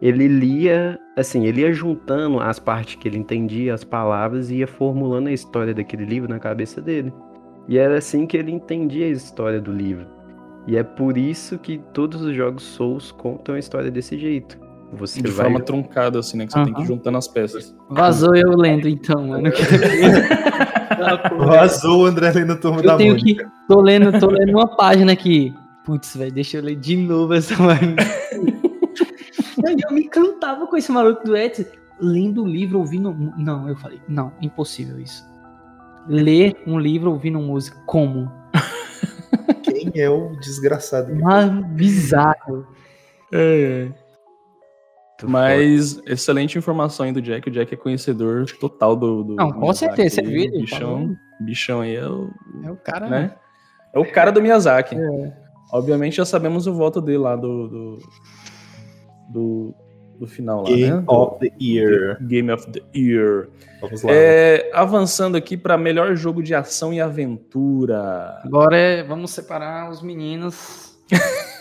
Ele 0.00 0.28
lia, 0.28 0.98
assim, 1.16 1.46
ele 1.46 1.62
ia 1.62 1.72
juntando 1.72 2.38
as 2.38 2.58
partes 2.58 2.96
que 2.96 3.08
ele 3.08 3.18
entendia, 3.18 3.72
as 3.72 3.82
palavras, 3.82 4.50
e 4.50 4.56
ia 4.56 4.66
formulando 4.66 5.28
a 5.28 5.32
história 5.32 5.72
daquele 5.72 6.04
livro 6.04 6.28
na 6.28 6.38
cabeça 6.38 6.80
dele. 6.82 7.12
E 7.68 7.78
era 7.78 7.98
assim 7.98 8.26
que 8.26 8.36
ele 8.36 8.52
entendia 8.52 9.06
a 9.06 9.10
história 9.10 9.60
do 9.60 9.72
livro. 9.72 10.06
E 10.66 10.76
é 10.76 10.82
por 10.82 11.16
isso 11.16 11.58
que 11.58 11.80
todos 11.92 12.22
os 12.22 12.34
jogos 12.34 12.62
Souls 12.62 13.10
contam 13.12 13.54
a 13.54 13.58
história 13.58 13.90
desse 13.90 14.18
jeito. 14.18 14.58
Você 14.92 15.20
de 15.20 15.30
vai... 15.30 15.46
forma 15.46 15.60
truncada, 15.60 16.18
assim, 16.18 16.36
né? 16.36 16.46
Que 16.46 16.52
você 16.52 16.58
uhum. 16.58 16.64
tem 16.66 16.74
que 16.74 16.82
ir 16.82 16.86
juntando 16.86 17.18
as 17.18 17.28
peças. 17.28 17.74
Vazou 17.90 18.36
eu 18.36 18.50
lendo, 18.56 18.88
então, 18.88 19.26
mano. 19.26 19.50
Vazou 21.38 22.02
o 22.02 22.06
André 22.06 22.32
lendo 22.32 22.52
a 22.52 22.56
turma 22.56 22.80
eu 22.80 22.84
da 22.84 22.96
tenho 22.96 23.16
Mônica. 23.16 23.44
que 23.44 23.50
Tô 23.68 23.80
lendo, 23.80 24.18
tô 24.18 24.28
lendo 24.30 24.50
uma 24.52 24.76
página 24.76 25.12
aqui. 25.12 25.52
Putz, 25.84 26.16
velho, 26.16 26.32
deixa 26.32 26.58
eu 26.58 26.62
ler 26.62 26.76
de 26.76 26.96
novo 26.96 27.34
essa 27.34 27.56
página. 27.56 27.96
eu 29.58 29.92
me 29.94 30.08
cantava 30.08 30.66
com 30.66 30.76
esse 30.76 30.90
maluco 30.90 31.24
do 31.24 31.36
Etsy, 31.36 31.66
lendo 32.00 32.42
o 32.42 32.46
livro, 32.46 32.78
ouvindo. 32.78 33.12
Não, 33.36 33.68
eu 33.68 33.76
falei, 33.76 34.00
não, 34.08 34.32
impossível 34.40 35.00
isso. 35.00 35.24
Ler 36.08 36.56
um 36.66 36.78
livro 36.78 37.10
ouvindo 37.10 37.38
música. 37.40 37.78
Como? 37.86 38.30
Quem 39.62 39.90
é 39.96 40.08
o 40.08 40.36
desgraçado? 40.36 41.14
Mas 41.14 41.50
bizarro. 41.74 42.66
É, 43.32 43.92
é. 43.92 44.06
Mas 45.24 46.00
excelente 46.06 46.58
informação 46.58 47.06
aí 47.06 47.12
do 47.12 47.22
Jack. 47.22 47.48
O 47.48 47.52
Jack 47.52 47.72
é 47.72 47.76
conhecedor 47.76 48.44
total 48.60 48.94
do. 48.94 49.24
do 49.24 49.34
Não, 49.34 49.50
com 49.50 49.72
certeza. 49.72 50.16
Você 50.16 50.22
viu 50.22 50.50
bichão, 50.52 51.16
bichão 51.40 51.80
aí 51.80 51.96
é 51.96 52.06
o. 52.06 52.30
É 52.62 52.70
o 52.70 52.76
cara. 52.76 53.08
Né? 53.08 53.34
É 53.94 53.98
o 53.98 54.12
cara 54.12 54.30
do 54.30 54.42
Miyazaki. 54.42 54.94
É. 54.94 55.32
Obviamente 55.72 56.16
já 56.16 56.24
sabemos 56.24 56.66
o 56.66 56.74
voto 56.74 57.00
dele 57.00 57.18
lá 57.18 57.34
do. 57.34 57.68
do, 57.68 57.98
do, 59.28 59.74
do 60.18 60.26
final 60.26 60.62
lá, 60.62 60.68
Game 60.68 60.90
né? 60.90 61.04
of 61.06 61.38
the 61.40 61.52
Year. 61.60 62.18
Game 62.22 62.50
of 62.50 62.70
the 62.70 62.82
Year. 62.94 63.48
Vamos 63.80 64.02
lá. 64.02 64.10
É, 64.12 64.70
avançando 64.72 65.36
aqui 65.36 65.56
para 65.56 65.76
melhor 65.76 66.14
jogo 66.16 66.42
de 66.42 66.54
ação 66.54 66.92
e 66.92 67.00
aventura. 67.00 68.40
Agora 68.44 68.76
é, 68.76 69.02
vamos 69.02 69.30
separar 69.30 69.90
os 69.90 70.02
meninos 70.02 70.98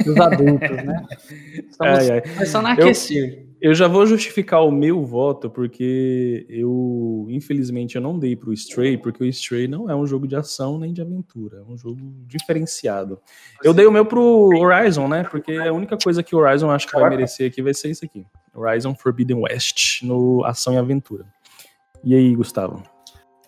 dos 0.04 0.18
adultos, 0.18 0.70
né? 0.70 1.06
Estamos 1.70 2.00
ai, 2.00 2.12
ai. 2.12 2.22
começando 2.22 2.66
a 2.66 2.72
aquecer. 2.72 3.46
Eu, 3.66 3.74
já 3.74 3.88
vou 3.88 4.06
justificar 4.06 4.64
o 4.64 4.70
meu 4.70 5.04
voto, 5.04 5.50
porque 5.50 6.46
eu, 6.48 7.26
infelizmente, 7.30 7.96
eu 7.96 8.02
não 8.02 8.20
dei 8.20 8.36
pro 8.36 8.54
Stray, 8.54 8.96
porque 8.96 9.24
o 9.24 9.26
Stray 9.26 9.68
não 9.68 9.90
é 9.90 9.96
um 9.96 10.06
jogo 10.06 10.28
de 10.28 10.36
ação 10.36 10.78
nem 10.78 10.94
de 10.94 11.02
aventura, 11.02 11.58
é 11.58 11.62
um 11.64 11.76
jogo 11.76 11.98
diferenciado. 12.28 13.20
Eu 13.64 13.74
dei 13.74 13.88
o 13.88 13.92
meu 13.92 14.06
pro 14.06 14.52
Horizon, 14.56 15.08
né? 15.08 15.24
Porque 15.24 15.54
a 15.54 15.74
única 15.74 15.98
coisa 15.98 16.22
que 16.22 16.36
o 16.36 16.38
Horizon 16.38 16.70
acho 16.70 16.88
que 16.88 16.94
vai 16.94 17.10
merecer 17.10 17.50
aqui 17.50 17.60
vai 17.64 17.74
ser 17.74 17.90
isso 17.90 18.06
aqui. 18.06 18.24
Horizon 18.54 18.94
Forbidden 18.94 19.42
West, 19.42 20.04
no 20.04 20.46
ação 20.46 20.76
e 20.76 20.78
aventura. 20.78 21.26
E 22.04 22.14
aí, 22.14 22.36
Gustavo? 22.36 22.84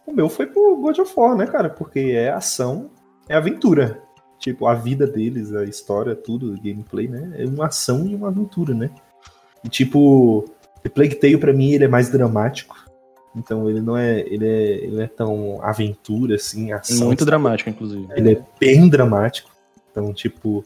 O 0.03 0.11
meu 0.11 0.30
foi 0.30 0.47
pro 0.47 0.78
God 0.78 0.97
of 0.97 1.13
War, 1.15 1.38
né, 1.38 1.45
cara? 1.45 1.70
Porque 1.70 1.99
é 1.99 2.32
ação, 2.32 2.89
é 3.30 3.36
aventura. 3.36 4.01
Tipo, 4.39 4.65
a 4.65 4.74
vida 4.74 5.05
deles, 5.05 5.53
a 5.53 5.63
história, 5.63 6.15
tudo, 6.15 6.53
o 6.53 6.55
gameplay, 6.59 7.07
né? 7.07 7.36
É 7.38 7.45
uma 7.45 7.68
ação 7.68 8.07
e 8.07 8.15
uma 8.15 8.30
aventura, 8.30 8.74
né? 8.74 8.89
E 9.68 9.70
tipo, 9.70 10.45
The 10.82 10.88
Plague 10.88 11.15
Tale 11.15 11.38
pra 11.38 11.51
mim 11.51 11.74
ele 11.74 11.84
é 11.84 11.88
mais 11.89 12.09
dramático. 12.09 12.74
Então 13.36 13.70
ele 13.70 13.82
não 13.82 13.97
é, 13.97 14.22
ele 14.22 14.47
é, 14.47 14.72
ele 14.86 15.01
é 15.01 15.07
tão 15.07 15.61
aventura 15.61 16.36
assim, 16.36 16.72
ação. 16.72 17.07
Muito 17.07 17.26
dramático, 17.26 17.70
inclusive. 17.70 18.07
Ele 18.15 18.32
é 18.32 18.41
bem 18.57 18.88
dramático. 18.88 19.51
Então, 19.91 20.13
tipo, 20.13 20.63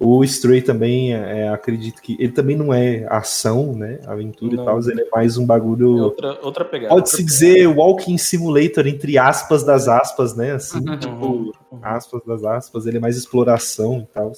o 0.00 0.24
Stray 0.24 0.62
também, 0.62 1.12
é, 1.12 1.50
acredito 1.50 2.00
que 2.00 2.16
ele 2.18 2.32
também 2.32 2.56
não 2.56 2.72
é 2.72 3.06
ação, 3.10 3.74
né? 3.74 4.00
Aventura 4.06 4.56
não. 4.56 4.62
e 4.62 4.66
tal, 4.66 4.80
ele 4.80 5.02
é 5.02 5.08
mais 5.14 5.36
um 5.36 5.44
bagulho. 5.44 5.98
É 5.98 6.02
outra, 6.02 6.38
outra 6.42 6.64
pegada. 6.64 6.94
Pode-se 6.94 7.22
dizer 7.22 7.66
Walking 7.66 8.16
Simulator, 8.16 8.86
entre 8.86 9.18
aspas 9.18 9.62
das 9.62 9.86
aspas, 9.86 10.34
né? 10.34 10.52
Assim, 10.52 10.78
uhum. 10.88 10.98
tipo, 10.98 11.26
uhum. 11.26 11.80
aspas 11.82 12.22
das 12.26 12.42
aspas, 12.42 12.86
ele 12.86 12.96
é 12.96 13.00
mais 13.00 13.18
exploração 13.18 13.98
e 13.98 14.14
tal. 14.14 14.32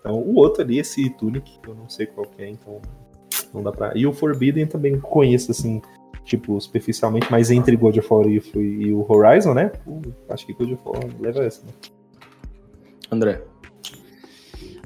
Então, 0.00 0.18
o 0.18 0.34
outro 0.34 0.62
ali, 0.62 0.78
esse 0.78 1.08
Tunic, 1.16 1.50
eu 1.66 1.74
não 1.74 1.88
sei 1.88 2.04
qual 2.04 2.26
é, 2.36 2.50
então 2.50 2.82
não 3.54 3.62
dá 3.62 3.72
pra. 3.72 3.92
E 3.94 4.06
o 4.06 4.12
Forbidden 4.12 4.66
também 4.66 4.98
conheço, 4.98 5.50
assim, 5.50 5.80
tipo, 6.24 6.60
superficialmente, 6.60 7.28
mas 7.30 7.50
entre 7.50 7.76
God 7.76 7.96
of 7.96 8.08
War 8.10 8.26
e 8.28 8.92
o 8.92 9.06
Horizon, 9.08 9.54
né? 9.54 9.70
acho 10.28 10.46
que 10.46 10.52
God 10.52 10.72
of 10.72 10.82
War 10.84 11.04
leva 11.20 11.44
essa, 11.44 11.64
né? 11.64 11.72
André. 13.10 13.42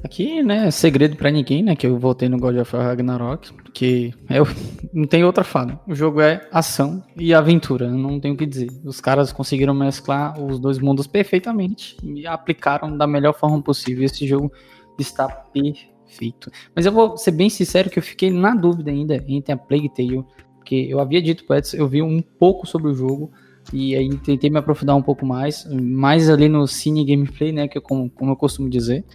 Aqui, 0.03 0.41
né, 0.41 0.71
segredo 0.71 1.17
para 1.17 1.29
ninguém, 1.29 1.61
né, 1.61 1.75
que 1.75 1.85
eu 1.85 1.97
voltei 1.99 2.29
no 2.29 2.39
God 2.39 2.55
of 2.57 2.73
War 2.73 2.85
Ragnarok, 2.85 3.51
que 3.73 4.13
é, 4.29 4.37
não 4.93 5.05
tem 5.05 5.25
outra 5.25 5.43
fala. 5.43 5.79
O 5.85 5.93
jogo 5.93 6.21
é 6.21 6.47
ação 6.51 7.03
e 7.17 7.33
aventura, 7.33 7.89
não 7.89 8.19
tenho 8.19 8.33
o 8.33 8.37
que 8.37 8.45
dizer. 8.45 8.69
Os 8.85 9.01
caras 9.01 9.33
conseguiram 9.33 9.73
mesclar 9.73 10.39
os 10.39 10.59
dois 10.59 10.79
mundos 10.79 11.05
perfeitamente 11.05 11.97
e 12.03 12.25
aplicaram 12.25 12.95
da 12.97 13.05
melhor 13.05 13.33
forma 13.33 13.61
possível. 13.61 14.05
Esse 14.05 14.25
jogo 14.25 14.51
está 14.97 15.27
perfeito. 15.27 15.98
Mas 16.75 16.85
eu 16.85 16.91
vou 16.91 17.17
ser 17.17 17.31
bem 17.31 17.49
sincero 17.49 17.89
que 17.89 17.99
eu 17.99 18.03
fiquei 18.03 18.29
na 18.29 18.55
dúvida 18.55 18.91
ainda 18.91 19.23
entre 19.27 19.53
a 19.53 19.57
Plague 19.57 19.89
Tale, 19.89 20.25
porque 20.57 20.75
eu 20.89 20.99
havia 20.99 21.21
dito 21.21 21.45
para 21.45 21.61
eu 21.73 21.87
vi 21.87 22.01
um 22.01 22.21
pouco 22.21 22.67
sobre 22.67 22.91
o 22.91 22.93
jogo, 22.93 23.31
e 23.71 23.95
aí 23.95 24.09
tentei 24.17 24.49
me 24.49 24.57
aprofundar 24.57 24.95
um 24.95 25.01
pouco 25.01 25.25
mais, 25.25 25.65
mais 25.71 26.29
ali 26.29 26.49
no 26.49 26.67
cine 26.67 27.05
gameplay, 27.05 27.51
né, 27.51 27.67
que 27.67 27.77
eu, 27.77 27.81
como, 27.81 28.09
como 28.09 28.31
eu 28.31 28.35
costumo 28.35 28.69
dizer. 28.69 29.05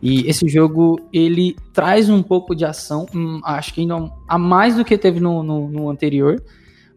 E 0.00 0.28
esse 0.28 0.48
jogo, 0.48 0.98
ele 1.12 1.56
traz 1.72 2.08
um 2.08 2.22
pouco 2.22 2.54
de 2.54 2.64
ação, 2.64 3.06
hum, 3.14 3.40
acho 3.44 3.74
que 3.74 3.80
ainda 3.80 4.10
a 4.28 4.38
mais 4.38 4.76
do 4.76 4.84
que 4.84 4.96
teve 4.96 5.18
no, 5.18 5.42
no, 5.42 5.68
no, 5.68 5.90
anterior, 5.90 6.42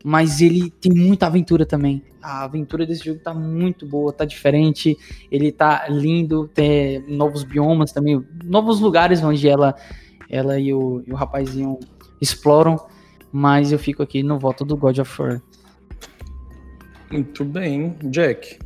mas 0.04 0.42
ele 0.42 0.70
tem 0.70 0.92
muita 0.94 1.28
aventura 1.28 1.66
também. 1.66 2.04
A 2.22 2.44
aventura 2.44 2.86
desse 2.86 3.06
jogo 3.06 3.20
tá 3.20 3.34
muito 3.34 3.86
boa, 3.86 4.14
tá 4.14 4.26
diferente, 4.26 4.98
ele 5.32 5.52
tá 5.52 5.88
lindo, 5.88 6.48
tem 6.48 7.04
novos 7.08 7.44
biomas 7.44 7.92
também, 7.92 8.24
novos 8.44 8.80
lugares 8.80 9.24
onde 9.24 9.48
ela, 9.48 9.76
ela 10.30 10.60
e, 10.60 10.74
o, 10.74 11.04
e 11.06 11.12
o 11.12 11.16
rapazinho 11.16 11.80
exploram, 12.20 12.78
mas 13.32 13.72
eu 13.72 13.80
fico 13.80 14.04
aqui 14.04 14.22
no 14.22 14.38
voto 14.38 14.64
do 14.64 14.78
God 14.78 15.00
of 15.00 15.22
War. 15.22 15.42
Muito 17.12 17.44
bem, 17.44 17.96
Jack. 18.06 18.60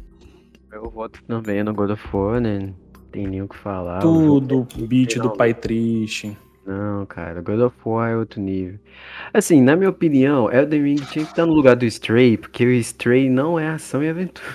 Eu 0.71 0.89
voto 0.89 1.23
também 1.25 1.63
no 1.63 1.73
God 1.73 1.91
of 1.91 2.03
War, 2.13 2.41
né? 2.41 2.73
Tem 3.11 3.25
nem 3.25 3.41
o 3.41 3.47
que 3.47 3.55
falar. 3.55 3.99
Tudo, 3.99 4.67
o 4.77 4.85
beat 4.85 5.17
do 5.17 5.31
pai 5.31 5.53
triste. 5.53 6.37
Não, 6.65 7.05
cara, 7.05 7.41
God 7.41 7.59
of 7.59 7.75
War 7.85 8.09
é 8.09 8.17
outro 8.17 8.41
nível. 8.41 8.79
Assim, 9.31 9.61
na 9.61 9.75
minha 9.75 9.89
opinião, 9.89 10.51
Elden 10.51 10.81
Ring 10.81 10.95
tinha 10.95 11.23
que 11.23 11.31
estar 11.31 11.45
no 11.45 11.53
lugar 11.53 11.75
do 11.75 11.85
Stray, 11.85 12.37
porque 12.37 12.65
o 12.65 12.71
Stray 12.71 13.29
não 13.29 13.59
é 13.59 13.67
ação 13.67 14.03
e 14.03 14.09
aventura. 14.09 14.47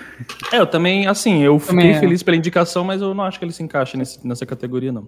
É, 0.52 0.58
eu 0.58 0.66
também, 0.66 1.06
assim, 1.06 1.44
eu 1.44 1.56
fiquei 1.60 1.76
também 1.76 1.90
é. 1.92 2.00
feliz 2.00 2.22
pela 2.22 2.36
indicação, 2.36 2.82
mas 2.82 3.00
eu 3.00 3.14
não 3.14 3.22
acho 3.22 3.38
que 3.38 3.44
ele 3.44 3.52
se 3.52 3.62
encaixa 3.62 3.96
nesse, 3.96 4.26
nessa 4.26 4.44
categoria, 4.44 4.90
não. 4.90 5.06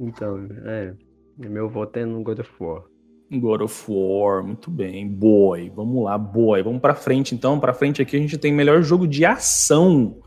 Então, 0.00 0.48
é. 0.64 0.92
Meu 1.38 1.68
voto 1.68 1.96
é 1.98 2.04
no 2.04 2.22
God 2.22 2.40
of 2.40 2.50
War. 2.60 2.82
God 3.30 3.62
of 3.62 3.84
War, 3.88 4.42
muito 4.44 4.70
bem. 4.70 5.08
Boy, 5.08 5.70
vamos 5.70 6.04
lá, 6.04 6.18
boy. 6.18 6.62
Vamos 6.62 6.80
para 6.80 6.94
frente 6.94 7.34
então. 7.34 7.60
Para 7.60 7.74
frente 7.74 8.02
aqui 8.02 8.16
a 8.16 8.20
gente 8.20 8.38
tem 8.38 8.52
melhor 8.52 8.82
jogo 8.82 9.06
de 9.06 9.24
ação. 9.24 10.18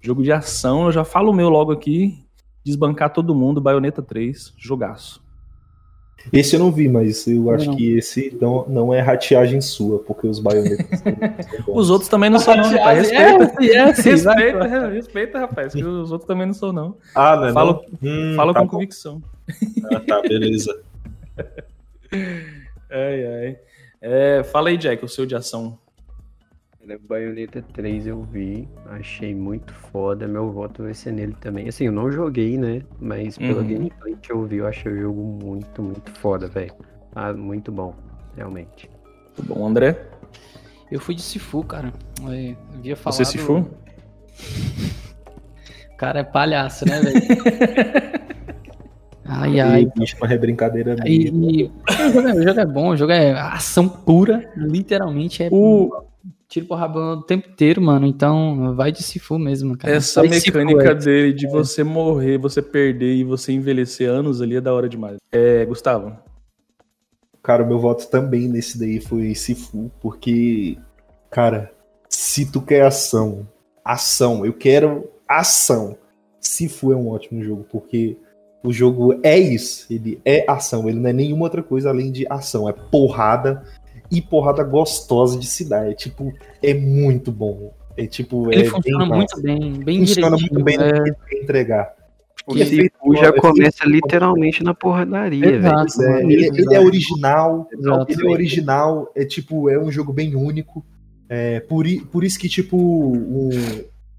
Jogo 0.00 0.22
de 0.22 0.32
ação, 0.32 0.86
eu 0.86 0.92
já 0.92 1.04
falo 1.04 1.30
o 1.30 1.34
meu 1.34 1.48
logo 1.48 1.72
aqui. 1.72 2.24
Desbancar 2.64 3.12
todo 3.12 3.34
mundo, 3.34 3.60
Bayonetta 3.60 4.02
3, 4.02 4.54
jogaço. 4.58 5.29
Esse 6.32 6.54
eu 6.54 6.60
não 6.60 6.70
vi, 6.70 6.88
mas 6.88 7.26
eu 7.26 7.50
acho 7.50 7.66
não. 7.66 7.76
que 7.76 7.96
esse 7.96 8.36
não, 8.40 8.66
não 8.68 8.94
é 8.94 9.00
rateagem 9.00 9.60
sua, 9.60 9.98
porque 10.00 10.26
os 10.26 10.38
baionetas. 10.38 11.02
os 11.66 11.90
outros 11.90 12.08
também 12.08 12.28
não 12.28 12.38
são, 12.38 12.56
não, 12.56 12.70
rapaz. 12.70 13.10
Respeita. 13.10 13.62
É, 13.62 13.66
é, 13.66 13.84
respeita, 13.84 14.88
respeita, 14.88 15.38
rapaz. 15.38 15.72
Que 15.72 15.82
os 15.82 16.12
outros 16.12 16.28
também 16.28 16.46
não 16.46 16.54
são, 16.54 16.72
não. 16.72 16.96
Ah, 17.14 17.36
não 17.36 17.46
é 17.46 17.52
Fala, 17.52 17.80
hum, 18.02 18.34
fala 18.36 18.52
tá 18.52 18.60
com 18.60 18.66
bom. 18.66 18.70
convicção. 18.72 19.22
Ah, 19.92 20.00
tá, 20.00 20.22
beleza. 20.22 20.80
ai, 22.90 23.26
ai. 23.26 23.58
É, 24.00 24.42
fala 24.44 24.68
aí, 24.68 24.76
Jack, 24.76 25.04
o 25.04 25.08
seu 25.08 25.26
de 25.26 25.34
ação. 25.34 25.78
Bayonetta 26.98 27.62
3 27.74 28.06
eu 28.06 28.22
vi, 28.22 28.68
achei 28.86 29.34
muito 29.34 29.74
foda, 29.74 30.26
meu 30.26 30.50
voto 30.50 30.82
vai 30.82 30.94
ser 30.94 31.12
nele 31.12 31.36
também. 31.40 31.68
Assim, 31.68 31.86
eu 31.86 31.92
não 31.92 32.10
joguei, 32.10 32.56
né? 32.56 32.82
Mas 33.00 33.38
pelo 33.38 33.60
uhum. 33.60 33.66
gameplay 33.66 34.16
que 34.20 34.32
eu 34.32 34.44
vi, 34.44 34.56
eu 34.56 34.66
achei 34.66 34.92
o 34.92 35.00
jogo 35.00 35.22
muito, 35.22 35.82
muito 35.82 36.10
foda, 36.12 36.48
velho. 36.48 36.74
Ah, 37.14 37.32
muito 37.32 37.70
bom, 37.70 37.94
realmente. 38.36 38.90
Muito 39.36 39.54
bom, 39.54 39.66
André? 39.66 39.96
Eu 40.90 41.00
fui 41.00 41.14
de 41.14 41.22
Sifu, 41.22 41.62
cara. 41.62 41.92
Eu 42.20 42.56
havia 42.74 42.96
falado... 42.96 43.16
Você 43.16 43.24
Sifu? 43.24 43.58
O 43.58 43.70
cara 45.96 46.20
é 46.20 46.24
palhaço, 46.24 46.84
né, 46.86 47.00
velho? 47.00 48.20
Ai, 49.32 49.60
ai. 49.60 49.86
Bicho, 49.96 50.16
uma 50.20 50.36
brincadeira 50.36 50.96
e, 51.06 51.28
e... 51.28 51.70
o, 51.86 52.12
jogo 52.12 52.28
é, 52.28 52.34
o, 52.34 52.42
jogo 52.42 52.60
é, 52.60 52.66
bom, 52.66 52.88
o 52.88 52.96
jogo 52.96 53.12
é 53.12 53.32
ação 53.32 53.88
pura, 53.88 54.50
literalmente 54.56 55.44
é 55.44 55.48
o... 55.52 56.09
tiro 56.50 56.66
por 56.66 56.74
rabão 56.74 57.12
o 57.12 57.22
tempo 57.22 57.48
inteiro, 57.48 57.80
mano. 57.80 58.04
Então 58.04 58.74
vai 58.74 58.90
de 58.90 59.02
Sifu 59.02 59.38
mesmo, 59.38 59.78
cara. 59.78 59.94
Essa 59.94 60.20
vai 60.20 60.30
mecânica 60.30 60.94
de 60.94 61.04
dele 61.04 61.32
de 61.32 61.46
é. 61.46 61.48
você 61.48 61.84
morrer, 61.84 62.36
você 62.36 62.60
perder 62.60 63.14
e 63.14 63.24
você 63.24 63.52
envelhecer 63.52 64.10
anos 64.10 64.42
ali 64.42 64.56
é 64.56 64.60
da 64.60 64.74
hora 64.74 64.88
demais. 64.88 65.16
É, 65.30 65.64
Gustavo. 65.64 66.14
Cara, 67.42 67.62
o 67.62 67.66
meu 67.66 67.78
voto 67.78 68.06
também 68.10 68.48
nesse 68.48 68.78
daí 68.78 69.00
foi 69.00 69.34
Sifu, 69.34 69.90
porque, 70.00 70.76
cara, 71.30 71.72
se 72.08 72.50
tu 72.50 72.60
quer 72.60 72.84
ação, 72.84 73.48
ação, 73.82 74.44
eu 74.44 74.52
quero 74.52 75.08
ação. 75.26 75.96
Sifu 76.38 76.92
é 76.92 76.96
um 76.96 77.08
ótimo 77.08 77.42
jogo, 77.42 77.64
porque 77.70 78.18
o 78.62 78.72
jogo 78.72 79.18
é 79.22 79.38
isso, 79.38 79.86
ele 79.90 80.20
é 80.22 80.44
ação, 80.46 80.86
ele 80.86 80.98
não 80.98 81.08
é 81.08 81.12
nenhuma 81.14 81.44
outra 81.44 81.62
coisa 81.62 81.88
além 81.88 82.12
de 82.12 82.26
ação, 82.28 82.68
é 82.68 82.72
porrada 82.72 83.64
e 84.10 84.20
porrada 84.20 84.62
gostosa 84.64 85.38
de 85.38 85.46
se 85.46 85.68
dar. 85.68 85.90
É 85.90 85.94
tipo, 85.94 86.32
é 86.62 86.74
muito 86.74 87.30
bom. 87.30 87.72
É 87.96 88.06
tipo, 88.06 88.50
ele 88.52 88.62
é 88.62 88.64
funciona 88.64 89.04
bem 89.04 89.16
muito 89.16 89.42
bem, 89.42 89.72
bem 89.84 90.06
funciona 90.06 90.36
muito 90.36 90.64
bem 90.64 90.76
é... 90.76 90.98
no 90.98 91.04
que 91.04 91.36
entregar. 91.36 91.94
Porque 92.44 92.64
tipo, 92.64 93.16
já 93.16 93.32
começa 93.32 93.84
literalmente 93.84 94.64
na 94.64 94.74
porradaria, 94.74 95.56
Exato, 95.56 96.02
é, 96.02 96.22
ele, 96.24 96.46
ele, 96.46 96.74
é 96.74 96.80
original, 96.80 97.68
Exato. 97.72 98.12
ele 98.12 98.26
é 98.26 98.30
original, 98.30 99.12
é 99.14 99.24
tipo, 99.24 99.68
é 99.68 99.78
um 99.78 99.90
jogo 99.90 100.12
bem 100.12 100.34
único. 100.34 100.84
É, 101.28 101.60
por, 101.60 101.84
por 102.10 102.24
isso 102.24 102.38
que, 102.38 102.48
tipo, 102.48 102.76
o, 102.76 103.50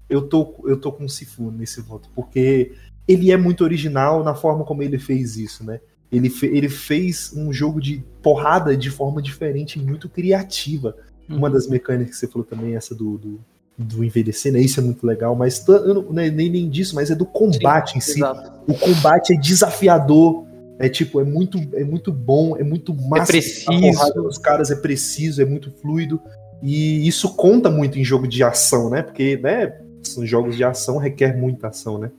eu, 0.08 0.22
tô, 0.22 0.54
eu 0.64 0.78
tô 0.78 0.92
com 0.92 1.04
o 1.04 1.08
Sifu 1.08 1.50
nesse 1.50 1.80
voto, 1.82 2.08
porque 2.14 2.72
ele 3.06 3.30
é 3.32 3.36
muito 3.36 3.64
original 3.64 4.22
na 4.22 4.34
forma 4.34 4.64
como 4.64 4.82
ele 4.82 4.98
fez 4.98 5.36
isso, 5.36 5.64
né? 5.64 5.80
Ele, 6.12 6.28
fe 6.28 6.46
ele 6.46 6.68
fez 6.68 7.32
um 7.34 7.52
jogo 7.52 7.80
de 7.80 8.04
porrada 8.22 8.76
de 8.76 8.90
forma 8.90 9.22
diferente 9.22 9.78
e 9.78 9.82
muito 9.82 10.08
criativa. 10.08 10.94
Uhum. 11.28 11.38
Uma 11.38 11.50
das 11.50 11.66
mecânicas 11.66 12.14
que 12.14 12.20
você 12.20 12.28
falou 12.28 12.44
também, 12.44 12.76
essa 12.76 12.94
do, 12.94 13.16
do, 13.16 13.40
do 13.78 14.04
envelhecer, 14.04 14.52
né? 14.52 14.60
Isso 14.60 14.78
é 14.78 14.82
muito 14.82 15.06
legal, 15.06 15.34
mas 15.34 15.64
não, 15.66 16.18
é 16.18 16.30
nem, 16.30 16.50
nem 16.50 16.68
disso, 16.68 16.94
mas 16.94 17.10
é 17.10 17.14
do 17.14 17.24
combate 17.24 17.92
Sim, 17.92 17.98
em 17.98 18.00
si. 18.00 18.18
Exato. 18.18 18.60
O 18.70 18.74
combate 18.74 19.32
é 19.32 19.36
desafiador, 19.36 20.44
é 20.78 20.88
tipo, 20.88 21.20
é 21.20 21.24
muito, 21.24 21.58
é 21.74 21.84
muito 21.84 22.12
bom, 22.12 22.56
é 22.56 22.62
muito 22.62 22.94
massa. 22.94 23.22
É 23.22 23.26
preciso. 23.26 24.26
Os 24.26 24.36
caras 24.36 24.70
é 24.70 24.76
preciso, 24.76 25.40
é 25.40 25.44
muito 25.44 25.70
fluido. 25.70 26.20
E 26.62 27.08
isso 27.08 27.34
conta 27.34 27.70
muito 27.70 27.98
em 27.98 28.04
jogo 28.04 28.28
de 28.28 28.42
ação, 28.44 28.90
né? 28.90 29.02
Porque, 29.02 29.36
né, 29.36 29.80
são 30.02 30.26
jogos 30.26 30.56
de 30.56 30.62
ação 30.62 30.98
requer 30.98 31.36
muita 31.36 31.68
ação, 31.68 31.98
né? 31.98 32.10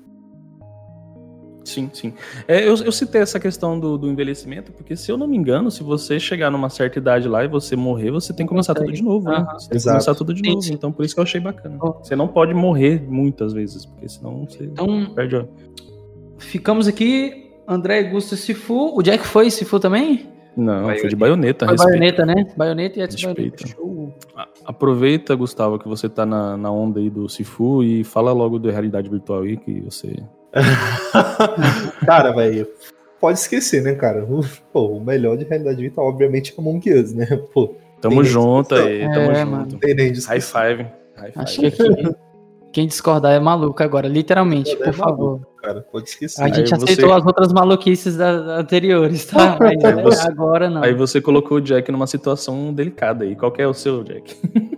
Sim, 1.64 1.90
sim. 1.94 2.14
É, 2.48 2.68
eu, 2.68 2.76
eu 2.76 2.92
citei 2.92 3.22
essa 3.22 3.40
questão 3.40 3.80
do, 3.80 3.98
do, 3.98 4.10
envelhecimento, 4.10 4.72
porque 4.72 4.96
se 4.96 5.12
eu 5.12 5.18
não 5.18 5.28
me 5.28 5.38
engano, 5.38 5.72
se 5.72 5.82
você 5.82 6.20
chegar 6.20 6.52
numa 6.52 6.70
certa 6.70 7.00
idade 7.00 7.28
lá 7.28 7.44
e 7.44 7.48
você 7.48 7.76
morrer, 7.76 8.12
você 8.12 8.34
tem 8.34 8.46
que 8.46 8.50
começar 8.50 8.74
tudo 8.74 8.92
de 8.92 9.02
novo, 9.02 9.30
né? 9.30 9.46
Você 9.54 9.70
tem 9.70 9.80
que 9.80 9.86
começar 9.86 10.16
tudo 10.16 10.34
de 10.34 10.44
novo. 10.44 10.68
Então, 10.72 10.92
por 10.92 11.06
isso 11.06 11.14
que 11.14 11.20
eu 11.20 11.24
achei 11.24 11.40
bacana. 11.40 11.78
Você 11.78 12.16
não 12.16 12.28
pode 12.28 12.54
morrer 12.54 13.02
muitas 13.08 13.54
vezes, 13.54 13.86
porque 13.86 14.10
senão 14.10 14.46
você 14.46 14.66
então, 14.66 15.06
perde 15.14 15.38
a... 15.38 15.46
Ficamos 16.38 16.88
aqui, 16.88 17.52
André 17.68 18.04
Gusto 18.04 18.36
Sifu. 18.36 18.98
O 18.98 19.02
Jack 19.02 19.26
foi 19.26 19.50
Sifu 19.50 19.80
também? 19.80 20.34
Não, 20.56 20.86
foi 20.98 21.08
de 21.08 21.16
baioneta. 21.16 21.66
Foi 21.66 21.76
baioneta, 21.76 22.26
né? 22.26 22.46
Baioneta 22.56 23.00
e. 23.00 23.68
Show. 23.68 24.14
Aproveita, 24.66 25.34
Gustavo, 25.36 25.80
que 25.80 25.88
você 25.88 26.08
tá 26.08 26.26
na, 26.26 26.56
na 26.56 26.72
onda 26.72 27.00
aí 27.00 27.10
do 27.10 27.28
Sifu 27.28 27.84
e 27.84 28.04
fala 28.04 28.32
logo 28.32 28.60
da 28.60 28.72
realidade 28.72 29.10
virtual 29.10 29.42
aí 29.42 29.58
que 29.58 29.82
você 29.82 30.16
cara, 32.06 32.32
velho, 32.32 32.68
pode 33.20 33.40
esquecer, 33.40 33.82
né, 33.82 33.96
cara? 33.96 34.28
Pô, 34.72 34.88
o 34.88 35.04
melhor 35.04 35.38
de 35.38 35.46
realidade 35.46 35.82
virtual, 35.82 36.08
obviamente, 36.08 36.54
é 36.56 36.62
Among 36.62 36.94
Us, 36.94 37.14
né? 37.14 37.26
Pô, 37.54 37.76
tamo 38.00 38.24
junto 38.24 38.76
aí, 38.76 39.02
tamo 39.12 39.32
é, 39.32 39.46
junto. 39.46 39.78
Tem 39.78 39.96
nem 39.96 40.14
High 40.14 40.42
five. 40.42 40.86
High 41.16 41.32
five. 41.32 41.34
Acho 41.36 41.62
que 41.62 42.16
quem 42.74 42.88
discordar 42.88 43.34
é 43.34 43.40
maluco 43.40 43.82
agora, 43.84 44.08
literalmente, 44.08 44.76
por 44.76 44.88
é 44.88 44.92
favor. 44.92 45.40
Maluco, 45.40 45.48
cara, 45.62 45.82
pode 45.92 46.10
esquecer. 46.10 46.44
A 46.44 46.48
gente 46.48 46.74
aí 46.74 46.82
aceitou 46.82 47.10
você... 47.10 47.16
as 47.20 47.26
outras 47.26 47.54
maluquices 47.54 48.18
das 48.18 48.42
anteriores, 48.48 49.26
tá? 49.26 49.58
Mas 49.62 49.78
né, 49.78 50.02
você... 50.02 50.28
agora 50.28 50.70
não. 50.70 50.84
Aí 50.84 50.94
você 50.94 51.22
colocou 51.22 51.58
o 51.60 51.62
Jack 51.62 51.92
numa 51.92 52.08
situação 52.08 52.74
delicada 52.74 53.26
aí. 53.26 53.36
Qual 53.36 53.54
é 53.60 53.68
o 53.68 53.74
seu, 53.74 54.04
Jack? 54.04 54.36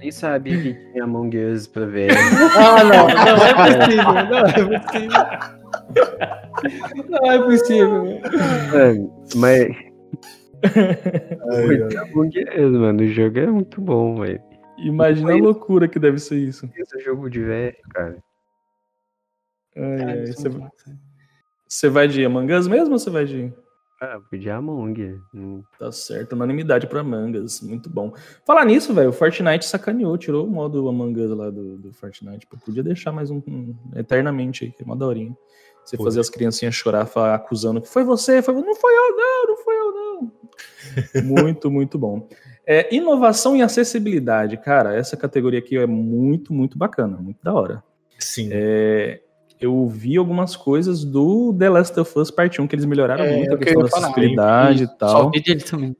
Nem 0.00 0.10
sabia 0.10 0.62
que 0.62 0.72
tinha 0.72 1.04
Among 1.04 1.36
Us 1.36 1.66
pra 1.66 1.84
ver. 1.84 2.10
ah, 2.56 2.82
não, 2.84 3.06
não 3.06 3.44
é 3.44 3.52
possível, 3.76 4.12
não 4.24 4.38
é 4.38 4.52
possível. 4.78 5.20
Não 7.10 7.30
é 7.30 7.38
possível. 7.44 8.20
Mano, 8.72 9.26
mas. 9.36 9.76
Ai, 11.52 11.98
Among 11.98 12.38
Us, 12.38 12.72
mano, 12.72 13.02
o 13.02 13.08
jogo 13.08 13.38
é 13.38 13.46
muito 13.46 13.78
bom, 13.78 14.20
velho. 14.20 14.40
Imagina 14.78 15.34
a 15.34 15.36
loucura 15.36 15.86
que 15.86 15.98
deve 15.98 16.18
ser 16.18 16.38
isso. 16.38 16.66
Esse 16.74 16.96
é 16.96 17.00
jogo 17.00 17.28
de 17.28 17.42
velho, 17.42 17.76
cara. 17.90 18.16
Ai, 19.76 20.02
ai, 20.02 20.26
você... 20.26 20.48
você 21.68 21.90
vai 21.90 22.08
de 22.08 22.24
Among 22.24 22.50
Us 22.54 22.66
mesmo 22.66 22.94
ou 22.94 22.98
você 22.98 23.10
vai 23.10 23.26
de. 23.26 23.52
Ah, 24.00 24.18
de 24.32 24.48
Among. 24.48 25.20
Hum. 25.34 25.62
Tá 25.78 25.92
certo, 25.92 26.32
unanimidade 26.32 26.86
pra 26.86 27.04
mangas. 27.04 27.60
Muito 27.60 27.90
bom. 27.90 28.14
Falar 28.46 28.64
nisso, 28.64 28.94
velho, 28.94 29.10
o 29.10 29.12
Fortnite 29.12 29.66
sacaneou, 29.66 30.16
tirou 30.16 30.46
o 30.46 30.50
modo 30.50 30.88
Among 30.88 31.20
Us 31.20 31.30
lá 31.36 31.50
do, 31.50 31.76
do 31.76 31.92
Fortnite. 31.92 32.46
Podia 32.64 32.82
deixar 32.82 33.12
mais 33.12 33.30
um, 33.30 33.42
um 33.46 33.76
eternamente 33.94 34.64
aí, 34.64 34.72
que 34.72 34.82
é 34.82 34.86
uma 34.86 34.96
daorinha. 34.96 35.36
Você 35.84 35.96
fazer 35.96 36.20
as 36.20 36.30
criancinhas 36.30 36.74
chorar 36.74 37.08
acusando 37.34 37.80
que 37.80 37.88
foi 37.88 38.04
você, 38.04 38.40
foi 38.42 38.54
não 38.54 38.74
foi 38.74 38.92
eu 38.92 39.16
não, 39.16 39.46
não 39.48 39.56
foi 39.56 39.74
eu 39.76 39.92
não. 39.92 40.32
muito, 41.24 41.70
muito 41.70 41.98
bom. 41.98 42.28
É, 42.66 42.94
inovação 42.94 43.56
e 43.56 43.62
acessibilidade, 43.62 44.56
cara, 44.58 44.94
essa 44.94 45.16
categoria 45.16 45.58
aqui 45.58 45.76
é 45.76 45.86
muito, 45.86 46.52
muito 46.52 46.78
bacana, 46.78 47.16
muito 47.16 47.42
da 47.42 47.52
hora. 47.52 47.82
Sim. 48.18 48.50
É, 48.52 49.20
eu 49.60 49.86
vi 49.86 50.16
algumas 50.16 50.56
coisas 50.56 51.04
do 51.04 51.54
The 51.58 51.68
Last 51.68 52.00
of 52.00 52.18
Us 52.18 52.30
Part 52.30 52.60
1 52.60 52.66
que 52.66 52.74
eles 52.74 52.86
melhoraram 52.86 53.24
é, 53.24 53.36
muito 53.36 53.54
a 53.54 53.58
questão 53.58 53.82
da 53.82 53.88
acessibilidade 53.88 54.84
e 54.84 54.98
tal. 54.98 55.24
Só 55.24 55.30
vi 55.30 55.42
dele 55.42 55.60
também. 55.60 55.96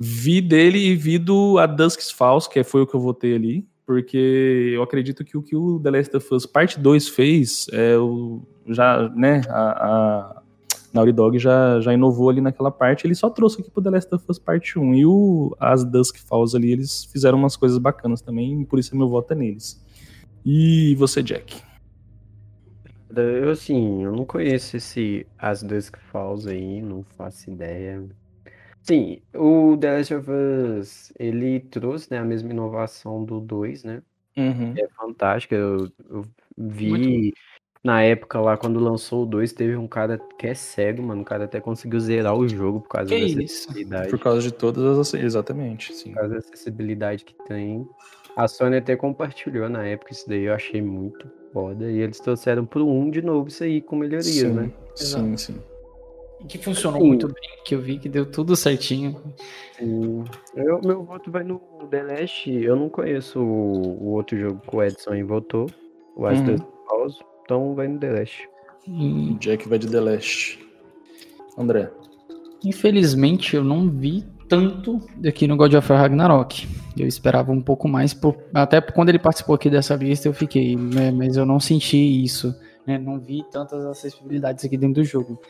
Vi 0.00 0.40
dele 0.40 0.78
e 0.78 0.96
vi 0.96 1.18
do 1.18 1.58
A 1.58 1.66
Dusk's 1.66 2.10
Falls, 2.10 2.48
que 2.48 2.64
foi 2.64 2.82
o 2.82 2.86
que 2.86 2.94
eu 2.94 3.00
votei 3.00 3.34
ali, 3.34 3.68
porque 3.86 4.72
eu 4.74 4.82
acredito 4.82 5.24
que 5.24 5.36
o 5.36 5.42
que 5.42 5.54
o 5.54 5.78
The 5.78 5.90
Last 5.90 6.16
of 6.16 6.34
Us 6.34 6.46
Part 6.46 6.80
2 6.80 7.08
fez, 7.08 7.66
é 7.70 7.96
o, 7.96 8.42
já, 8.66 9.08
né, 9.10 9.42
a, 9.48 9.60
a 9.60 10.42
Naughty 10.92 11.12
Dog 11.12 11.38
já, 11.38 11.80
já 11.80 11.92
inovou 11.92 12.30
ali 12.30 12.40
naquela 12.40 12.70
parte, 12.70 13.06
ele 13.06 13.14
só 13.14 13.30
trouxe 13.30 13.60
aqui 13.60 13.70
pro 13.70 13.82
The 13.82 13.90
Last 13.90 14.14
of 14.14 14.24
Us 14.26 14.38
Part 14.38 14.76
1, 14.76 14.94
e 14.94 15.06
o 15.06 15.54
As 15.60 15.84
Dusk 15.84 16.16
Falls 16.16 16.56
ali, 16.56 16.72
eles 16.72 17.04
fizeram 17.04 17.38
umas 17.38 17.56
coisas 17.56 17.78
bacanas 17.78 18.20
também, 18.20 18.64
por 18.64 18.78
isso 18.78 18.96
meu 18.96 19.08
voto 19.08 19.32
é 19.32 19.36
neles. 19.36 19.80
E 20.44 20.96
você, 20.96 21.22
Jack? 21.22 21.62
Eu, 23.16 23.50
assim, 23.50 24.04
eu 24.04 24.12
não 24.12 24.24
conheço 24.24 24.76
esse 24.76 25.26
As 25.38 25.62
Dusk 25.62 25.96
Falls 26.10 26.48
aí, 26.48 26.80
não 26.80 27.02
faço 27.02 27.50
ideia. 27.50 28.02
Sim, 28.82 29.20
o 29.34 29.76
The 29.76 29.98
Last 29.98 30.14
of 30.14 30.30
Us, 30.30 31.12
ele 31.18 31.60
trouxe, 31.60 32.10
né, 32.10 32.18
a 32.18 32.24
mesma 32.24 32.50
inovação 32.50 33.24
do 33.24 33.40
2, 33.40 33.84
né? 33.84 34.02
Uhum. 34.36 34.74
É 34.76 34.88
fantástica, 34.96 35.54
eu, 35.54 35.90
eu 36.10 36.24
vi 36.56 37.32
na 37.84 38.02
época 38.02 38.40
lá, 38.40 38.56
quando 38.56 38.80
lançou 38.80 39.24
o 39.24 39.26
2, 39.26 39.52
teve 39.52 39.76
um 39.76 39.86
cara 39.86 40.18
que 40.38 40.46
é 40.46 40.54
cego, 40.54 41.02
mano, 41.02 41.22
o 41.22 41.24
cara 41.24 41.44
até 41.44 41.60
conseguiu 41.60 42.00
zerar 42.00 42.34
o 42.34 42.48
jogo 42.48 42.80
por 42.80 42.88
causa 42.88 43.08
que 43.08 43.20
da 43.20 43.42
acessibilidade. 43.42 44.10
Por 44.10 44.18
causa 44.18 44.42
de 44.42 44.52
todas 44.52 44.98
as... 44.98 45.14
Exatamente, 45.14 45.92
sim. 45.92 46.10
Por 46.10 46.20
causa 46.20 46.32
da 46.34 46.38
acessibilidade 46.38 47.24
que 47.24 47.34
tem. 47.44 47.86
A 48.36 48.48
Sony 48.48 48.76
até 48.76 48.96
compartilhou 48.96 49.68
na 49.68 49.84
época 49.84 50.12
isso 50.12 50.28
daí, 50.28 50.44
eu 50.44 50.54
achei 50.54 50.80
muito 50.80 51.41
foda. 51.52 51.90
E 51.90 51.98
eles 51.98 52.18
trouxeram 52.18 52.64
pro 52.64 52.86
1 52.86 53.10
de 53.10 53.22
novo 53.22 53.48
isso 53.48 53.62
aí 53.62 53.80
com 53.80 53.96
melhorias, 53.96 54.34
sim, 54.34 54.52
né? 54.52 54.72
Sim, 54.94 55.36
sim. 55.36 55.60
Que 56.48 56.58
funcionou 56.58 57.00
sim. 57.00 57.06
muito 57.06 57.28
bem, 57.28 57.50
que 57.64 57.74
eu 57.74 57.80
vi 57.80 57.98
que 57.98 58.08
deu 58.08 58.26
tudo 58.26 58.56
certinho. 58.56 59.16
Sim. 59.78 60.24
Eu, 60.56 60.80
meu 60.82 61.04
voto 61.04 61.30
vai 61.30 61.44
no 61.44 61.60
The 61.88 62.02
Last. 62.02 62.50
Eu 62.50 62.74
não 62.74 62.88
conheço 62.88 63.38
o, 63.38 64.02
o 64.02 64.08
outro 64.14 64.36
jogo 64.36 64.60
que 64.60 64.76
o 64.76 64.82
Edson 64.82 65.10
aí 65.10 65.22
votou, 65.22 65.66
o 66.16 66.26
As 66.26 66.40
uhum. 66.40 66.56
Pause, 66.88 67.18
então 67.44 67.74
vai 67.74 67.86
no 67.86 67.98
The 67.98 68.10
Last. 68.10 68.48
Hum. 68.88 69.36
Jack 69.38 69.68
vai 69.68 69.78
de 69.78 69.88
The 69.88 70.00
Last. 70.00 70.58
André. 71.56 71.90
Infelizmente 72.64 73.54
eu 73.54 73.62
não 73.62 73.88
vi 73.88 74.24
tanto 74.52 75.00
aqui 75.26 75.48
no 75.48 75.56
God 75.56 75.72
of 75.72 75.90
War 75.90 76.02
Ragnarok. 76.02 76.68
Eu 76.94 77.06
esperava 77.06 77.50
um 77.50 77.62
pouco 77.62 77.88
mais, 77.88 78.12
por, 78.12 78.36
até 78.52 78.82
quando 78.82 79.08
ele 79.08 79.18
participou 79.18 79.54
aqui 79.54 79.70
dessa 79.70 79.94
lista 79.96 80.28
eu 80.28 80.34
fiquei, 80.34 80.76
né, 80.76 81.10
mas 81.10 81.38
eu 81.38 81.46
não 81.46 81.58
senti 81.58 81.96
isso, 82.22 82.54
né, 82.86 82.98
não 82.98 83.18
vi 83.18 83.42
tantas 83.50 83.82
acessibilidades 83.86 84.62
aqui 84.62 84.76
dentro 84.76 84.96
do 84.96 85.04
jogo. 85.04 85.40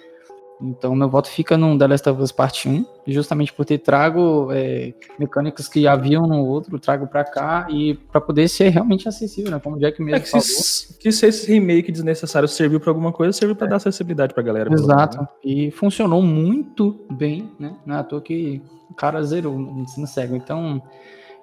Então 0.60 0.94
meu 0.94 1.08
voto 1.08 1.28
fica 1.28 1.56
no 1.56 1.76
The 1.76 1.86
Last 1.88 2.08
of 2.08 2.22
Us 2.22 2.30
Part 2.30 2.68
1, 2.68 2.86
justamente 3.08 3.52
por 3.52 3.64
ter 3.64 3.78
trago 3.78 4.48
é, 4.52 4.94
mecânicas 5.18 5.68
que 5.68 5.86
haviam 5.86 6.26
no 6.26 6.46
outro, 6.46 6.78
trago 6.78 7.06
para 7.06 7.24
cá 7.24 7.66
e 7.68 7.94
para 7.94 8.20
poder 8.20 8.48
ser 8.48 8.68
realmente 8.68 9.08
acessível, 9.08 9.50
né? 9.50 9.58
Como 9.58 9.76
o 9.76 9.78
Jack 9.78 10.00
mesmo 10.00 10.16
é 10.16 10.20
que 10.20 10.30
falou. 10.30 10.44
Se, 10.46 10.96
que 10.98 11.10
se 11.10 11.26
esse 11.26 11.50
remake 11.50 11.90
desnecessário 11.90 12.48
serviu 12.48 12.78
para 12.78 12.90
alguma 12.90 13.12
coisa, 13.12 13.32
serviu 13.32 13.56
para 13.56 13.66
é. 13.66 13.70
dar 13.70 13.76
acessibilidade 13.76 14.34
pra 14.34 14.42
galera. 14.42 14.72
Exato. 14.72 15.20
Né? 15.20 15.28
E 15.44 15.70
funcionou 15.72 16.22
muito 16.22 17.04
bem, 17.10 17.50
né? 17.58 17.76
Não 17.84 17.96
é 17.96 17.98
à 17.98 18.04
toa 18.04 18.20
que 18.20 18.62
o 18.88 18.94
cara 18.94 19.22
zerou 19.24 19.58
no 19.58 19.82
ensino 19.82 20.06
cego. 20.06 20.36
Então 20.36 20.80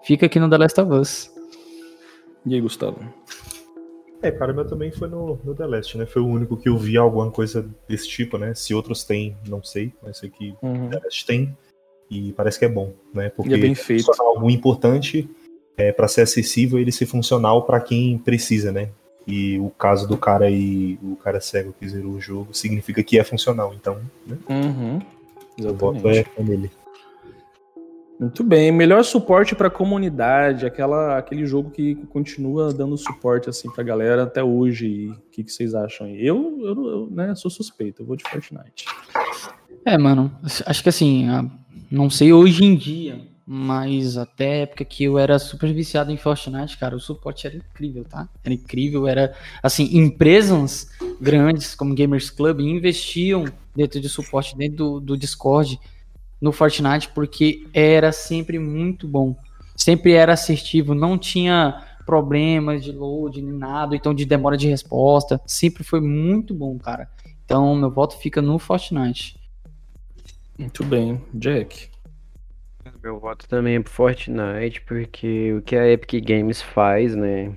fica 0.03 0.27
aqui 0.27 0.39
no 0.39 0.49
The 0.49 0.57
Last 0.57 0.79
of 0.79 0.93
Us. 0.93 1.31
E 2.45 2.55
aí, 2.55 2.61
Gustavo? 2.61 2.99
É, 4.21 4.31
cara, 4.31 4.53
meu 4.53 4.65
também 4.65 4.91
foi 4.91 5.07
no, 5.07 5.39
no 5.43 5.55
The 5.55 5.65
Last, 5.65 5.97
né? 5.97 6.05
Foi 6.05 6.21
o 6.21 6.27
único 6.27 6.57
que 6.57 6.67
eu 6.67 6.77
vi 6.77 6.97
alguma 6.97 7.31
coisa 7.31 7.67
desse 7.87 8.07
tipo, 8.07 8.37
né? 8.37 8.53
Se 8.53 8.73
outros 8.73 9.03
têm, 9.03 9.35
não 9.47 9.63
sei, 9.63 9.93
mas 10.03 10.17
sei 10.17 10.29
que 10.29 10.53
uhum. 10.61 10.89
The 10.89 10.99
Last 11.03 11.25
tem. 11.25 11.57
E 12.11 12.33
parece 12.33 12.59
que 12.59 12.65
é 12.65 12.69
bom, 12.69 12.93
né? 13.13 13.29
Porque 13.29 13.51
e 13.51 13.53
é 13.53 13.57
bem 13.57 13.75
feito. 13.75 14.11
É 14.11 14.15
algo 14.19 14.49
importante 14.49 15.29
é, 15.77 15.91
para 15.91 16.07
ser 16.07 16.21
acessível 16.21 16.79
ele 16.79 16.91
ser 16.91 17.05
funcional 17.05 17.65
para 17.65 17.79
quem 17.79 18.17
precisa, 18.17 18.71
né? 18.71 18.89
E 19.25 19.57
o 19.59 19.69
caso 19.69 20.07
do 20.07 20.17
cara 20.17 20.45
aí, 20.45 20.97
o 21.03 21.15
cara 21.15 21.39
cego 21.39 21.73
que 21.79 21.87
zerou 21.87 22.13
o 22.13 22.21
jogo, 22.21 22.53
significa 22.53 23.03
que 23.03 23.19
é 23.19 23.23
funcional, 23.23 23.73
então, 23.73 24.01
né? 24.25 24.37
Uhum. 24.49 24.99
O 25.69 25.73
voto 25.73 26.09
é, 26.09 26.25
é 26.37 26.43
nele. 26.43 26.71
Muito 28.19 28.43
bem, 28.43 28.69
melhor 28.69 29.05
suporte 29.05 29.55
para 29.55 29.67
a 29.67 29.71
comunidade, 29.71 30.65
aquela, 30.65 31.17
aquele 31.17 31.45
jogo 31.45 31.71
que 31.71 31.95
continua 32.09 32.73
dando 32.73 32.97
suporte 32.97 33.49
assim 33.49 33.71
para 33.71 33.81
a 33.81 33.85
galera 33.85 34.23
até 34.23 34.43
hoje. 34.43 35.07
O 35.07 35.29
que, 35.31 35.41
que 35.41 35.51
vocês 35.51 35.73
acham 35.73 36.05
aí? 36.05 36.27
Eu, 36.27 36.59
eu, 36.59 36.87
eu 36.89 37.09
né, 37.09 37.33
sou 37.33 37.49
suspeito, 37.49 38.01
eu 38.01 38.05
vou 38.05 38.17
de 38.17 38.23
Fortnite. 38.29 38.85
É, 39.85 39.97
mano, 39.97 40.29
acho 40.65 40.83
que 40.83 40.89
assim, 40.89 41.27
não 41.89 42.09
sei 42.09 42.33
hoje 42.33 42.65
em 42.65 42.75
dia, 42.75 43.21
mas 43.47 44.17
até 44.17 44.51
a 44.51 44.57
época 44.63 44.83
que 44.83 45.05
eu 45.05 45.17
era 45.17 45.39
super 45.39 45.73
viciado 45.73 46.11
em 46.11 46.17
Fortnite, 46.17 46.77
cara, 46.77 46.97
o 46.97 46.99
suporte 46.99 47.47
era 47.47 47.55
incrível, 47.55 48.03
tá? 48.03 48.27
Era 48.43 48.53
incrível, 48.53 49.07
era 49.07 49.33
assim, 49.63 49.97
empresas 49.97 50.89
grandes 51.21 51.73
como 51.73 51.95
Gamers 51.95 52.29
Club 52.29 52.59
investiam 52.59 53.45
dentro 53.73 54.01
de 54.01 54.09
suporte 54.09 54.57
dentro 54.57 54.75
do, 54.75 54.99
do 54.99 55.17
Discord 55.17 55.79
no 56.41 56.51
Fortnite 56.51 57.09
porque 57.09 57.67
era 57.73 58.11
sempre 58.11 58.59
muito 58.59 59.07
bom. 59.07 59.35
Sempre 59.75 60.13
era 60.13 60.33
assertivo, 60.33 60.93
não 60.93 61.17
tinha 61.17 61.85
problemas 62.05 62.83
de 62.83 62.91
load 62.91 63.41
nem 63.41 63.53
nada, 63.53 63.95
então 63.95 64.13
de 64.13 64.25
demora 64.25 64.57
de 64.57 64.67
resposta. 64.67 65.39
Sempre 65.45 65.83
foi 65.83 66.01
muito 66.01 66.53
bom, 66.53 66.77
cara. 66.77 67.09
Então 67.45 67.75
meu 67.75 67.91
voto 67.91 68.17
fica 68.17 68.41
no 68.41 68.59
Fortnite. 68.59 69.39
Muito 70.57 70.83
bem, 70.83 71.21
Jack. 71.33 71.89
Meu 73.01 73.19
voto 73.19 73.47
também 73.47 73.75
é 73.75 73.79
pro 73.79 73.91
Fortnite, 73.91 74.81
porque 74.81 75.53
o 75.53 75.61
que 75.61 75.75
a 75.75 75.87
Epic 75.89 76.25
Games 76.25 76.61
faz, 76.61 77.15
né? 77.15 77.55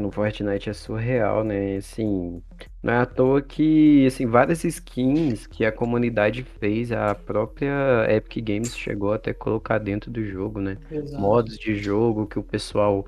No 0.00 0.10
Fortnite 0.10 0.70
é 0.70 0.72
surreal, 0.72 1.44
né? 1.44 1.76
Assim, 1.76 2.42
não 2.82 2.92
é 2.92 2.96
à 2.98 3.06
toa 3.06 3.40
que, 3.40 4.06
assim, 4.06 4.26
várias 4.26 4.64
skins 4.64 5.46
que 5.46 5.64
a 5.64 5.70
comunidade 5.70 6.42
fez, 6.42 6.90
a 6.90 7.14
própria 7.14 8.06
Epic 8.08 8.44
Games 8.44 8.76
chegou 8.76 9.12
até 9.12 9.32
colocar 9.32 9.78
dentro 9.78 10.10
do 10.10 10.24
jogo, 10.24 10.60
né? 10.60 10.76
Exato. 10.90 11.20
Modos 11.20 11.58
de 11.58 11.76
jogo 11.76 12.26
que 12.26 12.38
o 12.38 12.42
pessoal, 12.42 13.06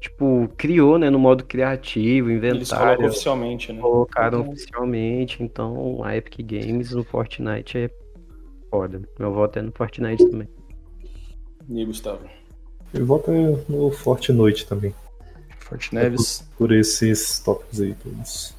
tipo, 0.00 0.48
criou, 0.56 0.98
né? 0.98 1.10
No 1.10 1.18
modo 1.18 1.44
criativo, 1.44 2.30
inventaram. 2.30 2.56
Eles 2.56 2.70
colocaram 2.70 3.06
oficialmente, 3.06 3.72
né? 3.72 3.80
Colocaram 3.80 4.40
então... 4.40 4.52
oficialmente, 4.52 5.42
então 5.42 6.04
a 6.04 6.16
Epic 6.16 6.38
Games 6.46 6.92
no 6.92 7.02
Fortnite 7.02 7.78
é 7.78 7.90
foda. 8.70 9.02
Meu 9.18 9.32
voto 9.32 9.58
é 9.58 9.62
no 9.62 9.72
Fortnite 9.72 10.28
também. 10.28 10.48
E 11.68 11.78
aí, 11.78 11.84
Gustavo? 11.84 12.20
Eu 12.92 13.06
voto 13.06 13.30
no 13.68 13.90
Fortnite 13.90 14.66
também. 14.66 14.94
Forte 15.64 15.94
Neves. 15.94 16.44
Por, 16.56 16.68
por, 16.68 16.72
esses 16.76 17.38
tópicos 17.40 17.80
aí 17.80 17.94
todos. 17.94 18.54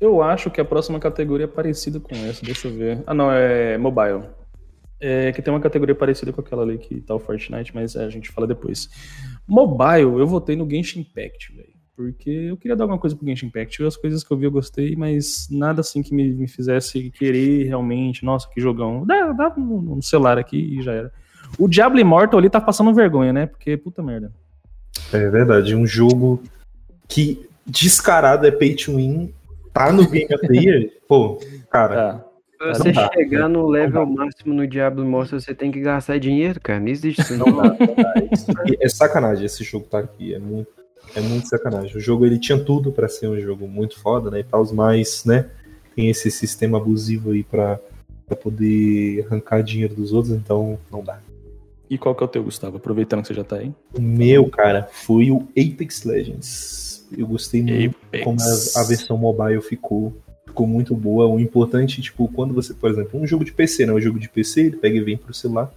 Eu 0.00 0.22
acho 0.22 0.50
que 0.50 0.60
a 0.60 0.64
próxima 0.64 1.00
categoria 1.00 1.44
é 1.44 1.48
parecida 1.48 1.98
com 1.98 2.14
essa, 2.14 2.44
deixa 2.44 2.68
eu 2.68 2.74
ver. 2.74 3.02
Ah, 3.06 3.12
não, 3.12 3.30
é 3.32 3.76
mobile. 3.76 4.22
É 5.00 5.32
que 5.32 5.42
tem 5.42 5.52
uma 5.52 5.60
categoria 5.60 5.94
parecida 5.94 6.32
com 6.32 6.40
aquela 6.40 6.62
ali 6.62 6.78
que 6.78 7.00
tá 7.00 7.14
o 7.14 7.18
Fortnite, 7.18 7.74
mas 7.74 7.96
é, 7.96 8.04
a 8.04 8.10
gente 8.10 8.30
fala 8.30 8.46
depois. 8.46 8.88
Mobile, 9.46 10.18
eu 10.18 10.26
votei 10.26 10.54
no 10.56 10.68
Genshin 10.68 11.00
Impact, 11.00 11.54
velho. 11.54 11.78
Porque 11.96 12.30
eu 12.30 12.56
queria 12.56 12.76
dar 12.76 12.84
alguma 12.84 12.98
coisa 12.98 13.16
pro 13.16 13.26
Genshin 13.26 13.46
Impact. 13.46 13.82
As 13.84 13.96
coisas 13.96 14.22
que 14.22 14.32
eu 14.32 14.36
vi 14.36 14.44
eu 14.44 14.52
gostei, 14.52 14.94
mas 14.94 15.48
nada 15.50 15.80
assim 15.80 16.00
que 16.00 16.14
me, 16.14 16.32
me 16.32 16.46
fizesse 16.46 17.10
querer 17.10 17.64
realmente. 17.64 18.24
Nossa, 18.24 18.48
que 18.48 18.60
jogão. 18.60 19.04
Dá, 19.04 19.32
dá 19.32 19.52
no, 19.56 19.82
no 19.82 20.02
celular 20.02 20.38
aqui 20.38 20.78
e 20.78 20.82
já 20.82 20.92
era. 20.92 21.12
O 21.58 21.66
Diablo 21.66 21.98
Immortal 21.98 22.38
ali 22.38 22.48
tá 22.48 22.60
passando 22.60 22.94
vergonha, 22.94 23.32
né? 23.32 23.46
Porque 23.46 23.76
puta 23.76 24.00
merda. 24.00 24.32
É 25.12 25.28
verdade, 25.30 25.74
um 25.74 25.86
jogo 25.86 26.42
que 27.06 27.48
descarado 27.66 28.46
é 28.46 28.50
pay 28.50 28.74
to 28.74 28.96
win, 28.96 29.32
tá 29.72 29.92
no 29.92 30.08
Game 30.08 30.32
of 30.34 30.46
the 30.46 30.54
Year, 30.54 30.90
pô, 31.08 31.40
cara. 31.70 32.24
É. 32.24 32.28
Pra 32.58 32.74
você 32.74 32.90
dá, 32.90 33.08
chegar 33.14 33.48
né? 33.48 33.48
no 33.48 33.68
level 33.68 34.04
máximo 34.04 34.52
no 34.52 34.66
Diablo 34.66 35.04
Immortal, 35.04 35.38
você 35.38 35.54
tem 35.54 35.70
que 35.70 35.80
gastar 35.80 36.18
dinheiro, 36.18 36.60
cara. 36.60 36.80
Não 36.80 36.88
existe 36.88 37.20
isso. 37.20 37.36
Não 37.36 37.46
dá, 37.46 37.68
não 37.68 37.94
dá. 37.94 38.14
É 38.80 38.88
sacanagem 38.88 39.46
esse 39.46 39.62
jogo 39.62 39.86
tá 39.88 40.00
aqui. 40.00 40.34
É 40.34 40.40
muito, 40.40 40.68
é 41.14 41.20
muito 41.20 41.46
sacanagem. 41.46 41.96
O 41.96 42.00
jogo 42.00 42.26
ele 42.26 42.36
tinha 42.36 42.58
tudo 42.58 42.90
para 42.90 43.08
ser 43.08 43.28
um 43.28 43.40
jogo 43.40 43.68
muito 43.68 44.00
foda, 44.00 44.28
né? 44.28 44.40
E 44.40 44.44
tal, 44.44 44.66
mas, 44.74 45.24
né? 45.24 45.48
Tem 45.94 46.10
esse 46.10 46.32
sistema 46.32 46.78
abusivo 46.78 47.30
aí 47.30 47.44
pra, 47.44 47.78
pra 48.26 48.36
poder 48.36 49.24
arrancar 49.26 49.62
dinheiro 49.62 49.94
dos 49.94 50.12
outros, 50.12 50.34
então 50.34 50.76
não 50.90 51.04
dá. 51.04 51.20
E 51.90 51.96
qual 51.96 52.14
que 52.14 52.22
é 52.22 52.26
o 52.26 52.28
teu, 52.28 52.42
Gustavo? 52.42 52.76
Aproveitando 52.76 53.22
que 53.22 53.28
você 53.28 53.34
já 53.34 53.44
tá 53.44 53.56
aí. 53.56 53.72
O 53.94 54.00
meu, 54.00 54.48
cara, 54.50 54.88
foi 54.90 55.30
o 55.30 55.48
Apex 55.50 56.04
Legends. 56.04 57.06
Eu 57.16 57.26
gostei 57.26 57.62
muito 57.62 57.96
Apex. 58.08 58.24
como 58.24 58.38
a, 58.40 58.80
a, 58.80 58.84
versão 58.84 59.16
mobile 59.16 59.62
ficou. 59.62 60.14
ficou 60.46 60.66
muito 60.66 60.94
boa. 60.94 61.26
O 61.26 61.40
importante, 61.40 62.02
tipo, 62.02 62.28
quando 62.28 62.52
você, 62.52 62.74
por 62.74 62.90
exemplo, 62.90 63.18
um 63.18 63.26
jogo 63.26 63.44
de 63.44 63.52
PC, 63.52 63.86
né? 63.86 63.92
Um 63.92 64.00
jogo 64.00 64.18
de 64.18 64.28
PC, 64.28 64.60
ele 64.62 64.76
pega 64.76 64.96
e 64.96 65.00
vem 65.00 65.16
pro 65.16 65.32
celular. 65.32 65.72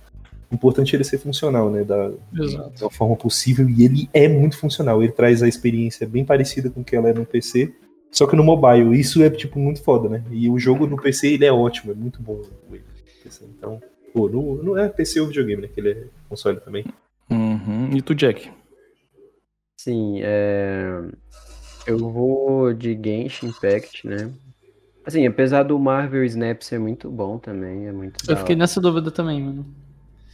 O 0.51 0.55
importante 0.55 0.93
é 0.93 0.97
ele 0.97 1.05
ser 1.05 1.17
funcional, 1.17 1.69
né? 1.69 1.85
Da, 1.85 2.11
da 2.81 2.89
forma 2.89 3.15
possível. 3.15 3.69
E 3.69 3.85
ele 3.85 4.09
é 4.13 4.27
muito 4.27 4.57
funcional. 4.57 5.01
Ele 5.01 5.13
traz 5.13 5.41
a 5.41 5.47
experiência 5.47 6.05
bem 6.05 6.25
parecida 6.25 6.69
com 6.69 6.81
o 6.81 6.83
que 6.83 6.95
ela 6.95 7.09
é 7.09 7.13
no 7.13 7.25
PC. 7.25 7.73
Só 8.11 8.27
que 8.27 8.35
no 8.35 8.43
mobile, 8.43 8.99
isso 8.99 9.23
é, 9.23 9.29
tipo, 9.29 9.57
muito 9.57 9.81
foda, 9.81 10.09
né? 10.09 10.21
E 10.29 10.49
o 10.49 10.59
jogo 10.59 10.85
no 10.85 11.01
PC, 11.01 11.29
ele 11.29 11.45
é 11.45 11.53
ótimo, 11.53 11.93
é 11.93 11.95
muito 11.95 12.21
bom. 12.21 12.41
Então, 13.57 13.81
pô, 14.13 14.29
não, 14.29 14.55
não 14.55 14.77
é 14.77 14.87
PC 14.89 15.19
ou 15.19 15.27
videogame, 15.27 15.63
né? 15.63 15.67
Que 15.73 15.79
ele 15.79 15.91
é 15.91 16.03
console 16.29 16.59
também. 16.59 16.85
Uhum. 17.29 17.89
E 17.95 18.01
tu, 18.01 18.13
Jack? 18.13 18.51
Sim, 19.79 20.19
é... 20.21 21.01
eu 21.87 21.97
vou 21.97 22.73
de 22.73 22.99
Genshin 23.01 23.47
Impact, 23.47 24.07
né? 24.07 24.31
Assim, 25.05 25.25
apesar 25.25 25.63
do 25.63 25.79
Marvel 25.79 26.23
Snap 26.25 26.61
ser 26.61 26.79
muito 26.79 27.09
bom 27.09 27.39
também, 27.39 27.87
é 27.87 27.91
muito 27.91 28.29
Eu 28.29 28.37
fiquei 28.37 28.55
nessa 28.55 28.79
dúvida 28.79 29.09
também, 29.09 29.41
mano. 29.41 29.65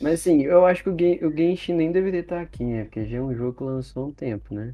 Mas 0.02 0.16
assim, 0.16 0.44
eu 0.44 0.66
acho 0.66 0.84
que 0.84 0.90
o, 0.90 0.98
Gen 0.98 1.20
o 1.24 1.36
Genshin 1.36 1.74
nem 1.74 1.92
deveria 1.92 2.20
estar 2.20 2.42
aqui, 2.42 2.64
né? 2.64 2.84
Porque 2.84 3.06
já 3.06 3.18
é 3.18 3.22
um 3.22 3.34
jogo 3.34 3.54
que 3.54 3.64
lançou 3.64 4.04
há 4.04 4.08
um 4.08 4.12
tempo, 4.12 4.54
né? 4.54 4.74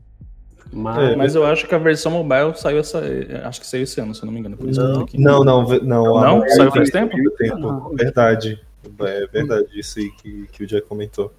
Mas... 0.72 1.12
É, 1.12 1.16
mas 1.16 1.36
eu 1.36 1.46
acho 1.46 1.68
que 1.68 1.76
a 1.76 1.78
versão 1.78 2.12
mobile 2.12 2.56
saiu 2.56 2.80
essa. 2.80 3.02
Acho 3.46 3.62
que 3.62 3.68
saiu 3.68 3.84
esse 3.84 4.02
ano, 4.02 4.16
se 4.16 4.24
eu 4.24 4.26
não 4.26 4.34
me 4.34 4.40
engano. 4.40 4.58
Por 4.58 4.70
isso 4.70 4.82
não, 4.82 5.02
aqui. 5.02 5.20
não, 5.20 5.44
não, 5.44 5.64
não. 5.64 6.22
Não? 6.22 6.50
Saiu 6.50 6.72
faz 6.72 6.90
tempo? 6.90 7.16
tempo. 7.38 7.70
Ah. 7.70 7.90
Verdade. 7.94 8.60
É 9.00 9.28
verdade, 9.28 9.68
isso 9.74 10.00
aí 10.00 10.12
que, 10.12 10.48
que 10.48 10.64
o 10.64 10.68
Jack 10.68 10.88
comentou. 10.88 11.34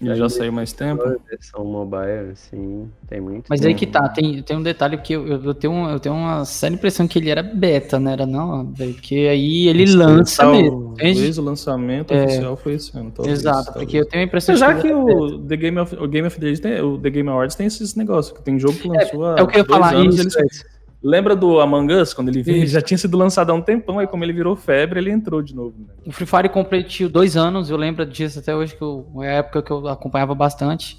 E 0.00 0.14
já 0.14 0.30
saiu 0.30 0.50
mais 0.50 0.72
tempo? 0.72 1.02
Versão 1.28 1.62
mobile, 1.62 2.34
sim, 2.34 2.90
tem 3.06 3.20
muito. 3.20 3.48
Mas 3.50 3.62
aí 3.62 3.74
que 3.74 3.86
tá, 3.86 4.08
tem, 4.08 4.42
tem 4.42 4.56
um 4.56 4.62
detalhe 4.62 4.96
que 4.96 5.12
eu, 5.12 5.26
eu, 5.26 5.52
tenho, 5.52 5.90
eu 5.90 6.00
tenho 6.00 6.14
uma 6.14 6.42
séria 6.46 6.74
impressão 6.74 7.06
que 7.06 7.18
ele 7.18 7.28
era 7.28 7.42
beta, 7.42 8.00
não 8.00 8.10
era 8.10 8.24
não? 8.24 8.72
Porque 8.72 9.14
aí 9.30 9.68
ele 9.68 9.82
Esse 9.82 9.94
lança 9.94 10.50
mesmo. 10.50 10.94
Talvez 10.96 11.36
o 11.36 11.42
lançamento 11.42 12.14
é... 12.14 12.24
oficial 12.24 12.56
foi 12.56 12.72
esse 12.74 12.96
ano. 12.96 13.10
Talvez, 13.10 13.40
Exato, 13.40 13.64
talvez. 13.66 13.84
porque 13.84 13.98
eu 13.98 14.06
tenho 14.06 14.22
a 14.22 14.26
impressão 14.26 14.56
Já 14.56 14.74
que, 14.74 14.88
que 14.88 14.94
o, 14.94 15.38
The 15.38 15.56
Game 15.56 15.78
of, 15.78 15.94
o 15.94 16.08
Game 16.08 16.26
of 16.26 16.40
the 16.40 16.46
Year 16.46 16.58
tem, 16.58 16.80
o 16.80 16.96
The 16.96 17.10
Game 17.10 17.28
Awards 17.28 17.54
tem 17.54 17.66
esses 17.66 17.94
negócios, 17.94 18.34
que 18.34 18.42
tem 18.42 18.58
jogo 18.58 18.78
que 18.78 18.88
é, 18.88 18.92
lançou 18.92 19.36
é, 19.36 19.40
é 19.40 19.42
o 19.42 19.46
que 19.46 19.58
eu 19.58 19.60
ia 19.60 19.66
falar, 19.66 19.94
anos, 19.94 20.18
isso, 20.18 20.38
eles, 20.40 20.64
Lembra 21.02 21.34
do 21.34 21.60
Among 21.60 21.94
Us, 21.94 22.12
quando 22.12 22.28
ele 22.28 22.42
veio? 22.42 22.66
Já 22.66 22.82
tinha 22.82 22.98
sido 22.98 23.16
lançado 23.16 23.50
há 23.50 23.54
um 23.54 23.62
tempão, 23.62 23.98
aí 23.98 24.06
como 24.06 24.22
ele 24.22 24.34
virou 24.34 24.54
febre, 24.54 25.00
ele 25.00 25.10
entrou 25.10 25.40
de 25.40 25.54
novo. 25.54 25.74
Né? 25.78 25.94
O 26.06 26.12
Free 26.12 26.26
Fire 26.26 26.48
completou 26.50 27.08
dois 27.08 27.36
anos, 27.36 27.70
eu 27.70 27.76
lembro 27.76 28.04
disso 28.04 28.38
até 28.38 28.54
hoje, 28.54 28.76
que 28.76 28.82
eu, 28.82 29.06
é 29.22 29.30
a 29.30 29.32
época 29.38 29.62
que 29.62 29.70
eu 29.70 29.88
acompanhava 29.88 30.34
bastante. 30.34 30.98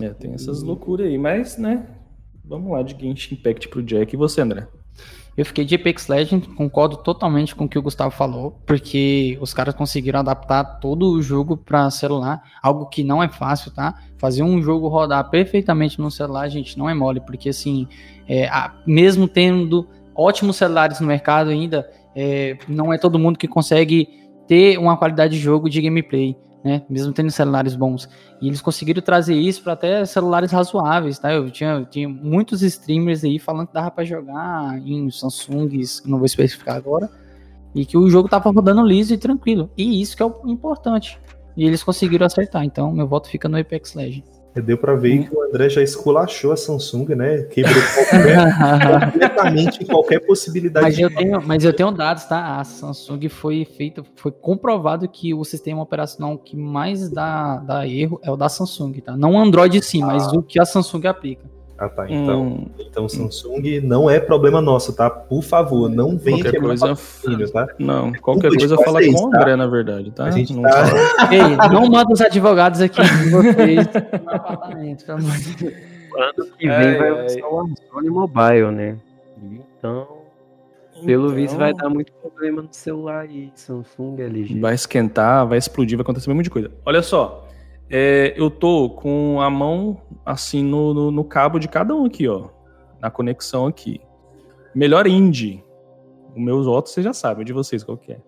É, 0.00 0.10
tem 0.10 0.32
essas 0.32 0.62
loucuras 0.62 1.08
aí, 1.08 1.18
mas, 1.18 1.58
né, 1.58 1.86
vamos 2.44 2.70
lá 2.70 2.82
de 2.82 2.96
Genshin 2.98 3.34
Impact 3.34 3.68
pro 3.68 3.82
Jack. 3.82 4.14
E 4.14 4.16
você, 4.16 4.40
André? 4.40 4.68
Eu 5.40 5.46
fiquei 5.46 5.64
de 5.64 5.74
Apex 5.74 6.06
Legends, 6.06 6.46
concordo 6.54 6.98
totalmente 6.98 7.54
com 7.54 7.64
o 7.64 7.68
que 7.68 7.78
o 7.78 7.82
Gustavo 7.82 8.10
falou, 8.10 8.60
porque 8.66 9.38
os 9.40 9.54
caras 9.54 9.74
conseguiram 9.74 10.20
adaptar 10.20 10.62
todo 10.80 11.10
o 11.10 11.22
jogo 11.22 11.56
para 11.56 11.90
celular, 11.90 12.42
algo 12.62 12.84
que 12.84 13.02
não 13.02 13.22
é 13.22 13.28
fácil, 13.30 13.70
tá? 13.70 13.94
Fazer 14.18 14.42
um 14.42 14.62
jogo 14.62 14.86
rodar 14.88 15.30
perfeitamente 15.30 15.98
no 15.98 16.10
celular, 16.10 16.46
gente, 16.50 16.78
não 16.78 16.90
é 16.90 16.92
mole, 16.92 17.22
porque 17.22 17.48
assim, 17.48 17.88
é, 18.28 18.48
a, 18.48 18.74
mesmo 18.86 19.26
tendo 19.26 19.88
ótimos 20.14 20.56
celulares 20.56 21.00
no 21.00 21.06
mercado 21.06 21.48
ainda, 21.48 21.90
é, 22.14 22.58
não 22.68 22.92
é 22.92 22.98
todo 22.98 23.18
mundo 23.18 23.38
que 23.38 23.48
consegue 23.48 24.10
ter 24.46 24.76
uma 24.78 24.98
qualidade 24.98 25.38
de 25.38 25.40
jogo 25.40 25.70
de 25.70 25.80
gameplay 25.80 26.36
né? 26.62 26.82
Mesmo 26.88 27.12
tendo 27.12 27.30
celulares 27.30 27.74
bons. 27.74 28.08
E 28.40 28.48
eles 28.48 28.60
conseguiram 28.60 29.02
trazer 29.02 29.34
isso 29.34 29.62
para 29.62 29.72
até 29.72 30.04
celulares 30.04 30.52
razoáveis, 30.52 31.18
tá? 31.18 31.32
Eu 31.32 31.50
tinha, 31.50 31.86
tinha 31.90 32.08
muitos 32.08 32.62
streamers 32.62 33.24
aí 33.24 33.38
falando 33.38 33.68
que 33.68 33.74
dava 33.74 33.90
para 33.90 34.04
jogar 34.04 34.78
em 34.78 35.10
Samsungs, 35.10 36.02
não 36.06 36.18
vou 36.18 36.26
especificar 36.26 36.76
agora, 36.76 37.10
e 37.74 37.84
que 37.86 37.96
o 37.96 38.08
jogo 38.10 38.28
tava 38.28 38.50
rodando 38.50 38.82
liso 38.82 39.14
e 39.14 39.18
tranquilo. 39.18 39.70
E 39.76 40.00
isso 40.00 40.16
que 40.16 40.22
é 40.22 40.26
o 40.26 40.42
importante. 40.46 41.18
E 41.56 41.64
eles 41.64 41.82
conseguiram 41.82 42.26
acertar. 42.26 42.64
Então, 42.64 42.92
meu 42.92 43.06
voto 43.06 43.28
fica 43.28 43.48
no 43.48 43.58
Apex 43.58 43.94
Legends. 43.94 44.39
Deu 44.54 44.76
para 44.76 44.94
ver 44.94 45.20
hum. 45.20 45.22
que 45.24 45.34
o 45.34 45.42
André 45.42 45.68
já 45.68 45.80
esculachou 45.80 46.50
a 46.50 46.56
Samsung, 46.56 47.14
né? 47.14 47.42
Quebrou 47.44 47.82
qualquer, 47.94 49.04
completamente 49.12 49.84
qualquer 49.84 50.20
possibilidade. 50.26 50.86
Mas 50.86 50.98
eu, 50.98 51.14
tenho, 51.14 51.42
mas 51.46 51.64
eu 51.64 51.72
tenho 51.72 51.92
dados, 51.92 52.24
tá? 52.24 52.58
A 52.58 52.64
Samsung 52.64 53.28
foi 53.28 53.64
feita, 53.64 54.02
foi 54.16 54.32
comprovado 54.32 55.08
que 55.08 55.32
o 55.32 55.44
sistema 55.44 55.80
operacional 55.80 56.36
que 56.36 56.56
mais 56.56 57.08
dá, 57.08 57.58
dá 57.58 57.86
erro 57.86 58.20
é 58.24 58.30
o 58.30 58.36
da 58.36 58.48
Samsung, 58.48 58.94
tá? 58.94 59.16
Não 59.16 59.34
o 59.34 59.38
Android 59.38 59.80
sim, 59.82 60.02
ah. 60.02 60.06
mas 60.06 60.26
o 60.32 60.42
que 60.42 60.60
a 60.60 60.64
Samsung 60.64 61.06
aplica. 61.06 61.59
Ah, 61.80 61.88
tá. 61.88 62.04
Então, 62.10 62.42
hum. 62.42 62.66
então 62.78 63.08
Samsung 63.08 63.80
não 63.82 64.10
é 64.10 64.20
problema 64.20 64.60
nosso, 64.60 64.92
tá? 64.92 65.08
Por 65.08 65.42
favor, 65.42 65.88
não 65.88 66.18
venha 66.18 66.42
qualquer 66.42 66.60
coisa, 66.60 66.94
filho, 66.94 67.50
tá? 67.50 67.66
Não, 67.78 68.12
qualquer 68.12 68.50
coisa 68.50 68.76
fala 68.76 69.00
com 69.02 69.12
o 69.12 69.26
André, 69.28 69.52
tá? 69.52 69.56
na 69.56 69.66
verdade, 69.66 70.10
tá? 70.10 70.24
A 70.24 70.30
gente 70.30 70.52
não, 70.52 70.62
tá... 70.62 70.84
Ei, 71.32 71.70
não 71.72 71.88
manda 71.88 72.12
os 72.12 72.20
advogados 72.20 72.82
aqui 72.82 73.00
de 73.00 73.30
vocês 73.32 73.86
no 74.22 74.30
apartamento, 74.30 75.06
pelo 75.06 75.18
amor 75.20 75.36
de 75.38 75.56
Deus. 75.56 75.74
Ano 76.18 76.46
que 76.58 76.66
vem 76.66 76.76
é, 76.76 76.98
vai 76.98 77.10
lançar 77.12 77.48
o 77.48 77.60
Amazon 77.60 78.06
Mobile, 78.10 78.70
né? 78.72 78.98
Então, 79.78 80.06
pelo 81.06 81.24
então... 81.28 81.34
visto, 81.34 81.56
vai 81.56 81.72
dar 81.72 81.88
muito 81.88 82.12
problema 82.12 82.60
no 82.60 82.68
celular 82.72 83.20
aí, 83.20 83.50
Samsung, 83.54 84.20
LG. 84.20 84.60
Vai 84.60 84.74
esquentar, 84.74 85.46
vai 85.46 85.56
explodir, 85.56 85.96
vai 85.96 86.02
acontecer 86.02 86.30
um 86.30 86.34
monte 86.34 86.44
de 86.44 86.50
coisa. 86.50 86.70
Olha 86.84 87.00
só, 87.00 87.48
é, 87.90 88.32
eu 88.36 88.48
tô 88.50 88.88
com 88.90 89.40
a 89.40 89.50
mão 89.50 90.00
assim 90.24 90.62
no, 90.62 90.94
no, 90.94 91.10
no, 91.10 91.24
cabo 91.24 91.58
de 91.58 91.66
cada 91.66 91.92
um 91.94 92.04
aqui, 92.04 92.28
ó. 92.28 92.48
Na 93.00 93.10
conexão 93.10 93.66
aqui. 93.66 94.00
Melhor 94.72 95.08
indie. 95.08 95.64
Os 96.30 96.40
meus 96.40 96.66
votos 96.66 96.92
vocês 96.92 97.04
já 97.04 97.12
sabem, 97.12 97.44
de 97.44 97.52
vocês 97.52 97.82
qual 97.82 97.98
que 97.98 98.12
é. 98.12 98.18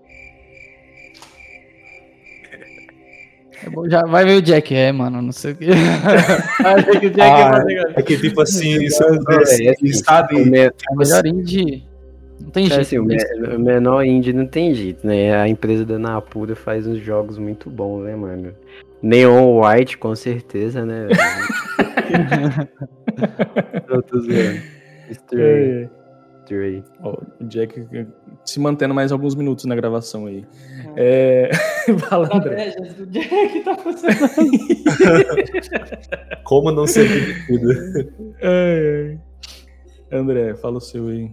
é 3.62 3.88
já 3.88 4.02
vai 4.02 4.24
ver 4.24 4.38
o 4.38 4.42
Jack, 4.42 4.74
é, 4.74 4.90
mano, 4.90 5.22
não 5.22 5.30
sei 5.30 5.52
o 5.52 5.56
que. 5.56 5.66
que 7.00 7.06
o 7.06 7.10
Jack 7.10 7.20
ah, 7.20 7.64
é, 7.68 8.00
é 8.00 8.02
que 8.02 8.18
tipo 8.18 8.40
assim, 8.40 8.82
isso 8.82 9.00
é, 9.04 9.68
é, 9.68 9.70
é, 9.70 9.92
sabe? 9.92 10.40
É 10.40 10.72
melhor 10.96 11.24
indie. 11.24 11.86
Não 12.40 12.50
tem 12.50 12.66
jeito. 12.66 12.80
Assim, 12.80 12.98
o 12.98 13.04
menor 13.60 14.04
indie 14.04 14.32
não 14.32 14.48
tem 14.48 14.74
jeito, 14.74 15.06
né? 15.06 15.40
A 15.40 15.46
empresa 15.46 15.84
da 15.84 15.96
Napura 15.96 16.56
faz 16.56 16.88
uns 16.88 16.98
jogos 16.98 17.38
muito 17.38 17.70
bons, 17.70 18.02
né, 18.02 18.16
mano? 18.16 18.52
Neon 19.02 19.60
White, 19.60 19.98
com 19.98 20.14
certeza, 20.14 20.86
né? 20.86 21.08
Eu 23.88 24.02
tô 24.02 24.20
zoando. 24.20 24.60
Stray. 25.10 25.90
Stray. 26.42 26.84
Oh, 27.02 27.16
o 27.40 27.44
Jack 27.46 27.86
se 28.44 28.60
mantendo 28.60 28.94
mais 28.94 29.12
alguns 29.12 29.34
minutos 29.34 29.64
na 29.64 29.74
gravação 29.74 30.26
aí. 30.26 30.44
É... 30.96 31.50
é... 31.88 31.98
Fala, 31.98 32.28
André. 32.32 32.74
O 32.98 33.06
Jack 33.06 33.60
tá 33.60 33.76
funcionando. 33.76 34.30
Como 36.44 36.70
não 36.70 36.86
ser 36.86 37.08
demitido? 37.08 38.12
É, 38.40 39.16
é. 40.10 40.16
André, 40.16 40.54
fala 40.54 40.76
o 40.76 40.80
seu 40.80 41.08
aí. 41.08 41.30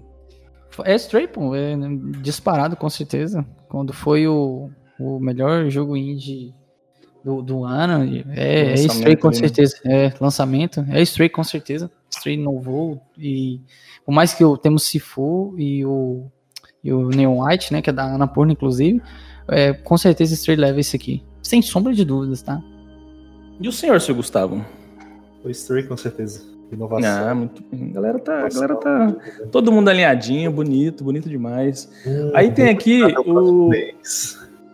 É 0.86 0.96
Stray, 0.96 1.28
pô. 1.28 1.56
É 1.56 1.76
disparado, 2.22 2.76
com 2.76 2.90
certeza. 2.90 3.46
Quando 3.68 3.92
foi 3.92 4.28
o, 4.28 4.70
o 5.00 5.20
melhor 5.20 5.70
jogo 5.70 5.98
indie 5.98 6.54
do, 7.24 7.42
do 7.42 7.64
ano. 7.64 8.24
É, 8.36 8.72
é 8.72 8.74
Stray 8.74 9.16
com 9.16 9.30
né? 9.30 9.34
certeza. 9.34 9.78
É, 9.86 10.14
lançamento. 10.20 10.86
É 10.90 11.02
Stray 11.02 11.30
com 11.30 11.44
certeza. 11.44 11.92
Stray 12.10 12.38
novo 12.38 13.00
E 13.18 13.62
por 14.06 14.12
mais 14.12 14.34
que 14.34 14.44
eu 14.44 14.58
temos 14.58 14.84
Sifu 14.84 15.54
e 15.58 15.86
o, 15.86 16.28
e 16.84 16.92
o 16.92 17.10
Neon 17.10 17.44
White, 17.44 17.72
né? 17.74 17.82
Que 17.82 17.90
é 17.90 17.94
da 17.94 18.04
Anapurna, 18.04 18.54
inclusive. 18.54 19.02
É, 19.48 19.74
com 19.74 19.98
certeza 19.98 20.34
Stray 20.34 20.58
leva 20.58 20.80
esse 20.80 20.96
aqui. 20.96 21.24
Sem 21.42 21.62
sombra 21.62 21.94
de 21.94 22.04
dúvidas, 22.06 22.42
tá? 22.42 22.62
E 23.60 23.68
o 23.68 23.72
senhor, 23.72 24.00
seu 24.00 24.16
Gustavo? 24.16 24.64
O 25.44 25.50
Stray, 25.50 25.84
com 25.84 25.98
certeza. 25.98 26.44
Inovação. 26.72 27.30
Ah, 27.30 27.34
muito 27.34 27.64
bem. 27.64 27.90
A 27.90 27.94
galera 27.94 28.20
tá, 28.20 28.46
a 28.46 28.50
galera 28.50 28.76
tá 28.76 29.16
todo 29.52 29.72
mundo 29.72 29.90
alinhadinho, 29.90 30.52
bonito, 30.52 31.04
bonito 31.04 31.28
demais. 31.28 31.90
Hum, 32.06 32.32
Aí 32.36 32.52
tem 32.52 32.70
aqui 32.70 33.02
o 33.26 33.72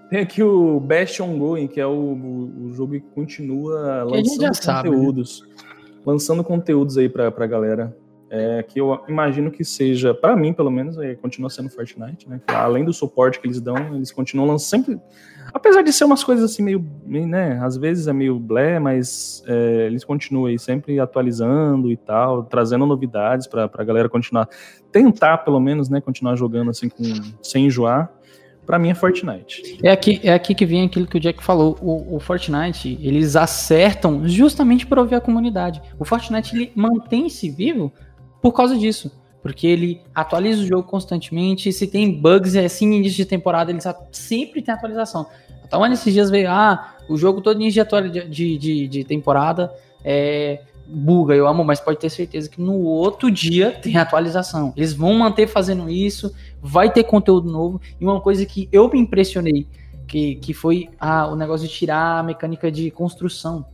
tem 0.09 0.19
aqui 0.19 0.43
o 0.43 0.79
Best 0.79 1.21
Ongoing, 1.21 1.67
que 1.67 1.79
é 1.79 1.85
o, 1.85 1.91
o, 1.91 2.73
jogo 2.73 2.93
que 2.93 3.01
continua 3.13 4.03
lançando 4.03 4.53
sabe, 4.55 4.89
né? 4.89 4.95
conteúdos. 4.95 5.41
Né? 5.41 5.47
Lançando 6.05 6.43
conteúdos 6.43 6.97
aí 6.97 7.09
pra, 7.09 7.31
pra 7.31 7.47
galera. 7.47 7.95
É, 8.27 8.63
que 8.63 8.81
eu 8.81 8.99
imagino 9.07 9.51
que 9.51 9.63
seja, 9.63 10.13
para 10.13 10.35
mim 10.35 10.51
pelo 10.51 10.71
menos, 10.71 10.97
é, 10.97 11.13
continua 11.15 11.49
sendo 11.49 11.69
Fortnite, 11.69 12.27
né? 12.27 12.41
Além 12.47 12.83
do 12.83 12.91
suporte 12.91 13.39
que 13.39 13.47
eles 13.47 13.61
dão, 13.61 13.95
eles 13.95 14.11
continuam 14.11 14.47
lançando 14.47 14.83
sempre. 14.83 14.99
Apesar 15.53 15.83
de 15.83 15.93
ser 15.93 16.05
umas 16.05 16.23
coisas 16.23 16.51
assim 16.51 16.63
meio, 16.63 16.83
né? 17.05 17.59
Às 17.61 17.77
vezes 17.77 18.07
é 18.07 18.13
meio 18.13 18.37
blé, 18.39 18.79
mas 18.79 19.43
é, 19.47 19.85
eles 19.85 20.03
continuam 20.03 20.47
aí 20.47 20.57
sempre 20.57 20.99
atualizando 20.99 21.91
e 21.91 21.95
tal, 21.95 22.43
trazendo 22.43 22.85
novidades 22.85 23.45
para 23.45 23.69
a 23.71 23.83
galera 23.83 24.09
continuar, 24.09 24.49
tentar 24.91 25.37
pelo 25.39 25.59
menos, 25.59 25.87
né? 25.87 26.01
Continuar 26.01 26.35
jogando 26.35 26.71
assim 26.71 26.89
com, 26.89 27.03
sem 27.41 27.67
enjoar 27.67 28.11
para 28.65 28.79
mim 28.79 28.89
é 28.89 28.95
Fortnite. 28.95 29.79
É 29.83 29.91
aqui, 29.91 30.19
é 30.23 30.33
aqui 30.33 30.55
que 30.55 30.65
vem 30.65 30.85
aquilo 30.85 31.05
que 31.05 31.17
o 31.17 31.19
Jack 31.19 31.43
falou. 31.43 31.77
O, 31.81 32.15
o 32.15 32.19
Fortnite, 32.19 32.97
eles 33.01 33.35
acertam 33.35 34.27
justamente 34.27 34.85
para 34.85 34.99
ouvir 34.99 35.15
a 35.15 35.21
comunidade. 35.21 35.81
O 35.99 36.05
Fortnite 36.05 36.55
ele 36.55 36.71
mantém-se 36.75 37.49
vivo 37.49 37.93
por 38.41 38.51
causa 38.53 38.77
disso. 38.77 39.11
Porque 39.41 39.67
ele 39.67 40.01
atualiza 40.13 40.63
o 40.63 40.65
jogo 40.65 40.83
constantemente. 40.83 41.71
Se 41.71 41.85
tem 41.85 42.11
bugs, 42.19 42.55
é 42.55 42.65
assim, 42.65 42.91
início 42.91 43.17
de 43.17 43.25
temporada, 43.25 43.71
ele 43.71 43.79
sempre 44.11 44.61
tem 44.61 44.73
atualização. 44.73 45.27
Então, 45.63 45.87
nesses 45.87 46.13
dias 46.13 46.31
veio, 46.31 46.49
ah, 46.49 46.95
o 47.07 47.17
jogo 47.17 47.41
todo 47.41 47.61
início 47.61 47.85
de, 48.11 48.27
de, 48.27 48.57
de, 48.57 48.87
de 48.87 49.03
temporada 49.03 49.71
é, 50.03 50.61
buga, 50.87 51.33
eu 51.33 51.47
amo, 51.47 51.63
mas 51.63 51.79
pode 51.79 51.99
ter 51.99 52.09
certeza 52.09 52.49
que 52.49 52.61
no 52.61 52.79
outro 52.81 53.31
dia 53.31 53.71
tem 53.71 53.97
atualização. 53.97 54.73
Eles 54.75 54.93
vão 54.93 55.13
manter 55.13 55.47
fazendo 55.47 55.89
isso, 55.89 56.33
vai 56.61 56.91
ter 56.91 57.03
conteúdo 57.03 57.51
novo. 57.51 57.81
E 57.99 58.05
uma 58.05 58.21
coisa 58.21 58.45
que 58.45 58.69
eu 58.71 58.89
me 58.89 58.99
impressionei, 58.99 59.67
que, 60.07 60.35
que 60.35 60.53
foi 60.53 60.89
ah, 60.99 61.27
o 61.27 61.35
negócio 61.35 61.67
de 61.67 61.73
tirar 61.73 62.19
a 62.19 62.23
mecânica 62.23 62.71
de 62.71 62.91
construção. 62.91 63.65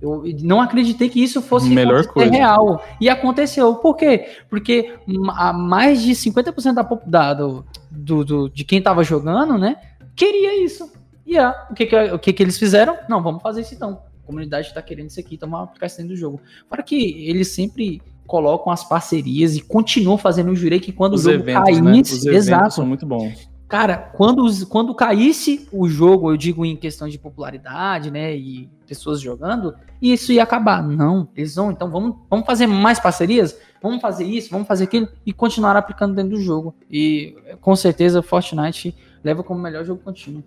Eu 0.00 0.22
não 0.42 0.60
acreditei 0.60 1.08
que 1.08 1.22
isso 1.22 1.42
fosse 1.42 1.68
Melhor 1.68 2.06
coisa. 2.06 2.30
real. 2.30 2.84
E 3.00 3.08
aconteceu. 3.08 3.74
Por 3.76 3.96
quê? 3.96 4.28
Porque 4.48 4.94
a 5.36 5.52
mais 5.52 6.02
de 6.02 6.12
50% 6.12 6.74
da, 6.74 6.82
da, 7.04 7.34
do, 7.34 7.64
do, 7.90 8.24
do, 8.24 8.48
de 8.48 8.64
quem 8.64 8.78
estava 8.78 9.02
jogando, 9.02 9.58
né, 9.58 9.76
queria 10.14 10.64
isso. 10.64 10.92
E 11.26 11.36
ah, 11.36 11.66
o, 11.70 11.74
que, 11.74 11.86
que, 11.86 11.96
o 11.96 12.18
que, 12.18 12.32
que 12.32 12.42
eles 12.42 12.58
fizeram? 12.58 12.96
Não, 13.08 13.22
vamos 13.22 13.42
fazer 13.42 13.62
isso 13.62 13.74
então. 13.74 14.00
Comunidade 14.28 14.68
está 14.68 14.82
querendo 14.82 15.08
isso 15.08 15.18
aqui, 15.18 15.36
então 15.36 15.48
vamos 15.48 15.68
aplicar 15.68 15.86
isso 15.86 15.96
dentro 15.96 16.14
do 16.14 16.18
jogo. 16.18 16.40
Para 16.68 16.82
que 16.82 17.26
eles 17.26 17.48
sempre 17.48 18.02
colocam 18.26 18.70
as 18.70 18.86
parcerias 18.86 19.56
e 19.56 19.62
continuam 19.62 20.18
fazendo. 20.18 20.50
Eu 20.50 20.54
jurei 20.54 20.78
que 20.78 20.92
quando 20.92 21.14
Os 21.14 21.22
o 21.24 21.32
jogo 21.32 21.42
eventos, 21.42 21.64
caísse. 21.64 21.82
né? 21.82 22.30
Os 22.30 22.46
exato. 22.46 22.74
são 22.74 22.86
muito 22.86 23.06
bons. 23.06 23.48
Cara, 23.66 23.96
quando, 23.96 24.66
quando 24.66 24.94
caísse 24.94 25.66
o 25.72 25.88
jogo, 25.88 26.30
eu 26.30 26.36
digo 26.36 26.64
em 26.64 26.76
questão 26.76 27.08
de 27.08 27.18
popularidade, 27.18 28.10
né? 28.10 28.36
E 28.36 28.68
pessoas 28.86 29.20
jogando, 29.20 29.74
isso 30.00 30.30
ia 30.32 30.42
acabar. 30.42 30.82
Não, 30.82 31.28
eles 31.34 31.54
vão, 31.54 31.70
então 31.70 31.90
vamos, 31.90 32.16
vamos 32.30 32.46
fazer 32.46 32.66
mais 32.66 33.00
parcerias, 33.00 33.58
vamos 33.82 34.00
fazer 34.00 34.24
isso, 34.24 34.50
vamos 34.50 34.66
fazer 34.68 34.84
aquilo 34.84 35.08
e 35.24 35.32
continuar 35.32 35.76
aplicando 35.76 36.14
dentro 36.14 36.36
do 36.36 36.40
jogo. 36.40 36.74
E 36.90 37.34
com 37.60 37.74
certeza 37.76 38.22
Fortnite 38.22 38.94
leva 39.24 39.42
como 39.42 39.60
melhor 39.60 39.84
jogo 39.84 40.02
contínuo. 40.02 40.42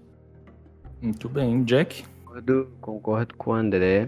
Muito 1.01 1.27
bem. 1.27 1.63
Jack? 1.63 2.03
Concordo, 2.31 2.71
concordo 2.79 3.35
com 3.35 3.51
o 3.51 3.53
André. 3.53 4.07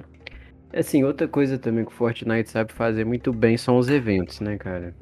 Assim, 0.74 1.04
outra 1.04 1.28
coisa 1.28 1.58
também 1.58 1.84
que 1.84 1.92
o 1.92 1.94
Fortnite 1.94 2.50
sabe 2.50 2.72
fazer 2.72 3.06
muito 3.06 3.34
bem 3.34 3.58
são 3.58 3.78
os 3.78 3.90
eventos, 3.90 4.40
né, 4.40 4.58
cara? 4.58 4.96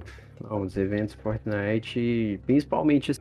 Os 0.49 0.75
eventos 0.75 1.13
Fortnite, 1.13 2.39
principalmente 2.47 3.11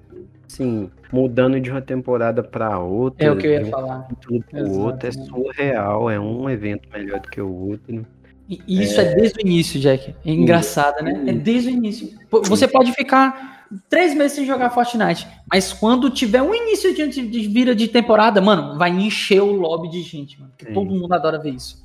assim, 0.49 0.91
mudando 1.13 1.61
de 1.61 1.71
uma 1.71 1.83
temporada 1.83 2.43
pra 2.43 2.79
outra, 2.79 3.27
É 3.27 3.31
o 3.31 3.37
que 3.37 3.47
eu 3.47 3.53
ia 3.53 3.61
um 3.61 3.71
falar. 3.71 4.09
pro 4.49 4.71
outro, 4.71 5.07
é 5.07 5.13
surreal, 5.13 6.11
é 6.11 6.19
um 6.19 6.49
evento 6.49 6.89
melhor 6.91 7.21
do 7.21 7.29
que 7.29 7.41
o 7.43 7.53
outro. 7.53 8.07
E 8.49 8.83
isso 8.83 8.99
é... 8.99 9.15
desde 9.15 9.39
o 9.39 9.47
início, 9.47 9.79
Jack. 9.79 10.15
É 10.25 10.31
engraçado, 10.31 11.05
né? 11.05 11.25
É 11.27 11.33
desde 11.35 11.69
o 11.69 11.73
início. 11.73 12.19
Você 12.31 12.67
pode 12.67 12.91
ficar 12.95 13.60
três 13.89 14.15
meses 14.15 14.33
sem 14.33 14.47
jogar 14.47 14.71
Fortnite, 14.71 15.27
mas 15.51 15.73
quando 15.73 16.11
tiver 16.11 16.43
um 16.43 16.55
início 16.55 16.95
de, 16.95 17.07
de, 17.09 17.27
de 17.29 17.49
vira 17.49 17.75
de 17.75 17.89
temporada, 17.89 18.41
mano, 18.41 18.77
vai 18.77 18.91
encher 18.91 19.41
o 19.41 19.53
lobby 19.53 19.89
de 19.89 20.03
gente, 20.03 20.39
mano. 20.41 20.53
Porque 20.53 20.67
Sim. 20.67 20.73
todo 20.73 20.91
mundo 20.91 21.13
adora 21.13 21.39
ver 21.39 21.55
isso. 21.55 21.81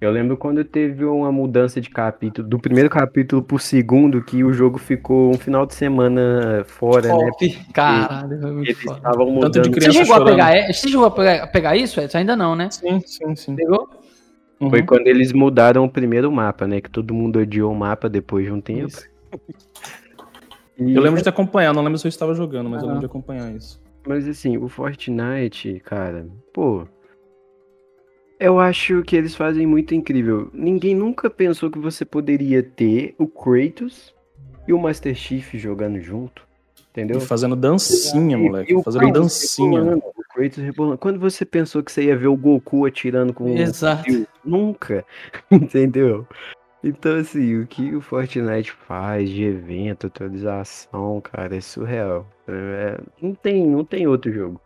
Eu 0.00 0.12
lembro 0.12 0.36
quando 0.36 0.62
teve 0.62 1.04
uma 1.04 1.32
mudança 1.32 1.80
de 1.80 1.90
capítulo, 1.90 2.46
do 2.46 2.56
primeiro 2.56 2.88
capítulo 2.88 3.42
pro 3.42 3.58
segundo, 3.58 4.22
que 4.22 4.44
o 4.44 4.52
jogo 4.52 4.78
ficou 4.78 5.30
um 5.30 5.34
final 5.34 5.66
de 5.66 5.74
semana 5.74 6.62
fora, 6.66 7.08
né? 7.08 7.30
Top. 7.30 7.58
Caralho, 7.72 8.40
foi 8.40 8.52
muito 8.52 8.70
Eles 8.70 8.80
foda. 8.80 8.96
estavam 8.96 9.26
Tanto 9.40 9.58
mudando. 9.58 9.74
Você 9.74 9.92
chegou, 9.92 10.14
a 10.14 10.24
pegar, 10.24 10.72
você 10.72 10.88
chegou 10.88 11.04
a 11.04 11.10
pegar, 11.10 11.42
a 11.42 11.46
pegar 11.48 11.76
isso, 11.76 12.00
Edson? 12.00 12.18
Ainda 12.18 12.36
não, 12.36 12.54
né? 12.54 12.70
Sim, 12.70 13.00
sim, 13.04 13.34
sim. 13.34 13.56
Pegou? 13.56 13.88
Uhum. 14.60 14.70
Foi 14.70 14.84
quando 14.84 15.08
eles 15.08 15.32
mudaram 15.32 15.84
o 15.84 15.90
primeiro 15.90 16.30
mapa, 16.30 16.64
né? 16.68 16.80
Que 16.80 16.90
todo 16.90 17.12
mundo 17.12 17.40
odiou 17.40 17.72
o 17.72 17.76
mapa 17.76 18.08
depois 18.08 18.44
de 18.44 18.52
um 18.52 18.60
tempo. 18.60 18.86
Isso. 18.86 19.04
E- 20.78 20.94
Eu 20.94 21.02
lembro 21.02 21.20
de 21.22 21.28
acompanhar, 21.28 21.74
não 21.74 21.82
lembro 21.82 21.98
se 21.98 22.06
eu 22.06 22.10
estava 22.10 22.34
jogando, 22.34 22.70
mas 22.70 22.82
eu 22.82 22.86
Aham. 22.88 22.94
lembro 22.94 23.00
de 23.00 23.10
acompanhar 23.10 23.52
isso. 23.54 23.80
Mas 24.06 24.26
assim, 24.28 24.56
o 24.56 24.68
Fortnite, 24.68 25.80
cara, 25.84 26.26
pô. 26.52 26.86
Eu 28.40 28.60
acho 28.60 29.02
que 29.02 29.16
eles 29.16 29.34
fazem 29.34 29.66
muito 29.66 29.94
incrível. 29.94 30.48
Ninguém 30.54 30.94
nunca 30.94 31.28
pensou 31.28 31.70
que 31.70 31.78
você 31.78 32.04
poderia 32.04 32.62
ter 32.62 33.14
o 33.18 33.26
Kratos 33.26 34.14
e 34.66 34.72
o 34.72 34.78
Master 34.78 35.14
Chief 35.14 35.54
jogando 35.54 36.00
junto. 36.00 36.46
Entendeu? 36.90 37.18
E 37.18 37.20
fazendo 37.20 37.54
dancinha, 37.56 38.36
E- 38.36 38.40
moleque. 38.40 38.72
e 38.72 38.76
o 38.76 38.82
fazendo 38.82 39.02
Kratos 39.02 39.20
dancinha. 39.20 39.80
rebolando, 39.80 40.04
o 40.16 40.22
Kratos 40.34 40.58
rebolando. 40.58 40.98
Quando 40.98 41.18
você 41.18 41.44
pensou 41.44 41.82
que 41.82 41.90
você 41.90 42.04
ia 42.04 42.16
ver 42.16 42.28
o 42.28 42.36
Goku 42.36 42.84
atirando 42.86 43.32
com 43.34 43.48
Exato. 43.58 44.04
Nunca. 44.44 45.04
Entendeu? 45.50 46.26
Então, 46.82 47.16
assim, 47.16 47.60
o 47.60 47.66
que 47.66 47.94
o 47.94 48.00
Fortnite 48.00 48.70
faz 48.72 49.28
de 49.28 49.42
evento, 49.42 50.06
atualização, 50.06 51.20
cara, 51.20 51.56
é 51.56 51.60
surreal. 51.60 52.26
É- 52.46 53.00
não, 53.20 53.34
tem, 53.34 53.66
não 53.66 53.84
tem 53.84 54.06
outro 54.06 54.32
jogo. 54.32 54.60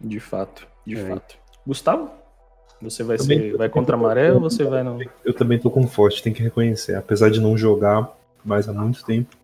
De 0.00 0.20
fato, 0.20 0.66
de 0.86 0.96
É. 0.96 1.04
fato. 1.04 1.36
Gustavo? 1.66 2.10
Você 2.82 3.02
vai, 3.02 3.18
ser, 3.18 3.56
vai 3.56 3.68
contra 3.68 3.94
a 3.94 3.98
maré 3.98 4.32
ou 4.32 4.40
você 4.40 4.64
vai 4.64 4.82
não? 4.82 4.98
Eu 5.22 5.34
também 5.34 5.58
tô 5.58 5.70
com 5.70 5.86
forte, 5.86 6.22
tem 6.22 6.32
que 6.32 6.42
reconhecer. 6.42 6.94
Apesar 6.94 7.30
de 7.30 7.38
não 7.40 7.56
jogar 7.56 8.10
mais 8.42 8.66
há 8.68 8.72
muito 8.72 9.04
tempo, 9.04 9.36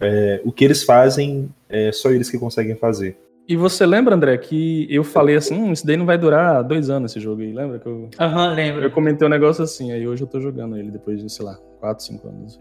é, 0.00 0.40
o 0.44 0.52
que 0.52 0.64
eles 0.64 0.84
fazem 0.84 1.52
é 1.68 1.90
só 1.90 2.10
eles 2.10 2.30
que 2.30 2.38
conseguem 2.38 2.76
fazer. 2.76 3.18
E 3.48 3.56
você 3.56 3.86
lembra, 3.86 4.14
André, 4.14 4.36
que 4.36 4.86
eu 4.90 5.02
falei 5.02 5.34
assim, 5.34 5.54
hum, 5.58 5.72
isso 5.72 5.86
daí 5.86 5.96
não 5.96 6.04
vai 6.04 6.18
durar 6.18 6.62
dois 6.62 6.90
anos 6.90 7.10
esse 7.10 7.18
jogo 7.18 7.40
aí, 7.40 7.50
lembra? 7.50 7.78
Que 7.78 7.86
eu, 7.86 8.10
Aham, 8.20 8.50
eu 8.50 8.54
lembro. 8.54 8.90
comentei 8.90 9.26
um 9.26 9.30
negócio 9.30 9.64
assim, 9.64 9.90
aí 9.90 10.06
hoje 10.06 10.22
eu 10.22 10.26
tô 10.26 10.38
jogando 10.38 10.76
ele 10.76 10.90
depois 10.90 11.22
de, 11.22 11.32
sei 11.32 11.46
lá, 11.46 11.58
quatro, 11.80 12.04
cinco 12.04 12.28
anos. 12.28 12.60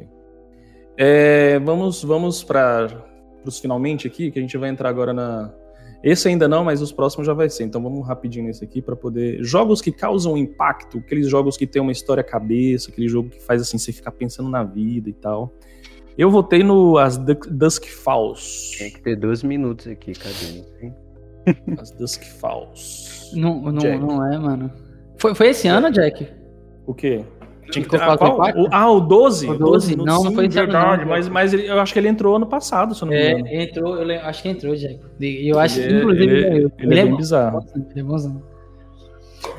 É, 0.98 1.60
vamos 1.60 2.02
vamos 2.04 2.42
para 2.42 2.88
os 3.46 3.60
finalmente 3.60 4.08
aqui, 4.08 4.32
que 4.32 4.40
a 4.40 4.42
gente 4.42 4.58
vai 4.58 4.70
entrar 4.70 4.88
agora 4.88 5.14
na... 5.14 5.54
Esse 6.02 6.30
ainda 6.30 6.48
não, 6.48 6.64
mas 6.64 6.82
os 6.82 6.94
próximos 6.94 7.28
já 7.28 7.34
vai 7.34 7.50
ser. 7.50 7.66
Então 7.66 7.84
vamos 7.84 8.08
rapidinho 8.08 8.46
nesse 8.46 8.64
aqui 8.64 8.82
para 8.82 8.96
poder... 8.96 9.44
Jogos 9.44 9.82
que 9.82 9.92
causam 9.92 10.38
impacto, 10.38 11.00
aqueles 11.00 11.28
jogos 11.28 11.58
que 11.58 11.68
tem 11.68 11.82
uma 11.82 11.92
história 11.92 12.24
cabeça, 12.24 12.92
aquele 12.92 13.10
jogo 13.10 13.30
que 13.30 13.44
faz 13.44 13.62
assim, 13.62 13.78
você 13.78 13.92
ficar 13.92 14.12
pensando 14.12 14.48
na 14.48 14.64
vida 14.64 15.10
e 15.10 15.14
tal. 15.14 15.54
Eu 16.18 16.32
votei 16.32 16.64
no 16.64 16.98
As 16.98 17.18
Dusk, 17.18 17.86
Falls. 17.86 18.78
Tem 18.78 18.92
que 18.92 19.02
ter 19.02 19.16
12 19.16 19.46
minutos 19.46 19.88
aqui, 19.88 20.14
cadê? 20.14 20.64
hein? 20.82 20.94
As 21.80 21.92
Dusk 21.92 22.24
Falls. 22.40 23.32
Não, 23.36 23.62
não, 23.62 23.74
Jack. 23.78 24.00
não 24.00 24.26
é, 24.34 24.38
mano. 24.38 24.72
Foi, 25.18 25.36
foi 25.36 25.50
esse 25.50 25.68
ano, 25.68 25.92
Jack? 25.92 26.28
O 26.86 26.94
quê? 26.94 27.24
Tinha 27.72 27.84
que 27.84 27.90
ter, 27.92 28.02
ah, 28.02 28.18
quatro 28.18 28.36
qual? 28.36 28.50
O- 28.58 28.68
ah, 28.72 28.92
o 28.92 29.00
12? 29.02 29.50
O 29.50 29.58
12? 29.58 29.96
Não, 29.98 30.06
não 30.06 30.22
sim, 30.30 30.36
foi 30.36 30.46
esse 30.46 30.58
ano, 30.58 30.72
verdade, 30.72 31.02
não. 31.04 31.10
mas, 31.10 31.28
mas 31.28 31.54
ele- 31.54 31.68
eu 31.70 31.80
acho 31.82 31.92
que 31.92 32.00
ele 32.00 32.08
entrou 32.08 32.36
ano 32.38 32.46
passado, 32.48 32.96
se 32.96 33.02
eu 33.04 33.08
não 33.08 33.14
me 33.14 33.30
engano. 33.30 33.48
É, 33.48 33.64
entrou, 33.64 33.98
eu 33.98 34.22
acho 34.22 34.42
que 34.42 34.50
entrou, 34.50 34.76
Jack. 34.76 35.00
E 35.20 35.50
Eu 35.52 35.60
acho 35.60 35.76
que, 35.76 35.82
Ele 35.82 35.94
é- 35.94 36.00
inclusive, 36.00 36.24
ele, 36.24 36.64
eu- 36.64 36.72
ele 36.80 37.00
é 37.00 37.04
bem 37.04 37.16
bizarro. 37.16 37.66
Ele 37.76 38.00
é 38.00 38.04
bonzão. 38.04 38.42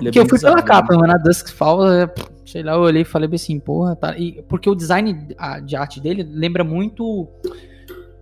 Ele 0.01 0.09
é 0.09 0.13
Porque 0.13 0.19
eu 0.21 0.27
fui 0.27 0.39
pela 0.41 0.57
bizarro, 0.57 0.65
capa, 0.67 0.93
né? 0.95 0.99
mano, 1.01 1.13
a 1.13 1.19
Dusk 1.19 1.49
Falls, 1.51 1.93
é, 2.03 2.07
sei 2.51 2.63
lá, 2.63 2.73
eu 2.73 2.81
olhei 2.81 3.03
e 3.03 3.05
falei 3.05 3.29
assim, 3.33 3.61
porra, 3.61 3.95
tá. 3.95 4.17
E, 4.17 4.43
porque 4.49 4.69
o 4.69 4.75
design 4.75 5.29
de 5.65 5.77
arte 5.77 6.01
dele 6.01 6.23
lembra 6.23 6.65
muito 6.65 7.29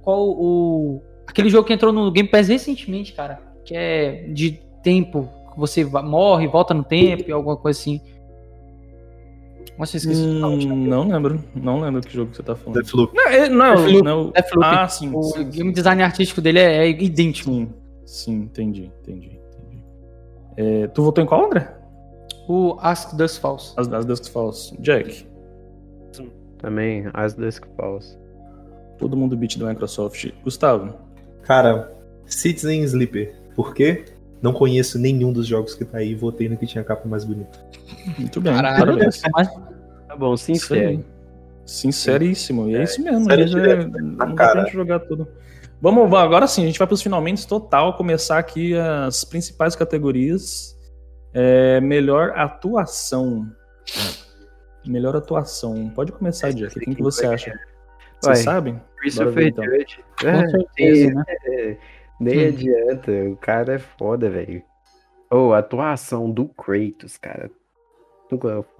qual 0.03 0.29
o. 0.29 1.03
Aquele 1.27 1.49
jogo 1.49 1.67
que 1.67 1.73
entrou 1.73 1.93
no 1.93 2.11
Game 2.11 2.29
Pass 2.29 2.49
recentemente, 2.49 3.13
cara. 3.13 3.41
Que 3.65 3.75
é 3.75 4.29
de 4.29 4.61
tempo. 4.83 5.29
que 5.53 5.59
Você 5.59 5.85
morre, 5.85 6.47
volta 6.47 6.73
no 6.73 6.85
tempo 6.85 7.25
e 7.29 7.33
alguma 7.33 7.57
coisa 7.57 7.79
assim. 7.79 8.01
Nossa, 9.79 9.97
eu 9.97 9.99
esqueci. 9.99 10.23
Hum, 10.23 10.87
não 10.87 11.09
lembro, 11.09 11.45
não 11.55 11.81
lembro 11.81 12.01
que 12.01 12.15
jogo 12.15 12.31
que 12.31 12.37
você 12.37 12.43
tá 12.43 12.57
falando. 12.57 12.81
Deathloop. 12.81 13.15
Não, 13.15 13.29
é, 13.29 13.49
não, 13.49 13.75
Deathloop, 13.75 14.03
não, 14.03 14.31
Deathloop. 14.31 14.67
Ah, 14.67 14.89
sim, 14.89 15.11
O 15.15 15.23
sim, 15.23 15.51
game 15.51 15.73
design 15.73 16.03
artístico 16.03 16.41
dele 16.41 16.61
é, 16.61 16.87
é 16.87 16.89
idêntico. 16.89 17.51
sim, 17.51 17.69
sim, 18.05 18.35
entendi, 18.43 18.91
entendi, 19.03 19.39
entendi. 19.53 19.85
É, 20.57 20.87
tu 20.89 21.03
votou 21.03 21.23
em 21.23 21.27
qual, 21.27 21.45
André? 21.45 21.76
O 22.49 22.77
Ask 22.81 23.15
Dusk 23.17 23.41
Falls. 23.41 23.75
As, 23.77 23.93
as 23.93 24.05
Dusk 24.05 24.31
Falls. 24.31 24.75
Jack, 24.81 25.27
Também, 26.59 27.07
As 27.13 27.35
Dusk 27.35 27.65
Falls. 27.77 28.17
todo 28.99 29.17
mundo 29.17 29.37
beat 29.37 29.59
da 29.59 29.67
Microsoft. 29.67 30.31
Gustavo, 30.45 30.95
Cara, 31.43 31.93
Citizen 32.25 32.83
Sleeper. 32.83 33.35
Por 33.55 33.75
quê? 33.75 34.05
Não 34.43 34.53
conheço 34.53 34.99
nenhum 34.99 35.33
dos 35.33 35.47
jogos 35.47 35.75
que 35.75 35.85
tá 35.85 35.99
aí. 35.99 36.15
Votei 36.15 36.49
no 36.49 36.57
que 36.57 36.67
tinha 36.67 36.83
a 36.83 36.85
capa 36.85 37.09
mais 37.09 37.25
bonita. 37.25 37.59
muito 38.19 38.41
bem, 38.41 38.53
Caralho, 38.55 38.79
parabéns. 38.87 39.23
mas 39.33 39.49
Tá 40.09 40.17
bom, 40.17 40.37
sincero. 40.37 41.05
Sinceríssimo. 41.65 42.69
E 42.69 42.77
é, 42.77 42.85
isso 42.85 43.03
mesmo. 43.03 43.25
sério 43.25 43.45
mas 43.45 43.55
é- 43.55 43.59
direto, 43.59 43.89
não 44.03 44.17
na 44.17 44.25
dá 44.27 44.49
pra 44.53 44.65
gente 44.65 44.73
jogar 44.73 45.01
tudo. 45.01 45.27
Vamos, 45.81 46.03
vamos, 46.09 46.19
agora 46.19 46.47
sim, 46.47 46.63
a 46.63 46.67
gente 46.67 46.79
vai 46.79 46.87
para 46.87 46.95
os 46.95 47.03
finalmente 47.03 47.47
total, 47.47 47.97
começar 47.97 48.39
aqui 48.39 48.75
as 48.77 49.25
principais 49.25 49.75
categorias. 49.77 50.76
É, 51.35 51.81
melhor 51.81 52.33
atuação. 52.37 53.47
Melhor 54.87 55.17
atuação. 55.17 55.91
Pode 55.91 56.13
começar, 56.13 56.53
Jack. 56.53 56.79
Quem 56.81 56.95
que 56.95 57.03
você 57.03 57.27
acha? 57.27 57.51
Vocês 58.21 58.45
Vai. 58.45 58.55
sabem? 58.55 58.81
Christopher 58.97 59.47
então. 59.49 59.65
Judge. 59.65 60.05
com 60.21 60.29
É, 60.29 60.49
certeza, 60.49 61.15
né? 61.15 61.25
é, 61.47 61.77
nem 62.21 62.39
Hum. 62.39 62.49
adianta, 62.49 63.11
o 63.13 63.37
cara 63.37 63.75
é 63.75 63.79
foda, 63.79 64.31
velho. 64.31 64.63
Ô, 65.31 65.53
a 65.53 65.59
atuação 65.59 66.31
do 66.31 66.47
Kratos, 66.49 67.17
cara. 67.19 67.51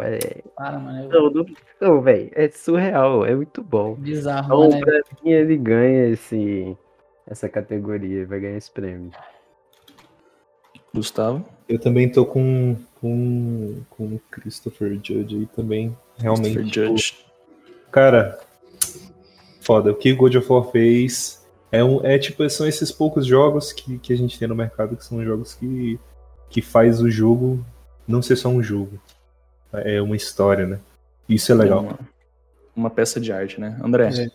é. 0.01 0.43
Para, 0.57 0.79
mano. 0.79 1.09
Não, 1.09 1.31
não, 1.31 1.47
não 1.81 2.01
velho. 2.01 2.31
É 2.35 2.49
surreal, 2.49 3.27
é 3.27 3.35
muito 3.35 3.63
bom. 3.63 3.95
Bizarro, 3.97 4.47
Então, 4.47 4.71
mano. 4.71 4.81
pra 4.87 5.01
mim, 5.23 5.31
ele 5.31 5.57
ganha 5.57 6.09
esse, 6.09 6.77
essa 7.27 7.49
categoria, 7.49 8.27
vai 8.27 8.41
ganhar 8.41 8.57
esse 8.57 8.71
prêmio. 8.71 9.11
Gustavo. 10.97 11.45
Eu 11.69 11.79
também 11.79 12.11
tô 12.11 12.25
com 12.25 12.77
com 13.01 13.83
com 13.91 14.19
Christopher 14.31 14.99
Judge 15.03 15.37
aí 15.37 15.47
também. 15.55 15.97
Realmente. 16.19 16.55
Christopher 16.55 16.71
tipo, 16.71 16.97
Judge. 16.97 17.27
Cara, 17.91 18.39
foda. 19.61 19.93
O 19.93 19.95
que 19.95 20.13
God 20.13 20.35
of 20.35 20.53
War 20.53 20.71
fez 20.71 21.47
é, 21.71 21.83
um, 21.83 22.05
é 22.05 22.19
tipo, 22.19 22.49
são 22.49 22.67
esses 22.67 22.91
poucos 22.93 23.27
jogos 23.27 23.73
que, 23.73 23.99
que 23.99 24.13
a 24.13 24.17
gente 24.17 24.39
tem 24.39 24.49
no 24.49 24.55
mercado 24.55 24.97
que 24.97 25.05
são 25.05 25.25
jogos 25.25 25.55
que, 25.55 25.99
que 26.49 26.63
faz 26.63 27.01
o 27.01 27.11
jogo 27.11 27.65
não 28.07 28.23
ser 28.23 28.37
só 28.37 28.49
um 28.49 28.63
jogo. 28.63 29.01
É 29.73 30.01
uma 30.01 30.17
história, 30.17 30.67
né? 30.67 30.79
Isso 31.29 31.51
é 31.51 31.55
legal. 31.55 31.81
Uma, 31.81 31.99
uma 32.75 32.91
peça 32.91 33.21
de 33.21 33.33
arte, 33.33 33.61
né? 33.61 33.79
André, 33.83 34.09
É. 34.09 34.29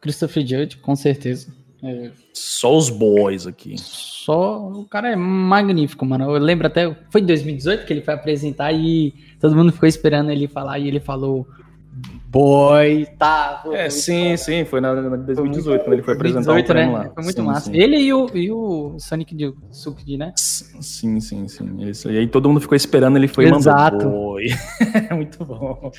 Christopher 0.00 0.46
Judge, 0.46 0.76
com 0.76 0.94
certeza. 0.94 1.48
É, 1.82 2.10
só 2.32 2.76
os 2.76 2.88
boys 2.88 3.46
aqui. 3.46 3.76
só 3.78 4.68
o 4.68 4.84
cara 4.84 5.10
é 5.10 5.16
magnífico, 5.16 6.04
mano. 6.04 6.24
Eu 6.24 6.40
lembro 6.40 6.66
até, 6.66 6.94
foi 7.10 7.20
em 7.20 7.26
2018 7.26 7.86
que 7.86 7.92
ele 7.92 8.02
foi 8.02 8.14
apresentar 8.14 8.72
e 8.72 9.14
todo 9.40 9.54
mundo 9.54 9.72
ficou 9.72 9.88
esperando 9.88 10.30
ele 10.30 10.48
falar 10.48 10.78
e 10.78 10.88
ele 10.88 11.00
falou 11.00 11.46
boy, 12.28 13.06
tá. 13.18 13.62
É, 13.72 13.88
foi 13.88 13.90
sim, 13.90 14.36
sim, 14.36 14.64
foi 14.64 14.80
na, 14.80 14.94
na 14.94 15.16
2018, 15.16 15.84
quando 15.84 15.92
ele 15.94 16.02
foi 16.02 16.14
apresentar 16.14 16.52
2018, 16.52 16.64
o 16.64 16.74
prêmio 16.74 16.98
né? 16.98 17.04
lá. 17.04 17.14
Foi 17.14 17.24
muito 17.24 17.36
Sim, 17.36 17.46
massa. 17.46 17.70
sim. 17.70 17.76
Ele 17.76 17.96
e 17.96 18.12
o, 18.12 18.30
e 18.34 18.52
o 18.52 18.96
Sonic 18.98 19.34
de 19.34 19.54
Sucre, 19.70 20.18
né? 20.18 20.32
Sim, 20.36 21.18
sim, 21.20 21.48
sim. 21.48 21.88
Isso. 21.88 22.10
E 22.10 22.18
aí 22.18 22.26
todo 22.26 22.48
mundo 22.48 22.60
ficou 22.60 22.76
esperando, 22.76 23.16
ele 23.16 23.28
foi 23.28 23.46
Exato. 23.46 23.96
mandou. 23.96 24.10
Boy. 24.10 24.48
muito 25.16 25.44
bom. 25.44 25.90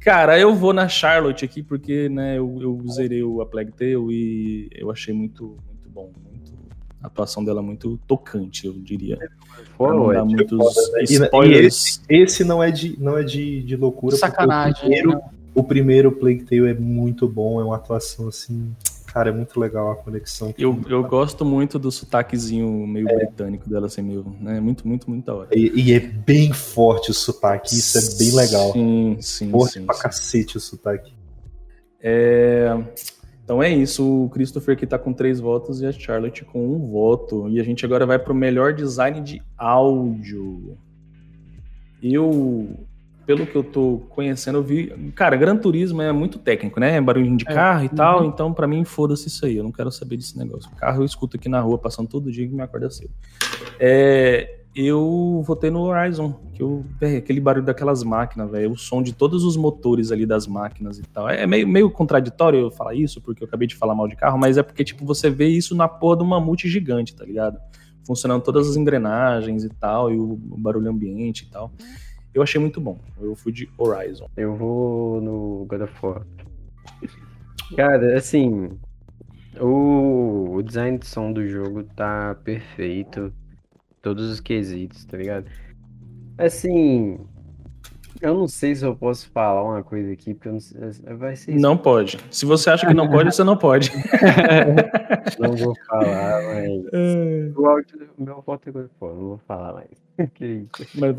Cara, 0.00 0.38
eu 0.38 0.54
vou 0.54 0.72
na 0.72 0.88
Charlotte 0.88 1.44
aqui 1.44 1.62
porque, 1.62 2.08
né, 2.08 2.38
eu, 2.38 2.56
eu 2.60 2.82
zerei 2.90 3.22
o 3.22 3.40
A 3.40 3.46
Plague 3.46 3.72
Tale 3.72 3.96
e 4.10 4.68
eu 4.74 4.90
achei 4.90 5.12
muito, 5.12 5.56
muito 5.66 5.88
bom. 5.90 6.10
Muito, 6.30 6.52
a 7.02 7.06
atuação 7.08 7.44
dela 7.44 7.60
muito 7.62 7.98
tocante, 8.06 8.66
eu 8.66 8.72
diria. 8.74 9.16
Pra 9.76 9.88
não 9.92 10.04
Pô, 10.06 10.12
dar 10.12 10.20
é, 10.20 10.24
muitos 10.24 10.76
E- 10.96 11.00
E, 11.00 11.14
spoilers. 11.24 11.66
esse, 11.66 12.00
esse 12.08 12.44
não 12.44 12.62
é 12.62 12.70
de, 12.70 12.98
não 13.00 13.18
é 13.18 13.22
de, 13.22 13.62
de 13.62 13.76
loucura. 13.76 14.16
Sacanagem. 14.16 14.74
O 14.76 14.80
primeiro, 14.86 15.10
né? 15.10 15.20
o 15.54 15.64
primeiro 15.64 16.12
Plague 16.12 16.44
Tale 16.44 16.68
é 16.70 16.74
muito 16.74 17.28
bom, 17.28 17.60
é 17.60 17.64
uma 17.64 17.76
atuação 17.76 18.28
assim. 18.28 18.74
Cara, 19.12 19.30
é 19.30 19.32
muito 19.32 19.58
legal 19.58 19.90
a 19.92 19.96
conexão. 19.96 20.52
que- 20.52 20.62
Eu, 20.62 20.80
eu 20.88 21.02
gosto 21.02 21.44
muito 21.44 21.78
do 21.78 21.90
sotaquezinho 21.90 22.86
meio 22.86 23.06
britânico 23.06 23.68
dela, 23.68 23.86
assim, 23.86 24.02
meio, 24.02 24.24
né? 24.40 24.60
Muito, 24.60 24.86
muito, 24.86 25.08
muito 25.10 25.24
da 25.24 25.34
hora. 25.34 25.48
E, 25.52 25.72
e 25.74 25.92
é 25.92 25.98
bem 26.00 26.52
forte 26.52 27.10
o 27.10 27.14
sotaque, 27.14 27.74
isso 27.74 27.98
é 27.98 28.18
bem 28.18 28.34
legal. 28.34 28.72
Sim, 28.72 29.16
sim, 29.20 29.50
Forte 29.50 29.72
sim. 29.74 29.86
pra 29.86 29.94
sim. 29.94 30.02
cacete 30.02 30.56
o 30.56 30.60
sotaque. 30.60 31.12
É, 32.00 32.68
Então 33.44 33.62
é 33.62 33.70
isso, 33.70 34.24
o 34.24 34.28
Christopher 34.28 34.74
aqui 34.76 34.86
tá 34.86 34.98
com 34.98 35.12
três 35.12 35.40
votos 35.40 35.80
e 35.80 35.86
a 35.86 35.90
Charlotte 35.92 36.44
com 36.44 36.66
um 36.68 36.86
voto. 36.90 37.48
E 37.48 37.58
a 37.58 37.64
gente 37.64 37.84
agora 37.86 38.04
vai 38.04 38.18
pro 38.18 38.34
melhor 38.34 38.74
design 38.74 39.22
de 39.22 39.42
áudio. 39.56 40.76
Eu, 42.02 42.68
pelo 43.28 43.46
que 43.46 43.54
eu 43.54 43.62
tô 43.62 44.00
conhecendo, 44.08 44.56
eu 44.56 44.62
vi. 44.62 44.86
Cara, 45.14 45.36
Gran 45.36 45.54
Turismo 45.54 46.00
é 46.00 46.10
muito 46.10 46.38
técnico, 46.38 46.80
né? 46.80 46.98
Barulhinho 46.98 47.36
de 47.36 47.44
É, 47.46 47.52
carro 47.52 47.84
e 47.84 47.88
tal. 47.90 48.20
uhum. 48.22 48.24
Então, 48.28 48.54
pra 48.54 48.66
mim, 48.66 48.86
foda-se 48.86 49.28
isso 49.28 49.44
aí. 49.44 49.54
Eu 49.58 49.62
não 49.64 49.70
quero 49.70 49.92
saber 49.92 50.16
desse 50.16 50.38
negócio. 50.38 50.70
Carro 50.78 51.02
eu 51.02 51.04
escuto 51.04 51.36
aqui 51.36 51.46
na 51.46 51.60
rua, 51.60 51.76
passando 51.76 52.08
todo 52.08 52.32
dia 52.32 52.48
que 52.48 52.54
me 52.54 52.62
acorda 52.62 52.88
cedo. 52.88 53.10
É, 53.78 54.60
eu 54.74 55.42
votei 55.46 55.68
no 55.70 55.80
Horizon, 55.80 56.40
que 56.54 56.62
eu, 56.62 56.82
aquele 57.18 57.38
barulho 57.38 57.66
daquelas 57.66 58.02
máquinas, 58.02 58.50
velho, 58.50 58.70
o 58.72 58.78
som 58.78 59.02
de 59.02 59.12
todos 59.12 59.44
os 59.44 59.58
motores 59.58 60.10
ali 60.10 60.24
das 60.24 60.46
máquinas 60.46 60.98
e 60.98 61.02
tal. 61.02 61.28
É 61.28 61.46
meio, 61.46 61.68
meio 61.68 61.90
contraditório 61.90 62.58
eu 62.58 62.70
falar 62.70 62.94
isso, 62.94 63.20
porque 63.20 63.42
eu 63.44 63.46
acabei 63.46 63.68
de 63.68 63.76
falar 63.76 63.94
mal 63.94 64.08
de 64.08 64.16
carro, 64.16 64.38
mas 64.38 64.56
é 64.56 64.62
porque, 64.62 64.82
tipo, 64.82 65.04
você 65.04 65.28
vê 65.28 65.48
isso 65.48 65.74
na 65.76 65.86
porra 65.86 66.16
de 66.16 66.22
uma 66.22 66.40
mamute 66.40 66.66
gigante, 66.66 67.14
tá 67.14 67.26
ligado? 67.26 67.58
Funcionando 68.06 68.40
todas 68.42 68.70
as 68.70 68.76
engrenagens 68.76 69.64
e 69.64 69.68
tal, 69.68 70.10
e 70.10 70.16
o, 70.18 70.32
o 70.32 70.56
barulho 70.56 70.88
ambiente 70.90 71.44
e 71.44 71.50
tal. 71.50 71.70
Eu 72.38 72.42
achei 72.44 72.60
muito 72.60 72.80
bom. 72.80 72.96
Eu 73.20 73.34
fui 73.34 73.50
de 73.50 73.68
Horizon. 73.76 74.30
Eu 74.36 74.54
vou 74.54 75.20
no 75.20 75.66
God 75.68 75.80
of 75.80 75.92
War. 76.00 76.24
Cara, 77.76 78.16
assim, 78.16 78.78
o, 79.60 80.54
o 80.54 80.62
design 80.62 80.98
de 80.98 81.06
som 81.08 81.32
do 81.32 81.44
jogo 81.48 81.82
tá 81.96 82.36
perfeito. 82.44 83.32
Todos 84.00 84.30
os 84.30 84.38
quesitos, 84.38 85.04
tá 85.04 85.16
ligado? 85.16 85.46
Assim, 86.38 87.18
eu 88.20 88.34
não 88.34 88.46
sei 88.46 88.76
se 88.76 88.86
eu 88.86 88.94
posso 88.94 89.28
falar 89.30 89.64
uma 89.64 89.82
coisa 89.82 90.12
aqui, 90.12 90.32
porque 90.32 90.46
eu 90.48 90.52
não 90.52 90.60
sei, 90.60 90.80
vai 91.16 91.34
ser 91.34 91.56
Não 91.56 91.76
pode. 91.76 92.20
Se 92.30 92.46
você 92.46 92.70
acha 92.70 92.86
que 92.86 92.94
não 92.94 93.10
pode, 93.10 93.34
você 93.34 93.42
não 93.42 93.56
pode. 93.56 93.90
não 95.40 95.56
vou 95.56 95.74
falar, 95.88 96.40
mas 96.44 96.70
o 97.58 97.66
áudio, 97.66 98.08
meu 98.16 98.40
voto 98.42 98.68
é 98.68 98.72
God 98.72 98.84
of 98.84 98.94
War, 99.00 99.12
não 99.12 99.22
vou 99.22 99.38
falar 99.38 99.72
mais. 99.72 99.90
Que 100.34 100.46
isso. 100.46 101.00
Mas- 101.00 101.16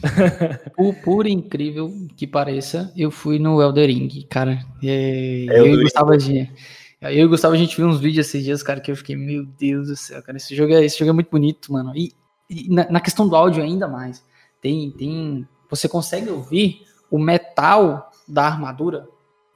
Por, 0.76 0.94
por 0.96 1.26
incrível 1.26 1.92
que 2.16 2.26
pareça, 2.26 2.92
eu 2.96 3.10
fui 3.10 3.38
no 3.38 3.60
Elder 3.60 3.88
Ring, 3.88 4.26
cara. 4.30 4.64
É, 4.82 5.44
eu 5.48 5.66
Elden 5.66 5.74
e. 5.74 5.82
Gustavo, 5.82 6.18
gente, 6.18 6.52
eu 7.00 7.26
e 7.26 7.28
Gustavo, 7.28 7.54
a 7.54 7.58
gente 7.58 7.76
viu 7.76 7.86
uns 7.86 8.00
vídeos 8.00 8.26
esses 8.26 8.44
dias, 8.44 8.62
cara, 8.62 8.80
que 8.80 8.90
eu 8.90 8.96
fiquei, 8.96 9.16
meu 9.16 9.44
Deus 9.44 9.88
do 9.88 9.96
céu, 9.96 10.22
cara, 10.22 10.36
esse 10.36 10.54
jogo 10.54 10.72
é, 10.72 10.84
esse 10.84 10.98
jogo 10.98 11.10
é 11.10 11.14
muito 11.14 11.30
bonito, 11.30 11.72
mano. 11.72 11.92
E, 11.96 12.12
e 12.50 12.68
na, 12.68 12.90
na 12.90 13.00
questão 13.00 13.28
do 13.28 13.36
áudio 13.36 13.62
ainda 13.62 13.86
mais. 13.86 14.24
Tem, 14.60 14.90
tem, 14.90 15.46
você 15.70 15.88
consegue 15.88 16.28
ouvir 16.28 16.82
o 17.10 17.18
metal 17.18 18.10
da 18.26 18.46
armadura 18.46 19.08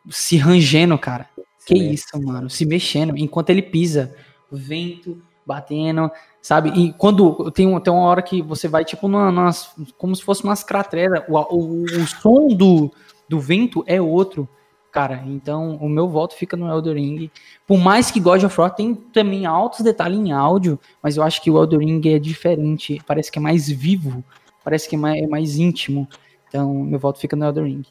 se 0.09 0.37
rangendo, 0.37 0.97
cara. 0.99 1.29
Que 1.67 1.77
Sim. 1.77 1.91
isso, 1.91 2.23
mano, 2.23 2.49
se 2.49 2.65
mexendo 2.65 3.17
enquanto 3.17 3.51
ele 3.51 3.63
pisa, 3.63 4.15
o 4.51 4.57
vento 4.57 5.21
batendo, 5.47 6.11
sabe? 6.43 6.71
E 6.71 6.93
quando 6.93 7.51
tem, 7.53 7.81
tem 7.81 7.93
uma 7.93 8.03
hora 8.03 8.21
que 8.21 8.43
você 8.43 8.67
vai, 8.69 8.85
tipo, 8.85 9.07
numa, 9.09 9.31
numas- 9.31 9.71
como 9.97 10.15
se 10.15 10.23
fosse 10.25 10.43
umas 10.43 10.63
crateras, 10.65 11.23
o, 11.29 11.39
o, 11.39 11.85
o 11.85 12.07
som 12.07 12.49
do, 12.49 12.93
do 13.29 13.39
vento 13.41 13.85
é 13.87 14.03
outro, 14.03 14.49
cara. 14.91 15.23
Então, 15.25 15.77
o 15.77 15.89
meu 15.89 16.09
voto 16.09 16.35
fica 16.35 16.57
no 16.57 16.69
Elder 16.69 16.97
Ring. 16.97 17.31
Por 17.67 17.79
mais 17.79 18.11
que 18.11 18.21
God 18.21 18.43
of 18.43 18.61
War 18.61 18.75
tem 18.75 18.95
também 18.95 19.47
altos 19.47 19.81
detalhes 19.81 20.19
em 20.19 20.33
áudio, 20.33 20.79
mas 21.01 21.17
eu 21.17 21.23
acho 21.23 21.41
que 21.41 21.51
o 21.51 21.57
Elder 21.57 21.79
Ring 21.79 22.03
é 22.09 22.19
diferente, 22.19 23.01
parece 23.07 23.31
que 23.31 23.39
é 23.39 23.43
mais 23.43 23.69
vivo, 23.69 24.23
parece 24.65 24.89
que 24.89 24.97
é 24.97 24.99
mais, 24.99 25.23
é 25.23 25.27
mais 25.27 25.57
íntimo. 25.57 26.09
Então, 26.49 26.75
meu 26.75 26.99
voto 26.99 27.19
fica 27.19 27.37
no 27.37 27.47
Elder 27.47 27.65
Ring. 27.65 27.85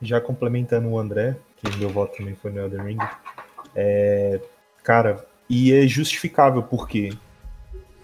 Já 0.00 0.20
complementando 0.20 0.88
o 0.88 0.98
André, 0.98 1.36
que 1.56 1.76
meu 1.76 1.90
voto 1.90 2.16
também 2.16 2.34
foi 2.36 2.52
no 2.52 2.60
Elden 2.60 2.82
Ring, 2.82 2.98
é, 3.74 4.40
cara, 4.82 5.26
e 5.50 5.72
é 5.72 5.86
justificável 5.86 6.62
porque, 6.62 7.10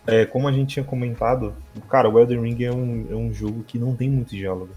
é, 0.06 0.24
como 0.26 0.46
a 0.48 0.52
gente 0.52 0.74
tinha 0.74 0.84
comentado, 0.84 1.54
cara, 1.88 2.08
o 2.08 2.18
Elden 2.18 2.40
Ring 2.42 2.62
é 2.64 2.72
um, 2.72 3.06
é 3.10 3.14
um 3.14 3.32
jogo 3.32 3.62
que 3.66 3.78
não 3.78 3.94
tem 3.94 4.08
muito 4.10 4.34
diálogo. 4.34 4.70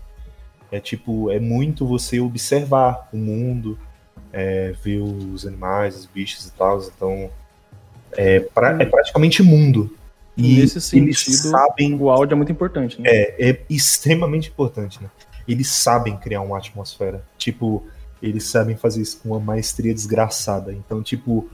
É 0.72 0.80
tipo, 0.80 1.32
é 1.32 1.40
muito 1.40 1.86
você 1.86 2.20
observar 2.20 3.08
o 3.14 3.18
mundo, 3.18 3.78
é, 4.34 4.74
ver 4.84 5.00
os 5.00 5.46
animais, 5.46 5.96
os 5.96 6.06
bichos 6.06 6.46
e 6.48 6.52
tal, 6.52 6.82
então 6.84 7.30
é, 8.14 8.40
pra- 8.42 8.82
é 8.82 8.86
praticamente 8.86 9.42
mundo. 9.44 9.94
E 10.36 10.60
Nesse 10.60 10.96
eles 10.96 11.20
sentido, 11.20 11.50
sabem 11.50 11.96
o 11.96 12.10
áudio 12.12 12.36
é 12.36 12.38
muito 12.38 12.52
importante, 12.52 13.02
né? 13.02 13.10
é, 13.10 13.50
é 13.50 13.60
extremamente 13.70 14.50
importante, 14.50 15.02
né? 15.02 15.10
Eles 15.48 15.70
sabem 15.70 16.16
criar 16.18 16.42
uma 16.42 16.58
atmosfera. 16.58 17.24
Tipo, 17.38 17.88
eles 18.22 18.44
sabem 18.44 18.76
fazer 18.76 19.02
isso 19.02 19.20
com 19.22 19.30
uma 19.30 19.40
maestria 19.40 19.94
desgraçada. 19.94 20.72
Então, 20.74 21.02
tipo, 21.02 21.50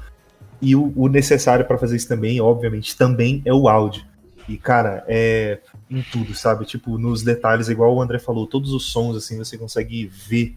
e 0.64 0.76
o, 0.76 0.94
o 0.96 1.08
necessário 1.08 1.66
para 1.66 1.78
fazer 1.78 1.96
isso 1.98 2.08
também, 2.08 2.40
obviamente, 2.40 2.96
também 2.96 3.42
é 3.46 3.54
o 3.54 3.68
áudio. 3.68 4.04
E, 4.48 4.58
cara, 4.58 5.04
é 5.08 5.60
em 5.90 6.02
tudo, 6.02 6.34
sabe? 6.34 6.66
Tipo, 6.66 6.98
nos 6.98 7.22
detalhes, 7.22 7.70
igual 7.70 7.96
o 7.96 8.02
André 8.02 8.20
falou, 8.20 8.48
todos 8.48 8.72
os 8.74 8.86
sons, 8.86 9.16
assim, 9.16 9.38
você 9.38 9.58
consegue 9.58 10.06
ver. 10.06 10.56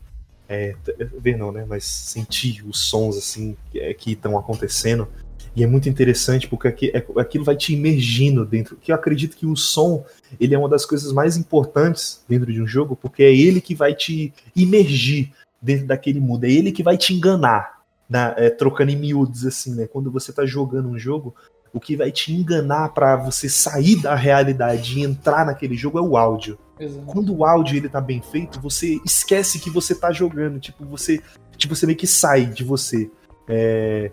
é, 0.49 0.75
ver 1.21 1.37
não, 1.37 1.51
né? 1.51 1.65
Mas 1.69 1.85
sentir 1.85 2.65
os 2.67 2.81
sons, 2.81 3.17
assim, 3.17 3.57
que 3.71 3.81
é, 3.81 3.97
estão 4.07 4.39
acontecendo. 4.39 5.09
E 5.55 5.65
é 5.65 5.67
muito 5.67 5.89
interessante 5.89 6.47
porque 6.47 6.93
é- 6.93 7.07
aquilo 7.19 7.45
vai 7.45 7.57
te 7.57 7.73
imergindo 7.73 8.45
dentro. 8.45 8.77
Que 8.77 8.93
eu 8.93 8.97
acredito 8.97 9.37
que 9.37 9.47
o 9.47 9.57
som 9.57 10.05
ele 10.39 10.55
é 10.55 10.59
uma 10.59 10.69
das 10.69 10.85
coisas 10.85 11.13
mais 11.13 11.37
importantes 11.37 12.23
dentro 12.29 12.53
de 12.53 12.61
um 12.61 12.67
jogo, 12.67 12.95
porque 12.95 13.23
é 13.23 13.35
ele 13.35 13.61
que 13.61 13.75
vai 13.75 13.95
te 13.95 14.33
imergir 14.55 15.33
dentro 15.61 15.87
daquele 15.87 16.21
mundo, 16.21 16.45
é 16.45 16.51
ele 16.51 16.71
que 16.71 16.83
vai 16.83 16.97
te 16.97 17.15
enganar, 17.15 17.76
na- 18.09 18.35
é, 18.37 18.51
trocando 18.51 18.91
em 18.91 18.97
miúdos 18.97 19.45
assim, 19.47 19.75
né? 19.75 19.87
Quando 19.87 20.11
você 20.11 20.33
tá 20.33 20.45
jogando 20.47 20.89
um 20.89 20.99
jogo, 20.99 21.35
o 21.73 21.81
que 21.81 21.97
vai 21.97 22.11
te 22.11 22.33
enganar 22.33 22.91
pra 22.91 23.17
você 23.17 23.49
sair 23.49 23.97
da 23.97 24.15
realidade 24.15 24.99
e 24.99 25.03
entrar 25.03 25.45
naquele 25.45 25.77
jogo 25.77 25.99
é 25.99 26.03
o 26.03 26.17
áudio. 26.17 26.59
Quando 27.07 27.35
o 27.35 27.45
áudio 27.45 27.77
ele 27.77 27.89
tá 27.89 28.01
bem 28.01 28.21
feito, 28.23 28.61
você 28.61 29.01
esquece 29.05 29.59
que 29.59 29.71
você 29.71 29.95
tá 29.95 30.13
jogando, 30.13 30.59
tipo, 30.61 30.85
você, 30.85 31.21
tipo, 31.57 31.75
você 31.75 31.87
meio 31.87 31.99
que 31.99 32.07
sai 32.07 32.47
de 32.47 32.63
você. 32.65 33.11
É, 33.49 34.11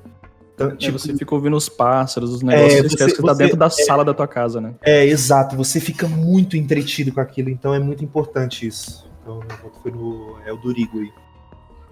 Então, 0.56 0.76
tipo, 0.76 0.98
você 0.99 1.15
fica 1.18 1.34
ouvindo 1.34 1.57
os 1.57 1.68
pássaros, 1.68 2.30
os 2.32 2.41
negócios, 2.44 2.74
é, 2.74 2.82
você, 2.82 2.88
esquece 2.88 3.15
que 3.15 3.22
você 3.22 3.28
tá 3.28 3.34
dentro 3.34 3.57
da 3.57 3.65
é, 3.65 3.70
sala 3.70 4.06
da 4.06 4.14
tua 4.14 4.28
casa, 4.28 4.61
né? 4.61 4.76
É, 4.82 5.03
exato, 5.06 5.56
você 5.57 5.80
fica 5.80 6.07
muito 6.07 6.56
entretido 6.56 7.11
com 7.11 7.20
aquilo, 7.20 7.49
então 7.49 7.74
é 7.74 7.80
muito 7.80 8.03
importante 8.03 8.68
isso. 8.68 9.10
Então, 9.22 9.40
meu 9.40 9.57
voto 9.57 9.80
foi 9.82 9.91
no 9.91 10.38
é 10.45 10.53
o 10.53 10.57
Durigo 10.57 10.99
aí. 10.99 11.11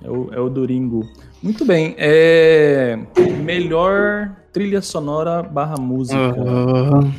É 0.04 0.10
o, 0.10 0.30
é 0.34 0.40
o 0.40 0.50
Duringo. 0.50 1.08
Muito 1.42 1.66
bem. 1.66 1.96
É... 1.98 3.00
Melhor 3.44 4.32
trilha 4.52 4.82
sonora 4.82 5.42
barra 5.42 5.76
música. 5.78 6.20
Uhum. 6.20 7.12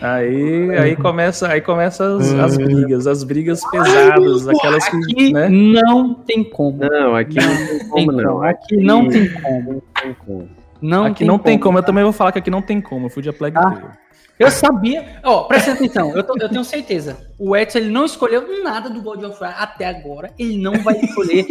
Aí, 0.00 0.70
aí 0.78 0.96
começa, 0.96 1.48
aí 1.48 1.60
começa 1.60 2.16
as, 2.16 2.32
as 2.32 2.56
brigas, 2.56 3.06
as 3.06 3.24
brigas 3.24 3.60
pesadas, 3.68 4.46
Ai, 4.46 4.54
aquelas 4.54 4.88
que. 4.88 4.96
Aqui 4.96 5.32
né? 5.32 5.48
não 5.48 6.14
tem 6.14 6.44
como. 6.44 6.78
Não, 6.78 7.16
aqui 7.16 7.36
não, 7.36 7.56
tem 7.56 7.88
como, 7.88 8.12
não. 8.12 8.42
Aqui 8.42 8.76
não 8.76 9.08
tem 9.08 9.28
como. 9.28 9.72
Não 9.72 9.82
tem 10.00 10.14
como. 10.14 10.48
Não 10.80 11.04
aqui 11.04 11.18
tem 11.18 11.26
não 11.26 11.34
como. 11.34 11.44
tem 11.44 11.58
como. 11.58 11.78
Eu 11.78 11.82
também 11.82 12.04
vou 12.04 12.12
falar 12.12 12.30
que 12.30 12.38
aqui 12.38 12.50
não 12.50 12.62
tem 12.62 12.80
como. 12.80 13.06
Eu 13.06 13.10
fui 13.10 13.22
de 13.22 13.28
a 13.28 13.32
Plague 13.32 13.58
ah. 13.58 13.92
Eu 14.38 14.50
sabia. 14.50 15.04
Ó, 15.24 15.40
oh, 15.40 15.44
presta 15.44 15.72
atenção, 15.72 16.16
eu, 16.16 16.22
tô, 16.22 16.34
eu, 16.40 16.48
tenho 16.48 16.64
certeza. 16.64 17.16
O 17.38 17.56
Edson 17.56 17.78
ele 17.78 17.90
não 17.90 18.04
escolheu 18.04 18.62
nada 18.62 18.88
do 18.88 19.02
God 19.02 19.22
of 19.24 19.40
War 19.40 19.60
até 19.60 19.86
agora. 19.86 20.30
Ele 20.38 20.56
não 20.58 20.74
vai 20.82 20.94
escolher 21.00 21.44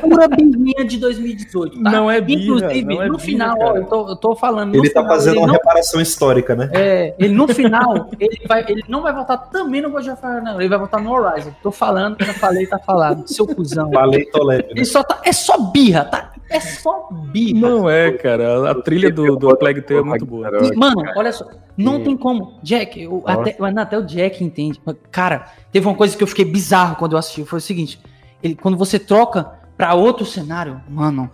pura 0.00 0.28
birrinha 0.28 0.84
de 0.84 0.98
2018. 0.98 1.82
Tá? 1.82 1.90
Não 1.90 2.10
é 2.10 2.20
birra, 2.20 2.42
Inclusive, 2.42 2.84
não 2.84 3.02
é 3.02 3.06
no 3.06 3.16
birra, 3.16 3.24
final, 3.24 3.56
ó, 3.60 3.76
eu 3.76 3.84
tô, 3.84 4.08
eu 4.08 4.16
tô 4.16 4.34
falando. 4.34 4.74
Ele 4.74 4.88
tá 4.90 5.00
final, 5.00 5.14
fazendo 5.14 5.32
ele 5.34 5.40
uma 5.40 5.46
não... 5.48 5.54
reparação 5.54 6.00
histórica, 6.00 6.56
né? 6.56 6.70
É, 6.72 7.14
ele 7.18 7.34
no 7.34 7.46
final, 7.48 8.10
ele, 8.18 8.40
vai, 8.46 8.64
ele 8.66 8.82
não 8.88 9.02
vai 9.02 9.12
votar 9.12 9.50
também 9.50 9.82
no 9.82 9.90
God 9.90 10.06
of 10.06 10.22
War, 10.22 10.42
não. 10.42 10.60
Ele 10.60 10.70
vai 10.70 10.78
votar 10.78 11.02
no 11.02 11.12
Horizon. 11.12 11.52
Tô 11.62 11.70
falando, 11.70 12.16
já 12.24 12.32
falei, 12.34 12.66
tá 12.66 12.78
falado. 12.78 13.26
Seu 13.26 13.46
cuzão. 13.46 13.90
Falei, 13.90 14.24
tô 14.26 14.42
leve. 14.42 14.62
Né? 14.64 14.68
Ele 14.76 14.84
só 14.84 15.02
tá, 15.02 15.20
é 15.24 15.32
só 15.32 15.58
birra, 15.58 16.04
tá? 16.04 16.31
É 16.52 16.60
só 16.60 17.08
birra. 17.10 17.60
Não 17.60 17.88
é, 17.88 18.12
cara. 18.12 18.70
A 18.70 18.74
trilha 18.74 19.10
do, 19.10 19.36
do 19.36 19.56
Plague 19.56 19.82
Tale 19.82 20.00
é 20.00 20.02
muito 20.02 20.26
boa. 20.26 20.50
E, 20.62 20.76
mano, 20.76 21.02
olha 21.16 21.32
só. 21.32 21.46
Não 21.76 22.02
tem 22.02 22.16
como. 22.16 22.58
Jack, 22.62 23.00
eu, 23.00 23.22
até, 23.26 23.56
até 23.76 23.98
o 23.98 24.02
Jack 24.02 24.44
entende. 24.44 24.80
Cara, 25.10 25.46
teve 25.70 25.86
uma 25.86 25.94
coisa 25.94 26.16
que 26.16 26.22
eu 26.22 26.26
fiquei 26.26 26.44
bizarro 26.44 26.96
quando 26.96 27.12
eu 27.12 27.18
assisti. 27.18 27.44
Foi 27.44 27.58
o 27.58 27.62
seguinte: 27.62 27.98
ele, 28.42 28.54
quando 28.54 28.76
você 28.76 28.98
troca 28.98 29.44
para 29.76 29.94
outro 29.94 30.26
cenário, 30.26 30.80
mano, 30.88 31.30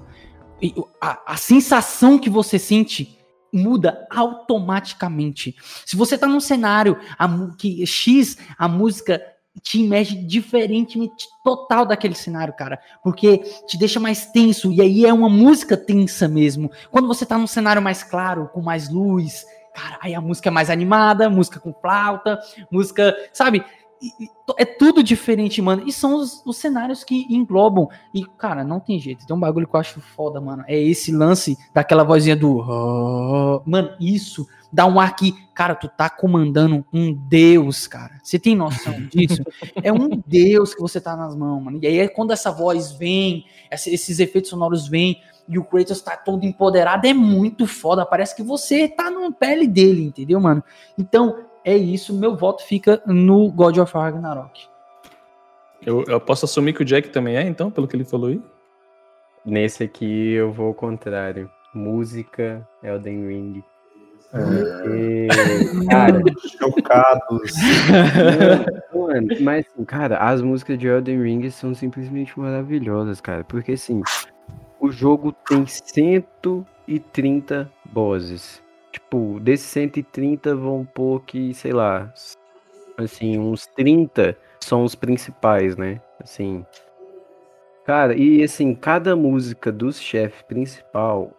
a, 1.00 1.32
a 1.32 1.36
sensação 1.36 2.18
que 2.18 2.30
você 2.30 2.58
sente 2.58 3.18
muda 3.52 4.06
automaticamente. 4.10 5.56
Se 5.84 5.96
você 5.96 6.18
tá 6.18 6.26
num 6.26 6.40
cenário 6.40 6.98
a, 7.18 7.28
que 7.56 7.84
X, 7.86 8.36
a 8.58 8.68
música 8.68 9.20
te 9.58 9.80
imerge 9.80 10.16
diferentemente 10.16 11.26
total 11.42 11.86
daquele 11.86 12.14
cenário, 12.14 12.54
cara. 12.54 12.80
Porque 13.02 13.38
te 13.66 13.78
deixa 13.78 14.00
mais 14.00 14.26
tenso. 14.26 14.72
E 14.72 14.80
aí 14.80 15.04
é 15.04 15.12
uma 15.12 15.28
música 15.28 15.76
tensa 15.76 16.28
mesmo. 16.28 16.70
Quando 16.90 17.08
você 17.08 17.24
tá 17.24 17.38
num 17.38 17.46
cenário 17.46 17.82
mais 17.82 18.02
claro, 18.02 18.48
com 18.52 18.60
mais 18.60 18.88
luz, 18.88 19.44
cara, 19.74 19.98
aí 20.00 20.14
a 20.14 20.20
música 20.20 20.48
é 20.48 20.52
mais 20.52 20.70
animada, 20.70 21.30
música 21.30 21.60
com 21.60 21.72
flauta, 21.72 22.38
música, 22.70 23.16
sabe? 23.32 23.64
É 24.56 24.64
tudo 24.64 25.02
diferente, 25.02 25.60
mano. 25.60 25.82
E 25.86 25.92
são 25.92 26.14
os, 26.16 26.42
os, 26.46 26.56
cenários 26.56 27.02
que 27.02 27.26
englobam. 27.28 27.88
E, 28.14 28.24
cara, 28.24 28.62
não 28.62 28.78
tem 28.78 28.98
jeito. 29.00 29.26
Tem 29.26 29.34
um 29.34 29.40
bagulho 29.40 29.66
que 29.66 29.74
eu 29.74 29.80
acho 29.80 30.00
foda, 30.00 30.40
mano. 30.40 30.64
É 30.68 30.78
esse 30.78 31.10
lance 31.10 31.58
daquela 31.74 32.04
vozinha 32.04 32.36
do. 32.36 33.62
Mano, 33.66 33.90
isso 34.00 34.46
dá 34.72 34.86
um 34.86 35.00
ar 35.00 35.14
que, 35.16 35.32
cara, 35.54 35.74
tu 35.74 35.88
tá 35.88 36.08
comandando 36.10 36.84
um 36.92 37.12
deus, 37.12 37.86
cara. 37.86 38.18
Você 38.22 38.38
tem 38.38 38.54
noção 38.54 38.94
disso? 39.08 39.42
é 39.82 39.92
um 39.92 40.22
deus 40.26 40.74
que 40.74 40.80
você 40.80 41.00
tá 41.00 41.16
nas 41.16 41.34
mãos, 41.34 41.62
mano. 41.62 41.78
E 41.82 41.86
aí 41.86 41.98
é 41.98 42.08
quando 42.08 42.32
essa 42.32 42.50
voz 42.50 42.92
vem, 42.92 43.44
esses 43.70 44.20
efeitos 44.20 44.50
sonoros 44.50 44.88
vêm, 44.88 45.20
e 45.48 45.58
o 45.58 45.64
Kratos 45.64 46.02
tá 46.02 46.14
todo 46.16 46.44
empoderado, 46.44 47.06
é 47.06 47.14
muito 47.14 47.66
foda. 47.66 48.04
Parece 48.04 48.36
que 48.36 48.42
você 48.42 48.86
tá 48.86 49.10
na 49.10 49.32
pele 49.32 49.66
dele, 49.66 50.04
entendeu, 50.04 50.38
mano? 50.38 50.62
Então, 50.98 51.38
é 51.64 51.74
isso. 51.74 52.12
Meu 52.12 52.36
voto 52.36 52.62
fica 52.62 53.02
no 53.06 53.50
God 53.50 53.78
of 53.78 53.96
War 53.96 54.12
Ragnarok. 54.12 54.66
Eu, 55.80 56.04
eu 56.04 56.20
posso 56.20 56.44
assumir 56.44 56.74
que 56.74 56.82
o 56.82 56.84
Jack 56.84 57.08
também 57.08 57.36
é, 57.36 57.42
então, 57.42 57.70
pelo 57.70 57.88
que 57.88 57.96
ele 57.96 58.04
falou 58.04 58.28
aí? 58.28 58.42
Nesse 59.44 59.84
aqui 59.84 60.32
eu 60.32 60.52
vou 60.52 60.66
ao 60.66 60.74
contrário. 60.74 61.50
Música, 61.72 62.66
Elden 62.82 63.26
Ring. 63.26 63.64
É. 64.32 65.28
cara, 65.90 66.20
chocados. 66.58 67.52
Mano, 68.94 69.28
mas, 69.40 69.66
cara, 69.86 70.18
as 70.18 70.42
músicas 70.42 70.78
de 70.78 70.86
Elden 70.86 71.22
Ring 71.22 71.50
são 71.50 71.74
simplesmente 71.74 72.38
maravilhosas, 72.38 73.20
cara. 73.20 73.44
Porque, 73.44 73.72
assim, 73.72 74.02
o 74.80 74.90
jogo 74.90 75.32
tem 75.48 75.66
130 75.66 77.70
bosses. 77.86 78.62
Tipo, 78.92 79.38
desses 79.40 79.66
130 79.66 80.54
vão 80.54 80.84
pôr 80.84 81.20
que, 81.22 81.54
sei 81.54 81.72
lá, 81.72 82.12
assim, 82.96 83.38
uns 83.38 83.66
30 83.66 84.36
são 84.60 84.84
os 84.84 84.94
principais, 84.94 85.76
né? 85.76 86.00
Assim. 86.22 86.64
Cara, 87.84 88.14
e 88.14 88.42
assim, 88.42 88.74
cada 88.74 89.16
música 89.16 89.72
dos 89.72 89.98
chefes 89.98 90.42
principal 90.42 91.32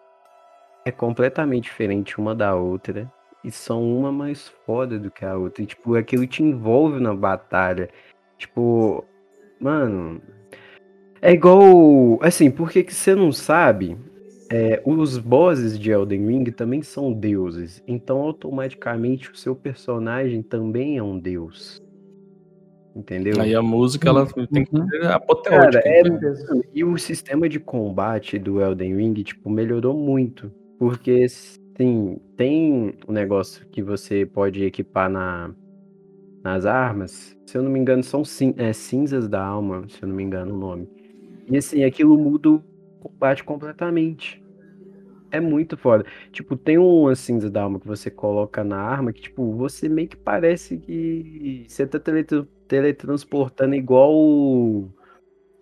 é 0.90 0.92
completamente 0.92 1.64
diferente 1.64 2.18
uma 2.18 2.34
da 2.34 2.54
outra. 2.54 3.10
E 3.42 3.50
são 3.50 3.82
uma 3.82 4.12
mais 4.12 4.48
foda 4.66 4.98
do 4.98 5.10
que 5.10 5.24
a 5.24 5.36
outra. 5.36 5.62
E, 5.62 5.66
tipo, 5.66 5.94
aquilo 5.94 6.26
te 6.26 6.42
envolve 6.42 7.00
na 7.00 7.14
batalha. 7.14 7.88
Tipo, 8.36 9.04
mano. 9.58 10.20
É 11.22 11.32
igual. 11.32 12.18
Assim, 12.22 12.50
por 12.50 12.70
que, 12.70 12.82
que 12.82 12.94
você 12.94 13.14
não 13.14 13.32
sabe? 13.32 13.96
É, 14.52 14.82
os 14.84 15.16
bosses 15.16 15.78
de 15.78 15.90
Elden 15.90 16.26
Ring 16.26 16.44
também 16.50 16.82
são 16.82 17.12
deuses. 17.12 17.82
Então, 17.86 18.18
automaticamente, 18.18 19.30
o 19.30 19.36
seu 19.36 19.54
personagem 19.54 20.42
também 20.42 20.98
é 20.98 21.02
um 21.02 21.18
deus. 21.18 21.80
Entendeu? 22.94 23.40
Aí 23.40 23.54
a 23.54 23.62
música 23.62 24.08
ela 24.08 24.24
uhum. 24.36 24.46
tem 24.46 24.64
que 24.64 24.76
ser 24.76 25.06
apoteótica. 25.06 25.82
Cara, 25.82 25.88
é, 25.88 26.02
e 26.74 26.82
o 26.84 26.98
sistema 26.98 27.48
de 27.48 27.60
combate 27.60 28.38
do 28.38 28.60
Elden 28.60 28.96
Ring, 28.96 29.14
tipo, 29.22 29.48
melhorou 29.48 29.94
muito. 29.94 30.52
Porque, 30.80 31.28
sim, 31.28 32.18
tem 32.38 32.94
um 33.06 33.12
negócio 33.12 33.66
que 33.66 33.82
você 33.82 34.24
pode 34.24 34.64
equipar 34.64 35.10
na, 35.10 35.54
nas 36.42 36.64
armas. 36.64 37.36
Se 37.46 37.58
eu 37.58 37.62
não 37.62 37.70
me 37.70 37.78
engano, 37.78 38.02
são 38.02 38.24
cin 38.24 38.54
é, 38.56 38.72
cinzas 38.72 39.28
da 39.28 39.44
alma, 39.44 39.86
se 39.90 40.02
eu 40.02 40.08
não 40.08 40.16
me 40.16 40.22
engano 40.22 40.54
o 40.54 40.58
nome. 40.58 40.88
E 41.46 41.58
assim, 41.58 41.84
aquilo 41.84 42.16
muda 42.16 42.48
o 42.48 42.64
combate 42.98 43.44
completamente. 43.44 44.42
É 45.30 45.38
muito 45.38 45.76
foda. 45.76 46.06
Tipo, 46.32 46.56
tem 46.56 46.78
uma 46.78 47.14
cinza 47.14 47.50
da 47.50 47.60
alma 47.60 47.78
que 47.78 47.86
você 47.86 48.10
coloca 48.10 48.64
na 48.64 48.78
arma 48.78 49.12
que, 49.12 49.20
tipo, 49.20 49.52
você 49.52 49.86
meio 49.86 50.08
que 50.08 50.16
parece 50.16 50.78
que 50.78 51.66
você 51.68 51.86
tá 51.86 52.00
teletransportando 52.66 53.74
igual 53.74 54.14
o 54.14 54.88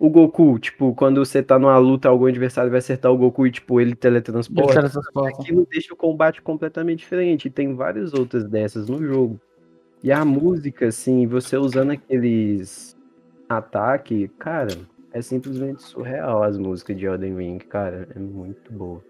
Goku, 0.09 0.59
tipo, 0.61 0.95
quando 0.95 1.25
você 1.25 1.43
tá 1.43 1.59
numa 1.59 1.77
luta, 1.79 2.09
algum 2.09 2.27
adversário 2.27 2.70
vai 2.70 2.79
acertar 2.79 3.11
o 3.11 3.19
Goku 3.19 3.47
e, 3.47 3.51
tipo, 3.51 3.81
ele 3.81 3.97
teletransporta. 3.97 4.73
Ele 4.73 4.81
teletransporta. 4.81 5.41
Aquilo 5.41 5.66
deixa 5.69 5.93
o 5.93 5.97
combate 5.97 6.41
completamente 6.41 7.01
diferente. 7.01 7.49
E 7.49 7.51
tem 7.51 7.75
várias 7.75 8.15
outras 8.15 8.45
dessas 8.45 8.89
no 8.89 9.05
jogo. 9.05 9.41
E 10.03 10.12
a 10.12 10.25
música, 10.25 10.87
assim, 10.87 11.27
você 11.27 11.57
usando 11.57 11.91
aqueles 11.91 12.97
ataque, 13.49 14.29
cara, 14.39 14.77
é 15.12 15.20
simplesmente 15.20 15.83
surreal 15.83 16.45
as 16.45 16.57
músicas 16.57 16.97
de 16.97 17.07
Elden 17.07 17.37
Ring, 17.37 17.59
cara. 17.59 18.09
É 18.15 18.19
muito 18.19 18.73
boa. 18.73 19.03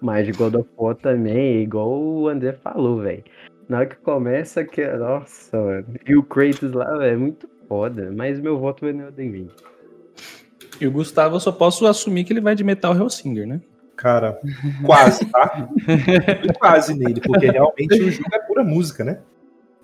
Mas 0.00 0.26
de 0.26 0.32
God 0.32 0.56
of 0.56 0.68
War 0.76 0.96
também, 0.96 1.62
igual 1.62 1.88
o 1.88 2.28
André 2.28 2.52
falou, 2.54 3.00
velho. 3.00 3.22
Na 3.68 3.78
hora 3.78 3.86
que 3.86 3.96
começa, 3.96 4.64
que. 4.64 4.84
Nossa, 4.84 5.56
mano. 5.56 5.86
E 6.04 6.16
o 6.16 6.22
Kratos 6.24 6.72
lá, 6.72 6.98
velho, 6.98 7.14
é 7.14 7.16
muito 7.16 7.48
foda. 7.68 8.10
Mas 8.10 8.40
meu 8.40 8.58
voto 8.58 8.84
vai 8.84 8.92
no 8.92 9.04
Elden 9.04 9.30
Ring. 9.30 9.50
E 10.82 10.86
o 10.86 10.90
Gustavo, 10.90 11.36
eu 11.36 11.40
só 11.40 11.52
posso 11.52 11.86
assumir 11.86 12.24
que 12.24 12.32
ele 12.32 12.40
vai 12.40 12.56
de 12.56 12.64
Metal 12.64 12.92
Hellsinger, 12.92 13.46
né? 13.46 13.60
Cara, 13.94 14.40
quase, 14.84 15.24
tá? 15.26 15.68
quase 16.58 16.92
nele, 16.92 17.20
porque 17.20 17.48
realmente 17.48 18.02
o 18.02 18.10
jogo 18.10 18.30
é 18.32 18.38
pura 18.40 18.64
música, 18.64 19.04
né? 19.04 19.18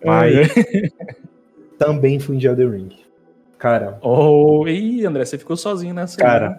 Mas 0.05 0.35
é. 0.35 0.91
também 1.79 2.19
fui 2.19 2.37
de 2.37 2.49
Elden 2.49 2.71
Ring. 2.71 2.97
Cara. 3.59 3.97
Oh, 4.03 4.67
ih, 4.67 5.07
André, 5.07 5.25
você 5.25 5.39
ficou 5.39 5.57
sozinho 5.57 5.95
nessa. 5.95 6.17
Cara. 6.17 6.49
Né? 6.49 6.59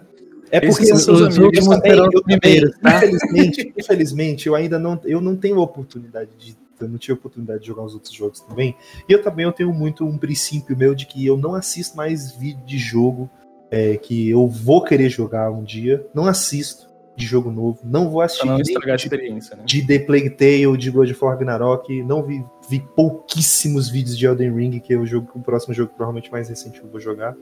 É 0.50 0.60
porque 0.60 0.84
Esses 0.84 1.04
seus 1.04 1.20
amigos 1.20 1.68
também, 1.68 1.92
eu 1.92 2.10
também, 2.22 2.70
tá? 2.80 2.96
infelizmente, 2.96 3.72
infelizmente, 3.76 4.46
eu 4.46 4.54
ainda 4.54 4.78
não, 4.78 4.98
eu 5.04 5.20
não 5.20 5.36
tenho 5.36 5.58
oportunidade 5.58 6.30
de 6.38 6.56
eu 6.80 6.88
não 6.88 6.96
tive 6.96 7.12
oportunidade 7.12 7.60
de 7.60 7.66
jogar 7.66 7.82
os 7.82 7.92
outros 7.92 8.14
jogos 8.14 8.40
também. 8.40 8.74
E 9.06 9.12
eu 9.12 9.22
também 9.22 9.44
eu 9.44 9.52
tenho 9.52 9.70
muito 9.70 10.02
um 10.02 10.16
princípio 10.16 10.74
meu 10.74 10.94
de 10.94 11.04
que 11.04 11.26
eu 11.26 11.36
não 11.36 11.54
assisto 11.54 11.94
mais 11.94 12.32
vídeo 12.32 12.64
de 12.64 12.78
jogo 12.78 13.28
é, 13.70 13.96
que 13.96 14.28
eu 14.28 14.46
vou 14.46 14.82
querer 14.82 15.08
jogar 15.08 15.50
um 15.50 15.62
dia, 15.62 16.04
não 16.12 16.26
assisto 16.26 16.90
de 17.14 17.26
jogo 17.26 17.50
novo, 17.50 17.80
não 17.84 18.08
vou 18.08 18.22
assistir 18.22 18.46
não 18.46 18.58
estragar 18.58 18.92
a 18.92 18.96
experiência, 18.96 19.56
né? 19.56 19.62
de 19.64 19.86
The 19.86 19.98
Plague 20.00 20.30
Tale, 20.30 20.76
de 20.76 20.90
God 20.90 21.10
of 21.10 21.24
War 21.24 21.34
Ragnarok, 21.34 22.02
não 22.02 22.22
vi, 22.22 22.44
vi 22.68 22.80
pouquíssimos 22.96 23.88
vídeos 23.88 24.16
de 24.16 24.26
Elden 24.26 24.54
Ring, 24.54 24.80
que 24.80 24.94
é 24.94 24.96
o 24.96 25.06
jogo, 25.06 25.30
o 25.34 25.40
próximo 25.40 25.74
jogo 25.74 25.92
provavelmente 25.94 26.32
mais 26.32 26.48
recente 26.48 26.80
que 26.80 26.86
eu 26.86 26.90
vou 26.90 27.00
jogar. 27.00 27.36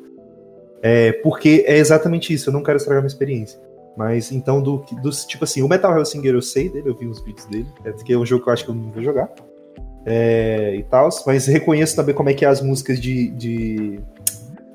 É, 0.82 1.12
porque 1.12 1.64
é 1.66 1.78
exatamente 1.78 2.32
isso, 2.32 2.48
eu 2.48 2.52
não 2.52 2.62
quero 2.62 2.76
estragar 2.76 3.02
minha 3.02 3.08
experiência. 3.08 3.60
Mas 3.96 4.30
então, 4.30 4.62
do, 4.62 4.84
do 5.02 5.10
tipo 5.10 5.42
assim, 5.42 5.62
o 5.62 5.68
Metal 5.68 5.96
Hellsinger 5.96 6.34
eu 6.34 6.42
sei 6.42 6.68
dele, 6.68 6.88
eu 6.88 6.94
vi 6.94 7.06
uns 7.06 7.20
vídeos 7.20 7.46
dele, 7.46 7.66
é, 7.84 7.92
que 7.92 8.12
é 8.12 8.18
um 8.18 8.24
jogo 8.24 8.44
que 8.44 8.48
eu 8.48 8.52
acho 8.52 8.64
que 8.64 8.70
eu 8.70 8.74
não 8.74 8.90
vou 8.90 9.02
jogar. 9.02 9.28
É, 10.06 10.76
e 10.76 10.84
tal, 10.84 11.08
mas 11.26 11.46
reconheço 11.46 11.94
também 11.94 12.14
como 12.14 12.30
é 12.30 12.34
que 12.34 12.44
é 12.44 12.48
as 12.48 12.62
músicas 12.62 12.98
de, 13.00 13.28
de, 13.30 14.00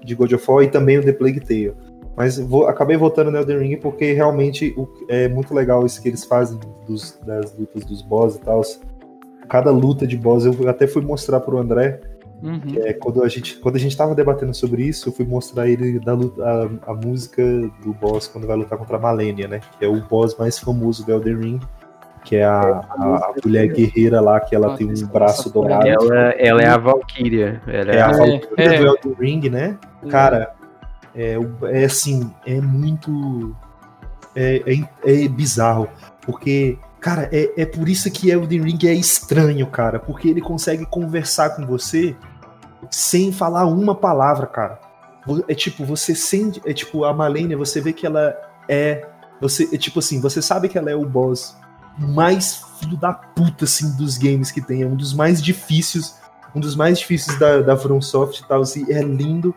de 0.03 0.15
God 0.15 0.34
of 0.34 0.51
War 0.51 0.63
e 0.63 0.67
também 0.67 0.97
o 0.97 1.03
The 1.03 1.13
Plague 1.13 1.39
Tale. 1.39 1.73
Mas 2.15 2.38
vou, 2.38 2.67
acabei 2.67 2.95
voltando 2.95 3.31
no 3.31 3.38
Elden 3.38 3.57
Ring 3.57 3.77
porque 3.77 4.13
realmente 4.13 4.73
o, 4.77 4.88
é 5.07 5.27
muito 5.27 5.53
legal 5.53 5.85
isso 5.85 6.01
que 6.01 6.07
eles 6.07 6.23
fazem 6.23 6.59
dos, 6.88 7.19
das 7.25 7.57
lutas 7.57 7.84
dos 7.85 8.01
boss 8.01 8.35
e 8.35 8.39
tal. 8.39 8.61
Cada 9.49 9.71
luta 9.71 10.05
de 10.05 10.15
boss 10.15 10.45
eu 10.45 10.69
até 10.69 10.85
fui 10.85 11.01
mostrar 11.01 11.39
pro 11.39 11.57
André. 11.57 11.99
Uhum. 12.41 12.75
É, 12.84 12.91
quando, 12.91 13.23
a 13.23 13.30
gente, 13.30 13.57
quando 13.59 13.77
a 13.77 13.80
gente 13.80 13.95
tava 13.95 14.13
debatendo 14.13 14.53
sobre 14.53 14.84
isso, 14.84 15.07
eu 15.07 15.13
fui 15.13 15.25
mostrar 15.25 15.67
ele 15.67 15.97
da 15.97 16.13
luta, 16.13 16.43
a, 16.43 16.91
a 16.91 16.93
música 16.93 17.41
do 17.81 17.93
boss 17.93 18.27
quando 18.27 18.45
vai 18.45 18.57
lutar 18.57 18.77
contra 18.77 18.97
a 18.97 18.99
Malenia, 18.99 19.47
né? 19.47 19.61
Que 19.80 19.85
é 19.85 19.88
o 19.88 20.01
boss 20.01 20.35
mais 20.38 20.59
famoso 20.59 21.05
do 21.05 21.11
Elden 21.13 21.38
Ring 21.38 21.59
que 22.23 22.37
é 22.37 22.43
a, 22.45 22.59
a, 22.59 23.05
a, 23.05 23.33
mulher 23.43 23.67
guerreira 23.67 24.21
lá, 24.21 24.39
que 24.39 24.55
ela 24.55 24.77
tem 24.77 24.87
um 24.87 25.07
braço 25.07 25.51
dourado. 25.51 25.87
Ela, 25.87 26.29
ela 26.31 26.61
é 26.61 26.67
a 26.67 26.77
Valkyria. 26.77 27.61
Ela 27.67 27.91
é, 27.91 27.95
é 27.97 28.01
a 28.01 28.11
Valkyria 28.11 28.49
é, 28.57 28.77
do 28.77 28.87
Elden 28.87 29.15
Ring, 29.19 29.49
né? 29.49 29.77
Cara, 30.09 30.53
é, 31.13 31.37
é 31.63 31.83
assim, 31.83 32.33
é 32.45 32.59
muito. 32.61 33.55
É, 34.35 34.63
é, 34.65 35.23
é 35.23 35.27
bizarro. 35.27 35.89
Porque, 36.21 36.77
cara, 36.99 37.29
é, 37.31 37.61
é 37.61 37.65
por 37.65 37.89
isso 37.89 38.09
que 38.09 38.29
Elden 38.29 38.61
Ring 38.61 38.79
é 38.87 38.93
estranho, 38.93 39.67
cara. 39.67 39.99
Porque 39.99 40.29
ele 40.29 40.41
consegue 40.41 40.85
conversar 40.85 41.51
com 41.51 41.65
você 41.65 42.15
sem 42.89 43.31
falar 43.31 43.65
uma 43.65 43.93
palavra, 43.93 44.47
cara. 44.47 44.79
É 45.47 45.53
tipo, 45.53 45.83
você 45.83 46.15
sente. 46.15 46.61
É 46.65 46.73
tipo, 46.73 47.03
a 47.03 47.13
Malenia, 47.13 47.57
você 47.57 47.81
vê 47.81 47.91
que 47.91 48.05
ela 48.05 48.35
é. 48.69 49.05
Você, 49.41 49.69
é 49.73 49.77
tipo 49.77 49.99
assim, 49.99 50.21
você 50.21 50.41
sabe 50.41 50.69
que 50.69 50.77
ela 50.77 50.89
é 50.89 50.95
o 50.95 51.05
boss 51.05 51.61
mais 51.97 52.63
filho 52.79 52.97
da 52.97 53.13
puta, 53.13 53.65
assim, 53.65 53.95
dos 53.95 54.17
games 54.17 54.51
que 54.51 54.61
tem. 54.61 54.81
É 54.81 54.85
um 54.85 54.95
dos 54.95 55.13
mais 55.13 55.41
difíceis. 55.41 56.21
Um 56.55 56.59
dos 56.59 56.75
mais 56.75 56.99
difíceis 56.99 57.37
da, 57.39 57.61
da 57.61 57.77
FromSoft 57.77 58.39
e 58.39 58.47
tal. 58.47 58.61
Assim, 58.61 58.91
é 58.91 59.01
lindo 59.01 59.55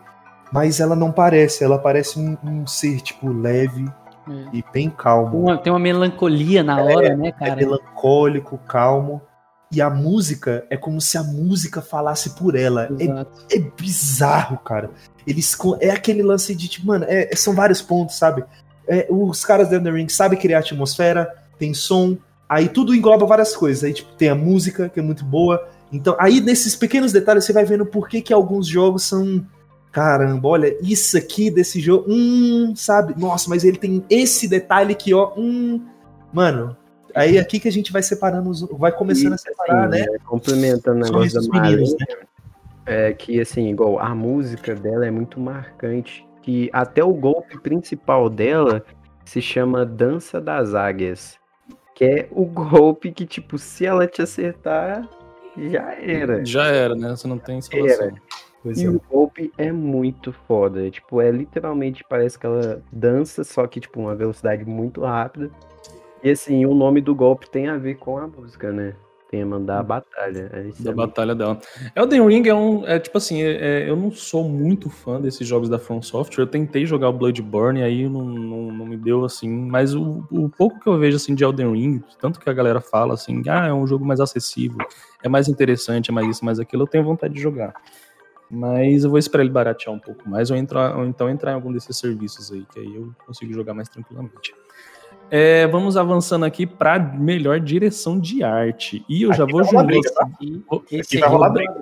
mas 0.51 0.79
ela 0.79 0.95
não 0.95 1.11
parece, 1.11 1.63
ela 1.63 1.77
parece 1.77 2.19
um, 2.19 2.37
um 2.43 2.67
ser, 2.67 3.01
tipo, 3.01 3.29
leve 3.29 3.85
é. 4.29 4.57
e 4.57 4.63
bem 4.73 4.89
calmo. 4.89 5.41
Uma, 5.41 5.57
tem 5.57 5.71
uma 5.71 5.79
melancolia 5.79 6.63
na 6.63 6.79
é, 6.79 6.83
hora, 6.83 7.15
né, 7.15 7.31
cara? 7.31 7.51
É 7.51 7.55
melancólico, 7.55 8.57
calmo. 8.59 9.21
E 9.69 9.81
a 9.81 9.89
música 9.89 10.65
é 10.69 10.77
como 10.77 11.01
se 11.01 11.17
a 11.17 11.23
música 11.23 11.81
falasse 11.81 12.35
por 12.35 12.55
ela. 12.55 12.87
É, 12.99 13.57
é, 13.57 13.59
bizarro, 13.59 14.57
cara. 14.59 14.91
Eles 15.25 15.57
é 15.81 15.89
aquele 15.89 16.23
lance 16.23 16.55
de 16.55 16.69
tipo, 16.69 16.87
mano, 16.87 17.05
é, 17.07 17.35
são 17.35 17.53
vários 17.53 17.81
pontos, 17.81 18.15
sabe? 18.15 18.45
É, 18.87 19.07
os 19.09 19.43
caras 19.43 19.69
da 19.69 19.77
The 19.77 19.91
Ring 19.91 20.07
sabem 20.07 20.39
criar 20.39 20.59
atmosfera, 20.59 21.29
tem 21.59 21.73
som, 21.73 22.17
aí 22.47 22.69
tudo 22.69 22.95
engloba 22.95 23.25
várias 23.25 23.55
coisas. 23.55 23.83
Aí 23.83 23.93
tipo, 23.93 24.13
tem 24.13 24.29
a 24.29 24.35
música, 24.35 24.89
que 24.89 24.99
é 24.99 25.03
muito 25.03 25.25
boa. 25.25 25.67
Então, 25.91 26.15
aí 26.19 26.41
nesses 26.41 26.75
pequenos 26.75 27.11
detalhes 27.11 27.45
você 27.45 27.53
vai 27.53 27.65
vendo 27.65 27.85
por 27.85 28.07
que, 28.07 28.21
que 28.21 28.33
alguns 28.33 28.67
jogos 28.67 29.03
são 29.03 29.45
caramba, 29.97 30.47
olha, 30.47 30.77
isso 30.79 31.17
aqui 31.17 31.49
desse 31.49 31.79
jogo, 31.79 32.05
hum, 32.07 32.73
sabe? 32.75 33.19
Nossa, 33.19 33.49
mas 33.49 33.63
ele 33.63 33.77
tem 33.77 34.05
esse 34.11 34.47
detalhe 34.47 34.93
que, 34.93 35.11
ó, 35.11 35.33
hum, 35.35 35.83
mano. 36.31 36.77
Aí 37.15 37.37
é 37.37 37.39
aqui 37.39 37.59
que 37.59 37.67
a 37.67 37.71
gente 37.71 37.91
vai 37.91 38.03
separando, 38.03 38.51
vai 38.77 38.91
começando 38.91 39.33
a 39.33 39.37
separar, 39.37 39.89
né? 39.89 40.01
É, 40.01 40.19
complementando 40.19 40.99
o 40.99 41.03
negócio 41.03 41.41
da 41.41 41.61
meninos, 41.61 41.95
né? 41.99 42.05
É 42.85 43.11
que, 43.11 43.41
assim, 43.41 43.69
igual, 43.69 43.97
a 43.97 44.13
música 44.13 44.75
dela 44.75 45.03
é 45.03 45.09
muito 45.09 45.39
marcante, 45.39 46.27
que 46.43 46.69
até 46.71 47.03
o 47.03 47.11
golpe 47.11 47.59
principal 47.59 48.29
dela 48.29 48.85
se 49.25 49.41
chama 49.41 49.83
Dança 49.83 50.39
das 50.39 50.75
Águias, 50.75 51.39
que 51.97 52.05
é 52.05 52.27
o 52.29 52.45
golpe 52.45 53.11
que, 53.11 53.25
tipo, 53.25 53.57
se 53.57 53.83
ela 53.83 54.05
te 54.05 54.21
acertar, 54.21 55.09
já 55.57 55.95
era. 55.95 56.45
Já 56.45 56.67
era, 56.67 56.93
né? 56.93 57.09
Você 57.09 57.27
não 57.27 57.39
tem. 57.39 57.59
Pois 58.61 58.79
e 58.79 58.85
é. 58.85 58.89
o 58.89 59.01
golpe 59.09 59.51
é 59.57 59.71
muito 59.71 60.31
foda. 60.31 60.91
Tipo, 60.91 61.19
é 61.21 61.31
literalmente 61.31 62.03
parece 62.07 62.37
que 62.37 62.45
ela 62.45 62.83
dança, 62.91 63.43
só 63.43 63.65
que, 63.65 63.79
tipo, 63.79 63.99
uma 63.99 64.13
velocidade 64.13 64.63
muito 64.63 65.01
rápida. 65.01 65.49
E 66.21 66.29
assim, 66.29 66.67
o 66.67 66.75
nome 66.75 67.01
do 67.01 67.15
golpe 67.15 67.49
tem 67.49 67.67
a 67.67 67.77
ver 67.77 67.95
com 67.95 68.19
a 68.19 68.27
música, 68.27 68.71
né? 68.71 68.93
Tema 69.29 69.59
da 69.59 69.81
hum. 69.81 69.83
batalha. 69.83 70.49
É 70.53 70.83
da 70.83 70.91
é 70.91 70.93
batalha 70.93 71.35
muito... 71.35 71.37
dela. 71.37 71.61
Elden 71.95 72.27
Ring 72.27 72.47
é 72.47 72.53
um. 72.53 72.85
É 72.85 72.97
tipo 72.97 73.17
assim, 73.17 73.41
é, 73.41 73.83
é, 73.83 73.89
eu 73.89 73.95
não 73.95 74.09
sou 74.09 74.47
muito 74.47 74.89
fã 74.89 75.19
desses 75.19 75.45
jogos 75.45 75.67
da 75.67 75.77
From 75.77 76.01
Software. 76.01 76.43
Eu 76.43 76.47
tentei 76.47 76.85
jogar 76.85 77.09
o 77.09 77.13
Bloodborne 77.13 77.81
e 77.81 77.83
aí 77.83 78.09
não, 78.09 78.23
não, 78.23 78.71
não 78.71 78.85
me 78.85 78.95
deu 78.95 79.25
assim. 79.25 79.49
Mas 79.49 79.93
o, 79.93 80.23
o, 80.31 80.49
pouco 80.49 80.79
que 80.79 80.87
eu 80.87 80.97
vejo 80.97 81.17
assim 81.17 81.35
de 81.35 81.43
Elden 81.43 81.73
Ring, 81.73 82.03
tanto 82.21 82.39
que 82.39 82.49
a 82.49 82.53
galera 82.53 82.79
fala 82.79 83.13
assim, 83.15 83.43
ah, 83.49 83.67
é 83.67 83.73
um 83.73 83.85
jogo 83.85 84.05
mais 84.05 84.19
acessível, 84.19 84.77
é 85.21 85.27
mais 85.27 85.47
interessante, 85.47 86.09
é 86.09 86.13
mais 86.13 86.27
isso, 86.27 86.45
mais 86.45 86.59
aquilo, 86.59 86.83
eu 86.83 86.87
tenho 86.87 87.03
vontade 87.03 87.33
de 87.33 87.41
jogar. 87.41 87.73
Mas 88.49 89.03
eu 89.03 89.09
vou 89.09 89.19
esperar 89.19 89.43
ele 89.43 89.51
baratear 89.51 89.93
um 89.93 89.99
pouco 89.99 90.27
mais, 90.29 90.49
ou, 90.49 90.55
entrar, 90.55 90.97
ou 90.97 91.05
então 91.05 91.29
entrar 91.29 91.51
em 91.51 91.55
algum 91.55 91.71
desses 91.73 91.97
serviços 91.97 92.51
aí, 92.51 92.65
que 92.71 92.79
aí 92.79 92.95
eu 92.95 93.13
consigo 93.25 93.53
jogar 93.53 93.73
mais 93.73 93.89
tranquilamente. 93.89 94.55
É, 95.29 95.67
vamos 95.67 95.97
avançando 95.97 96.45
aqui 96.45 96.65
para 96.65 96.99
melhor 96.99 97.59
direção 97.59 98.19
de 98.19 98.43
arte. 98.43 99.03
E 99.09 99.23
eu 99.23 99.29
aqui 99.29 99.37
já 99.37 99.45
vou 99.45 99.63
juntar. 99.63 99.85
Tá? 100.13 100.23
Aqui, 100.23 100.99
aqui 100.99 101.17
vai 101.17 101.29
rolar 101.29 101.49
briga. 101.49 101.73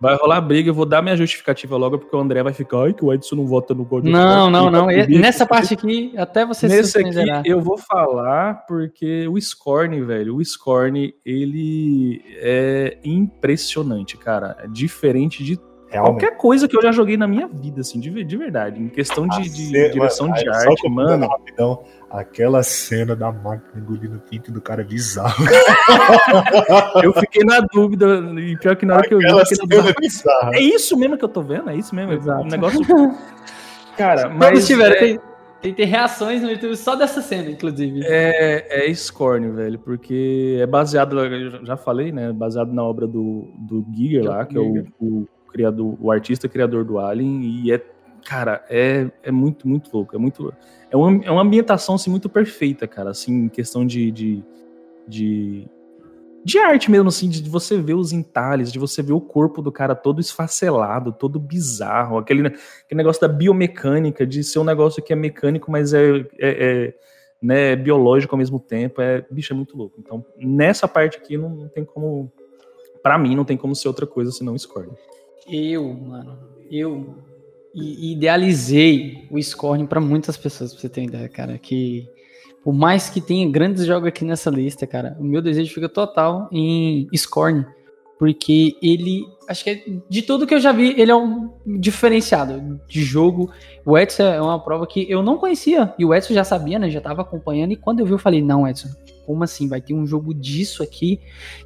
Vai 0.00 0.16
rolar 0.16 0.40
briga, 0.40 0.70
eu 0.70 0.74
vou 0.74 0.86
dar 0.86 1.02
minha 1.02 1.14
justificativa 1.14 1.76
logo, 1.76 1.98
porque 1.98 2.16
o 2.16 2.18
André 2.18 2.42
vai 2.42 2.54
ficar, 2.54 2.84
ai, 2.84 2.94
que 2.94 3.04
o 3.04 3.12
Edson 3.12 3.36
não 3.36 3.46
vota 3.46 3.74
no 3.74 3.84
God 3.84 4.04
Não, 4.04 4.48
não, 4.48 4.70
não. 4.70 4.86
Nessa 4.86 5.44
parte 5.44 5.74
aqui, 5.74 6.14
até 6.16 6.46
você 6.46 6.66
Nesse 6.66 6.92
se 6.92 6.98
aqui, 6.98 7.50
eu 7.50 7.60
vou 7.60 7.76
falar 7.76 8.64
porque 8.66 9.28
o 9.28 9.38
Scorn, 9.38 10.00
velho, 10.00 10.36
o 10.36 10.42
Scorn, 10.42 11.14
ele 11.22 12.22
é 12.36 12.96
impressionante, 13.04 14.16
cara. 14.16 14.56
É 14.64 14.66
diferente 14.66 15.44
de 15.44 15.60
Realmente. 15.90 16.20
Qualquer 16.20 16.36
coisa 16.36 16.68
que 16.68 16.76
eu 16.76 16.82
já 16.82 16.92
joguei 16.92 17.16
na 17.16 17.26
minha 17.26 17.48
vida, 17.48 17.80
assim, 17.80 17.98
de, 17.98 18.22
de 18.22 18.36
verdade. 18.36 18.80
Em 18.80 18.88
questão 18.88 19.26
de, 19.26 19.48
de 19.48 19.90
direção 19.90 20.28
mano, 20.28 20.40
de 20.40 20.48
arte, 20.48 20.88
mano. 20.88 21.26
Rapidão, 21.26 21.82
aquela 22.08 22.62
cena 22.62 23.16
da 23.16 23.32
máquina 23.32 23.82
engolindo 23.82 24.16
o 24.16 24.20
pinto 24.20 24.52
do 24.52 24.60
cara 24.60 24.82
é 24.82 24.84
bizarro. 24.84 25.44
eu 27.02 27.12
fiquei 27.14 27.44
na 27.44 27.60
dúvida, 27.60 28.06
e 28.38 28.56
pior 28.58 28.76
que 28.76 28.86
na 28.86 28.94
hora 28.94 29.04
aquela 29.04 29.44
que 29.44 29.54
eu 29.54 29.66
vi. 29.66 29.74
Eu 29.74 29.82
é, 30.52 30.58
é 30.58 30.60
isso 30.60 30.96
mesmo 30.96 31.18
que 31.18 31.24
eu 31.24 31.28
tô 31.28 31.42
vendo? 31.42 31.68
É 31.68 31.76
isso 31.76 31.92
mesmo? 31.92 32.12
Exato. 32.12 32.44
Um 32.44 32.46
negócio. 32.46 32.80
Cara, 33.98 34.28
mas. 34.28 34.68
tiver, 34.68 34.92
é... 34.92 34.94
tem, 34.94 35.20
tem, 35.60 35.74
tem 35.74 35.86
reações 35.86 36.40
no 36.40 36.50
YouTube 36.52 36.76
só 36.76 36.94
dessa 36.94 37.20
cena, 37.20 37.50
inclusive. 37.50 38.02
É, 38.04 38.88
é 38.88 38.94
Scorn, 38.94 39.50
velho, 39.50 39.78
porque 39.80 40.56
é 40.60 40.66
baseado, 40.66 41.16
já 41.64 41.76
falei, 41.76 42.12
né? 42.12 42.32
Baseado 42.32 42.72
na 42.72 42.84
obra 42.84 43.08
do, 43.08 43.52
do 43.58 43.84
Giger 43.92 44.24
lá, 44.24 44.46
que 44.46 44.56
é 44.56 44.60
o, 44.60 44.86
o 45.00 45.28
criador, 45.50 45.96
o 46.00 46.10
artista 46.10 46.48
criador 46.48 46.84
do 46.84 46.98
Alien, 46.98 47.42
e 47.42 47.72
é, 47.72 47.82
cara, 48.24 48.64
é, 48.68 49.10
é 49.22 49.30
muito, 49.30 49.68
muito 49.68 49.90
louco. 49.92 50.14
É 50.14 50.18
muito. 50.18 50.52
É 50.90 50.96
uma, 50.96 51.24
é 51.24 51.30
uma 51.30 51.42
ambientação 51.42 51.94
assim, 51.94 52.10
muito 52.10 52.28
perfeita, 52.28 52.86
cara, 52.86 53.10
assim, 53.10 53.48
questão 53.48 53.86
de, 53.86 54.10
de, 54.10 54.44
de, 55.06 55.68
de 56.44 56.58
arte 56.58 56.90
mesmo, 56.90 57.08
assim, 57.08 57.28
de 57.28 57.48
você 57.48 57.80
ver 57.80 57.94
os 57.94 58.12
entalhes, 58.12 58.72
de 58.72 58.78
você 58.78 59.02
ver 59.02 59.12
o 59.12 59.20
corpo 59.20 59.62
do 59.62 59.70
cara 59.70 59.94
todo 59.94 60.20
esfacelado, 60.20 61.12
todo 61.12 61.38
bizarro, 61.38 62.18
aquele, 62.18 62.46
aquele 62.46 62.98
negócio 62.98 63.20
da 63.20 63.28
biomecânica, 63.28 64.26
de 64.26 64.42
ser 64.42 64.58
um 64.58 64.64
negócio 64.64 65.02
que 65.02 65.12
é 65.12 65.16
mecânico, 65.16 65.70
mas 65.70 65.94
é, 65.94 66.18
é, 66.18 66.24
é 66.40 66.94
né, 67.40 67.76
biológico 67.76 68.34
ao 68.34 68.38
mesmo 68.38 68.58
tempo, 68.58 69.00
é, 69.00 69.24
bicho, 69.30 69.52
é 69.52 69.56
muito 69.56 69.76
louco. 69.76 69.96
Então, 69.98 70.24
nessa 70.36 70.86
parte 70.86 71.16
aqui 71.16 71.36
não, 71.36 71.50
não 71.50 71.68
tem 71.68 71.84
como, 71.84 72.30
para 73.02 73.16
mim, 73.16 73.34
não 73.34 73.44
tem 73.44 73.56
como 73.56 73.74
ser 73.74 73.88
outra 73.88 74.06
coisa 74.06 74.30
senão 74.30 74.58
Scorn. 74.58 74.92
Eu, 75.50 75.92
mano, 75.92 76.38
eu 76.70 77.16
idealizei 77.74 79.26
o 79.30 79.42
Scorn 79.42 79.86
para 79.86 80.00
muitas 80.00 80.36
pessoas, 80.36 80.72
pra 80.72 80.80
você 80.80 80.88
ter 80.88 81.04
ideia, 81.04 81.28
cara, 81.28 81.58
que 81.58 82.08
por 82.62 82.72
mais 82.72 83.08
que 83.08 83.20
tenha 83.20 83.48
grandes 83.50 83.84
jogos 83.84 84.08
aqui 84.08 84.24
nessa 84.24 84.50
lista, 84.50 84.86
cara, 84.86 85.16
o 85.18 85.24
meu 85.24 85.42
desejo 85.42 85.72
fica 85.72 85.88
total 85.88 86.48
em 86.52 87.08
Scorn, 87.16 87.66
porque 88.18 88.76
ele, 88.82 89.24
acho 89.48 89.64
que 89.64 89.70
é, 89.70 89.82
de 90.08 90.22
tudo 90.22 90.46
que 90.46 90.54
eu 90.54 90.60
já 90.60 90.70
vi, 90.72 90.94
ele 91.00 91.10
é 91.10 91.16
um 91.16 91.50
diferenciado 91.66 92.78
de 92.86 93.02
jogo. 93.02 93.50
O 93.84 93.96
Edson 93.96 94.24
é 94.24 94.42
uma 94.42 94.62
prova 94.62 94.86
que 94.86 95.10
eu 95.10 95.22
não 95.22 95.38
conhecia, 95.38 95.94
e 95.98 96.04
o 96.04 96.14
Edson 96.14 96.34
já 96.34 96.44
sabia, 96.44 96.78
né, 96.78 96.90
já 96.90 97.00
tava 97.00 97.22
acompanhando, 97.22 97.72
e 97.72 97.76
quando 97.76 98.00
eu 98.00 98.06
vi 98.06 98.12
eu 98.12 98.18
falei, 98.18 98.42
não, 98.42 98.68
Edson, 98.68 98.88
como 99.24 99.42
assim? 99.42 99.68
Vai 99.68 99.80
ter 99.80 99.94
um 99.94 100.06
jogo 100.06 100.34
disso 100.34 100.82
aqui? 100.82 101.18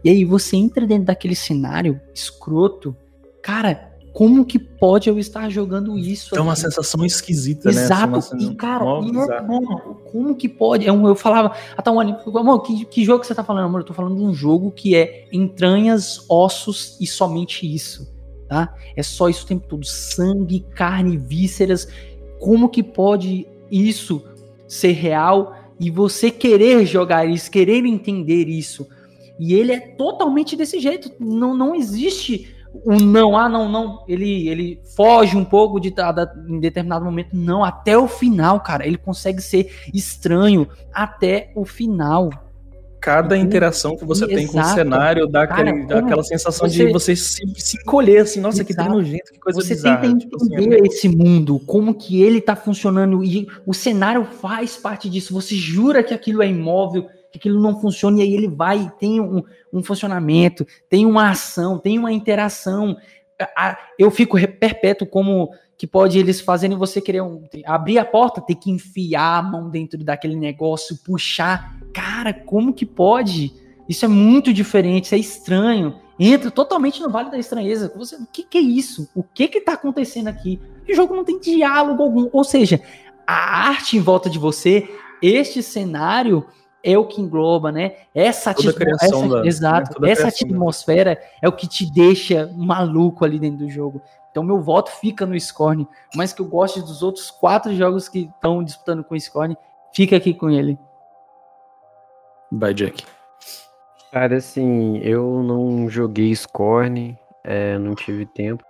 E 0.04 0.10
aí 0.10 0.24
você 0.24 0.56
entra 0.56 0.86
dentro 0.86 1.06
daquele 1.06 1.34
cenário 1.34 2.00
escroto, 2.14 2.96
cara, 3.44 3.92
como 4.10 4.42
que 4.46 4.58
pode 4.58 5.06
eu 5.10 5.18
estar 5.18 5.50
jogando 5.50 5.98
isso? 5.98 6.34
É 6.34 6.40
uma 6.40 6.56
sensação 6.56 7.04
esquisita, 7.04 7.68
Exato. 7.68 8.12
né? 8.12 8.18
Exato. 8.18 8.42
E, 8.42 8.54
cara, 8.54 8.84
é, 8.84 10.10
como 10.10 10.34
que 10.34 10.48
pode? 10.48 10.86
Eu, 10.86 11.06
eu 11.06 11.14
falava, 11.14 11.54
a 11.76 11.82
Tawane, 11.82 12.16
amor, 12.34 12.62
que, 12.62 12.86
que 12.86 13.04
jogo 13.04 13.22
você 13.22 13.34
tá 13.34 13.44
falando, 13.44 13.66
amor? 13.66 13.82
Eu 13.82 13.86
tô 13.86 13.92
falando 13.92 14.16
de 14.16 14.22
um 14.22 14.32
jogo 14.32 14.70
que 14.70 14.96
é 14.96 15.28
entranhas, 15.30 16.24
ossos 16.26 16.96
e 16.98 17.06
somente 17.06 17.70
isso, 17.70 18.10
tá? 18.48 18.74
É 18.96 19.02
só 19.02 19.28
isso 19.28 19.44
o 19.44 19.48
tempo 19.48 19.66
todo. 19.68 19.84
Sangue, 19.84 20.64
carne, 20.74 21.18
vísceras. 21.18 21.86
Como 22.40 22.70
que 22.70 22.82
pode 22.82 23.46
isso 23.70 24.24
ser 24.66 24.92
real 24.92 25.54
e 25.78 25.90
você 25.90 26.30
querer 26.30 26.86
jogar 26.86 27.26
isso, 27.26 27.50
querer 27.50 27.84
entender 27.84 28.48
isso. 28.48 28.86
E 29.38 29.52
ele 29.52 29.72
é 29.72 29.80
totalmente 29.80 30.56
desse 30.56 30.80
jeito. 30.80 31.10
Não, 31.20 31.54
não 31.54 31.74
existe 31.74 32.53
o 32.84 32.96
não, 32.96 33.36
ah, 33.36 33.48
não, 33.48 33.68
não. 33.68 34.04
Ele, 34.08 34.48
ele 34.48 34.80
foge 34.96 35.36
um 35.36 35.44
pouco 35.44 35.78
de, 35.78 35.94
em 36.48 36.60
determinado 36.60 37.04
momento. 37.04 37.30
Não, 37.34 37.64
até 37.64 37.96
o 37.96 38.08
final, 38.08 38.60
cara. 38.60 38.86
Ele 38.86 38.96
consegue 38.96 39.40
ser 39.40 39.70
estranho 39.92 40.68
até 40.92 41.52
o 41.54 41.64
final 41.64 42.30
cada 43.04 43.36
interação 43.36 43.98
que 43.98 44.04
você 44.06 44.24
Exato. 44.24 44.38
tem 44.38 44.46
com 44.46 44.58
o 44.58 44.64
cenário 44.64 45.26
dá, 45.26 45.46
Cara, 45.46 45.68
aquele, 45.68 45.86
dá 45.86 45.98
aquela 45.98 46.22
sensação 46.22 46.66
você... 46.66 46.86
de 46.86 46.90
você 46.90 47.14
se, 47.14 47.42
se 47.54 47.76
encolher, 47.76 48.22
assim, 48.22 48.40
nossa, 48.40 48.62
Exato. 48.62 48.66
que 48.66 48.74
tá 48.74 48.88
nojento, 48.88 49.30
que 49.30 49.38
coisa 49.38 49.60
Você 49.60 49.74
bizarra. 49.74 50.00
tenta 50.00 50.16
tipo 50.20 50.36
assim, 50.36 50.54
entender 50.54 50.76
assim, 50.76 50.86
esse 50.86 51.08
mundo, 51.10 51.60
como 51.66 51.94
que 51.94 52.22
ele 52.22 52.40
tá 52.40 52.56
funcionando, 52.56 53.22
e 53.22 53.46
o 53.66 53.74
cenário 53.74 54.24
faz 54.24 54.78
parte 54.78 55.10
disso, 55.10 55.34
você 55.34 55.54
jura 55.54 56.02
que 56.02 56.14
aquilo 56.14 56.42
é 56.42 56.48
imóvel, 56.48 57.06
que 57.34 57.38
aquilo 57.38 57.60
não 57.60 57.80
funciona, 57.80 58.20
e 58.20 58.22
aí 58.22 58.32
ele 58.32 58.46
vai, 58.46 58.92
tem 58.96 59.20
um, 59.20 59.42
um 59.72 59.82
funcionamento, 59.82 60.64
tem 60.88 61.04
uma 61.04 61.30
ação, 61.30 61.80
tem 61.80 61.98
uma 61.98 62.12
interação, 62.12 62.96
eu 63.98 64.08
fico 64.08 64.38
perpétuo 64.46 65.04
como 65.04 65.50
que 65.76 65.84
pode 65.84 66.16
eles 66.16 66.40
fazerem 66.40 66.78
você 66.78 67.00
querer 67.00 67.22
um, 67.22 67.42
abrir 67.66 67.98
a 67.98 68.04
porta, 68.04 68.40
ter 68.40 68.54
que 68.54 68.70
enfiar 68.70 69.38
a 69.38 69.42
mão 69.42 69.68
dentro 69.68 69.98
daquele 70.04 70.36
negócio, 70.36 70.96
puxar. 71.04 71.76
Cara, 71.92 72.32
como 72.32 72.72
que 72.72 72.86
pode? 72.86 73.52
Isso 73.88 74.04
é 74.04 74.08
muito 74.08 74.52
diferente, 74.52 75.06
isso 75.06 75.16
é 75.16 75.18
estranho. 75.18 75.96
Entra 76.16 76.52
totalmente 76.52 77.02
no 77.02 77.10
vale 77.10 77.32
da 77.32 77.38
estranheza. 77.38 77.92
Você, 77.96 78.14
o 78.14 78.26
que, 78.32 78.44
que 78.44 78.58
é 78.58 78.60
isso? 78.60 79.10
O 79.12 79.24
que 79.24 79.48
que 79.48 79.60
tá 79.60 79.72
acontecendo 79.72 80.28
aqui? 80.28 80.60
O 80.88 80.94
jogo 80.94 81.16
não 81.16 81.24
tem 81.24 81.40
diálogo 81.40 82.00
algum. 82.00 82.28
Ou 82.32 82.44
seja, 82.44 82.80
a 83.26 83.68
arte 83.68 83.96
em 83.96 84.00
volta 84.00 84.30
de 84.30 84.38
você, 84.38 84.88
este 85.20 85.60
cenário 85.60 86.46
é 86.84 86.98
o 86.98 87.06
que 87.06 87.20
engloba, 87.20 87.72
né? 87.72 87.94
Essa, 88.14 88.50
essa 88.50 89.28
da, 89.28 89.46
exato, 89.46 90.00
né? 90.00 90.10
essa 90.10 90.28
atmosfera 90.28 91.18
é 91.40 91.48
o 91.48 91.52
que 91.52 91.66
te 91.66 91.90
deixa 91.90 92.52
maluco 92.54 93.24
ali 93.24 93.38
dentro 93.38 93.60
do 93.60 93.70
jogo. 93.70 94.02
Então 94.30 94.42
meu 94.42 94.60
voto 94.60 94.90
fica 94.90 95.24
no 95.24 95.38
Scorn, 95.38 95.88
mas 96.14 96.32
que 96.32 96.42
eu 96.42 96.46
goste 96.46 96.80
dos 96.80 97.02
outros 97.02 97.30
quatro 97.30 97.74
jogos 97.74 98.08
que 98.08 98.30
estão 98.34 98.62
disputando 98.62 99.02
com 99.02 99.14
o 99.14 99.20
Scorn, 99.20 99.56
fica 99.94 100.16
aqui 100.16 100.34
com 100.34 100.50
ele. 100.50 100.78
Vai, 102.52 102.74
Jack. 102.74 103.04
Cara, 104.12 104.36
assim, 104.36 104.98
eu 104.98 105.42
não 105.42 105.88
joguei 105.88 106.34
Scorn, 106.34 107.18
é, 107.42 107.78
não 107.78 107.94
tive 107.94 108.26
tempo, 108.26 108.62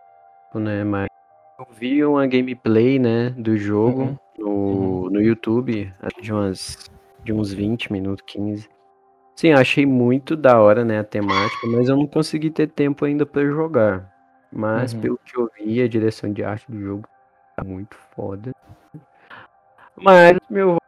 né? 0.55 0.85
Mas 0.85 1.09
eu 1.59 1.67
vi 1.71 2.05
uma 2.05 2.27
gameplay, 2.27 2.99
né, 2.99 3.31
do 3.31 3.57
jogo 3.57 4.03
uhum. 4.03 4.19
No, 4.39 4.51
uhum. 4.51 5.11
no 5.11 5.23
YouTube, 5.23 5.93
de 6.21 6.33
umas 6.33 6.91
de 7.25 7.33
uns 7.33 7.53
20 7.53 7.93
minutos, 7.93 8.25
15. 8.27 8.69
Sim, 9.37 9.53
achei 9.53 9.85
muito 9.85 10.37
da 10.37 10.61
hora, 10.61 10.85
né, 10.85 11.01
a 11.01 11.05
temática, 11.05 11.67
mas 11.67 11.89
eu 11.89 11.97
não 11.97 12.07
consegui 12.07 12.51
ter 12.51 12.69
tempo 12.69 13.05
ainda 13.05 13.27
para 13.27 13.45
jogar. 13.45 14.13
Mas 14.53 14.93
uhum. 14.93 15.01
pelo 15.01 15.21
que 15.25 15.37
eu 15.37 15.51
vi, 15.59 15.83
a 15.83 15.89
direção 15.89 16.33
de 16.33 16.45
arte 16.45 16.71
do 16.71 16.81
jogo 16.81 17.09
tá 17.57 17.65
muito 17.65 17.97
foda. 18.15 18.53
Mas 19.97 20.39
meu 20.49 20.79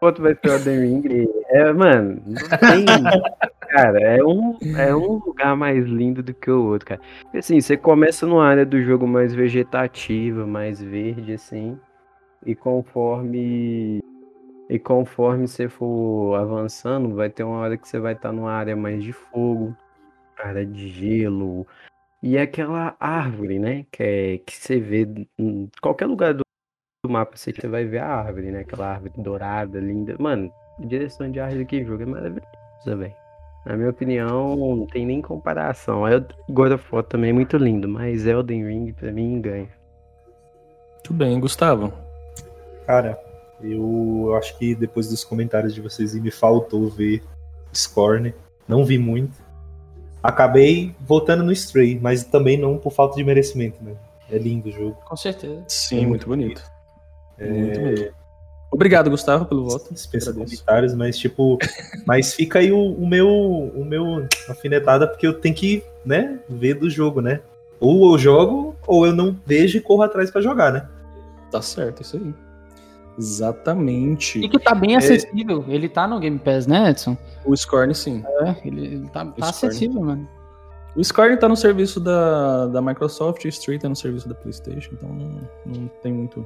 voto 0.00 0.22
vai 0.22 0.34
ser 0.34 0.48
o 0.48 0.54
Elden 0.54 0.80
Ring. 0.80 1.28
É, 1.50 1.72
mano, 1.72 2.22
não 2.26 2.58
tem. 2.58 2.84
cara, 3.68 4.00
é 4.00 4.24
um, 4.24 4.56
é 4.76 4.94
um 4.94 5.20
lugar 5.24 5.56
mais 5.56 5.84
lindo 5.84 6.22
do 6.22 6.34
que 6.34 6.50
o 6.50 6.66
outro, 6.66 6.88
cara. 6.88 7.00
Assim, 7.34 7.60
você 7.60 7.76
começa 7.76 8.26
numa 8.26 8.44
área 8.44 8.66
do 8.66 8.82
jogo 8.82 9.06
mais 9.06 9.34
vegetativa, 9.34 10.46
mais 10.46 10.80
verde, 10.80 11.34
assim. 11.34 11.78
E 12.44 12.54
conforme. 12.54 14.00
E 14.68 14.78
conforme 14.78 15.46
você 15.46 15.68
for 15.68 16.34
avançando, 16.34 17.14
vai 17.14 17.30
ter 17.30 17.44
uma 17.44 17.58
hora 17.58 17.76
que 17.76 17.88
você 17.88 18.00
vai 18.00 18.14
estar 18.14 18.32
numa 18.32 18.52
área 18.52 18.74
mais 18.74 19.02
de 19.02 19.12
fogo, 19.12 19.76
área 20.38 20.66
de 20.66 20.88
gelo, 20.88 21.66
e 22.22 22.36
aquela 22.36 22.96
árvore, 22.98 23.58
né? 23.58 23.86
Que, 23.92 24.02
é, 24.02 24.38
que 24.38 24.56
você 24.56 24.80
vê 24.80 25.06
em 25.38 25.70
qualquer 25.80 26.06
lugar 26.06 26.34
do, 26.34 26.42
do 27.04 27.12
mapa, 27.12 27.36
você 27.36 27.52
vai 27.68 27.84
ver 27.84 27.98
a 27.98 28.08
árvore, 28.08 28.50
né? 28.50 28.60
Aquela 28.60 28.94
árvore 28.94 29.12
dourada, 29.18 29.78
linda. 29.78 30.16
Mano, 30.18 30.52
a 30.80 30.84
direção 30.84 31.30
de 31.30 31.38
arte 31.38 31.58
daquele 31.58 31.84
jogo 31.84 32.02
é 32.02 32.06
maravilhosa, 32.06 32.96
velho. 32.96 33.14
Na 33.64 33.76
minha 33.76 33.90
opinião, 33.90 34.56
não 34.56 34.86
tem 34.86 35.04
nem 35.04 35.20
comparação. 35.20 36.02
God 36.48 36.72
of 36.72 36.84
War 36.92 37.04
também 37.04 37.30
é 37.30 37.32
muito 37.32 37.56
lindo, 37.56 37.88
mas 37.88 38.26
Elden 38.26 38.64
Ring 38.66 38.92
pra 38.92 39.12
mim 39.12 39.40
ganha. 39.40 39.68
Muito 40.94 41.12
bem, 41.12 41.38
Gustavo. 41.38 41.92
Cara, 42.86 43.18
eu 43.60 44.34
acho 44.36 44.56
que 44.58 44.74
depois 44.74 45.08
dos 45.08 45.24
comentários 45.24 45.74
de 45.74 45.80
vocês 45.80 46.14
me 46.14 46.30
faltou 46.30 46.88
ver 46.88 47.22
Scorn. 47.74 48.34
Não 48.68 48.84
vi 48.84 48.98
muito. 48.98 49.44
Acabei 50.22 50.94
votando 51.00 51.44
no 51.44 51.52
Stray, 51.52 51.98
mas 52.00 52.24
também 52.24 52.58
não 52.58 52.78
por 52.78 52.92
falta 52.92 53.16
de 53.16 53.24
merecimento, 53.24 53.82
né? 53.82 53.94
É 54.30 54.38
lindo 54.38 54.68
o 54.68 54.72
jogo. 54.72 54.96
Com 55.04 55.16
certeza. 55.16 55.62
Sim, 55.68 56.04
é 56.04 56.06
muito, 56.06 56.26
bonito. 56.26 56.62
É... 57.38 57.48
Muito 57.48 57.80
bonito. 57.80 58.14
Obrigado, 58.70 59.08
Gustavo, 59.08 59.46
pelo 59.46 59.68
voto. 59.68 59.94
Dispensa 59.94 60.32
comentários, 60.32 60.94
mas 60.94 61.16
tipo, 61.16 61.58
mas 62.04 62.34
fica 62.34 62.58
aí 62.58 62.72
o, 62.72 62.92
o, 62.94 63.06
meu 63.06 63.28
o 63.28 63.84
meu 63.84 64.26
afinetada 64.48 65.06
porque 65.06 65.26
eu 65.26 65.34
tenho 65.34 65.54
que, 65.54 65.84
né, 66.04 66.40
ver 66.48 66.74
do 66.74 66.90
jogo, 66.90 67.20
né? 67.20 67.40
Ou 67.78 68.12
eu 68.12 68.18
jogo 68.18 68.74
ou 68.86 69.06
eu 69.06 69.14
não 69.14 69.36
vejo 69.46 69.78
e 69.78 69.80
corro 69.80 70.02
atrás 70.02 70.30
para 70.30 70.40
jogar, 70.40 70.72
né? 70.72 70.88
Tá 71.50 71.62
certo, 71.62 72.02
isso 72.02 72.16
aí. 72.16 72.34
Exatamente. 73.18 74.38
E 74.38 74.48
que 74.48 74.58
tá 74.58 74.74
bem 74.74 74.94
é. 74.94 74.98
acessível. 74.98 75.64
É... 75.68 75.74
Ele 75.74 75.88
tá 75.88 76.06
no 76.06 76.20
Game 76.20 76.38
Pass, 76.38 76.66
né, 76.66 76.90
Edson? 76.90 77.16
O 77.44 77.56
Scorn, 77.56 77.94
sim. 77.94 78.22
É, 78.42 78.56
ele 78.64 79.08
tá, 79.08 79.24
tá 79.24 79.48
acessível, 79.48 80.02
mano. 80.02 80.28
O 80.94 81.04
Scorn 81.04 81.36
tá 81.36 81.48
no 81.48 81.56
serviço 81.56 82.00
da, 82.00 82.66
da 82.66 82.80
Microsoft, 82.80 83.44
o 83.44 83.48
Street 83.48 83.82
tá 83.82 83.88
no 83.88 83.96
serviço 83.96 84.28
da 84.28 84.34
PlayStation, 84.34 84.94
então 84.94 85.08
não, 85.10 85.48
não 85.66 85.88
tem 86.02 86.12
muito. 86.12 86.44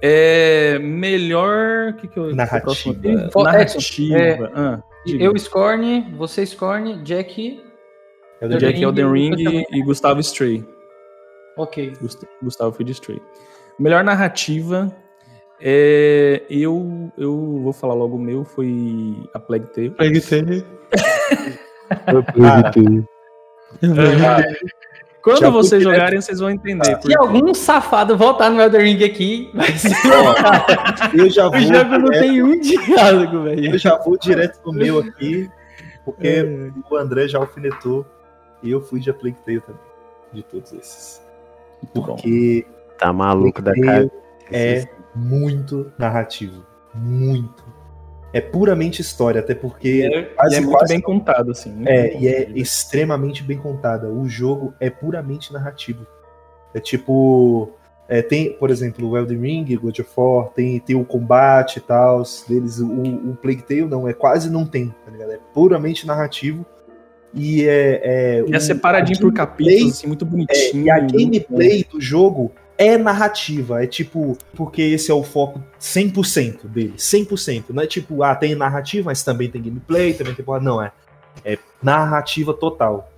É 0.00 0.78
melhor. 0.78 1.94
que, 1.94 2.08
que 2.08 2.18
eu. 2.18 2.34
Narrativa. 2.34 2.96
Narrativa. 3.42 4.16
É, 4.16 4.50
ah, 4.54 4.82
eu, 5.06 5.36
Scorn, 5.36 6.14
você, 6.16 6.46
Scorn, 6.46 7.02
Jack. 7.02 7.60
Elden 8.40 8.58
Jack 8.58 8.74
Ring, 8.74 8.82
Elden 8.82 9.12
Ring 9.12 9.64
e 9.70 9.82
Gustavo 9.82 10.20
Stray. 10.20 10.64
Ok. 11.56 11.92
Gustavo 12.42 12.72
foi 12.72 12.84
de 12.84 12.92
Stray. 12.92 13.20
Melhor 13.78 14.02
narrativa. 14.02 14.94
É, 15.64 16.42
eu, 16.50 17.12
eu 17.16 17.60
vou 17.62 17.72
falar 17.72 17.94
logo 17.94 18.16
o 18.16 18.20
meu, 18.20 18.44
foi 18.44 19.16
a 19.32 19.38
Plague 19.38 19.72
Tale. 19.72 19.90
Plague 19.90 20.20
Tale. 20.20 20.66
Quando 25.22 25.38
Já 25.38 25.50
vocês 25.50 25.80
jogarem, 25.80 26.20
vocês 26.20 26.40
vão 26.40 26.50
entender. 26.50 27.00
Se 27.00 27.16
algum 27.16 27.54
safado 27.54 28.16
voltar 28.16 28.50
no 28.50 28.60
Elder 28.60 28.80
Ring 28.80 29.04
aqui, 29.04 29.52
vai 29.54 29.70
ser. 29.70 29.94
eu 31.14 31.30
já 31.30 31.48
vou. 31.48 31.56
O 31.56 31.60
jogo 31.60 31.98
não 31.98 32.10
tem 32.10 32.42
um 32.42 32.58
diálogo, 32.58 33.44
velho. 33.44 33.72
Eu 33.72 33.78
já 33.78 33.96
vou 33.98 34.18
direto 34.18 34.58
no 34.66 34.72
meu 34.72 34.98
aqui, 34.98 35.48
porque 36.04 36.26
é. 36.26 36.72
o 36.90 36.96
André 36.96 37.28
já 37.28 37.38
alfinetou 37.38 38.04
e 38.64 38.72
eu 38.72 38.80
fui 38.80 38.98
de 38.98 39.12
Plague 39.12 39.36
Tale 39.46 39.60
também. 39.60 39.80
De 40.32 40.42
todos 40.42 40.72
esses. 40.72 41.22
Porque. 41.94 42.66
Tá 42.98 43.12
maluco 43.12 43.62
da 43.62 43.72
cara. 43.74 44.10
É 44.50 44.88
muito 45.14 45.92
narrativo. 45.98 46.64
Muito. 46.94 47.64
É 48.32 48.40
puramente 48.40 49.02
história, 49.02 49.40
até 49.40 49.54
porque. 49.54 50.08
É, 50.10 50.22
quase, 50.22 50.56
é 50.56 50.60
muito 50.60 50.78
quase... 50.78 50.92
bem 50.94 51.00
contado, 51.00 51.50
assim. 51.50 51.82
É, 51.86 52.18
e 52.18 52.26
é 52.26 52.50
extremamente 52.54 53.42
bem 53.42 53.58
contada. 53.58 54.08
O 54.08 54.26
jogo 54.26 54.72
é 54.80 54.88
puramente 54.88 55.52
narrativo. 55.52 56.06
É 56.74 56.80
tipo. 56.80 57.70
É, 58.08 58.20
tem, 58.20 58.52
por 58.54 58.70
exemplo, 58.70 59.08
o 59.08 59.16
Elden 59.16 59.40
Ring, 59.40 59.76
God 59.76 59.98
of 60.00 60.10
War, 60.16 60.48
tem, 60.48 60.78
tem 60.80 60.96
o 60.96 61.04
combate 61.04 61.76
e 61.76 61.80
tal, 61.80 62.22
deles. 62.48 62.78
O, 62.78 63.02
o 63.30 63.36
Plague 63.36 63.62
Tale 63.62 63.84
não, 63.84 64.08
é 64.08 64.12
quase 64.12 64.50
não 64.50 64.66
tem, 64.66 64.88
tá 65.04 65.10
ligado? 65.10 65.32
É 65.32 65.38
puramente 65.52 66.06
narrativo. 66.06 66.64
E 67.34 67.66
é. 67.66 68.00
É, 68.02 68.44
e 68.46 68.54
é 68.54 68.60
separadinho 68.60 69.18
por 69.20 69.32
capítulos, 69.32 69.92
assim, 69.92 70.06
muito 70.06 70.24
bonitinho. 70.24 70.82
É, 70.82 70.86
e 70.86 70.90
a 70.90 71.00
gameplay 71.00 71.84
do 71.84 72.00
jogo 72.00 72.52
é 72.82 72.98
narrativa, 72.98 73.82
é 73.82 73.86
tipo, 73.86 74.36
porque 74.54 74.82
esse 74.82 75.10
é 75.10 75.14
o 75.14 75.22
foco 75.22 75.62
100% 75.80 76.66
dele, 76.66 76.94
100%. 76.96 77.66
Não 77.70 77.82
é 77.82 77.86
tipo, 77.86 78.22
ah, 78.22 78.34
tem 78.34 78.54
narrativa, 78.54 79.06
mas 79.06 79.22
também 79.22 79.48
tem 79.48 79.62
gameplay, 79.62 80.14
também 80.14 80.34
tem. 80.34 80.44
Não, 80.60 80.82
é. 80.82 80.92
É 81.44 81.58
narrativa 81.82 82.52
total. 82.52 83.10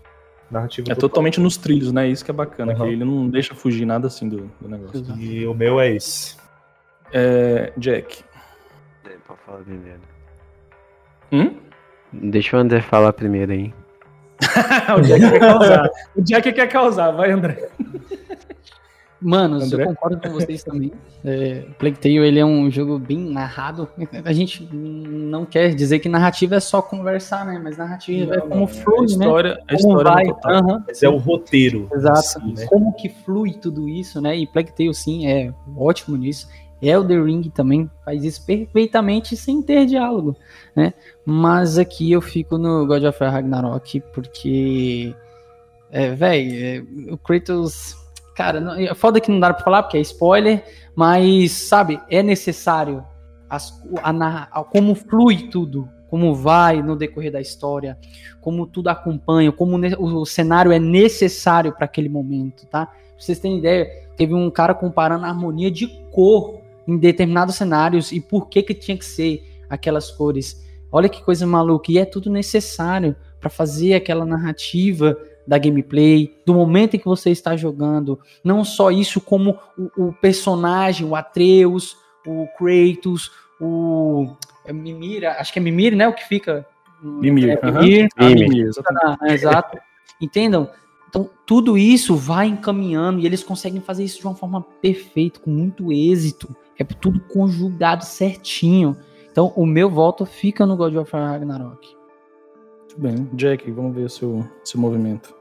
Narrativa 0.51 0.87
é 0.87 0.95
total. 0.95 1.09
totalmente 1.09 1.41
nos 1.41 1.57
trilhos, 1.57 1.93
né? 1.93 2.07
Isso 2.09 2.25
que 2.25 2.31
é 2.31 2.35
bacana, 2.35 2.73
uhum. 2.73 2.79
que 2.79 2.85
ele 2.85 3.05
não 3.05 3.29
deixa 3.29 3.55
fugir 3.55 3.85
nada 3.85 4.07
assim 4.07 4.29
do, 4.29 4.51
do 4.61 4.69
negócio. 4.69 5.05
E 5.19 5.47
o 5.47 5.55
meu 5.55 5.81
é 5.81 5.91
esse. 5.91 6.37
É, 7.13 7.73
Jack. 7.77 8.23
É, 9.05 9.17
pra 9.27 9.37
falar 9.37 9.59
primeiro. 9.59 10.01
Hum? 11.33 11.57
Deixa 12.13 12.57
o 12.57 12.61
André 12.61 12.81
falar 12.81 13.13
primeiro 13.13 13.53
aí. 13.53 13.75
o 14.97 15.01
Jack 15.01 15.21
quer 15.21 15.41
causar. 15.41 15.91
O 16.15 16.23
Jack 16.23 16.53
quer 16.53 16.69
causar, 16.69 17.11
vai, 17.13 17.31
André. 17.31 17.69
Manos, 19.21 19.73
André? 19.73 19.85
eu 19.85 19.89
concordo 19.89 20.21
com 20.21 20.31
vocês 20.31 20.63
também. 20.63 20.93
É, 21.25 21.65
Plague 21.79 21.99
Tale, 21.99 22.19
ele 22.19 22.39
é 22.39 22.45
um 22.45 22.71
jogo 22.71 22.99
bem 22.99 23.19
narrado. 23.19 23.89
A 24.25 24.33
gente 24.33 24.69
não 24.73 25.47
quer 25.47 25.75
dizer 25.75 25.99
que 25.99 26.09
narrativa 26.09 26.57
é 26.57 26.61
só 26.61 26.83
conversar, 26.83 27.47
né? 27.47 27.61
Mas 27.63 27.79
narrativa 27.79 28.35
é 28.35 28.39
não, 28.39 28.47
é 28.47 28.49
como 28.49 28.67
flui, 28.67 29.01
a 29.01 29.05
história, 29.05 29.55
né? 29.55 29.61
A 29.69 29.75
história 29.75 30.11
vai. 30.11 30.27
Uhum. 30.27 30.83
é 31.03 31.09
o 31.09 31.17
roteiro. 31.17 31.89
Exato. 31.93 32.21
Si, 32.23 32.53
né? 32.55 32.67
Como 32.67 32.93
que 32.95 33.09
flui 33.09 33.55
tudo 33.55 33.89
isso, 33.89 34.21
né? 34.21 34.37
E 34.37 34.47
Plague 34.47 34.73
Tale, 34.73 34.95
sim, 34.95 35.27
é 35.27 35.53
ótimo 35.77 36.17
nisso. 36.17 36.47
Elder 36.83 37.25
Ring 37.25 37.43
também 37.51 37.91
faz 38.05 38.25
isso 38.25 38.45
perfeitamente 38.45 39.37
sem 39.37 39.63
ter 39.63 39.87
diálogo, 39.87 40.37
né? 40.77 40.93
Mas 41.25 41.79
aqui 41.79 42.13
eu 42.13 42.21
fico 42.21 42.59
no 42.59 42.87
God 42.87 43.05
of 43.05 43.23
War 43.23 43.33
Ragnarok 43.33 44.03
porque, 44.13 45.15
é, 45.91 46.11
velho, 46.11 46.53
é, 47.09 47.13
o 47.13 47.17
Kratos 47.17 48.04
Cara, 48.35 48.83
é 48.83 48.95
foda 48.95 49.21
que 49.21 49.31
não 49.31 49.39
dá 49.39 49.55
pra 49.55 49.63
falar 49.63 49.83
porque 49.85 49.97
é 49.97 50.01
spoiler, 50.01 50.65
mas, 50.95 51.53
sabe, 51.53 52.01
é 52.11 52.23
necessário 52.23 53.05
as, 53.49 53.81
a, 54.03 54.61
a, 54.61 54.65
como 54.65 54.95
flui 54.95 55.49
tudo, 55.49 55.89
como 56.09 56.35
vai 56.35 56.83
no 56.83 56.97
decorrer 56.97 57.31
da 57.31 57.41
história, 57.41 57.99
como 58.41 58.67
tudo 58.67 58.89
acompanha, 58.89 59.53
como 59.53 59.77
o, 59.77 60.21
o 60.21 60.27
cenário 60.27 60.73
é 60.73 60.79
necessário 60.79 61.73
para 61.73 61.85
aquele 61.85 62.09
momento, 62.09 62.67
tá? 62.67 62.87
Pra 62.87 62.97
vocês 63.19 63.39
terem 63.39 63.59
ideia, 63.59 63.89
teve 64.17 64.35
um 64.35 64.51
cara 64.51 64.75
comparando 64.75 65.25
a 65.25 65.29
harmonia 65.29 65.71
de 65.71 65.87
cor 66.11 66.61
em 66.87 66.99
determinados 66.99 67.55
cenários 67.55 68.13
e 68.13 68.21
por 68.21 68.49
que 68.49 68.63
que 68.63 68.75
tinha 68.75 68.97
que 68.97 69.05
ser 69.05 69.43
aquelas 69.71 70.11
cores. 70.11 70.63
Olha 70.91 71.09
que 71.09 71.23
coisa 71.23 71.47
maluca, 71.47 71.91
e 71.91 71.99
é 71.99 72.05
tudo 72.05 72.31
necessário 72.31 73.17
para 73.41 73.51
fazer 73.51 73.95
aquela 73.95 74.25
narrativa 74.25 75.17
da 75.47 75.59
gameplay, 75.59 76.41
do 76.47 76.55
momento 76.55 76.95
em 76.95 76.99
que 76.99 77.05
você 77.05 77.31
está 77.31 77.57
jogando. 77.57 78.19
Não 78.43 78.65
só 78.65 78.91
isso, 78.91 79.21
como 79.21 79.59
o, 79.77 80.09
o 80.09 80.13
personagem, 80.13 81.07
o 81.07 81.15
Atreus, 81.15 81.97
o 82.27 82.47
Kratos, 82.57 83.31
o 83.61 84.35
é 84.65 84.73
Mimir, 84.73 85.29
acho 85.29 85.53
que 85.53 85.59
é 85.59 85.63
Mimir, 85.63 85.95
né? 85.95 86.09
O 86.09 86.15
que 86.15 86.27
fica. 86.27 86.67
Mimir. 87.03 87.59
É, 87.63 87.71
Mimir. 87.71 88.09
Ah, 88.17 88.29
Mimir. 88.29 88.71
Ah, 89.03 89.33
exato. 89.33 89.79
Entendam? 90.21 90.71
Então, 91.09 91.31
tudo 91.47 91.79
isso 91.79 92.17
vai 92.17 92.47
encaminhando 92.47 93.21
e 93.21 93.27
eles 93.27 93.45
conseguem 93.45 93.81
fazer 93.81 94.03
isso 94.05 94.19
de 94.19 94.27
uma 94.27 94.35
forma 94.35 94.63
perfeita, 94.81 95.39
com 95.39 95.51
muito 95.51 95.93
êxito. 95.93 96.55
É 96.79 96.83
tudo 96.83 97.21
conjugado 97.21 98.05
certinho. 98.05 98.97
Então, 99.31 99.53
o 99.55 99.67
meu 99.67 99.91
voto 99.91 100.25
fica 100.25 100.65
no 100.67 100.77
God 100.77 100.97
of 100.97 101.15
War 101.15 101.31
Ragnarok. 101.31 101.95
Muito 102.97 103.01
bem. 103.01 103.29
Jack, 103.33 103.71
vamos 103.71 103.95
ver 103.95 104.05
o 104.05 104.09
seu, 104.09 104.45
seu 104.65 104.81
movimento. 104.81 105.35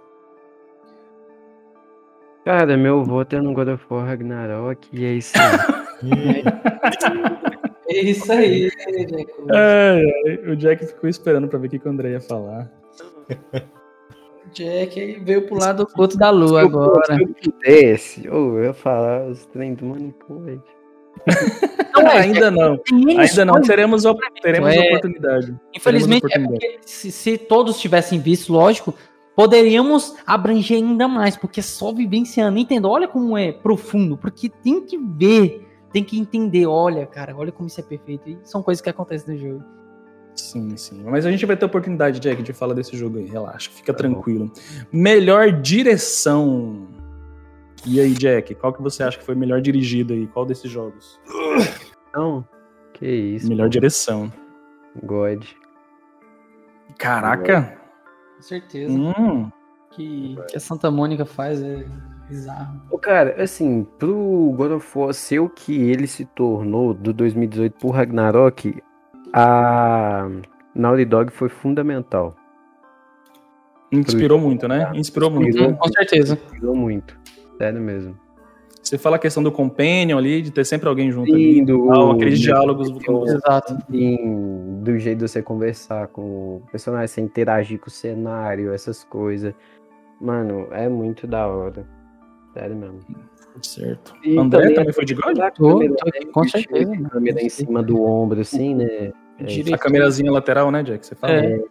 Cara, 2.43 2.75
meu 2.75 3.03
voto 3.03 3.35
é 3.35 3.41
no 3.41 3.53
God 3.53 3.69
of 3.69 3.85
War 3.89 4.05
Ragnarok 4.05 4.87
e 4.91 5.05
é 5.05 5.13
isso 5.13 5.33
aí. 5.37 6.43
é 7.87 8.01
isso 8.01 8.31
aí, 8.31 8.69
Jack. 9.05 9.33
É, 9.51 10.03
o 10.49 10.55
Jack 10.55 10.85
ficou 10.85 11.09
esperando 11.09 11.47
pra 11.47 11.59
ver 11.59 11.67
o 11.67 11.69
que 11.69 11.87
o 11.87 11.91
André 11.91 12.11
ia 12.11 12.21
falar. 12.21 12.71
Jack 14.51 15.19
veio 15.23 15.47
pro 15.47 15.57
lado 15.57 15.87
outro 15.97 16.17
da 16.17 16.29
lua 16.29 16.61
se 16.61 16.67
agora. 16.67 17.15
Se 17.15 17.21
eu 17.21 17.27
pudesse, 17.27 18.29
ou 18.29 18.57
eu 18.57 18.65
ia 18.65 18.73
falar 18.73 19.27
os 19.27 19.45
trem 19.45 19.73
do 19.73 19.85
Manipulate. 19.85 20.61
Não, 22.03 22.11
ainda 22.11 22.51
não. 22.51 22.79
Ainda 23.19 23.45
não. 23.45 23.61
Teremos, 23.61 24.03
teremos 24.41 24.73
é, 24.73 24.79
oportunidade. 24.87 25.55
Infelizmente, 25.75 26.21
teremos 26.27 26.45
é 26.45 26.47
oportunidade. 26.47 26.79
É 26.83 26.87
se, 26.87 27.11
se, 27.11 27.37
todos 27.37 27.79
tivessem 27.79 28.19
visto, 28.19 28.51
lógico, 28.51 28.93
poderíamos 29.35 30.15
abranger 30.25 30.77
ainda 30.77 31.07
mais, 31.07 31.35
porque 31.35 31.61
só 31.61 31.91
vivenciando, 31.91 32.57
entendo, 32.57 32.89
olha 32.89 33.07
como 33.07 33.37
é 33.37 33.51
profundo, 33.51 34.17
porque 34.17 34.49
tem 34.49 34.85
que 34.85 34.97
ver, 34.97 35.67
tem 35.91 36.03
que 36.03 36.19
entender, 36.19 36.65
olha, 36.65 37.05
cara, 37.05 37.35
olha 37.35 37.51
como 37.51 37.67
isso 37.67 37.79
é 37.79 37.83
perfeito. 37.83 38.29
E 38.29 38.37
são 38.43 38.61
coisas 38.61 38.81
que 38.81 38.89
acontecem 38.89 39.33
no 39.33 39.39
jogo. 39.39 39.63
Sim, 40.35 40.75
sim. 40.75 41.03
Mas 41.05 41.25
a 41.25 41.31
gente 41.31 41.45
vai 41.45 41.55
ter 41.55 41.65
oportunidade, 41.65 42.19
Jack, 42.19 42.41
de 42.41 42.53
falar 42.53 42.73
desse 42.73 42.97
jogo 42.97 43.19
aí. 43.19 43.25
Relaxa, 43.25 43.69
fica 43.69 43.93
tá 43.93 43.99
tranquilo. 43.99 44.47
Bom. 44.47 44.61
Melhor 44.91 45.51
direção. 45.51 46.87
E 47.85 47.99
aí, 47.99 48.13
Jack, 48.13 48.55
qual 48.55 48.73
que 48.73 48.81
você 48.81 49.03
acha 49.03 49.17
que 49.17 49.25
foi 49.25 49.35
melhor 49.35 49.61
dirigido 49.61 50.13
aí? 50.13 50.25
Qual 50.27 50.45
desses 50.45 50.71
jogos? 50.71 51.19
Não, 52.13 52.47
que 52.93 53.07
isso. 53.07 53.49
Melhor 53.49 53.69
direção. 53.69 54.31
God. 55.03 55.43
Caraca. 56.97 57.61
God. 57.61 57.77
Com 58.35 58.41
certeza. 58.41 58.93
Hum. 58.93 59.51
Que, 59.91 60.37
que 60.49 60.57
a 60.57 60.59
Santa 60.59 60.89
Mônica 60.89 61.25
faz 61.25 61.61
é 61.61 61.85
bizarro. 62.27 62.81
O 62.89 62.97
cara, 62.97 63.41
assim, 63.41 63.85
pro 63.99 64.53
God 64.55 64.71
of 64.71 64.97
War 64.97 65.13
ser 65.13 65.39
o 65.39 65.49
que 65.49 65.89
ele 65.89 66.07
se 66.07 66.25
tornou 66.25 66.93
do 66.93 67.13
2018 67.13 67.77
pro 67.77 67.89
Ragnarok, 67.89 68.81
a 69.33 70.27
Naughty 70.73 71.05
Dog 71.05 71.31
foi 71.31 71.49
fundamental. 71.49 72.35
Inspirou 73.91 74.39
muito, 74.39 74.67
né? 74.67 74.91
Inspirou, 74.95 75.29
muito. 75.29 75.63
Hum, 75.63 75.75
com 75.75 75.87
certeza. 75.89 76.33
Inspirou 76.33 76.75
muito. 76.75 77.15
Sério 77.59 77.79
mesmo. 77.79 78.17
Você 78.83 78.97
fala 78.97 79.15
a 79.15 79.19
questão 79.19 79.41
do 79.41 79.51
companion 79.51 80.17
ali, 80.17 80.41
de 80.41 80.51
ter 80.51 80.65
sempre 80.65 80.89
alguém 80.89 81.09
junto 81.09 81.31
Sim, 81.31 81.35
ali, 81.35 81.65
do, 81.65 81.87
tal, 81.87 82.11
aqueles 82.11 82.39
diálogos. 82.39 82.91
Do, 82.91 83.25
exato. 83.25 83.77
Sim, 83.89 84.81
do 84.83 84.99
jeito 84.99 85.19
de 85.19 85.29
você 85.29 85.41
conversar 85.41 86.07
com 86.07 86.57
o 86.57 86.63
personagem, 86.69 87.07
você 87.07 87.21
interagir 87.21 87.79
com 87.79 87.87
o 87.87 87.91
cenário, 87.91 88.73
essas 88.73 89.01
coisas. 89.05 89.53
Mano, 90.19 90.67
é 90.71 90.89
muito 90.89 91.25
da 91.25 91.47
hora. 91.47 91.87
Sério 92.53 92.75
mesmo. 92.75 92.99
Certo. 93.61 94.15
E 94.21 94.37
André 94.37 94.59
também, 94.59 94.75
também 94.75 94.93
foi 94.93 95.05
de 95.05 95.13
God? 95.13 95.37
Tô, 95.55 95.79
tô, 95.79 96.31
com 96.33 96.43
certeza. 96.47 96.93
A 96.93 97.09
câmera 97.09 97.41
em 97.41 97.49
cima 97.49 97.81
do 97.81 98.01
ombro, 98.03 98.41
assim, 98.41 98.75
né? 98.75 99.13
É, 99.39 99.73
a 99.73 99.77
câmerazinha 99.77 100.31
lateral, 100.31 100.69
né, 100.71 100.83
Jack? 100.83 101.05
Você 101.05 101.15
fala. 101.15 101.33
É, 101.33 101.63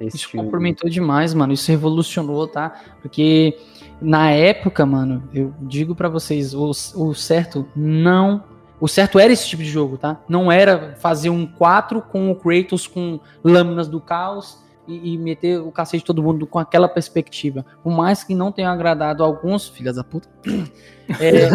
isso 0.00 0.30
complementou 0.32 0.90
demais, 0.90 1.34
mano. 1.34 1.52
Isso 1.52 1.70
revolucionou, 1.70 2.48
tá? 2.48 2.80
Porque 3.00 3.56
na 4.00 4.30
época, 4.30 4.86
mano, 4.86 5.22
eu 5.34 5.52
digo 5.60 5.94
para 5.94 6.08
vocês, 6.08 6.54
o, 6.54 6.70
o 6.70 7.14
certo 7.14 7.66
não. 7.74 8.44
O 8.80 8.86
certo 8.86 9.18
era 9.18 9.32
esse 9.32 9.48
tipo 9.48 9.62
de 9.62 9.68
jogo, 9.68 9.98
tá? 9.98 10.20
Não 10.28 10.52
era 10.52 10.94
fazer 11.00 11.30
um 11.30 11.44
4 11.44 12.00
com 12.00 12.30
o 12.30 12.36
Kratos 12.36 12.86
com 12.86 13.18
lâminas 13.42 13.88
do 13.88 14.00
caos 14.00 14.62
e, 14.86 15.14
e, 15.14 15.18
meter 15.18 15.60
o 15.60 15.72
cacete 15.72 15.98
de 15.98 16.06
todo 16.06 16.22
mundo 16.22 16.46
com 16.46 16.60
aquela 16.60 16.88
perspectiva. 16.88 17.66
Por 17.82 17.92
mais 17.92 18.22
que 18.22 18.36
não 18.36 18.52
tenha 18.52 18.70
agradado 18.70 19.24
alguns, 19.24 19.68
filhas 19.68 19.96
da 19.96 20.04
puta. 20.04 20.28
É, 21.20 21.46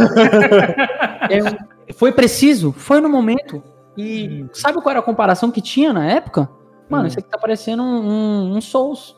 é, 1.37 1.93
foi 1.93 2.11
preciso, 2.11 2.71
foi 2.71 2.99
no 2.99 3.07
momento. 3.07 3.61
E 3.95 4.47
sabe 4.51 4.81
qual 4.81 4.89
era 4.89 4.99
a 4.99 5.03
comparação 5.03 5.51
que 5.51 5.61
tinha 5.61 5.93
na 5.93 6.03
época? 6.07 6.49
Mano, 6.89 7.03
hum. 7.03 7.07
isso 7.07 7.19
aqui 7.19 7.29
tá 7.29 7.37
parecendo 7.37 7.83
um, 7.83 8.09
um, 8.09 8.57
um 8.57 8.61
Souls. 8.61 9.15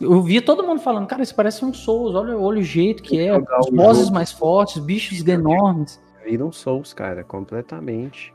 Eu 0.00 0.22
vi 0.22 0.40
todo 0.40 0.62
mundo 0.62 0.80
falando, 0.80 1.06
cara, 1.06 1.22
isso 1.22 1.34
parece 1.34 1.64
um 1.64 1.74
Souls, 1.74 2.14
olha, 2.14 2.36
olha 2.38 2.60
o 2.60 2.62
jeito 2.62 3.02
que 3.02 3.18
é, 3.18 3.36
os 3.36 3.70
bosses 3.70 4.10
mais 4.10 4.30
fortes, 4.30 4.78
bichos 4.78 5.26
enormes. 5.26 6.00
Vira 6.24 6.44
um 6.44 6.52
Souls, 6.52 6.92
cara, 6.92 7.24
completamente. 7.24 8.32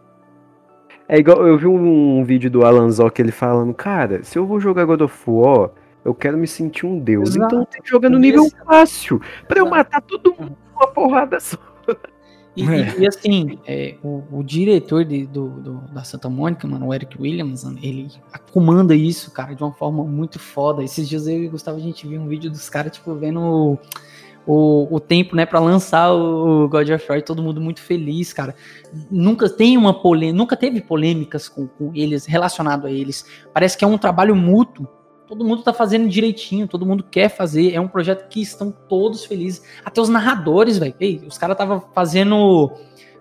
É 1.07 1.18
igual, 1.18 1.45
eu 1.48 1.57
vi 1.57 1.68
um, 1.68 2.19
um 2.19 2.23
vídeo 2.23 2.49
do 2.49 2.65
Alan 2.65 2.90
Zoc 2.90 3.18
ele 3.19 3.31
falando, 3.31 3.73
cara, 3.73 4.23
se 4.23 4.38
eu 4.38 4.45
vou 4.45 4.60
jogar 4.60 4.85
God 4.85 5.02
of 5.02 5.23
War, 5.27 5.69
eu 6.03 6.14
quero 6.14 6.38
me 6.38 6.48
sentir 6.48 6.85
um 6.85 6.99
deus. 6.99 7.30
Exato. 7.30 7.56
Então 7.56 7.65
tem 7.65 7.81
que 7.81 7.90
jogar 7.90 8.10
no 8.10 8.19
nível 8.19 8.49
fácil, 8.65 9.22
pra 9.48 9.60
eu 9.60 9.69
matar 9.69 10.02
todo 10.02 10.35
mundo 10.38 10.57
com 10.73 10.80
uma 10.84 10.88
porrada 10.88 11.40
só. 11.40 11.57
E, 12.55 12.63
é. 12.63 12.99
e, 12.99 13.07
assim, 13.07 13.57
é, 13.65 13.95
o, 14.03 14.23
o, 14.31 14.43
diretor 14.43 15.03
de, 15.03 15.25
do, 15.25 15.49
do, 15.49 15.73
da 15.91 16.03
Santa 16.03 16.30
Mônica, 16.30 16.67
mano, 16.67 16.88
o 16.88 16.93
Eric 16.93 17.19
Williams, 17.19 17.63
ele 17.81 18.11
comanda 18.51 18.95
isso, 18.95 19.31
cara, 19.31 19.55
de 19.55 19.63
uma 19.63 19.71
forma 19.71 20.03
muito 20.03 20.38
foda. 20.38 20.84
Esses 20.84 21.09
dias 21.09 21.27
eu 21.27 21.43
e 21.43 21.47
o 21.47 21.51
Gustavo, 21.51 21.77
a 21.77 21.81
gente 21.81 22.07
viu 22.07 22.21
um 22.21 22.27
vídeo 22.27 22.51
dos 22.51 22.69
caras, 22.69 22.91
tipo, 22.91 23.15
vendo 23.15 23.39
o, 23.39 23.80
o, 24.45 24.95
o 24.95 24.99
tempo, 24.99 25.35
né, 25.35 25.47
para 25.47 25.59
lançar 25.59 26.13
o 26.13 26.67
God 26.69 26.89
of 26.89 27.05
War, 27.09 27.23
todo 27.23 27.41
mundo 27.41 27.59
muito 27.59 27.81
feliz, 27.81 28.31
cara. 28.31 28.55
Nunca 29.09 29.49
tem 29.49 29.75
uma 29.75 29.93
polêmica, 29.93 30.38
nunca 30.38 30.55
teve 30.55 30.80
polêmicas 30.80 31.49
com, 31.49 31.65
com 31.65 31.91
eles, 31.95 32.27
relacionado 32.27 32.85
a 32.85 32.91
eles. 32.91 33.25
Parece 33.51 33.75
que 33.75 33.84
é 33.84 33.88
um 33.88 33.97
trabalho 33.97 34.35
mútuo 34.35 34.88
todo 35.34 35.43
mundo 35.43 35.64
tá 35.64 35.73
fazendo 35.73 36.07
direitinho, 36.07 36.68
todo 36.68 36.85
mundo 36.85 37.03
quer 37.03 37.27
fazer. 37.27 37.73
É 37.73 37.81
um 37.81 37.88
projeto 37.88 38.27
que 38.30 38.39
estão 38.39 38.72
todos 38.72 39.26
felizes. 39.26 39.64
Até 39.84 39.99
os 39.99 40.07
narradores, 40.07 40.77
velho. 40.77 40.93
Os 41.27 41.39
caras 41.39 41.57
tava 41.57 41.84
fazendo. 41.93 42.72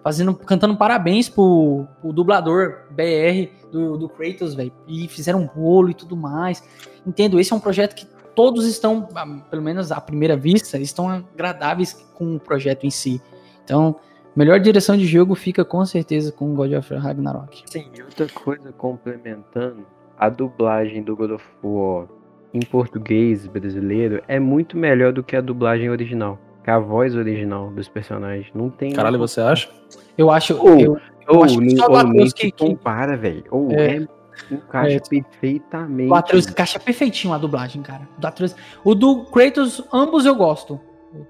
Fazendo, 0.03 0.35
cantando 0.35 0.77
parabéns 0.77 1.29
pro, 1.29 1.87
pro 2.01 2.13
dublador 2.13 2.89
BR 2.91 3.53
do, 3.71 3.97
do 3.97 4.09
Kratos, 4.09 4.53
velho. 4.53 4.73
E 4.89 5.07
fizeram 5.07 5.43
um 5.43 5.47
bolo 5.47 5.91
e 5.91 5.95
tudo 5.95 6.17
mais. 6.17 6.63
Entendo, 7.07 7.39
esse 7.39 7.53
é 7.53 7.57
um 7.57 7.61
projeto 7.61 7.95
que 7.95 8.05
todos 8.35 8.67
estão, 8.67 9.09
pelo 9.49 9.63
menos 9.63 9.93
à 9.93 10.01
primeira 10.01 10.37
vista, 10.37 10.77
estão 10.77 11.09
agradáveis 11.09 11.95
com 12.15 12.35
o 12.35 12.41
projeto 12.41 12.85
em 12.85 12.91
si. 12.91 13.23
Então, 13.63 13.95
melhor 14.35 14.59
direção 14.59 14.97
de 14.97 15.07
jogo 15.07 15.37
fica 15.37 15.65
com 15.65 15.85
certeza 15.87 16.33
com 16.33 16.53
God 16.53 16.73
of 16.73 16.93
Ragnarok. 16.95 17.63
Sim, 17.67 17.89
e 17.97 18.03
outra 18.03 18.27
coisa 18.29 18.73
complementando, 18.73 19.87
a 20.23 20.29
dublagem 20.29 21.03
do 21.03 21.17
God 21.17 21.33
of 21.33 21.45
War 21.65 22.07
em 22.55 22.61
português 22.61 23.47
brasileiro 23.47 24.23
é 24.29 24.39
muito 24.39 24.77
melhor 24.77 25.13
do 25.13 25.23
que 25.23 25.35
a 25.35 25.41
dublagem 25.41 25.91
original. 25.91 26.39
Com 26.65 26.71
a 26.71 26.79
voz 26.79 27.17
original 27.17 27.71
dos 27.71 27.89
personagens. 27.89 28.47
Não 28.55 28.71
tem. 28.71 28.93
Caralho, 28.93 29.19
você 29.19 29.41
acha? 29.41 29.69
Eu 30.17 30.31
acho. 30.31 30.55
Ou- 30.57 30.79
eu, 30.79 30.93
Ou, 31.29 31.37
eu 31.39 31.45
acho 31.45 31.59
que 31.59 31.77
só 31.77 31.87
o 31.89 31.97
ou 31.97 32.05
nem 32.05 32.27
que- 32.31 32.53
que- 32.53 32.53
compara, 32.53 33.17
velho. 33.17 33.43
Ou 33.51 33.73
É. 33.73 33.97
é, 33.97 34.07
encaixa 34.49 34.97
É. 34.97 35.01
perfeitamente. 35.01 36.09
o 36.11 36.15
Atreus 36.15 36.47
encaixa 36.47 36.79
perfeitinho 36.79 37.35
a 37.35 37.39
dublagem, 37.39 37.83
cara. 37.83 38.09
O, 38.17 38.21
do 38.21 38.27
Atreus- 38.29 38.57
o 38.85 38.95
do 38.95 39.25
Kratos, 39.25 39.85
ambos 39.93 40.25
eu 40.25 40.37
gosto. 40.37 40.79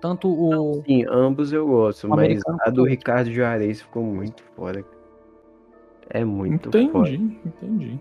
Tanto 0.02 0.28
o. 0.28 0.82
Sim, 0.86 1.06
ambos 1.09 1.51
eu 1.52 1.66
gosto, 1.66 2.05
O 2.06 2.10
mas 2.10 2.19
americano 2.19 2.59
a 2.60 2.69
do 2.70 2.85
Ricardo 2.85 3.32
Juarez 3.32 3.81
ficou 3.81 4.02
muito 4.05 4.43
foda. 4.55 4.85
É 6.10 6.23
muito 6.24 6.70
foda. 6.70 7.09
Entendi, 7.09 7.39
entendi. 7.47 8.01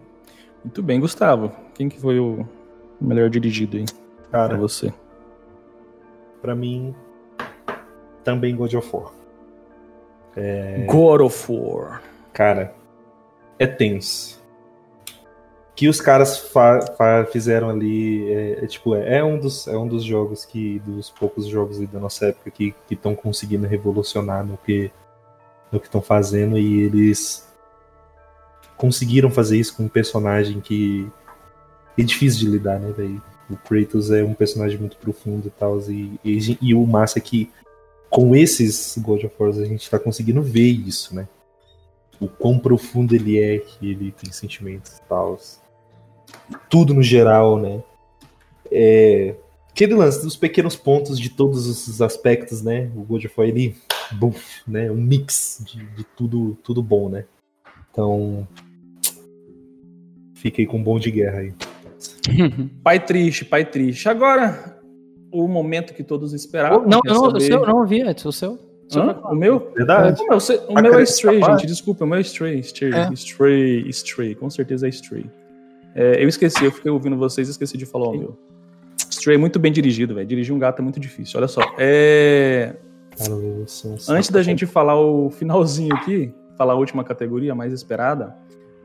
Muito 0.63 0.83
bem, 0.83 0.99
Gustavo. 0.99 1.51
Quem 1.73 1.89
que 1.89 1.99
foi 1.99 2.19
o 2.19 2.47
melhor 2.99 3.29
dirigido 3.29 3.77
aí 3.77 3.85
pra 4.29 4.47
Cara, 4.47 4.57
você? 4.57 4.93
pra 6.41 6.55
mim, 6.55 6.95
também 8.23 8.55
God 8.55 8.73
of 8.73 8.89
War. 8.95 9.11
God 10.87 11.21
of 11.21 11.51
War. 11.51 12.01
Cara, 12.33 12.73
é 13.59 13.67
tenso. 13.67 14.41
Que 15.75 15.87
os 15.87 15.99
caras 15.99 16.51
fizeram 17.31 17.69
ali 17.69 18.31
é, 18.31 18.63
é, 18.63 18.67
tipo 18.67 18.95
é, 18.95 19.17
é 19.17 19.23
um 19.23 19.39
dos 19.39 19.67
é 19.67 19.75
um 19.75 19.87
dos 19.87 20.03
jogos 20.03 20.45
que 20.45 20.79
dos 20.79 21.09
poucos 21.09 21.47
jogos 21.47 21.79
da 21.87 21.99
nossa 21.99 22.27
época 22.27 22.51
que 22.51 22.75
estão 22.89 23.15
conseguindo 23.15 23.65
revolucionar 23.65 24.45
no 24.45 24.57
que 24.57 24.91
no 25.71 25.79
que 25.79 25.87
estão 25.87 26.01
fazendo 26.01 26.57
e 26.57 26.81
eles 26.81 27.50
conseguiram 28.81 29.29
fazer 29.29 29.59
isso 29.59 29.77
com 29.77 29.83
um 29.83 29.87
personagem 29.87 30.59
que 30.59 31.07
é 31.95 32.01
difícil 32.01 32.39
de 32.39 32.47
lidar, 32.47 32.79
né, 32.79 32.91
velho? 32.91 33.21
O 33.47 33.55
Kratos 33.55 34.09
é 34.09 34.23
um 34.23 34.33
personagem 34.33 34.79
muito 34.79 34.97
profundo 34.97 35.47
e 35.47 35.51
tal 35.51 35.79
e, 35.89 36.19
e, 36.25 36.57
e 36.59 36.73
o 36.73 36.85
massa 36.87 37.19
é 37.19 37.21
que 37.21 37.51
com 38.09 38.35
esses 38.35 38.97
God 38.97 39.23
of 39.23 39.35
War 39.37 39.49
a 39.49 39.65
gente 39.65 39.89
tá 39.89 39.99
conseguindo 39.99 40.41
ver 40.41 40.69
isso, 40.69 41.13
né? 41.13 41.27
o 42.21 42.27
quão 42.27 42.59
profundo 42.59 43.15
ele 43.15 43.41
é, 43.41 43.57
que 43.57 43.89
ele 43.89 44.11
tem 44.11 44.31
sentimentos 44.31 44.99
e 44.99 45.01
tal. 45.09 45.39
Tudo 46.69 46.93
no 46.93 47.01
geral, 47.01 47.59
né? 47.59 47.83
É... 48.71 49.35
Aquele 49.71 49.95
lance 49.95 50.21
dos 50.21 50.35
pequenos 50.35 50.75
pontos 50.75 51.19
de 51.19 51.29
todos 51.29 51.65
os 51.65 52.01
aspectos, 52.01 52.61
né? 52.61 52.91
O 52.95 53.01
God 53.01 53.25
of 53.25 53.33
War, 53.35 53.47
ele, 53.47 53.75
buf, 54.11 54.61
né? 54.67 54.91
Um 54.91 55.01
mix 55.01 55.63
de, 55.65 55.83
de 55.83 56.03
tudo, 56.03 56.55
tudo 56.63 56.83
bom, 56.83 57.09
né? 57.09 57.25
Então, 57.89 58.47
fiquei 60.41 60.65
com 60.65 60.77
um 60.77 60.83
bom 60.83 60.97
de 60.99 61.11
guerra 61.11 61.39
aí. 61.39 61.53
Pai 62.83 62.99
triste, 62.99 63.45
pai 63.45 63.63
triste. 63.63 64.09
Agora, 64.09 64.79
o 65.31 65.47
momento 65.47 65.93
que 65.93 66.03
todos 66.03 66.33
esperavam. 66.33 66.81
não, 66.87 66.99
eu 67.05 67.13
não, 67.13 67.21
o 67.21 67.25
saber- 67.27 67.41
seu 67.41 67.59
eu 67.61 67.67
não 67.67 67.77
ouvi, 67.79 68.01
Edson, 68.01 68.29
o 68.29 68.31
seu. 68.33 68.51
O 68.53 68.59
seu 68.93 69.01
Hã? 69.03 69.21
O 69.29 69.35
meu? 69.35 69.71
Verdade? 69.75 70.21
O 70.21 70.27
meu, 70.27 70.37
o 70.37 70.41
Tá 70.73 70.81
meu 70.81 70.99
é 70.99 71.03
Stray, 71.03 71.35
escapar? 71.37 71.59
gente. 71.59 71.67
Desculpa, 71.67 72.03
o 72.03 72.07
meu 72.07 72.17
é 72.17 72.21
Stray. 72.21 72.59
Stray, 72.59 72.91
É. 72.93 73.09
Stray, 73.13 73.87
Stray. 73.89 74.35
Com 74.35 74.49
certeza 74.49 74.87
é 74.87 74.89
Stray. 74.89 75.25
É, 75.95 76.23
eu 76.23 76.27
esqueci, 76.27 76.63
eu 76.65 76.71
fiquei 76.71 76.89
ouvindo 76.91 77.15
vocês 77.17 77.47
e 77.47 77.51
esqueci 77.51 77.77
de 77.77 77.85
falar 77.85 78.07
o 78.09 78.17
meu. 78.17 78.37
Stray 79.09 79.35
é 79.35 79.39
muito 79.39 79.59
bem 79.59 79.71
dirigido, 79.71 80.15
velho. 80.15 80.27
Dirigir 80.27 80.53
um 80.55 80.59
gato 80.59 80.79
é 80.79 80.81
muito 80.81 80.99
difícil. 80.99 81.37
Olha 81.39 81.47
só. 81.47 81.61
É, 81.77 82.75
Cara, 83.17 83.31
Antes 84.09 84.29
da 84.31 84.41
gente 84.41 84.65
falar 84.65 84.99
o 84.99 85.29
finalzinho 85.29 85.93
aqui, 85.95 86.33
falar 86.57 86.73
a 86.73 86.75
última 86.77 87.03
categoria, 87.03 87.51
a 87.51 87.55
mais 87.55 87.71
esperada, 87.73 88.35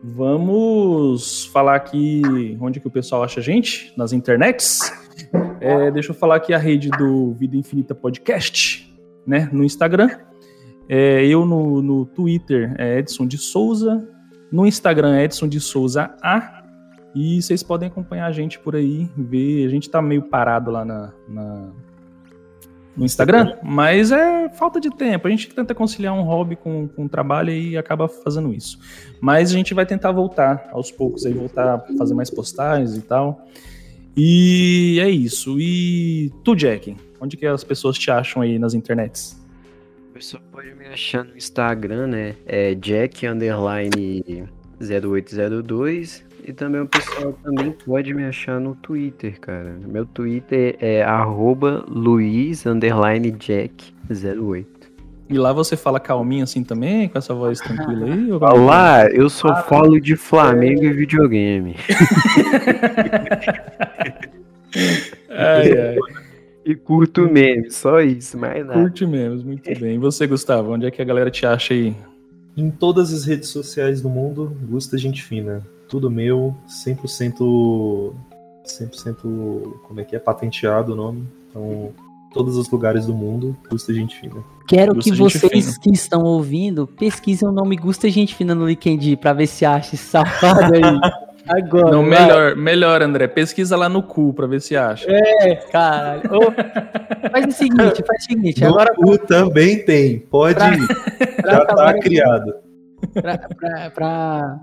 vamos 0.03 1.47
falar 1.47 1.75
aqui 1.77 2.23
onde 2.61 2.81
que 2.81 2.87
o 2.87 2.91
pessoal 2.91 3.23
acha 3.23 3.41
a 3.41 3.43
gente, 3.43 3.93
nas 3.97 4.13
internets. 4.13 4.81
É, 5.61 5.91
deixa 5.91 6.11
eu 6.11 6.15
falar 6.15 6.37
aqui 6.37 6.53
a 6.53 6.59
rede 6.59 6.91
do 6.91 7.33
Vida 7.35 7.57
Infinita 7.57 7.95
Podcast, 7.95 8.95
né, 9.27 9.49
no 9.53 9.65
Instagram. 9.65 10.11
É, 10.89 11.25
eu 11.27 11.45
no, 11.45 11.83
no 11.83 12.05
Twitter 12.07 12.75
é 12.79 12.99
Edson 12.99 13.27
de 13.27 13.39
Souza, 13.39 14.07
no 14.53 14.67
Instagram 14.67 15.17
é 15.17 15.25
Edson 15.25 15.49
de 15.49 15.59
Souza 15.61 16.15
A. 16.23 16.63
E 17.15 17.41
vocês 17.41 17.63
podem 17.63 17.89
acompanhar 17.89 18.27
a 18.27 18.33
gente 18.33 18.59
por 18.59 18.77
aí, 18.77 19.09
ver. 19.17 19.65
A 19.67 19.71
gente 19.71 19.89
tá 19.89 20.03
meio 20.03 20.23
parado 20.23 20.71
lá 20.71 20.85
na- 20.85 21.15
na, 21.27 21.73
no 22.97 23.05
Instagram, 23.05 23.57
mas 23.63 24.11
é 24.11 24.49
falta 24.49 24.81
de 24.81 24.91
tempo. 24.91 25.27
A 25.27 25.31
gente 25.31 25.49
tenta 25.49 25.75
conciliar 25.75 26.15
um 26.15 26.23
hobby 26.23 26.57
com, 26.57 26.89
com 26.89 27.05
um 27.05 27.09
trabalho 27.09 27.51
e 27.51 27.77
acaba 27.77 28.09
fazendo 28.09 28.53
isso. 28.55 28.79
Mas 29.21 29.51
a 29.51 29.53
gente 29.55 29.75
vai 29.75 29.85
tentar 29.85 30.13
voltar 30.13 30.69
aos 30.73 30.91
poucos 30.91 31.27
aí, 31.27 31.33
voltar 31.33 31.75
a 31.75 31.79
fazer 31.99 32.15
mais 32.15 32.31
postagens 32.31 32.97
e 32.97 33.03
tal. 33.03 33.47
E 34.17 34.99
é 35.01 35.11
isso. 35.11 35.61
E 35.61 36.33
tu, 36.43 36.57
Jack, 36.57 36.97
onde 37.21 37.37
que 37.37 37.47
as 37.47 37.63
pessoas 37.63 37.99
te 37.99 38.11
acham 38.11 38.41
aí 38.41 38.59
nas 38.59 38.73
internets? 38.73 39.39
O 40.11 40.15
pessoal 40.15 40.43
pode 40.51 40.75
me 40.75 40.87
achar 40.87 41.23
no 41.23 41.37
Instagram, 41.37 42.07
né? 42.07 42.37
É 42.47 42.75
Jack 42.75 43.27
underline 43.27 44.49
0802. 44.81 46.26
E 46.47 46.53
também 46.53 46.81
o 46.81 46.87
pessoal 46.87 47.33
também 47.43 47.73
pode 47.73 48.15
me 48.15 48.25
achar 48.25 48.61
no 48.61 48.77
Twitter, 48.77 49.41
cara. 49.41 49.77
Meu 49.85 50.07
Twitter 50.07 50.77
é 50.79 51.03
arroba 51.03 51.85
Luiz 51.89 52.65
underline 52.65 53.33
Jack 53.33 53.93
08. 54.09 54.87
E 55.29 55.37
lá 55.37 55.53
você 55.53 55.77
fala 55.77 55.99
calminho 55.99 56.45
assim 56.45 56.63
também, 56.63 57.09
com 57.09 57.19
essa 57.19 57.35
voz 57.35 57.59
tranquila 57.59 58.07
aí? 58.07 58.31
ou 58.31 58.39
como 58.39 58.49
é 58.49 58.55
é? 58.55 58.61
Olá, 58.61 59.07
eu 59.11 59.29
só 59.29 59.61
falo 59.65 60.01
de 60.01 60.15
Flamengo 60.15 60.85
e 60.85 60.93
videogame. 60.93 61.75
Ai, 65.31 65.73
ai. 65.79 65.97
E 66.65 66.75
curto 66.75 67.29
meme, 67.31 67.71
só 67.71 68.01
isso, 68.01 68.39
mais 68.39 68.67
nada. 68.67 68.81
Curte 68.81 69.07
menos, 69.07 69.43
muito 69.43 69.65
bem. 69.79 69.95
E 69.97 69.99
você, 69.99 70.27
Gustavo, 70.27 70.73
onde 70.73 70.87
é 70.87 70.91
que 70.91 71.01
a 71.01 71.05
galera 71.05 71.31
te 71.31 71.47
acha 71.47 71.75
aí? 71.75 71.95
Em 72.57 72.71
todas 72.71 73.13
as 73.13 73.25
redes 73.25 73.49
sociais 73.51 74.01
do 74.01 74.09
mundo, 74.09 74.57
Gusta 74.69 74.97
Gente 74.97 75.23
Fina. 75.23 75.63
Tudo 75.89 76.11
meu, 76.11 76.55
100%. 76.69 78.13
100%. 78.65 79.63
Como 79.87 80.01
é 80.01 80.05
que 80.05 80.17
é? 80.17 80.19
Patenteado 80.19 80.93
o 80.93 80.97
nome. 80.97 81.25
Então, 81.51 81.91
todos 82.33 82.57
os 82.57 82.69
lugares 82.71 83.07
do 83.07 83.15
mundo, 83.15 83.57
Gusta 83.71 83.93
Gente 83.95 84.19
Fina. 84.19 84.43
Quero 84.67 84.95
Gusta 84.95 85.11
que 85.11 85.17
Gente 85.17 85.39
vocês 85.39 85.65
Fina. 85.71 85.79
que 85.83 85.91
estão 85.93 86.23
ouvindo 86.23 86.87
pesquisem 86.87 87.49
o 87.49 87.53
nome 87.53 87.77
Gusta 87.77 88.09
Gente 88.11 88.35
Fina 88.35 88.55
no 88.55 88.67
LinkedIn 88.67 89.17
pra 89.17 89.33
ver 89.33 89.47
se 89.47 89.65
acha 89.65 89.95
esse 89.95 90.05
safado 90.05 90.75
aí. 90.75 90.81
Agora. 91.49 91.93
Não, 91.93 92.01
vai. 92.09 92.11
melhor, 92.11 92.57
melhor, 92.57 93.03
André. 93.03 93.29
Pesquisa 93.29 93.77
lá 93.77 93.89
no 93.89 94.03
cu 94.03 94.35
pra 94.35 94.49
ver 94.49 94.61
se 94.61 94.77
acha. 94.77 95.07
É, 95.09 95.55
caralho. 95.71 96.23
Faz 97.31 97.47
o 97.47 97.53
seguinte, 97.53 98.03
faz 98.05 98.23
o 98.25 98.27
seguinte. 98.27 98.61
No 98.63 98.71
Agora, 98.71 98.93
cu 98.97 99.17
também 99.17 99.85
tem. 99.85 100.19
Pode 100.19 100.57
Pra- 100.57 100.75
ir. 100.75 100.87
pra 101.37 101.53
Já 101.53 101.65
tá 101.67 101.95
criado. 102.01 102.53
pra, 103.15 103.39
pra, 103.39 103.91
pra, 103.91 104.61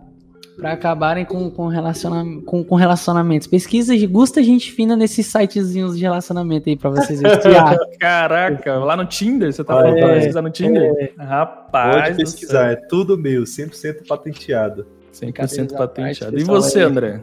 pra 0.56 0.74
acabarem 0.74 1.26
com, 1.26 1.50
com, 1.50 1.68
relaciona, 1.68 2.42
com, 2.46 2.64
com 2.64 2.76
relacionamentos. 2.76 3.48
Pesquisa 3.48 3.98
de 3.98 4.06
Gusta 4.08 4.44
Gente 4.44 4.72
Fina 4.72 4.96
nesses 4.96 5.26
sitezinhos 5.28 5.98
de 5.98 6.04
relacionamento 6.04 6.70
aí 6.70 6.76
pra 6.76 6.90
vocês 6.90 7.22
verem. 7.22 7.40
Caraca, 8.00 8.76
lá 8.80 8.96
no 8.96 9.06
Tinder? 9.06 9.52
Você 9.52 9.64
tá 9.64 9.74
É, 9.74 9.78
falando 9.82 10.00
pra 10.00 10.14
pesquisar 10.14 10.42
no 10.42 10.50
Tinder? 10.50 11.14
Rapaz. 11.18 12.04
Pode 12.04 12.18
pesquisar. 12.18 12.72
É 12.72 12.76
tudo 12.76 13.18
meu, 13.18 13.44
100% 13.44 14.08
patenteado. 14.08 14.86
céu, 15.12 15.30
100% 15.30 15.32
Brincadeira 15.34 15.76
à 15.76 15.78
patenteado. 15.78 16.40
E 16.40 16.44
você. 16.44 16.82
André? 16.82 17.22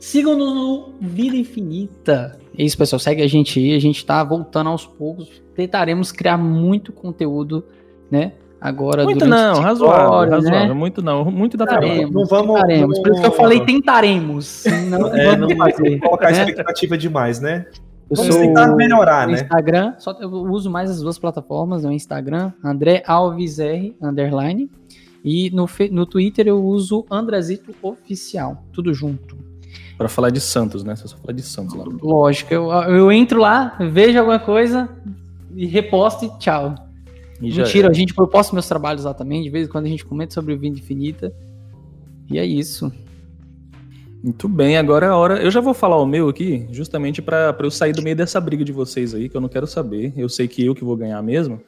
Sigam-nos 0.00 0.54
no 0.54 0.94
Vida 1.00 1.36
Infinita. 1.36 2.38
É 2.56 2.62
isso, 2.62 2.78
pessoal. 2.78 3.00
Segue 3.00 3.22
a 3.22 3.26
gente 3.26 3.58
aí. 3.58 3.74
A 3.74 3.80
gente 3.80 4.04
tá 4.06 4.22
voltando 4.22 4.70
aos 4.70 4.86
poucos. 4.86 5.42
Tentaremos 5.54 6.12
criar 6.12 6.38
muito 6.38 6.92
conteúdo, 6.92 7.64
né? 8.10 8.32
Agora 8.60 9.04
Muito 9.04 9.24
não, 9.24 9.60
razoável, 9.60 10.30
razoável. 10.30 10.50
né? 10.68 10.72
Muito 10.72 11.00
não, 11.00 11.24
muito 11.30 11.56
dá 11.56 11.64
trabalho. 11.64 11.88
Tentaremos, 11.92 12.14
Não 12.14 12.26
vamos- 12.26 12.54
tentaremos. 12.56 12.98
Por 12.98 13.12
isso 13.12 13.20
que 13.20 13.26
eu 13.26 13.32
falei 13.32 13.60
tentaremos. 13.64 14.64
Não, 14.90 15.14
É, 15.14 15.36
vamos 15.36 15.48
não 15.50 15.56
fazer. 15.56 16.00
colocar 16.00 16.32
né? 16.32 16.38
expectativa 16.40 16.98
demais, 16.98 17.40
né? 17.40 17.66
Eu 18.10 18.16
Vamos 18.16 18.34
sou 18.34 18.42
tentar 18.42 18.74
melhorar, 18.74 19.26
no 19.28 19.34
né? 19.34 19.42
Instagram, 19.42 19.94
só 19.98 20.12
eu 20.20 20.30
uso 20.30 20.70
mais 20.70 20.90
as 20.90 21.00
duas 21.02 21.18
plataformas, 21.18 21.84
no 21.84 21.92
Instagram, 21.92 22.52
André 22.64 23.02
Alves 23.06 23.58
R, 23.58 23.94
underline, 24.02 24.68
e 25.22 25.50
no, 25.50 25.66
fe- 25.66 25.90
no 25.90 26.06
Twitter 26.06 26.48
eu 26.48 26.60
uso 26.64 27.04
Andrazito 27.10 27.72
Oficial, 27.82 28.64
tudo 28.72 28.92
junto. 28.94 29.36
Pra 29.98 30.08
falar 30.08 30.30
de 30.30 30.40
Santos, 30.40 30.82
né? 30.82 30.96
Você 30.96 31.06
só 31.06 31.16
fala 31.18 31.34
de 31.34 31.42
Santos 31.42 31.74
lá. 31.74 31.84
Lógico, 32.02 32.54
eu, 32.54 32.70
eu 32.72 33.12
entro 33.12 33.38
lá, 33.40 33.76
vejo 33.78 34.18
alguma 34.18 34.38
coisa 34.38 34.88
e 35.54 35.66
reposto 35.66 36.24
e 36.24 36.38
tchau. 36.38 36.74
E 37.40 37.52
Mentira, 37.52 37.88
é. 37.88 37.90
a 37.90 37.92
gente, 37.92 38.12
eu 38.16 38.26
posto 38.26 38.52
meus 38.52 38.66
trabalhos 38.66 39.04
lá 39.04 39.14
também, 39.14 39.42
de 39.42 39.50
vez 39.50 39.68
em 39.68 39.70
quando 39.70 39.86
a 39.86 39.88
gente 39.88 40.04
comenta 40.04 40.34
sobre 40.34 40.54
o 40.54 40.58
Vida 40.58 40.78
Infinita. 40.78 41.32
E 42.30 42.38
é 42.38 42.44
isso. 42.44 42.92
Muito 44.22 44.48
bem, 44.48 44.76
agora 44.76 45.06
é 45.06 45.08
a 45.08 45.16
hora. 45.16 45.40
Eu 45.40 45.50
já 45.50 45.60
vou 45.60 45.72
falar 45.72 45.96
o 45.96 46.06
meu 46.06 46.28
aqui, 46.28 46.66
justamente 46.72 47.22
para 47.22 47.56
eu 47.60 47.70
sair 47.70 47.92
do 47.92 48.02
meio 48.02 48.16
dessa 48.16 48.40
briga 48.40 48.64
de 48.64 48.72
vocês 48.72 49.14
aí, 49.14 49.28
que 49.28 49.36
eu 49.36 49.40
não 49.40 49.48
quero 49.48 49.66
saber. 49.66 50.12
Eu 50.16 50.28
sei 50.28 50.48
que 50.48 50.64
eu 50.64 50.74
que 50.74 50.84
vou 50.84 50.96
ganhar 50.96 51.22
mesmo. 51.22 51.60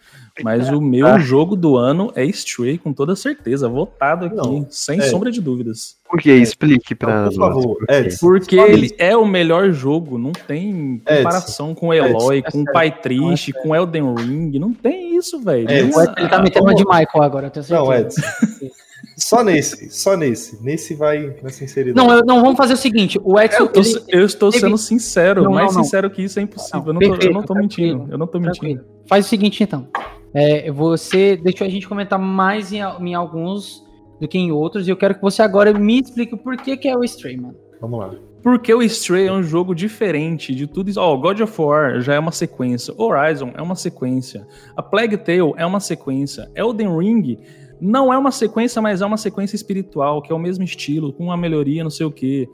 Mas 0.42 0.68
o 0.68 0.80
meu 0.80 1.06
ah. 1.08 1.18
jogo 1.18 1.54
do 1.54 1.76
ano 1.76 2.12
é 2.14 2.24
Stray, 2.24 2.76
com 2.76 2.92
toda 2.92 3.14
certeza. 3.14 3.68
Votado 3.68 4.26
aqui, 4.26 4.34
não, 4.34 4.66
sem 4.68 4.98
é. 4.98 5.02
sombra 5.02 5.30
de 5.30 5.40
dúvidas. 5.40 5.96
Por 6.08 6.20
que? 6.20 6.32
Explique 6.32 6.94
pra 6.94 7.24
nós. 7.24 7.36
Por 7.36 7.40
favor. 7.40 7.84
É, 7.88 8.08
porque 8.20 8.56
ele 8.56 8.92
é 8.98 9.16
o 9.16 9.24
melhor 9.24 9.70
jogo. 9.70 10.18
Não 10.18 10.32
tem 10.32 11.00
comparação 11.04 11.72
com 11.72 11.94
Eloy, 11.94 12.42
com 12.42 12.64
Pai 12.64 12.90
Triste, 12.90 13.52
com 13.52 13.74
Elden 13.76 14.14
Ring. 14.16 14.58
Não 14.58 14.72
tem 14.72 15.16
isso, 15.16 15.40
velho. 15.40 15.70
Ele 15.70 15.92
tá 16.28 16.42
metendo 16.42 16.64
uma 16.64 16.74
de 16.74 16.84
Michael 16.84 17.22
agora, 17.22 17.46
eu 17.46 17.50
tenho 17.50 17.64
certeza. 17.64 17.84
Não, 17.84 17.94
Edson. 17.94 18.20
Só 19.16 19.44
nesse, 19.44 19.90
só 19.90 20.16
nesse. 20.16 20.62
Nesse 20.62 20.94
vai 20.94 21.36
na 21.42 21.50
sinceridade. 21.50 22.06
Não, 22.06 22.14
eu, 22.14 22.24
não, 22.24 22.40
vamos 22.40 22.56
fazer 22.56 22.74
o 22.74 22.76
seguinte: 22.76 23.18
o 23.22 23.38
Edson. 23.38 23.64
Eu, 23.74 23.82
ele, 23.82 24.04
eu 24.08 24.24
estou 24.24 24.50
sendo 24.50 24.78
sincero, 24.78 25.42
não, 25.42 25.52
mais 25.52 25.74
não, 25.74 25.84
sincero 25.84 26.10
que 26.10 26.22
isso 26.22 26.38
é 26.38 26.42
impossível. 26.42 26.86
eu, 26.86 26.92
não 26.94 27.00
tô, 27.00 27.26
eu 27.26 27.32
não 27.32 27.42
tô 27.42 27.54
mentindo. 27.54 28.08
Eu 28.10 28.18
não 28.18 28.26
tô 28.26 28.40
mentindo. 28.40 28.84
Faz 29.06 29.26
o 29.26 29.28
seguinte, 29.28 29.62
então. 29.62 29.86
É, 30.32 30.70
você 30.70 31.36
deixou 31.36 31.66
a 31.66 31.70
gente 31.70 31.88
comentar 31.88 32.18
mais 32.18 32.72
em, 32.72 32.78
em, 32.78 33.14
alguns 33.14 33.84
do 34.20 34.28
que 34.28 34.38
em 34.38 34.52
outros, 34.52 34.86
e 34.86 34.90
eu 34.90 34.96
quero 34.96 35.14
que 35.14 35.22
você 35.22 35.42
agora 35.42 35.72
me 35.72 36.00
explique 36.00 36.34
o 36.34 36.38
porquê 36.38 36.76
que 36.76 36.88
é 36.88 36.96
o 36.96 37.02
Stray, 37.04 37.36
mano. 37.36 37.56
Vamos 37.80 37.98
lá. 37.98 38.14
Porque 38.42 38.72
o 38.72 38.82
Stray 38.82 39.26
é 39.26 39.32
um 39.32 39.42
jogo 39.42 39.74
diferente 39.74 40.54
de 40.54 40.66
tudo 40.66 40.88
isso. 40.88 41.00
Ó, 41.00 41.12
oh, 41.12 41.18
God 41.18 41.40
of 41.40 41.60
War 41.60 42.00
já 42.00 42.14
é 42.14 42.18
uma 42.18 42.32
sequência. 42.32 42.94
Horizon 42.96 43.52
é 43.54 43.60
uma 43.60 43.74
sequência. 43.74 44.46
A 44.74 44.82
Plague 44.82 45.18
Tale 45.18 45.52
é 45.56 45.66
uma 45.66 45.80
sequência. 45.80 46.50
Elden 46.54 46.96
Ring 46.96 47.38
não 47.80 48.12
é 48.12 48.18
uma 48.18 48.30
sequência, 48.30 48.80
mas 48.82 49.00
é 49.00 49.06
uma 49.06 49.16
sequência 49.16 49.56
espiritual, 49.56 50.20
que 50.20 50.32
é 50.32 50.34
o 50.34 50.38
mesmo 50.38 50.64
estilo, 50.64 51.12
com 51.12 51.24
uma 51.24 51.36
melhoria, 51.36 51.82
não 51.82 51.90
sei 51.90 52.06
o 52.06 52.12
quê. 52.12 52.48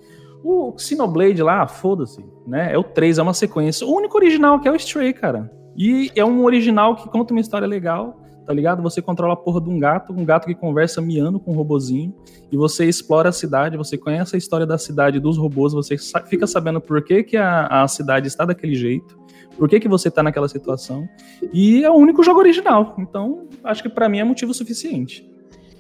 O 0.44 0.74
Xenoblade 0.78 1.42
lá, 1.42 1.66
foda-se, 1.66 2.24
né? 2.46 2.72
É 2.72 2.78
o 2.78 2.84
3, 2.84 3.18
é 3.18 3.22
uma 3.22 3.34
sequência. 3.34 3.86
O 3.86 3.94
único 3.94 4.16
original 4.16 4.60
que 4.60 4.68
é 4.68 4.72
o 4.72 4.76
Stray, 4.76 5.12
cara. 5.12 5.50
E 5.76 6.10
é 6.14 6.24
um 6.24 6.44
original 6.44 6.94
que 6.94 7.08
conta 7.08 7.34
uma 7.34 7.40
história 7.40 7.66
legal, 7.66 8.20
tá 8.46 8.54
ligado? 8.54 8.82
Você 8.82 9.02
controla 9.02 9.34
a 9.34 9.36
porra 9.36 9.60
de 9.60 9.68
um 9.68 9.78
gato, 9.78 10.12
um 10.12 10.24
gato 10.24 10.46
que 10.46 10.54
conversa 10.54 11.02
miando 11.02 11.40
com 11.40 11.50
um 11.50 11.54
robozinho, 11.54 12.14
e 12.50 12.56
você 12.56 12.86
explora 12.86 13.28
a 13.28 13.32
cidade, 13.32 13.76
você 13.76 13.98
conhece 13.98 14.36
a 14.36 14.38
história 14.38 14.64
da 14.64 14.78
cidade 14.78 15.18
dos 15.18 15.36
robôs, 15.36 15.72
você 15.72 15.96
fica 16.28 16.46
sabendo 16.46 16.80
por 16.80 17.02
que, 17.02 17.24
que 17.24 17.36
a, 17.36 17.66
a 17.66 17.88
cidade 17.88 18.28
está 18.28 18.44
daquele 18.44 18.76
jeito, 18.76 19.18
por 19.56 19.68
que, 19.68 19.80
que 19.80 19.88
você 19.88 20.10
tá 20.10 20.22
naquela 20.22 20.48
situação. 20.48 21.08
E 21.52 21.84
é 21.84 21.90
o 21.90 21.94
único 21.94 22.22
jogo 22.22 22.40
original. 22.40 22.94
Então, 22.98 23.48
acho 23.64 23.82
que 23.82 23.88
para 23.88 24.08
mim 24.08 24.18
é 24.18 24.24
motivo 24.24 24.52
suficiente. 24.54 25.28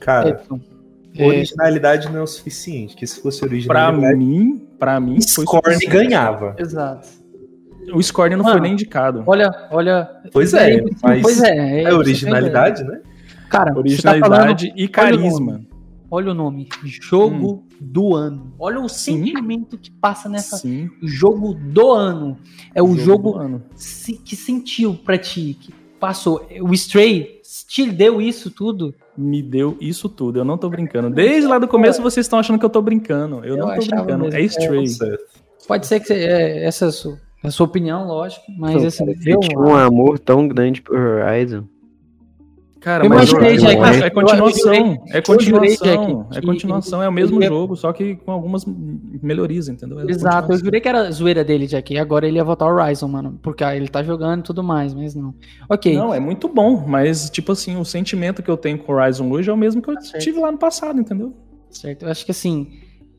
Cara, 0.00 0.42
é, 1.16 1.26
originalidade 1.26 2.08
não 2.08 2.20
é 2.20 2.22
o 2.22 2.26
suficiente. 2.26 2.96
Que 2.96 3.06
se 3.06 3.20
fosse 3.20 3.44
originalidade. 3.44 4.00
Pra 4.00 4.16
mim, 4.16 4.68
para 4.78 5.00
mim, 5.00 5.20
Scorn 5.20 5.86
ganhava. 5.86 6.54
Exato. 6.58 7.08
O 7.92 8.02
Scorn 8.02 8.34
não 8.34 8.44
Mano, 8.44 8.56
foi 8.56 8.62
nem 8.62 8.72
indicado. 8.72 9.22
Olha, 9.26 9.68
olha. 9.70 10.10
Pois 10.32 10.52
é, 10.54 10.82
mas 11.02 11.22
pois 11.22 11.42
é, 11.42 11.56
é, 11.56 11.82
é 11.84 11.94
originalidade, 11.94 12.82
né? 12.82 13.00
Cara, 13.48 13.78
originalidade 13.78 14.30
tá 14.30 14.36
falando, 14.36 14.72
e 14.76 14.88
carisma. 14.88 15.52
Olha 15.52 15.75
o 16.10 16.34
nome, 16.34 16.68
jogo 16.84 17.52
hum. 17.52 17.76
do 17.80 18.14
ano. 18.14 18.52
Olha 18.58 18.80
o 18.80 18.88
Sim. 18.88 19.24
sentimento 19.24 19.76
que 19.76 19.90
passa 19.90 20.28
nessa 20.28 20.56
Sim. 20.58 20.90
jogo 21.02 21.54
do 21.54 21.90
ano. 21.90 22.38
É 22.74 22.82
o 22.82 22.96
jogo, 22.96 23.32
jogo 23.32 23.62
que 24.24 24.36
sentiu 24.36 24.94
pra 24.94 25.18
ti, 25.18 25.56
que 25.60 25.72
passou. 25.98 26.46
O 26.60 26.72
Stray 26.74 27.40
te 27.68 27.90
deu 27.90 28.20
isso 28.20 28.50
tudo? 28.50 28.94
Me 29.16 29.42
deu 29.42 29.76
isso 29.80 30.08
tudo. 30.08 30.38
Eu 30.38 30.44
não 30.44 30.58
tô 30.58 30.68
brincando. 30.68 31.10
Desde 31.10 31.48
lá 31.48 31.58
do 31.58 31.68
começo 31.68 32.02
vocês 32.02 32.26
estão 32.26 32.38
achando 32.38 32.58
que 32.58 32.64
eu 32.64 32.70
tô 32.70 32.80
brincando. 32.82 33.36
Eu, 33.44 33.56
eu 33.56 33.56
não 33.56 33.74
tô 33.74 33.80
brincando. 33.80 34.24
Mesmo. 34.24 34.38
É 34.38 34.40
Stray. 34.42 34.84
É, 35.02 35.16
pode 35.66 35.86
ser 35.86 36.00
que 36.00 36.12
é, 36.12 36.64
essa 36.64 36.86
é 36.86 36.88
a 36.88 36.92
sua, 36.92 37.18
a 37.42 37.50
sua 37.50 37.66
opinião, 37.66 38.06
lógico, 38.06 38.44
mas 38.58 38.80
Pô, 38.80 38.86
assim, 38.86 39.04
eu 39.24 39.40
tinha 39.40 39.58
um 39.58 39.74
amor 39.74 40.18
tão 40.18 40.46
grande 40.46 40.82
por 40.82 40.96
Horizon. 40.96 41.64
Cara, 42.86 43.04
eu 43.04 43.10
mas 43.10 43.28
imaginei, 43.28 43.74
é, 43.74 44.06
é 44.06 44.10
continuação, 44.10 45.02
é 45.08 45.20
continuação, 45.20 46.28
é 46.32 46.40
continuação, 46.40 47.02
é 47.02 47.08
o 47.08 47.12
mesmo 47.12 47.42
jogo, 47.42 47.74
só 47.74 47.92
que 47.92 48.14
com 48.14 48.30
algumas 48.30 48.64
melhorias, 48.64 49.66
entendeu? 49.66 49.98
É 49.98 50.04
Exato, 50.04 50.52
eu 50.52 50.56
jurei 50.56 50.80
que 50.80 50.88
era 50.88 51.10
zoeira 51.10 51.42
dele, 51.42 51.66
Jack, 51.66 51.92
e 51.92 51.98
agora 51.98 52.28
ele 52.28 52.36
ia 52.36 52.44
votar 52.44 52.72
Horizon, 52.72 53.08
mano, 53.08 53.40
porque 53.42 53.64
ele 53.64 53.88
tá 53.88 54.04
jogando 54.04 54.38
e 54.38 54.42
tudo 54.44 54.62
mais, 54.62 54.94
mas 54.94 55.16
não. 55.16 55.34
Ok. 55.68 55.96
Não, 55.96 56.14
é 56.14 56.20
muito 56.20 56.46
bom, 56.46 56.86
mas, 56.86 57.28
tipo 57.28 57.50
assim, 57.50 57.76
o 57.76 57.84
sentimento 57.84 58.40
que 58.40 58.48
eu 58.48 58.56
tenho 58.56 58.78
com 58.78 58.92
Horizon 58.92 59.28
hoje 59.32 59.50
é 59.50 59.52
o 59.52 59.56
mesmo 59.56 59.82
que 59.82 59.90
eu 59.90 59.94
tá 59.94 60.18
tive 60.20 60.38
lá 60.38 60.52
no 60.52 60.58
passado, 60.58 61.00
entendeu? 61.00 61.34
Certo, 61.68 62.04
eu 62.04 62.08
acho 62.08 62.24
que 62.24 62.30
assim, 62.30 62.70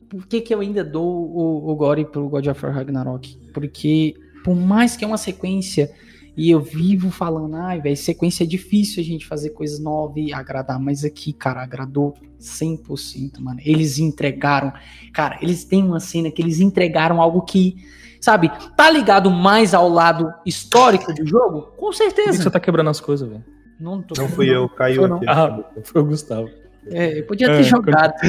por 0.08 0.26
que 0.26 0.40
que 0.40 0.54
eu 0.54 0.60
ainda 0.60 0.82
dou 0.82 1.06
o, 1.06 1.70
o 1.70 1.76
Gore 1.76 2.06
pro 2.06 2.26
God 2.26 2.46
of 2.46 2.64
War 2.64 2.74
Ragnarok? 2.74 3.36
Porque, 3.52 4.14
por 4.42 4.56
mais 4.56 4.96
que 4.96 5.04
é 5.04 5.06
uma 5.06 5.18
sequência 5.18 5.90
e 6.38 6.52
eu 6.52 6.60
vivo 6.60 7.10
falando, 7.10 7.56
ai, 7.56 7.80
velho, 7.80 7.96
sequência 7.96 8.44
é 8.44 8.46
difícil 8.46 9.02
a 9.02 9.04
gente 9.04 9.26
fazer 9.26 9.50
coisas 9.50 9.80
novas 9.80 10.18
e 10.18 10.32
agradar, 10.32 10.78
mas 10.78 11.04
aqui, 11.04 11.32
cara, 11.32 11.64
agradou 11.64 12.14
100%, 12.40 13.40
mano. 13.40 13.58
Eles 13.64 13.98
entregaram, 13.98 14.72
cara, 15.12 15.36
eles 15.42 15.64
têm 15.64 15.82
uma 15.82 15.98
cena 15.98 16.30
que 16.30 16.40
eles 16.40 16.60
entregaram 16.60 17.20
algo 17.20 17.42
que, 17.42 17.84
sabe, 18.20 18.52
tá 18.76 18.88
ligado 18.88 19.32
mais 19.32 19.74
ao 19.74 19.88
lado 19.88 20.32
histórico 20.46 21.12
do 21.12 21.26
jogo? 21.26 21.72
Com 21.76 21.92
certeza. 21.92 22.28
Por 22.28 22.36
que 22.36 22.42
você 22.44 22.50
tá 22.52 22.60
quebrando 22.60 22.90
as 22.90 23.00
coisas, 23.00 23.28
velho? 23.28 23.44
Não, 23.80 24.00
tô 24.00 24.14
não 24.16 24.28
fui 24.28 24.48
eu, 24.48 24.68
caiu 24.68 25.06
aqui. 25.06 25.26
Ah, 25.28 25.64
foi 25.82 26.02
o 26.02 26.04
Gustavo. 26.04 26.48
É, 26.86 27.18
eu 27.18 27.26
podia 27.26 27.48
ter 27.48 27.60
é, 27.60 27.62
jogado. 27.64 28.14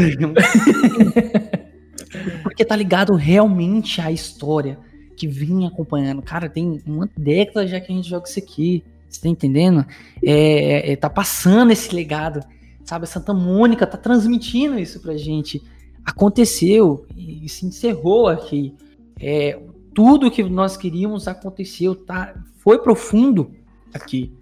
Porque 2.41 2.65
tá 2.65 2.75
ligado 2.75 3.13
realmente 3.13 4.01
à 4.01 4.11
história 4.11 4.79
que 5.19 5.27
vinha 5.27 5.67
acompanhando. 5.67 6.21
Cara, 6.21 6.47
tem 6.47 6.81
uma 6.87 7.09
década 7.17 7.67
já 7.67 7.79
que 7.81 7.91
a 7.91 7.95
gente 7.95 8.09
joga 8.09 8.27
isso 8.27 8.39
aqui. 8.39 8.83
Você 9.09 9.21
tá 9.21 9.27
entendendo? 9.27 9.85
É, 10.23 10.93
é, 10.93 10.95
tá 10.95 11.09
passando 11.09 11.71
esse 11.71 11.93
legado. 11.93 12.41
Sabe, 12.85 13.03
a 13.03 13.07
Santa 13.07 13.33
Mônica 13.33 13.85
tá 13.85 13.97
transmitindo 13.97 14.79
isso 14.79 15.01
pra 15.01 15.17
gente. 15.17 15.61
Aconteceu 16.05 17.05
e 17.17 17.47
se 17.49 17.65
encerrou 17.65 18.27
aqui. 18.27 18.73
É, 19.19 19.59
tudo 19.93 20.31
que 20.31 20.41
nós 20.43 20.77
queríamos 20.77 21.27
aconteceu, 21.27 21.93
tá? 21.93 22.33
Foi 22.59 22.79
profundo 22.79 23.51
aqui. 23.93 24.33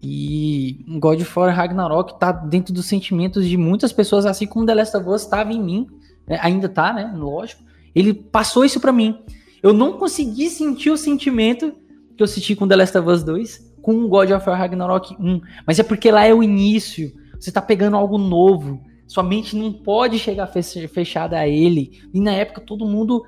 E 0.00 0.84
God 0.98 1.20
of 1.20 1.38
War 1.38 1.54
Ragnarok 1.54 2.18
tá 2.18 2.30
dentro 2.30 2.72
dos 2.72 2.86
sentimentos 2.86 3.46
de 3.46 3.56
muitas 3.56 3.92
pessoas, 3.92 4.24
assim 4.24 4.46
como 4.46 4.64
The 4.64 4.74
Last 4.74 4.96
of 4.96 5.08
Us 5.08 5.22
estava 5.22 5.52
em 5.52 5.62
mim, 5.62 5.86
né? 6.26 6.38
ainda 6.40 6.68
tá, 6.68 6.92
né? 6.92 7.12
Lógico. 7.14 7.62
Ele 7.94 8.14
passou 8.14 8.64
isso 8.64 8.80
para 8.80 8.92
mim. 8.92 9.18
Eu 9.62 9.72
não 9.72 9.94
consegui 9.94 10.48
sentir 10.48 10.90
o 10.90 10.96
sentimento 10.96 11.72
que 12.16 12.22
eu 12.22 12.26
senti 12.26 12.54
com 12.54 12.68
The 12.68 12.76
Last 12.76 12.98
of 12.98 13.08
Us 13.08 13.22
2, 13.22 13.74
com 13.82 14.08
God 14.08 14.30
of 14.30 14.48
War 14.48 14.58
Ragnarok 14.58 15.14
1. 15.18 15.40
Mas 15.66 15.78
é 15.78 15.82
porque 15.82 16.10
lá 16.10 16.24
é 16.24 16.34
o 16.34 16.42
início. 16.42 17.12
Você 17.38 17.50
tá 17.50 17.62
pegando 17.62 17.96
algo 17.96 18.18
novo. 18.18 18.80
Sua 19.06 19.22
mente 19.22 19.56
não 19.56 19.72
pode 19.72 20.18
chegar 20.18 20.46
fechada 20.46 21.38
a 21.38 21.48
ele. 21.48 22.00
E 22.12 22.20
na 22.20 22.32
época 22.32 22.60
todo 22.60 22.86
mundo 22.86 23.24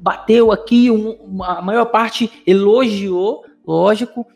bateu 0.00 0.52
aqui, 0.52 0.90
um, 0.90 1.42
a 1.42 1.60
maior 1.60 1.86
parte 1.86 2.30
elogiou, 2.46 3.44
lógico. 3.66 4.26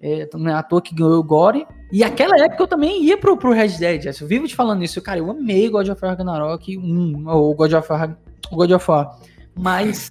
É, 0.00 0.28
é 0.28 0.52
à 0.52 0.62
toa 0.62 0.82
que 0.82 0.94
ganhou 0.94 1.18
o 1.18 1.22
Gore. 1.22 1.66
E 1.92 2.02
aquela 2.02 2.36
época 2.44 2.62
eu 2.64 2.66
também 2.66 3.04
ia 3.04 3.16
pro, 3.16 3.36
pro 3.36 3.52
Red 3.52 3.78
Dead. 3.78 4.04
Eu 4.20 4.26
vivo 4.26 4.48
te 4.48 4.56
falando 4.56 4.82
isso. 4.82 5.00
Cara, 5.00 5.20
eu 5.20 5.30
amei 5.30 5.68
God 5.68 5.88
of 5.88 6.04
War 6.04 6.16
Ragnarok 6.16 6.76
1, 6.76 7.28
ou 7.28 7.54
God 7.54 7.72
of 7.72 7.92
War, 7.92 8.18
God 8.50 8.70
of 8.72 8.90
War. 8.90 9.16
Mas 9.54 10.10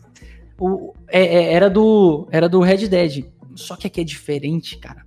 o, 0.62 0.94
é, 1.08 1.24
é, 1.24 1.54
era, 1.54 1.70
do, 1.70 2.28
era 2.32 2.48
do 2.48 2.60
Red 2.60 2.88
Dead. 2.88 3.26
Só 3.56 3.76
que 3.76 3.88
aqui 3.88 4.00
é 4.00 4.04
diferente, 4.04 4.78
cara. 4.78 5.04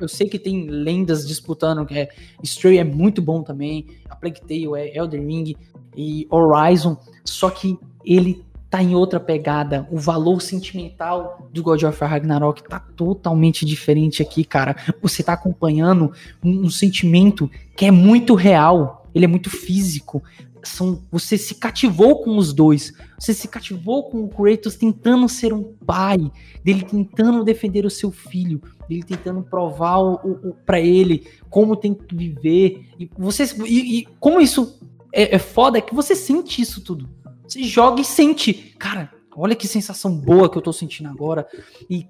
Eu 0.00 0.06
sei 0.06 0.28
que 0.28 0.38
tem 0.38 0.68
lendas 0.68 1.26
disputando, 1.26 1.84
que 1.86 1.98
é 1.98 2.08
Stray 2.44 2.78
é 2.78 2.84
muito 2.84 3.20
bom 3.20 3.42
também, 3.42 3.86
a 4.08 4.14
Plague 4.14 4.40
Tale 4.40 4.76
é 4.76 4.96
Elden 4.96 5.26
Ring 5.26 5.56
e 5.96 6.28
Horizon, 6.30 6.96
só 7.24 7.50
que 7.50 7.76
ele 8.04 8.44
tá 8.70 8.82
em 8.82 8.94
outra 8.94 9.18
pegada. 9.18 9.88
O 9.90 9.98
valor 9.98 10.40
sentimental 10.40 11.48
do 11.52 11.62
God 11.62 11.82
of 11.82 11.98
War 12.00 12.10
Ragnarok 12.10 12.62
tá 12.62 12.78
totalmente 12.78 13.64
diferente 13.64 14.22
aqui, 14.22 14.44
cara. 14.44 14.76
Você 15.02 15.22
tá 15.22 15.32
acompanhando 15.32 16.12
um, 16.44 16.66
um 16.66 16.70
sentimento 16.70 17.50
que 17.76 17.86
é 17.86 17.90
muito 17.90 18.34
real, 18.34 19.06
ele 19.14 19.24
é 19.24 19.28
muito 19.28 19.50
físico 19.50 20.22
são, 20.64 21.04
você 21.10 21.36
se 21.36 21.54
cativou 21.54 22.22
com 22.22 22.36
os 22.36 22.52
dois. 22.52 22.92
Você 23.18 23.34
se 23.34 23.48
cativou 23.48 24.10
com 24.10 24.24
o 24.24 24.28
Kratos 24.28 24.76
tentando 24.76 25.28
ser 25.28 25.52
um 25.52 25.62
pai, 25.86 26.18
dele 26.64 26.84
tentando 26.84 27.44
defender 27.44 27.84
o 27.84 27.90
seu 27.90 28.10
filho, 28.10 28.60
dele 28.88 29.02
tentando 29.02 29.42
provar 29.42 29.98
o, 29.98 30.14
o, 30.14 30.54
para 30.66 30.80
ele 30.80 31.26
como 31.50 31.76
tem 31.76 31.94
que 31.94 32.14
viver. 32.14 32.86
E 32.98 33.10
você 33.18 33.44
e, 33.66 34.00
e 34.00 34.06
como 34.20 34.40
isso 34.40 34.78
é, 35.12 35.36
é 35.36 35.38
foda 35.38 35.78
é 35.78 35.80
que 35.80 35.94
você 35.94 36.14
sente 36.14 36.62
isso 36.62 36.80
tudo. 36.82 37.08
Você 37.46 37.62
joga 37.62 38.00
e 38.00 38.04
sente, 38.04 38.52
cara. 38.78 39.12
Olha 39.36 39.54
que 39.54 39.68
sensação 39.68 40.16
boa 40.16 40.50
que 40.50 40.58
eu 40.58 40.62
tô 40.62 40.72
sentindo 40.72 41.08
agora. 41.08 41.46
E 41.88 42.06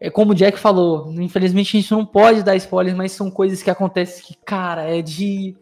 é 0.00 0.10
como 0.10 0.32
o 0.32 0.34
Jack 0.34 0.58
falou, 0.58 1.12
infelizmente 1.12 1.76
a 1.76 1.80
gente 1.80 1.92
não 1.92 2.04
pode 2.04 2.42
dar 2.42 2.56
spoilers, 2.56 2.96
mas 2.96 3.12
são 3.12 3.30
coisas 3.30 3.62
que 3.62 3.70
acontecem 3.70 4.24
que, 4.24 4.36
cara, 4.44 4.82
é 4.82 5.00
de 5.00 5.56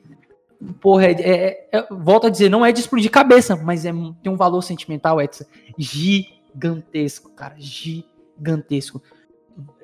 porra, 0.81 1.07
é, 1.07 1.13
é, 1.13 1.69
é, 1.73 1.87
volto 1.91 2.27
a 2.27 2.31
dizer, 2.31 2.49
não 2.49 2.65
é 2.65 2.73
de 2.73 2.81
explodir 2.81 3.11
cabeça, 3.11 3.57
mas 3.57 3.85
é, 3.85 3.93
tem 4.23 4.33
um 4.33 4.37
valor 4.37 4.63
sentimental, 4.63 5.21
Edson, 5.21 5.45
gigantesco, 5.79 7.31
cara, 7.31 7.55
gigantesco. 7.59 9.03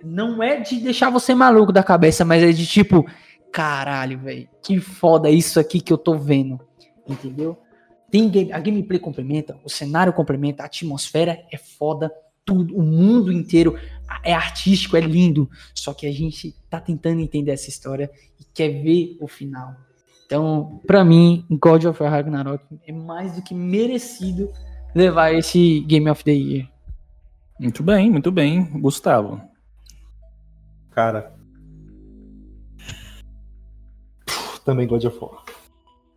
Não 0.02 0.42
é 0.42 0.60
de 0.60 0.76
deixar 0.76 1.10
você 1.10 1.34
maluco 1.34 1.72
da 1.72 1.82
cabeça, 1.82 2.24
mas 2.24 2.42
é 2.42 2.52
de 2.52 2.66
tipo, 2.66 3.04
caralho, 3.52 4.18
velho, 4.18 4.48
que 4.62 4.78
foda 4.80 5.30
isso 5.30 5.58
aqui 5.58 5.80
que 5.80 5.92
eu 5.92 5.98
tô 5.98 6.16
vendo, 6.16 6.60
entendeu? 7.08 7.58
Tem 8.10 8.28
game, 8.28 8.52
a 8.52 8.60
gameplay 8.60 8.98
complementa, 8.98 9.58
o 9.64 9.68
cenário 9.68 10.12
complementa, 10.12 10.62
a 10.62 10.66
atmosfera 10.66 11.44
é 11.50 11.58
foda, 11.58 12.12
tudo, 12.44 12.76
o 12.76 12.82
mundo 12.82 13.32
inteiro 13.32 13.76
é 14.22 14.32
artístico, 14.32 14.96
é 14.96 15.00
lindo. 15.00 15.50
Só 15.74 15.92
que 15.92 16.06
a 16.06 16.12
gente 16.12 16.54
tá 16.70 16.80
tentando 16.80 17.20
entender 17.20 17.50
essa 17.50 17.68
história 17.68 18.10
e 18.40 18.44
quer 18.54 18.68
ver 18.68 19.16
o 19.20 19.26
final. 19.26 19.74
Então, 20.26 20.80
para 20.86 21.04
mim, 21.04 21.46
God 21.48 21.84
of 21.84 22.02
War 22.02 22.12
Ragnarok 22.12 22.64
é 22.86 22.92
mais 22.92 23.36
do 23.36 23.42
que 23.42 23.54
merecido 23.54 24.50
levar 24.94 25.32
esse 25.32 25.80
Game 25.80 26.10
of 26.10 26.24
the 26.24 26.32
Year. 26.32 26.68
Muito 27.58 27.82
bem, 27.82 28.10
muito 28.10 28.32
bem, 28.32 28.64
Gustavo. 28.80 29.40
Cara, 30.90 31.36
também 34.66 34.86
God 34.86 35.04
of 35.04 35.18
War. 35.20 35.42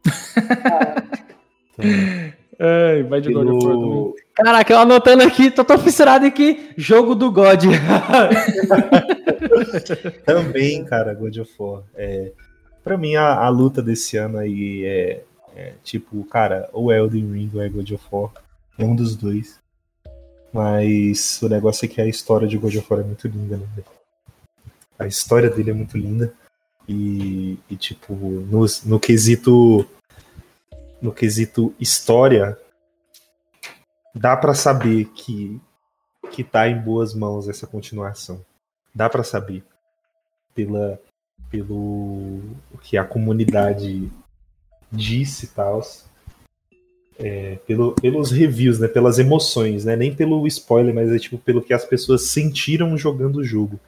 Ai, 2.60 3.04
vai 3.04 3.22
de 3.22 3.30
Pelo... 3.30 3.46
God 3.46 3.56
of 3.56 3.66
War 3.68 3.78
também. 3.78 4.14
Caraca, 4.34 4.74
eu 4.74 4.80
anotando 4.80 5.24
aqui, 5.24 5.52
tô 5.52 5.64
tão 5.64 5.78
fissurado 5.78 6.26
aqui, 6.26 6.72
jogo 6.76 7.14
do 7.14 7.32
God. 7.32 7.66
também, 10.26 10.84
cara, 10.84 11.14
God 11.14 11.38
of 11.38 11.54
War. 11.60 11.84
É, 11.94 12.34
pra 12.90 12.98
mim, 12.98 13.16
a, 13.16 13.36
a 13.36 13.50
luta 13.50 13.84
desse 13.84 14.18
ano 14.18 14.40
aí 14.40 14.84
é, 14.84 15.24
é, 15.56 15.74
tipo, 15.84 16.24
cara, 16.24 16.68
ou 16.74 16.92
Elden 16.92 17.32
Ring 17.34 17.52
ou 17.54 17.62
é 17.62 17.70
God 17.70 17.92
of 17.92 18.04
War. 18.12 18.32
É 18.80 18.84
um 18.84 18.96
dos 18.96 19.16
dois. 19.16 19.60
Mas 20.52 21.40
o 21.44 21.48
negócio 21.48 21.86
é 21.86 21.88
que 21.88 22.02
a 22.02 22.08
história 22.08 22.48
de 22.48 22.58
God 22.58 22.76
of 22.78 22.88
War 22.90 23.02
é 23.02 23.04
muito 23.04 23.28
linda, 23.28 23.58
né? 23.58 23.68
A 24.98 25.06
história 25.06 25.52
dele 25.52 25.70
é 25.70 25.74
muito 25.74 25.96
linda. 26.00 26.34
E, 26.88 27.60
e 27.70 27.76
tipo, 27.76 28.16
no, 28.16 28.66
no 28.86 29.00
quesito. 29.00 29.88
No 31.00 31.14
quesito 31.14 31.74
história, 31.80 32.58
dá 34.14 34.36
para 34.36 34.54
saber 34.56 35.06
que 35.16 35.62
que 36.32 36.44
tá 36.44 36.68
em 36.68 36.78
boas 36.82 37.14
mãos 37.14 37.48
essa 37.48 37.66
continuação. 37.66 38.44
Dá 38.94 39.08
para 39.10 39.24
saber 39.24 39.64
pela 40.54 41.00
pelo 41.50 42.40
que 42.82 42.98
a 42.98 43.04
comunidade 43.04 44.10
disse 44.92 45.46
e 45.46 45.50
tal, 45.50 45.82
é, 47.18 47.58
pelo, 47.68 47.94
pelos 47.94 48.32
reviews, 48.32 48.80
né, 48.80 48.88
pelas 48.88 49.20
emoções, 49.20 49.86
né, 49.86 49.96
nem 49.96 50.14
pelo 50.14 50.48
spoiler, 50.48 50.94
mas 50.94 51.12
é 51.12 51.20
tipo 51.20 51.38
pelo 51.38 51.62
que 51.62 51.74
as 51.74 51.86
pessoas 51.86 52.30
sentiram 52.30 52.98
jogando 52.98 53.38
o 53.38 53.44
jogo. 53.44 53.80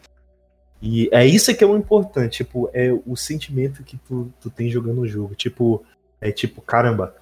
E 0.82 1.08
é 1.12 1.26
isso 1.26 1.56
que 1.56 1.64
é 1.64 1.68
o 1.68 1.78
importante, 1.78 2.38
tipo, 2.38 2.70
é 2.74 2.92
o 3.06 3.16
sentimento 3.16 3.84
que 3.84 3.98
tu, 3.98 4.34
tu 4.42 4.50
tem 4.50 4.70
jogando 4.70 5.02
o 5.02 5.08
jogo. 5.08 5.36
Tipo, 5.36 5.86
é 6.20 6.32
tipo, 6.32 6.60
caramba, 6.60 7.16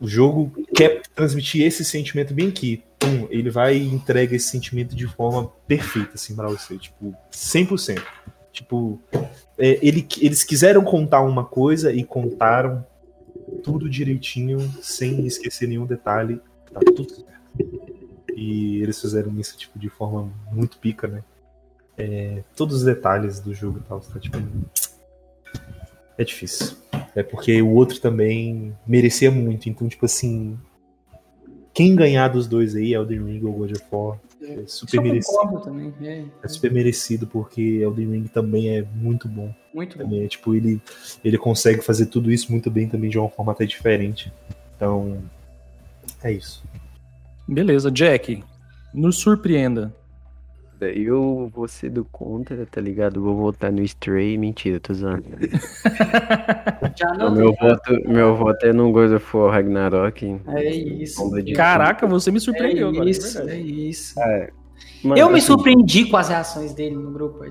o 0.00 0.06
jogo 0.06 0.52
quer 0.74 1.02
transmitir 1.14 1.66
esse 1.66 1.84
sentimento 1.84 2.32
bem 2.32 2.48
aqui. 2.48 2.82
Pum, 2.98 3.26
ele 3.28 3.50
vai 3.50 3.76
e 3.76 3.92
entrega 3.92 4.36
esse 4.36 4.48
sentimento 4.48 4.94
de 4.94 5.08
forma 5.08 5.48
perfeita, 5.66 6.12
assim, 6.14 6.36
pra 6.36 6.48
você. 6.48 6.78
Tipo, 6.78 7.14
100%. 7.32 8.00
Tipo, 8.52 8.98
é, 9.58 9.78
ele, 9.86 10.06
eles 10.20 10.42
quiseram 10.42 10.82
contar 10.82 11.22
uma 11.22 11.44
coisa 11.44 11.92
e 11.92 12.04
contaram 12.04 12.84
tudo 13.62 13.88
direitinho, 13.88 14.58
sem 14.82 15.26
esquecer 15.26 15.66
nenhum 15.68 15.86
detalhe. 15.86 16.40
Tá 16.72 16.80
tudo 16.80 17.10
certo. 17.10 17.30
E 18.34 18.82
eles 18.82 19.00
fizeram 19.00 19.38
isso, 19.38 19.56
tipo, 19.56 19.78
de 19.78 19.88
forma 19.88 20.32
muito 20.52 20.78
pica, 20.78 21.06
né? 21.06 21.22
É, 21.98 22.42
todos 22.56 22.76
os 22.76 22.84
detalhes 22.84 23.40
do 23.40 23.52
jogo 23.52 23.78
e 23.78 23.88
tal, 23.88 24.00
tá, 24.00 24.18
tipo... 24.18 24.38
É 26.16 26.24
difícil. 26.24 26.76
É 27.14 27.22
porque 27.22 27.62
o 27.62 27.70
outro 27.70 27.98
também 27.98 28.76
merecia 28.86 29.30
muito. 29.30 29.70
Então, 29.70 29.88
tipo 29.88 30.04
assim. 30.04 30.58
Quem 31.72 31.96
ganhar 31.96 32.28
dos 32.28 32.46
dois 32.46 32.76
aí, 32.76 32.92
Elden 32.92 33.24
Ring 33.24 33.44
ou 33.44 33.52
God 33.52 33.72
of 33.72 33.84
War, 33.90 34.18
é 34.42 34.64
super 34.66 35.00
merecido. 35.00 35.60
Também, 35.60 35.94
é. 36.02 36.24
é. 36.42 36.48
super 36.48 36.72
merecido, 36.72 37.26
porque 37.26 37.60
Elden 37.60 38.10
Ring 38.10 38.24
também 38.24 38.70
é 38.70 38.82
muito 38.94 39.28
bom. 39.28 39.54
Muito 39.74 39.98
também. 39.98 40.20
bom. 40.20 40.24
É, 40.24 40.28
tipo, 40.28 40.54
ele, 40.54 40.80
ele 41.24 41.38
consegue 41.38 41.82
fazer 41.82 42.06
tudo 42.06 42.32
isso 42.32 42.50
muito 42.50 42.70
bem 42.70 42.88
também 42.88 43.10
de 43.10 43.18
uma 43.18 43.28
forma 43.28 43.52
até 43.52 43.66
diferente. 43.66 44.32
Então, 44.76 45.22
é 46.22 46.32
isso. 46.32 46.62
Beleza, 47.46 47.90
Jack. 47.90 48.42
Nos 48.92 49.18
surpreenda. 49.18 49.94
Eu 50.88 51.50
vou 51.54 51.68
ser 51.68 51.90
do 51.90 52.04
contra, 52.04 52.66
tá 52.66 52.80
ligado? 52.80 53.22
Vou 53.22 53.36
votar 53.36 53.70
no 53.70 53.82
Stray. 53.82 54.38
Mentira, 54.38 54.80
tô 54.80 54.94
zoando. 54.94 55.24
não, 57.18 57.34
meu, 57.34 57.52
voto, 57.54 58.08
meu 58.08 58.36
voto 58.36 58.66
é 58.66 58.72
no 58.72 58.90
God 58.92 59.12
of 59.12 59.36
War 59.36 59.52
Ragnarok. 59.52 60.40
É 60.48 60.70
isso. 60.70 61.30
Caraca, 61.54 62.06
você 62.06 62.30
me 62.30 62.40
surpreendeu 62.40 62.88
é 62.88 62.90
agora. 62.90 63.10
Isso, 63.10 63.38
é 63.48 63.58
isso. 63.58 64.20
É. 64.20 64.50
Mano, 65.02 65.20
eu 65.20 65.28
me 65.28 65.38
assim, 65.38 65.46
surpreendi 65.46 66.06
com 66.06 66.16
as 66.16 66.28
reações 66.28 66.74
dele 66.74 66.96
no 66.96 67.10
grupo. 67.10 67.44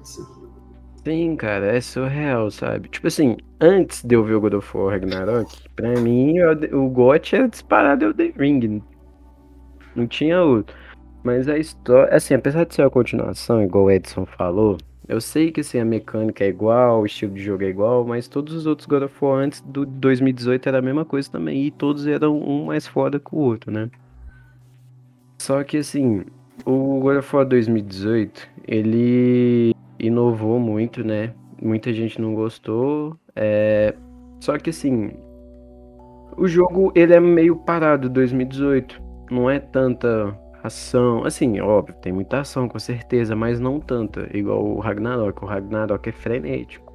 Sim, 1.03 1.35
cara, 1.35 1.65
é 1.75 1.81
surreal, 1.81 2.51
sabe? 2.51 2.89
Tipo 2.89 3.07
assim, 3.07 3.37
antes 3.59 4.03
de 4.03 4.15
eu 4.15 4.23
ver 4.23 4.35
o 4.35 4.41
God 4.41 4.53
of 4.55 4.77
War 4.77 4.91
Ragnarok, 4.91 5.55
pra 5.75 5.99
mim 5.99 6.35
o 6.71 6.89
GOT 6.89 7.35
era 7.35 7.47
disparado 7.47 8.07
o 8.07 8.13
The 8.13 8.33
Ring. 8.37 8.83
Não 9.95 10.05
tinha 10.07 10.41
outro. 10.41 10.75
Mas 11.23 11.47
a 11.49 11.57
história, 11.57 12.15
assim, 12.15 12.33
apesar 12.33 12.65
de 12.65 12.75
ser 12.75 12.83
a 12.83 12.89
continuação, 12.89 13.61
igual 13.61 13.85
o 13.85 13.91
Edson 13.91 14.25
falou, 14.25 14.77
eu 15.07 15.19
sei 15.19 15.51
que 15.51 15.61
assim, 15.61 15.79
a 15.79 15.85
mecânica 15.85 16.43
é 16.43 16.47
igual, 16.47 17.01
o 17.01 17.05
estilo 17.05 17.33
de 17.33 17.43
jogo 17.43 17.63
é 17.63 17.67
igual, 17.67 18.05
mas 18.05 18.27
todos 18.27 18.53
os 18.53 18.65
outros 18.65 18.87
God 18.87 19.03
of 19.03 19.25
War 19.25 19.43
antes 19.43 19.59
do 19.61 19.85
2018 19.85 20.69
era 20.69 20.77
a 20.77 20.81
mesma 20.81 21.03
coisa 21.03 21.29
também, 21.31 21.65
e 21.65 21.71
todos 21.71 22.05
eram 22.05 22.39
um 22.39 22.65
mais 22.65 22.85
foda 22.85 23.19
que 23.19 23.33
o 23.33 23.39
outro, 23.39 23.71
né? 23.71 23.89
Só 25.39 25.63
que 25.63 25.77
assim, 25.77 26.23
o 26.65 26.99
God 26.99 27.17
of 27.17 27.35
War 27.35 27.45
2018, 27.45 28.47
ele 28.67 29.75
inovou 29.99 30.59
muito, 30.59 31.03
né? 31.03 31.33
Muita 31.61 31.91
gente 31.91 32.21
não 32.21 32.35
gostou, 32.35 33.17
é... 33.35 33.95
só 34.39 34.57
que 34.57 34.69
assim, 34.69 35.11
o 36.37 36.47
jogo 36.47 36.91
ele 36.95 37.13
é 37.13 37.19
meio 37.19 37.55
parado 37.55 38.09
2018, 38.09 39.01
não 39.31 39.49
é 39.49 39.59
tanta 39.59 40.37
Ação, 40.61 41.23
assim, 41.23 41.59
óbvio, 41.61 41.95
tem 42.01 42.11
muita 42.11 42.41
ação 42.41 42.67
com 42.67 42.77
certeza, 42.77 43.35
mas 43.35 43.59
não 43.59 43.79
tanta, 43.79 44.29
igual 44.35 44.65
o 44.65 44.79
Ragnarok. 44.79 45.43
O 45.43 45.47
Ragnarok 45.47 46.09
é 46.09 46.11
frenético. 46.11 46.93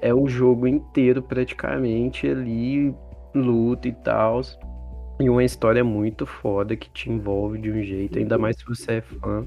É 0.00 0.14
o 0.14 0.28
jogo 0.28 0.66
inteiro 0.66 1.22
praticamente 1.22 2.28
ali, 2.28 2.94
luta 3.34 3.88
e 3.88 3.92
tal. 3.92 4.40
E 5.20 5.28
uma 5.28 5.44
história 5.44 5.82
muito 5.82 6.26
foda 6.26 6.76
que 6.76 6.90
te 6.90 7.10
envolve 7.10 7.58
de 7.58 7.70
um 7.70 7.82
jeito, 7.82 8.18
ainda 8.18 8.38
mais 8.38 8.56
se 8.56 8.64
você 8.64 8.94
é 8.94 9.00
fã. 9.00 9.46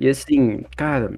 E 0.00 0.08
assim, 0.08 0.64
cara, 0.76 1.16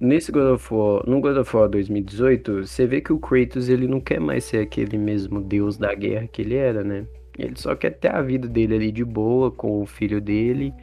nesse 0.00 0.30
God 0.32 0.54
of 0.54 0.74
War, 0.74 1.02
no 1.08 1.20
God 1.20 1.36
of 1.36 1.56
War 1.56 1.68
2018, 1.68 2.66
você 2.66 2.86
vê 2.86 3.00
que 3.00 3.12
o 3.12 3.18
Kratos 3.18 3.68
ele 3.68 3.86
não 3.86 4.00
quer 4.00 4.20
mais 4.20 4.44
ser 4.44 4.58
aquele 4.58 4.96
mesmo 4.96 5.40
deus 5.40 5.76
da 5.76 5.94
guerra 5.94 6.26
que 6.26 6.42
ele 6.42 6.54
era, 6.54 6.82
né? 6.82 7.06
Ele 7.38 7.54
só 7.56 7.74
quer 7.74 7.90
ter 7.90 8.14
a 8.14 8.22
vida 8.22 8.48
dele 8.48 8.74
ali 8.74 8.92
de 8.92 9.04
boa 9.04 9.50
com 9.50 9.82
o 9.82 9.86
filho 9.86 10.20
dele 10.20 10.74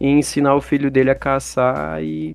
e 0.00 0.06
ensinar 0.06 0.54
o 0.54 0.60
filho 0.60 0.90
dele 0.90 1.10
a 1.10 1.14
caçar 1.14 2.02
e 2.02 2.34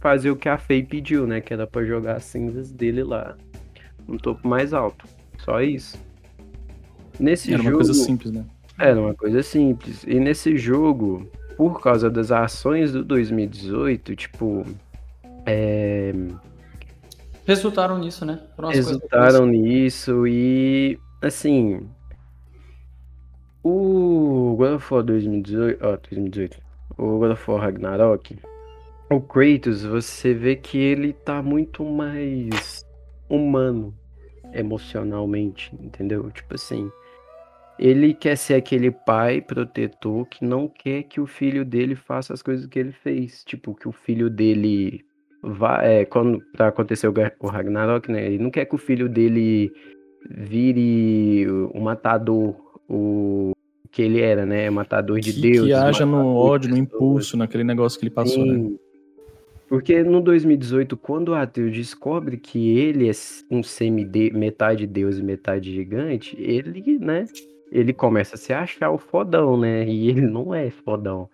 fazer 0.00 0.30
o 0.30 0.36
que 0.36 0.48
a 0.48 0.58
Faye 0.58 0.82
pediu, 0.82 1.26
né? 1.26 1.40
Que 1.40 1.54
era 1.54 1.66
pra 1.66 1.84
jogar 1.84 2.16
as 2.16 2.24
cinzas 2.24 2.70
dele 2.70 3.02
lá 3.02 3.36
no 4.06 4.18
topo 4.18 4.46
mais 4.46 4.72
alto. 4.72 5.06
Só 5.38 5.60
isso. 5.60 5.98
Nesse 7.18 7.52
era 7.52 7.62
jogo, 7.62 7.76
uma 7.76 7.84
coisa 7.84 7.94
simples, 7.94 8.32
né? 8.32 8.44
Era 8.78 9.00
uma 9.00 9.14
coisa 9.14 9.42
simples. 9.42 10.04
E 10.04 10.18
nesse 10.18 10.56
jogo, 10.56 11.30
por 11.56 11.80
causa 11.80 12.10
das 12.10 12.30
ações 12.30 12.92
do 12.92 13.04
2018, 13.04 14.16
tipo. 14.16 14.64
É... 15.46 16.12
Resultaram 17.46 17.98
nisso, 17.98 18.24
né? 18.24 18.40
Resultaram 18.72 19.46
nisso 19.46 20.26
e. 20.26 20.98
Assim, 21.22 21.88
o 23.64 24.54
God 24.56 24.74
of 24.74 24.94
War 24.94 25.02
2018, 25.02 25.82
ó, 25.82 25.96
2018, 25.96 26.60
o 26.98 27.18
God 27.18 27.30
of 27.32 27.50
War 27.50 27.62
Ragnarok, 27.62 28.38
o 29.10 29.20
Kratos, 29.20 29.84
você 29.84 30.34
vê 30.34 30.54
que 30.54 30.78
ele 30.78 31.14
tá 31.14 31.42
muito 31.42 31.82
mais 31.82 32.84
humano 33.28 33.94
emocionalmente, 34.52 35.74
entendeu? 35.80 36.30
Tipo 36.30 36.54
assim, 36.54 36.90
ele 37.78 38.12
quer 38.12 38.36
ser 38.36 38.54
aquele 38.54 38.90
pai 38.90 39.40
protetor 39.40 40.26
que 40.26 40.44
não 40.44 40.68
quer 40.68 41.04
que 41.04 41.20
o 41.20 41.26
filho 41.26 41.64
dele 41.64 41.96
faça 41.96 42.34
as 42.34 42.42
coisas 42.42 42.66
que 42.66 42.78
ele 42.78 42.92
fez, 42.92 43.42
tipo 43.44 43.74
que 43.74 43.88
o 43.88 43.92
filho 43.92 44.28
dele 44.28 45.04
vá, 45.42 45.82
é, 45.82 46.04
quando 46.04 46.40
para 46.52 46.68
acontecer 46.68 47.08
o 47.08 47.46
Ragnarok, 47.46 48.12
né? 48.12 48.26
Ele 48.26 48.42
não 48.42 48.50
quer 48.50 48.66
que 48.66 48.74
o 48.74 48.78
filho 48.78 49.08
dele 49.08 49.72
vire 50.30 51.46
o 51.48 51.80
matador, 51.80 52.63
o 52.94 53.52
que 53.90 54.02
ele 54.02 54.20
era, 54.20 54.44
né? 54.44 54.68
Matador 54.70 55.20
de 55.20 55.32
que, 55.32 55.40
Deus. 55.40 55.66
Que 55.66 55.72
haja 55.72 56.04
no 56.04 56.34
ódio, 56.34 56.70
no 56.70 56.76
impulso, 56.76 57.36
naquele 57.36 57.64
negócio 57.64 57.98
que 57.98 58.06
ele 58.06 58.14
passou, 58.14 58.44
né? 58.44 58.54
Sim. 58.54 58.70
né? 58.70 58.76
Porque 59.68 60.02
no 60.02 60.20
2018, 60.20 60.96
quando 60.96 61.30
o 61.30 61.34
Ateu 61.34 61.70
descobre 61.70 62.36
que 62.36 62.78
ele 62.78 63.08
é 63.08 63.12
um 63.50 63.62
semi 63.62 64.04
metade 64.32 64.86
deus 64.86 65.18
e 65.18 65.22
metade 65.22 65.72
gigante, 65.72 66.36
ele, 66.38 66.98
né? 66.98 67.26
Ele 67.72 67.92
começa 67.92 68.34
a 68.34 68.38
se 68.38 68.52
achar 68.52 68.90
o 68.90 68.98
fodão, 68.98 69.58
né? 69.58 69.84
E 69.88 70.08
ele 70.10 70.22
não 70.22 70.54
é 70.54 70.70
fodão. 70.70 71.28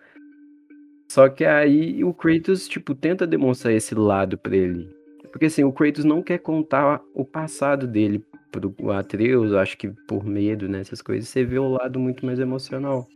Só 1.09 1.27
que 1.27 1.43
aí 1.43 2.03
o 2.03 2.13
Kratos, 2.13 2.67
tipo, 2.67 2.95
tenta 2.95 3.27
demonstrar 3.27 3.73
esse 3.73 3.93
lado 3.93 4.37
pra 4.37 4.55
ele. 4.55 4.89
Porque 5.31 5.45
assim, 5.45 5.63
o 5.63 5.71
Kratos 5.71 6.05
não 6.05 6.21
quer 6.21 6.37
contar 6.37 7.01
o 7.13 7.25
passado 7.25 7.85
dele 7.85 8.23
pro 8.51 8.91
Atreus, 8.91 9.53
acho 9.53 9.77
que 9.77 9.89
por 10.07 10.25
medo, 10.25 10.67
né, 10.67 10.81
coisas, 11.03 11.29
você 11.29 11.43
vê 11.45 11.57
o 11.57 11.69
lado 11.69 11.99
muito 11.99 12.25
mais 12.25 12.39
emocional. 12.39 13.07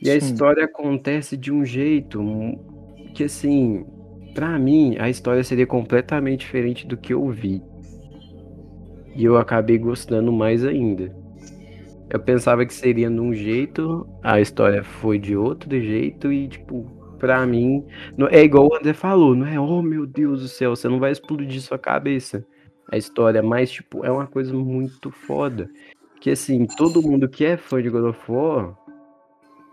E 0.00 0.10
a 0.10 0.16
história 0.16 0.64
acontece 0.64 1.36
de 1.36 1.52
um 1.52 1.64
jeito 1.64 2.20
que, 3.14 3.24
assim, 3.24 3.84
para 4.34 4.58
mim, 4.58 4.96
a 4.98 5.08
história 5.08 5.42
seria 5.42 5.66
completamente 5.66 6.40
diferente 6.40 6.86
do 6.86 6.96
que 6.96 7.14
eu 7.14 7.28
vi. 7.30 7.62
E 9.16 9.24
eu 9.24 9.36
acabei 9.38 9.78
gostando 9.78 10.32
mais 10.32 10.64
ainda. 10.64 11.14
Eu 12.10 12.20
pensava 12.20 12.66
que 12.66 12.74
seria 12.74 13.08
de 13.08 13.18
um 13.18 13.32
jeito, 13.32 14.06
a 14.22 14.40
história 14.40 14.84
foi 14.84 15.18
de 15.18 15.36
outro 15.36 15.80
jeito 15.80 16.32
e, 16.32 16.48
tipo, 16.48 16.84
pra 17.18 17.46
mim, 17.46 17.84
é 18.30 18.42
igual 18.42 18.68
o 18.68 18.74
André 18.74 18.92
falou, 18.92 19.34
não 19.34 19.46
é, 19.46 19.58
oh 19.58 19.80
meu 19.80 20.06
Deus 20.06 20.42
do 20.42 20.48
céu, 20.48 20.76
você 20.76 20.88
não 20.88 20.98
vai 21.00 21.12
explodir 21.12 21.60
sua 21.62 21.78
cabeça 21.78 22.46
a 22.90 22.96
história, 22.96 23.42
mas, 23.42 23.70
tipo, 23.70 24.04
é 24.04 24.10
uma 24.10 24.26
coisa 24.26 24.52
muito 24.54 25.10
foda. 25.10 25.70
Que, 26.20 26.30
assim, 26.30 26.66
todo 26.66 27.02
mundo 27.02 27.28
que 27.28 27.44
é 27.44 27.56
fã 27.56 27.82
de 27.82 27.90
God 27.90 28.04
of 28.04 28.32
War 28.32 28.76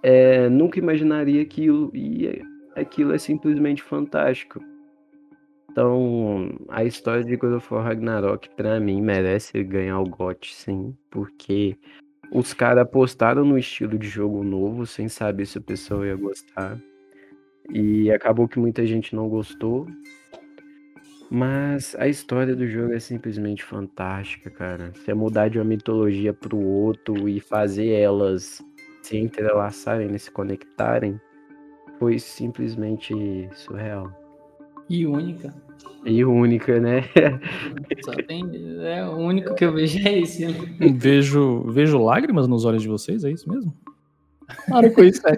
é, 0.03 0.49
nunca 0.49 0.79
imaginaria 0.79 1.41
aquilo, 1.41 1.91
e 1.93 2.41
aquilo 2.75 3.13
é 3.13 3.17
simplesmente 3.17 3.81
fantástico. 3.81 4.61
Então, 5.71 6.53
a 6.67 6.83
história 6.83 7.23
de 7.23 7.35
God 7.37 7.53
of 7.53 7.73
War 7.73 7.85
Ragnarok, 7.85 8.49
pra 8.57 8.79
mim, 8.79 9.01
merece 9.01 9.63
ganhar 9.63 9.99
o 9.99 10.09
GOT, 10.09 10.53
sim, 10.53 10.95
porque 11.09 11.77
os 12.31 12.53
caras 12.53 12.83
apostaram 12.83 13.45
no 13.45 13.57
estilo 13.57 13.97
de 13.97 14.07
jogo 14.07 14.43
novo, 14.43 14.85
sem 14.85 15.07
saber 15.07 15.45
se 15.45 15.57
o 15.57 15.61
pessoal 15.61 16.05
ia 16.05 16.15
gostar. 16.15 16.77
E 17.69 18.11
acabou 18.11 18.47
que 18.47 18.59
muita 18.59 18.85
gente 18.85 19.15
não 19.15 19.29
gostou. 19.29 19.87
Mas 21.33 21.95
a 21.97 22.09
história 22.09 22.53
do 22.53 22.67
jogo 22.67 22.91
é 22.91 22.99
simplesmente 22.99 23.63
fantástica, 23.63 24.49
cara. 24.49 24.91
Se 24.93 25.11
é 25.11 25.13
mudar 25.13 25.49
de 25.49 25.57
uma 25.57 25.63
mitologia 25.63 26.33
pro 26.33 26.57
outro 26.57 27.29
e 27.29 27.39
fazer 27.39 27.87
elas 27.87 28.61
se 29.01 29.15
entrelaçarem, 29.15 30.09
né, 30.09 30.17
se 30.17 30.29
conectarem, 30.29 31.17
foi 31.97 32.19
simplesmente 32.19 33.13
surreal. 33.53 34.11
E 34.89 35.07
única. 35.07 35.55
E 36.03 36.25
única, 36.25 36.81
né? 36.81 37.05
Só 38.03 38.11
tem, 38.27 38.43
é, 38.81 39.07
o 39.07 39.15
único 39.15 39.55
que 39.55 39.63
eu 39.63 39.71
vejo 39.71 40.05
é 40.05 40.19
esse. 40.19 40.45
Né? 40.47 40.53
Vejo, 40.93 41.61
vejo 41.71 42.03
lágrimas 42.03 42.45
nos 42.45 42.65
olhos 42.65 42.81
de 42.81 42.89
vocês, 42.89 43.23
é 43.23 43.31
isso 43.31 43.49
mesmo? 43.49 43.73
Para 44.67 44.89
com 44.89 45.01
isso, 45.01 45.21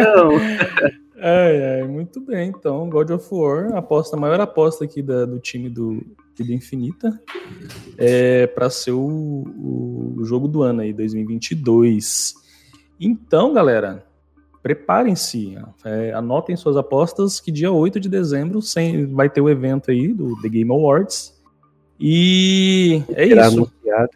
Não. 0.00 0.99
É, 1.22 1.80
é, 1.80 1.84
muito 1.84 2.18
bem. 2.18 2.48
Então, 2.48 2.88
God 2.88 3.10
of 3.10 3.28
War, 3.30 3.76
aposta, 3.76 4.16
a 4.16 4.18
maior 4.18 4.40
aposta 4.40 4.84
aqui 4.84 5.02
da, 5.02 5.26
do 5.26 5.38
time 5.38 5.68
do 5.68 6.02
Vida 6.34 6.54
Infinita, 6.54 7.20
é 7.98 8.46
para 8.46 8.70
ser 8.70 8.92
o, 8.92 9.44
o, 10.16 10.24
jogo 10.24 10.48
do 10.48 10.62
ano 10.62 10.80
aí, 10.80 10.94
2022. 10.94 12.34
Então, 12.98 13.52
galera, 13.52 14.06
preparem-se, 14.62 15.58
é, 15.84 16.14
anotem 16.14 16.56
suas 16.56 16.78
apostas, 16.78 17.38
que 17.38 17.52
dia 17.52 17.70
8 17.70 18.00
de 18.00 18.08
dezembro 18.08 18.62
sem, 18.62 19.04
vai 19.06 19.28
ter 19.28 19.42
o 19.42 19.50
evento 19.50 19.90
aí 19.90 20.08
do 20.08 20.40
The 20.40 20.48
Game 20.48 20.70
Awards. 20.70 21.38
E 21.98 23.02
é 23.10 23.28
Será 23.28 23.46
isso. 23.46 23.56
Anunciado. 23.58 24.10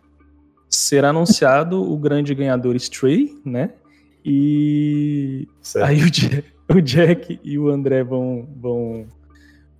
Será 0.70 1.08
anunciado 1.10 1.92
o 1.92 1.98
grande 1.98 2.34
ganhador 2.34 2.74
Stray, 2.76 3.38
né? 3.44 3.74
E 4.24 5.46
certo. 5.60 5.86
aí 5.86 6.02
o 6.02 6.10
dia 6.10 6.42
o 6.68 6.80
Jack 6.80 7.40
e 7.42 7.58
o 7.58 7.68
André 7.68 8.02
vão, 8.02 8.48
vão, 8.56 9.06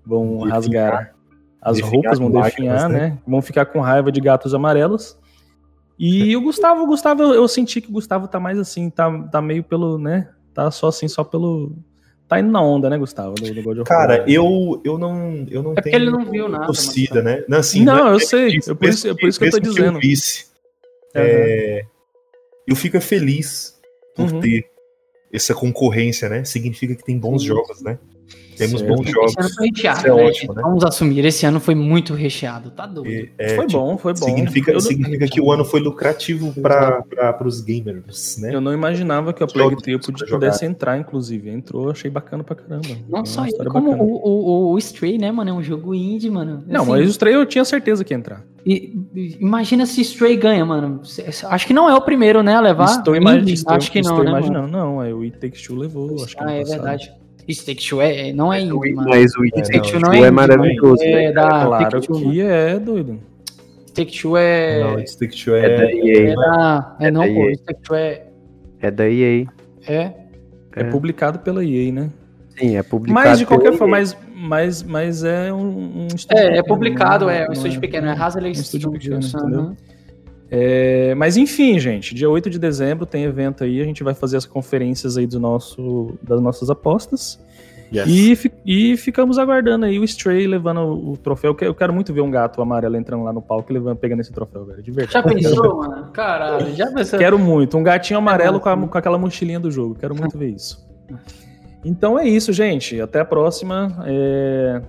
vão 0.05 0.39
rasgar 0.41 1.15
as 1.61 1.77
definhar 1.77 1.93
roupas, 1.93 2.19
vão 2.19 2.31
definhar, 2.31 2.89
né? 2.89 2.99
né? 2.99 3.19
Vão 3.27 3.41
ficar 3.41 3.67
com 3.67 3.81
raiva 3.81 4.13
de 4.13 4.21
gatos 4.21 4.55
amarelos. 4.55 5.19
E 5.99 6.37
o 6.37 6.43
Gustavo, 6.43 6.83
o 6.83 6.87
Gustavo, 6.87 7.23
eu 7.23 7.47
senti 7.49 7.81
que 7.81 7.89
o 7.89 7.93
Gustavo 7.93 8.29
tá 8.29 8.39
mais 8.39 8.59
assim, 8.59 8.91
tá, 8.91 9.11
tá 9.29 9.41
meio 9.41 9.63
pelo, 9.63 9.97
né? 9.97 10.29
Tá 10.53 10.71
só 10.71 10.89
assim, 10.89 11.09
só 11.09 11.25
pelo. 11.25 11.73
Tá 12.29 12.41
indo 12.41 12.51
na 12.51 12.61
onda, 12.61 12.91
né, 12.91 12.99
Gustavo? 12.99 13.35
Do, 13.35 13.75
do 13.75 13.85
Cara, 13.85 14.25
eu, 14.29 14.81
eu 14.85 14.99
não, 14.99 15.47
eu 15.49 15.63
não 15.63 15.73
é 15.77 15.83
tenho. 15.83 15.97
ele 15.97 16.11
não 16.11 16.25
viu 16.25 16.49
nada. 16.49 16.67
Torcida, 16.67 17.23
né? 17.23 17.45
Não, 17.49 17.59
assim, 17.59 17.85
não, 17.85 17.97
não 17.97 18.09
é 18.09 18.15
eu 18.15 18.21
sei. 18.21 18.61
Eu, 18.67 18.75
por, 18.75 18.89
isso, 18.89 19.17
por 19.17 19.29
isso 19.29 19.39
que 19.39 19.47
eu 19.47 19.51
tô 19.51 19.61
dizendo. 19.61 19.99
Que 19.99 20.07
eu, 20.07 20.11
visse, 20.11 20.47
uhum. 21.15 21.23
é, 21.23 21.87
eu 22.67 22.77
fico 22.77 23.01
feliz 23.01 23.79
por 24.17 24.33
uhum. 24.33 24.41
ter 24.41 24.67
essa 25.35 25.55
concorrência, 25.55 26.29
né? 26.29 26.45
Significa 26.45 26.95
que 26.95 27.05
tem 27.05 27.19
bons 27.19 27.43
Sim. 27.43 27.49
jogos, 27.49 27.83
né? 27.83 27.99
Temos 28.57 28.81
certo. 28.81 28.95
bons 28.97 29.11
jogos. 29.11 29.33
Esse 29.33 29.41
ano 29.41 29.55
foi 29.55 29.67
recheado, 29.69 29.99
Isso 29.99 30.07
é 30.07 30.15
né? 30.15 30.23
ótimo, 30.25 30.55
né? 30.55 30.63
Vamos 30.63 30.85
assumir, 30.85 31.25
esse 31.25 31.47
ano 31.47 31.61
foi 31.61 31.75
muito 31.75 32.15
recheado, 32.15 32.71
tá 32.71 32.87
doido. 32.87 33.29
É, 33.39 33.57
foi 33.57 33.67
tipo, 33.67 33.81
bom, 33.81 33.99
foi 33.99 34.13
bom. 34.15 34.27
Significa, 34.27 34.81
significa 34.81 35.27
que 35.27 35.41
o 35.41 35.51
ano 35.53 35.65
foi 35.65 35.81
lucrativo 35.81 36.53
para 36.61 37.05
os 37.45 37.61
gamers, 37.61 38.39
né? 38.39 38.55
Eu 38.55 38.61
não 38.61 38.73
imaginava 38.73 39.33
que 39.33 39.43
a 39.43 39.47
Plague 39.47 39.83
Tale 39.83 39.99
pudesse 40.29 40.65
entrar, 40.65 40.99
inclusive. 40.99 41.51
Entrou, 41.51 41.91
achei 41.91 42.11
bacana 42.11 42.45
pra 42.45 42.57
caramba. 42.57 42.89
Não 43.09 43.25
só 43.25 43.45
isso, 43.47 43.57
como 43.71 43.93
o, 43.93 44.71
o, 44.71 44.73
o 44.73 44.79
Stray, 44.79 45.19
né, 45.19 45.31
mano? 45.31 45.51
É 45.51 45.53
um 45.53 45.63
jogo 45.63 45.95
indie, 45.95 46.31
mano. 46.31 46.65
Não, 46.67 46.83
assim, 46.83 46.91
mas 46.91 47.07
o 47.07 47.11
Stray 47.11 47.35
eu 47.35 47.47
tinha 47.47 47.65
certeza 47.65 48.05
que 48.05 48.13
ia 48.15 48.19
entrar. 48.19 48.43
E, 48.67 49.37
imagina 49.41 49.85
se 49.85 50.01
Stray 50.01 50.37
ganha, 50.37 50.65
mano. 50.65 51.03
Acho 51.51 51.67
que 51.67 51.73
não 51.75 51.89
é 51.89 51.95
o 51.95 52.01
primeiro, 52.01 52.43
né, 52.43 52.55
a 52.55 52.61
levar. 52.61 52.87
Estou, 52.87 53.15
imagi 53.15 53.53
estou, 53.53 53.75
acho 53.75 53.93
que 53.93 54.01
não, 54.01 54.11
estou 54.13 54.25
né, 54.25 54.31
imaginando. 54.31 54.69
Mano? 54.73 54.95
Não, 54.95 55.03
é 55.03 55.13
o 55.13 55.21
It 55.23 55.39
Takes 55.39 55.63
Two 55.63 55.77
levou, 55.77 56.25
acho 56.25 56.37
que 56.37 56.43
Ah, 56.43 56.53
é 56.53 56.61
passado. 56.61 56.77
verdade. 56.77 57.13
Isso 57.47 57.67
Take 57.67 57.87
Two 57.87 58.01
é, 58.01 58.33
não 58.33 58.53
é, 58.53 58.61
é 58.61 58.63
indie, 58.63 58.95
Mas 58.95 59.35
o 59.37 59.43
It 59.43 59.63
Take 59.63 59.91
Two 59.91 60.01
não 60.01 60.13
é, 60.13 60.21
é 60.21 60.31
maravilhoso. 60.31 61.03
É, 61.03 61.27
né? 61.27 61.33
da 61.33 61.67
claro 61.67 62.01
que 62.01 62.41
é 62.41 62.79
doido. 62.79 63.21
Take 63.95 64.21
Two 64.21 64.37
é... 64.37 64.81
Não, 64.81 64.97
It 64.97 65.19
Take 65.19 65.45
Two 65.45 65.55
é... 65.55 65.65
É 65.65 65.77
da 65.77 65.93
EA. 65.93 66.31
É, 66.31 66.35
da... 66.35 66.97
é, 67.01 67.07
é 67.07 67.11
não, 67.11 67.35
pô, 67.35 67.47
It 67.47 67.63
Take 67.63 67.81
Two 67.83 67.97
é... 67.97 68.23
É 68.81 68.91
da 68.91 69.09
EA. 69.09 69.47
É? 69.87 70.13
É 70.77 70.85
publicado 70.85 71.39
pela 71.39 71.65
EA, 71.65 71.93
né? 71.93 72.11
Sim, 72.59 72.77
é 72.77 72.83
publicado 72.83 73.29
Mas, 73.29 73.39
de 73.39 73.47
qualquer 73.47 73.73
forma, 73.73 73.97
mas, 73.97 74.17
mas, 74.35 74.83
mas 74.83 75.25
é 75.25 75.53
um, 75.53 76.03
um 76.03 76.07
estúdio 76.15 76.43
É, 76.43 76.59
é 76.59 76.63
publicado, 76.63 77.29
é, 77.29 77.49
um 77.49 77.53
estúdio 77.53 77.81
pequeno, 77.81 78.09
é 78.09 78.13
Hasley 78.13 78.53
um 78.53 78.55
Studios. 78.55 78.93
Pequeno, 78.93 79.19
entendeu? 79.19 79.77
É, 80.51 81.15
mas 81.15 81.37
enfim, 81.37 81.79
gente, 81.79 82.15
dia 82.15 82.29
8 82.29 82.51
de 82.51 82.59
dezembro 82.59 83.07
tem 83.07 83.25
evento 83.25 83.65
aí, 83.65 83.81
a 83.81 83.85
gente 83.85 84.05
vai 84.05 84.15
fazer 84.15 84.37
as 84.37 84.47
conferências 84.47 85.17
aí 85.17 85.27
do 85.27 85.41
nosso, 85.41 86.15
das 86.23 86.41
nossas 86.41 86.71
apostas. 86.71 87.39
Yes. 87.93 88.09
E, 88.09 88.53
e 88.65 88.97
ficamos 88.97 89.39
aguardando 89.39 89.87
aí 89.87 89.99
o 89.99 90.05
Stray 90.05 90.47
levando 90.47 90.81
o, 90.81 91.13
o, 91.13 91.17
troféu. 91.17 91.57
Eu 91.61 91.75
quero 91.75 91.93
muito 91.93 92.13
ver 92.13 92.23
um 92.23 92.31
gato 92.31 92.61
amarelo 92.61 92.97
entrando 92.97 93.23
lá 93.23 93.33
no 93.33 93.41
palco 93.41 93.71
e 93.71 93.75
levando, 93.75 93.97
pegando 93.99 94.21
esse 94.21 94.33
troféu, 94.33 94.65
velho. 94.65 94.83
De 94.83 94.91
verdade. 94.91 95.13
Já 95.13 95.23
pensou, 95.23 95.77
mano? 95.77 96.11
Caralho, 96.13 96.75
já 96.75 96.91
pensou? 96.91 97.19
Quero 97.21 97.39
muito. 97.39 97.77
Um 97.77 97.83
gatinho 97.83 98.19
amarelo 98.19 98.59
com, 98.59 98.69
a, 98.69 98.77
com 98.77 98.99
aquela 98.99 99.19
mochilinha 99.19 99.61
do 99.61 99.71
jogo. 99.71 99.95
Quero 99.95 100.15
muito 100.15 100.37
ver 100.37 100.49
isso. 100.49 100.85
Então 101.85 102.19
é 102.19 102.27
isso, 102.27 102.53
gente. 102.53 103.01
Até 103.01 103.21
a 103.21 103.25
próxima. 103.25 103.95
É... 104.07 104.83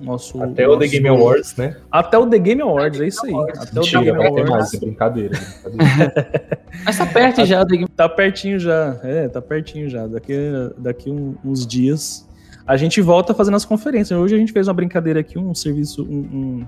Nosso, 0.00 0.42
até 0.42 0.66
nosso... 0.66 0.76
o 0.76 0.80
The 0.80 0.86
Game 0.88 1.08
Awards, 1.08 1.56
né? 1.56 1.76
Até 1.90 2.18
o 2.18 2.26
The 2.26 2.38
Game 2.38 2.62
Awards, 2.62 3.00
é 3.00 3.06
isso 3.06 3.26
aí. 3.26 3.34
Até 3.34 3.74
Mentira, 3.74 4.00
o 4.00 4.04
The 4.04 4.12
Game 4.12 4.26
Awards. 4.26 4.50
Mais, 4.50 4.74
é 4.74 4.78
brincadeira. 4.78 5.38
brincadeira. 5.64 6.62
Mas 6.84 6.98
tá 6.98 7.06
perto 7.06 7.44
já. 7.44 7.66
Tá 7.96 8.08
pertinho 8.08 8.58
já. 8.58 8.98
É, 9.02 9.28
tá 9.28 9.42
pertinho 9.42 9.88
já. 9.88 10.06
Daqui, 10.06 10.34
daqui 10.78 11.10
um, 11.10 11.34
uns 11.44 11.66
dias 11.66 12.28
a 12.68 12.76
gente 12.76 13.00
volta 13.00 13.32
fazendo 13.32 13.56
as 13.56 13.64
conferências. 13.64 14.18
Hoje 14.18 14.34
a 14.34 14.38
gente 14.38 14.52
fez 14.52 14.68
uma 14.68 14.74
brincadeira 14.74 15.20
aqui, 15.20 15.38
um 15.38 15.54
serviço, 15.54 16.04
um, 16.04 16.66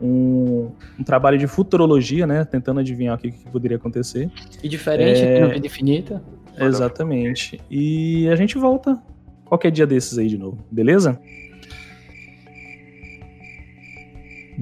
um, 0.00 0.04
um, 0.04 0.72
um 0.98 1.04
trabalho 1.04 1.38
de 1.38 1.46
futurologia, 1.46 2.26
né? 2.26 2.44
Tentando 2.44 2.80
adivinhar 2.80 3.14
o 3.14 3.18
que, 3.18 3.30
que 3.30 3.48
poderia 3.48 3.76
acontecer. 3.76 4.28
E 4.60 4.68
diferente 4.68 5.20
é... 5.20 5.34
aqui 5.34 5.44
no 5.44 5.50
Vida 5.50 5.66
Infinita. 5.68 6.22
Exatamente. 6.58 7.60
E 7.70 8.28
a 8.28 8.34
gente 8.34 8.58
volta 8.58 9.00
qualquer 9.44 9.70
dia 9.70 9.86
desses 9.86 10.18
aí 10.18 10.26
de 10.26 10.36
novo, 10.36 10.58
beleza? 10.70 11.20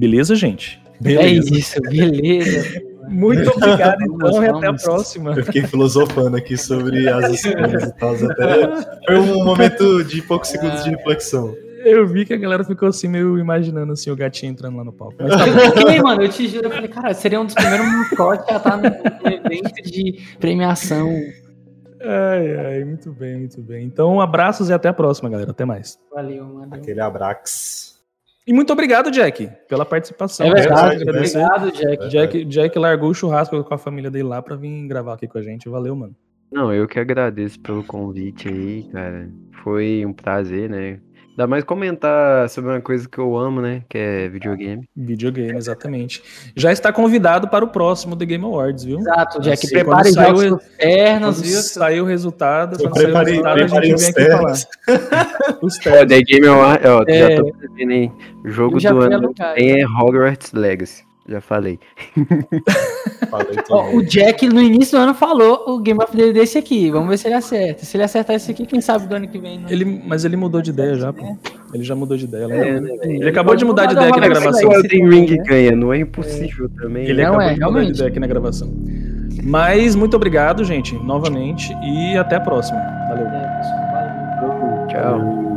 Beleza, 0.01 0.33
gente? 0.33 0.81
Beleza. 0.99 1.53
É 1.53 1.57
isso, 1.59 1.81
beleza. 1.81 2.81
Muito 3.07 3.51
obrigado, 3.51 4.01
então, 4.01 4.43
e 4.43 4.47
até 4.47 4.67
a 4.67 4.73
próxima. 4.73 5.33
Eu 5.37 5.45
fiquei 5.45 5.61
filosofando 5.61 6.37
aqui 6.37 6.57
sobre 6.57 7.07
as 7.07 7.29
escolhas 7.29 7.83
e 7.83 7.97
tal. 7.97 8.15
Até... 8.15 9.05
Foi 9.05 9.19
um 9.19 9.43
momento 9.43 10.03
de 10.03 10.23
poucos 10.23 10.49
segundos 10.49 10.83
de 10.83 10.89
reflexão. 10.89 11.53
Eu 11.85 12.07
vi 12.07 12.25
que 12.25 12.33
a 12.33 12.37
galera 12.37 12.63
ficou 12.63 12.87
assim, 12.87 13.07
meio 13.07 13.37
imaginando 13.37 13.93
assim, 13.93 14.09
o 14.09 14.15
gatinho 14.15 14.53
entrando 14.53 14.77
lá 14.77 14.83
no 14.83 14.91
palco. 14.91 15.17
Mas 15.19 15.35
tá 15.35 15.45
bom. 15.45 16.01
mano, 16.01 16.23
eu 16.23 16.29
te 16.29 16.47
juro, 16.47 16.65
eu 16.65 16.71
falei, 16.71 16.87
cara, 16.87 17.13
seria 17.13 17.39
um 17.39 17.45
dos 17.45 17.53
primeiros 17.53 17.85
mascotes 17.85 18.49
a 18.49 18.57
estar 18.57 18.77
no 18.77 18.87
evento 18.87 19.83
de 19.83 20.19
premiação. 20.39 21.09
Ai, 22.01 22.55
ai, 22.55 22.85
muito 22.85 23.11
bem, 23.11 23.37
muito 23.37 23.61
bem. 23.61 23.85
Então, 23.85 24.19
abraços 24.19 24.69
e 24.69 24.73
até 24.73 24.89
a 24.89 24.93
próxima, 24.93 25.29
galera. 25.29 25.51
Até 25.51 25.63
mais. 25.63 25.99
Valeu, 26.11 26.43
mano. 26.45 26.73
Aquele 26.73 27.01
abraço. 27.01 27.90
E 28.45 28.53
muito 28.53 28.73
obrigado, 28.73 29.11
Jack, 29.11 29.49
pela 29.67 29.85
participação. 29.85 30.47
É 30.47 30.53
verdade, 30.53 31.03
obrigado, 31.03 31.71
Jack. 31.71 32.09
Jack. 32.09 32.45
Jack 32.45 32.79
largou 32.79 33.11
o 33.11 33.13
churrasco 33.13 33.63
com 33.63 33.73
a 33.73 33.77
família 33.77 34.09
dele 34.09 34.27
lá 34.27 34.41
pra 34.41 34.55
vir 34.55 34.87
gravar 34.87 35.13
aqui 35.13 35.27
com 35.27 35.37
a 35.37 35.41
gente. 35.41 35.69
Valeu, 35.69 35.95
mano. 35.95 36.15
Não, 36.51 36.73
eu 36.73 36.87
que 36.87 36.99
agradeço 36.99 37.59
pelo 37.59 37.83
convite 37.83 38.49
aí, 38.49 38.83
cara. 38.91 39.29
Foi 39.63 40.03
um 40.05 40.11
prazer, 40.11 40.69
né? 40.69 40.99
Ainda 41.31 41.47
mais 41.47 41.63
comentar 41.63 42.49
sobre 42.49 42.71
uma 42.71 42.81
coisa 42.81 43.07
que 43.07 43.17
eu 43.17 43.37
amo, 43.37 43.61
né? 43.61 43.83
Que 43.89 43.97
é 43.97 44.29
videogame. 44.29 44.87
Videogame, 44.95 45.57
exatamente. 45.57 46.21
Já 46.55 46.71
está 46.71 46.91
convidado 46.91 47.47
para 47.47 47.63
o 47.63 47.69
próximo 47.69 48.15
The 48.17 48.25
Game 48.25 48.43
Awards, 48.43 48.83
viu? 48.83 48.99
Exato, 48.99 49.41
Jack. 49.41 49.65
Assim, 49.65 49.75
prepare 49.75 50.11
jogos 50.11 50.41
saiu, 50.41 50.57
externos, 50.57 51.41
viu? 51.41 51.61
Saiu 51.61 52.03
o 52.03 52.07
resultado. 52.07 52.83
Eu 52.83 52.91
preparei, 52.91 53.39
o 53.39 53.43
resultado, 53.43 53.77
a 53.77 53.85
gente 53.85 53.99
vem 53.99 54.09
aqui 54.09 54.31
falar. 54.31 54.53
os 55.61 55.77
ternos. 55.79 56.07
The 56.09 56.21
Game 56.21 56.47
Awards, 56.47 56.85
ó, 56.85 57.03
é... 57.07 57.35
já 57.35 57.41
tô 57.41 57.73
vendo 57.75 57.91
aí. 57.91 58.11
O 58.43 58.49
jogo 58.49 58.79
do 58.79 58.99
ano 58.99 59.33
tem 59.55 59.81
é 59.81 59.85
Hogwarts 59.85 60.51
Legacy. 60.51 61.10
Já 61.27 61.39
falei. 61.39 61.79
falei 63.29 63.55
oh, 63.69 63.97
o 63.97 64.03
Jack 64.03 64.47
no 64.49 64.61
início 64.61 64.97
do 64.97 65.01
ano 65.03 65.13
falou 65.13 65.63
o 65.67 65.79
Game 65.79 65.99
of 66.03 66.15
the 66.15 66.23
Year 66.23 66.33
desse 66.33 66.57
aqui. 66.57 66.89
Vamos 66.89 67.09
ver 67.09 67.17
se 67.17 67.27
ele 67.27 67.35
acerta. 67.35 67.85
Se 67.85 67.95
ele 67.95 68.03
acertar 68.03 68.35
esse 68.35 68.49
aqui, 68.49 68.65
quem 68.65 68.81
sabe 68.81 69.05
do 69.05 69.15
ano 69.15 69.27
que 69.27 69.37
vem. 69.37 69.59
Né? 69.59 69.67
Ele, 69.69 69.85
mas 69.85 70.25
ele 70.25 70.35
mudou 70.35 70.61
de 70.61 70.71
ideia 70.71 70.95
já, 70.95 71.13
pô. 71.13 71.37
Ele 71.73 71.83
já 71.83 71.95
mudou 71.95 72.17
de 72.17 72.25
ideia. 72.25 72.45
É, 72.45 72.79
né? 72.79 72.89
Ele 73.03 73.29
acabou 73.29 73.55
de 73.55 73.63
mudar 73.63 73.85
de 73.85 73.93
ideia 73.93 74.09
aqui 74.09 74.19
na 74.19 74.27
gravação. 74.27 74.69
O 74.69 74.73
Elden 74.73 75.09
Ring 75.09 75.37
ganha, 75.43 75.75
não 75.75 75.93
é 75.93 75.99
impossível 75.99 76.65
é. 76.65 76.81
também. 76.81 77.05
Ele 77.07 77.23
não 77.23 77.39
acabou 77.39 77.51
é, 77.51 77.53
de 77.53 77.61
mudar 77.61 77.81
de 77.83 77.91
ideia 77.91 78.09
aqui 78.09 78.19
na 78.19 78.27
gravação. 78.27 78.73
Mas 79.43 79.95
muito 79.95 80.15
obrigado, 80.15 80.63
gente, 80.63 80.95
novamente. 80.95 81.71
E 81.83 82.17
até 82.17 82.35
a 82.35 82.41
próxima. 82.41 82.79
Valeu. 83.09 83.25
Valeu. 83.25 84.87
Tchau. 84.87 85.50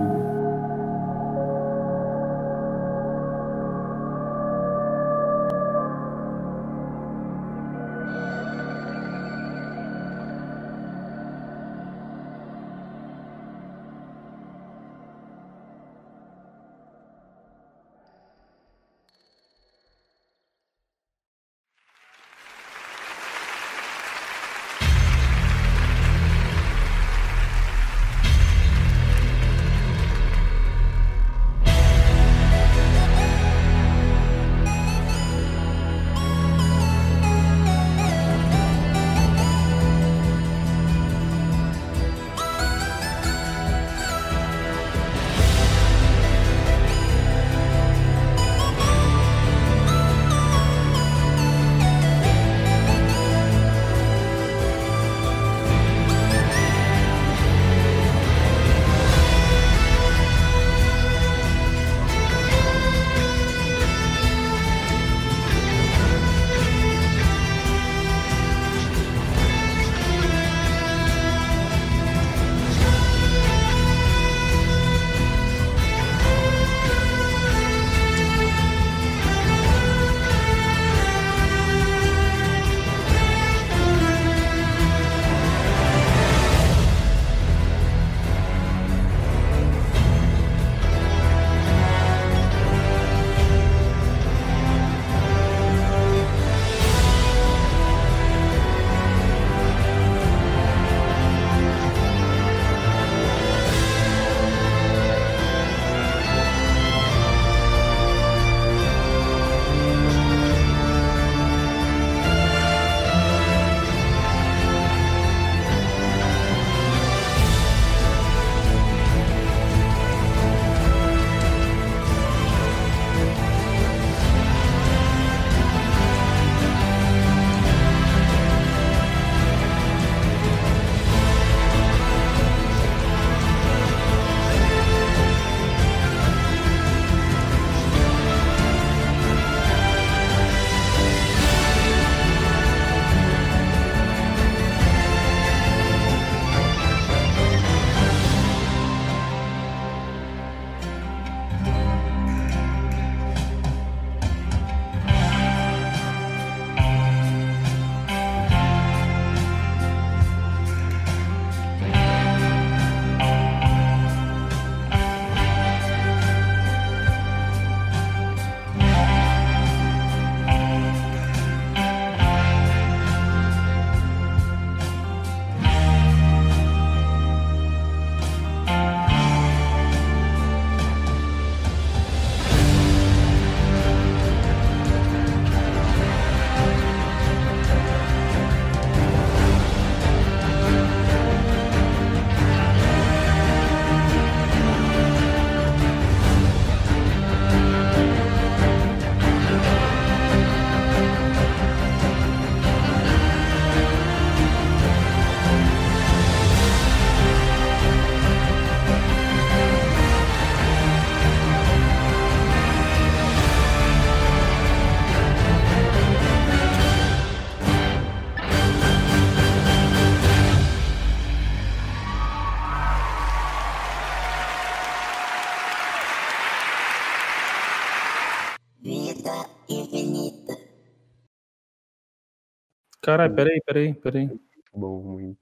Caralho, 233.05 233.35
peraí, 233.35 233.61
peraí, 233.67 233.95
peraí. 233.95 234.27
Muito 234.27 234.43
bom, 234.75 235.03
muito. 235.03 235.39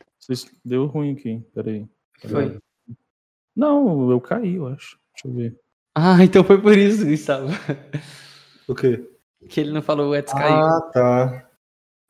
Deu 0.65 0.87
ruim 0.87 1.13
aqui, 1.13 1.43
peraí. 1.55 1.87
Foi. 2.27 2.59
Não, 3.55 4.11
eu 4.11 4.21
caí, 4.21 4.55
eu 4.57 4.67
acho. 4.67 4.99
Deixa 5.15 5.29
eu 5.29 5.33
ver. 5.33 5.61
Ah, 5.95 6.17
então 6.25 6.43
foi 6.45 6.61
por 6.61 6.77
isso, 6.77 7.07
Gustavo. 7.07 7.49
O 8.67 8.75
quê? 8.75 9.09
Que 9.49 9.61
ele 9.61 9.73
não 9.73 9.83
falou 9.83 10.11
o 10.11 10.15
Eds 10.15 10.33
caiu. 10.33 10.55
Ah, 10.55 10.81
tá. 10.93 11.49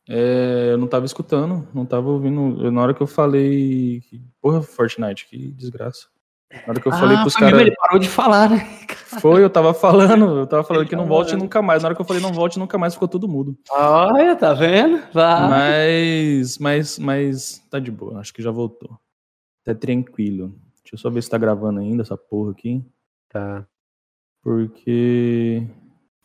É, 0.08 0.70
eu 0.72 0.78
não 0.78 0.86
tava 0.86 1.06
escutando, 1.06 1.66
não 1.74 1.86
tava 1.86 2.08
ouvindo. 2.10 2.62
eu- 2.64 2.70
na 2.72 2.82
hora 2.82 2.94
que 2.94 3.00
eu 3.02 3.06
falei. 3.06 4.00
que- 4.02 4.20
Porra, 4.40 4.62
Fortnite, 4.62 5.26
que 5.28 5.52
desgraça. 5.52 6.08
Na 6.52 6.70
hora 6.72 6.80
que 6.80 6.86
eu 6.86 6.92
falei 6.92 7.16
ah, 7.16 7.20
pros 7.22 7.34
foi 7.34 7.42
mesmo, 7.46 7.58
caras. 7.58 7.66
ele 7.66 7.76
parou 7.76 7.98
de 7.98 8.08
falar, 8.08 8.50
né? 8.50 8.68
Foi, 9.20 9.44
eu 9.44 9.50
tava 9.50 9.74
falando, 9.74 10.38
eu 10.38 10.46
tava 10.46 10.64
falando 10.64 10.88
que 10.88 10.96
não 10.96 11.06
volte 11.06 11.36
nunca 11.36 11.60
mais. 11.60 11.82
Na 11.82 11.88
hora 11.88 11.94
que 11.94 12.00
eu 12.00 12.04
falei 12.06 12.22
não 12.22 12.32
volte 12.32 12.58
nunca 12.58 12.78
mais, 12.78 12.94
ficou 12.94 13.06
tudo 13.06 13.28
mudo. 13.28 13.54
Olha, 13.70 14.34
tá 14.34 14.54
vendo? 14.54 15.02
Vai. 15.12 15.50
Mas, 15.50 16.58
mas, 16.58 16.98
mas 16.98 17.62
tá 17.70 17.78
de 17.78 17.90
boa, 17.90 18.20
acho 18.20 18.32
que 18.32 18.42
já 18.42 18.50
voltou. 18.50 18.98
Tá 19.64 19.74
tranquilo. 19.74 20.54
Deixa 20.82 20.94
eu 20.94 20.98
só 20.98 21.10
ver 21.10 21.22
se 21.22 21.28
tá 21.28 21.36
gravando 21.36 21.80
ainda 21.80 22.02
essa 22.02 22.16
porra 22.16 22.52
aqui. 22.52 22.82
Tá. 23.28 23.66
Porque. 24.42 25.66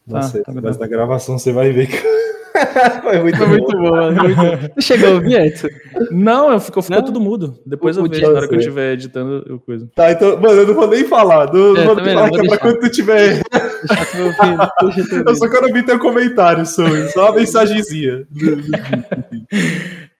Tá, 0.08 0.14
Nossa, 0.14 0.44
tá 0.44 0.52
mas 0.54 0.62
gravando. 0.62 0.80
na 0.80 0.88
gravação 0.88 1.38
você 1.38 1.52
vai 1.52 1.72
ver 1.72 1.88
que. 1.88 1.98
Foi 3.04 3.20
muito 3.22 3.38
Foi 3.38 3.46
bom. 3.46 3.52
muito 3.52 3.78
bom, 3.78 3.92
mano. 3.92 4.24
Muito 4.24 4.36
bom. 4.36 4.58
Você 4.76 4.82
chegou 4.82 5.10
a 5.10 5.14
ouvir, 5.14 5.34
Edson? 5.42 5.68
Não, 6.12 6.52
eu 6.52 6.60
ficou, 6.60 6.82
ficou 6.84 6.98
Não? 6.98 7.06
tudo 7.06 7.20
mudo. 7.20 7.60
Depois 7.66 7.98
O- 7.98 8.02
eu 8.02 8.06
o 8.06 8.10
vejo, 8.10 8.22
na 8.32 8.38
hora 8.40 8.48
que 8.48 8.56
eu 8.56 8.60
estiver 8.60 8.94
editando, 8.94 9.44
eu 9.48 9.60
coisa. 9.60 9.88
Tá, 9.96 10.12
então, 10.12 10.40
mano, 10.40 10.62
eu 10.62 10.68
não 10.68 10.74
vou 10.74 10.88
nem 10.88 11.04
falar. 11.06 11.52
Não, 11.54 11.74
não 11.74 11.82
É, 11.82 11.86
vou 11.86 11.96
nem 11.96 12.06
não, 12.06 12.14
falar 12.14 12.28
vou 12.30 12.40
que 12.40 12.46
é 12.46 12.50
pra 12.50 12.58
quando 12.58 12.80
tu 12.80 12.90
tiver. 12.90 13.42
Deixa 13.88 14.18
eu 14.18 15.18
eu 15.18 15.24
Eu 15.28 15.36
só 15.36 15.50
quero 15.50 15.68
ouvir 15.68 15.86
teu 15.86 16.00
comentário 16.00 16.66
sobre, 16.66 17.08
só 17.10 17.30
uma 17.30 17.36
mensagenzinha. 17.40 18.26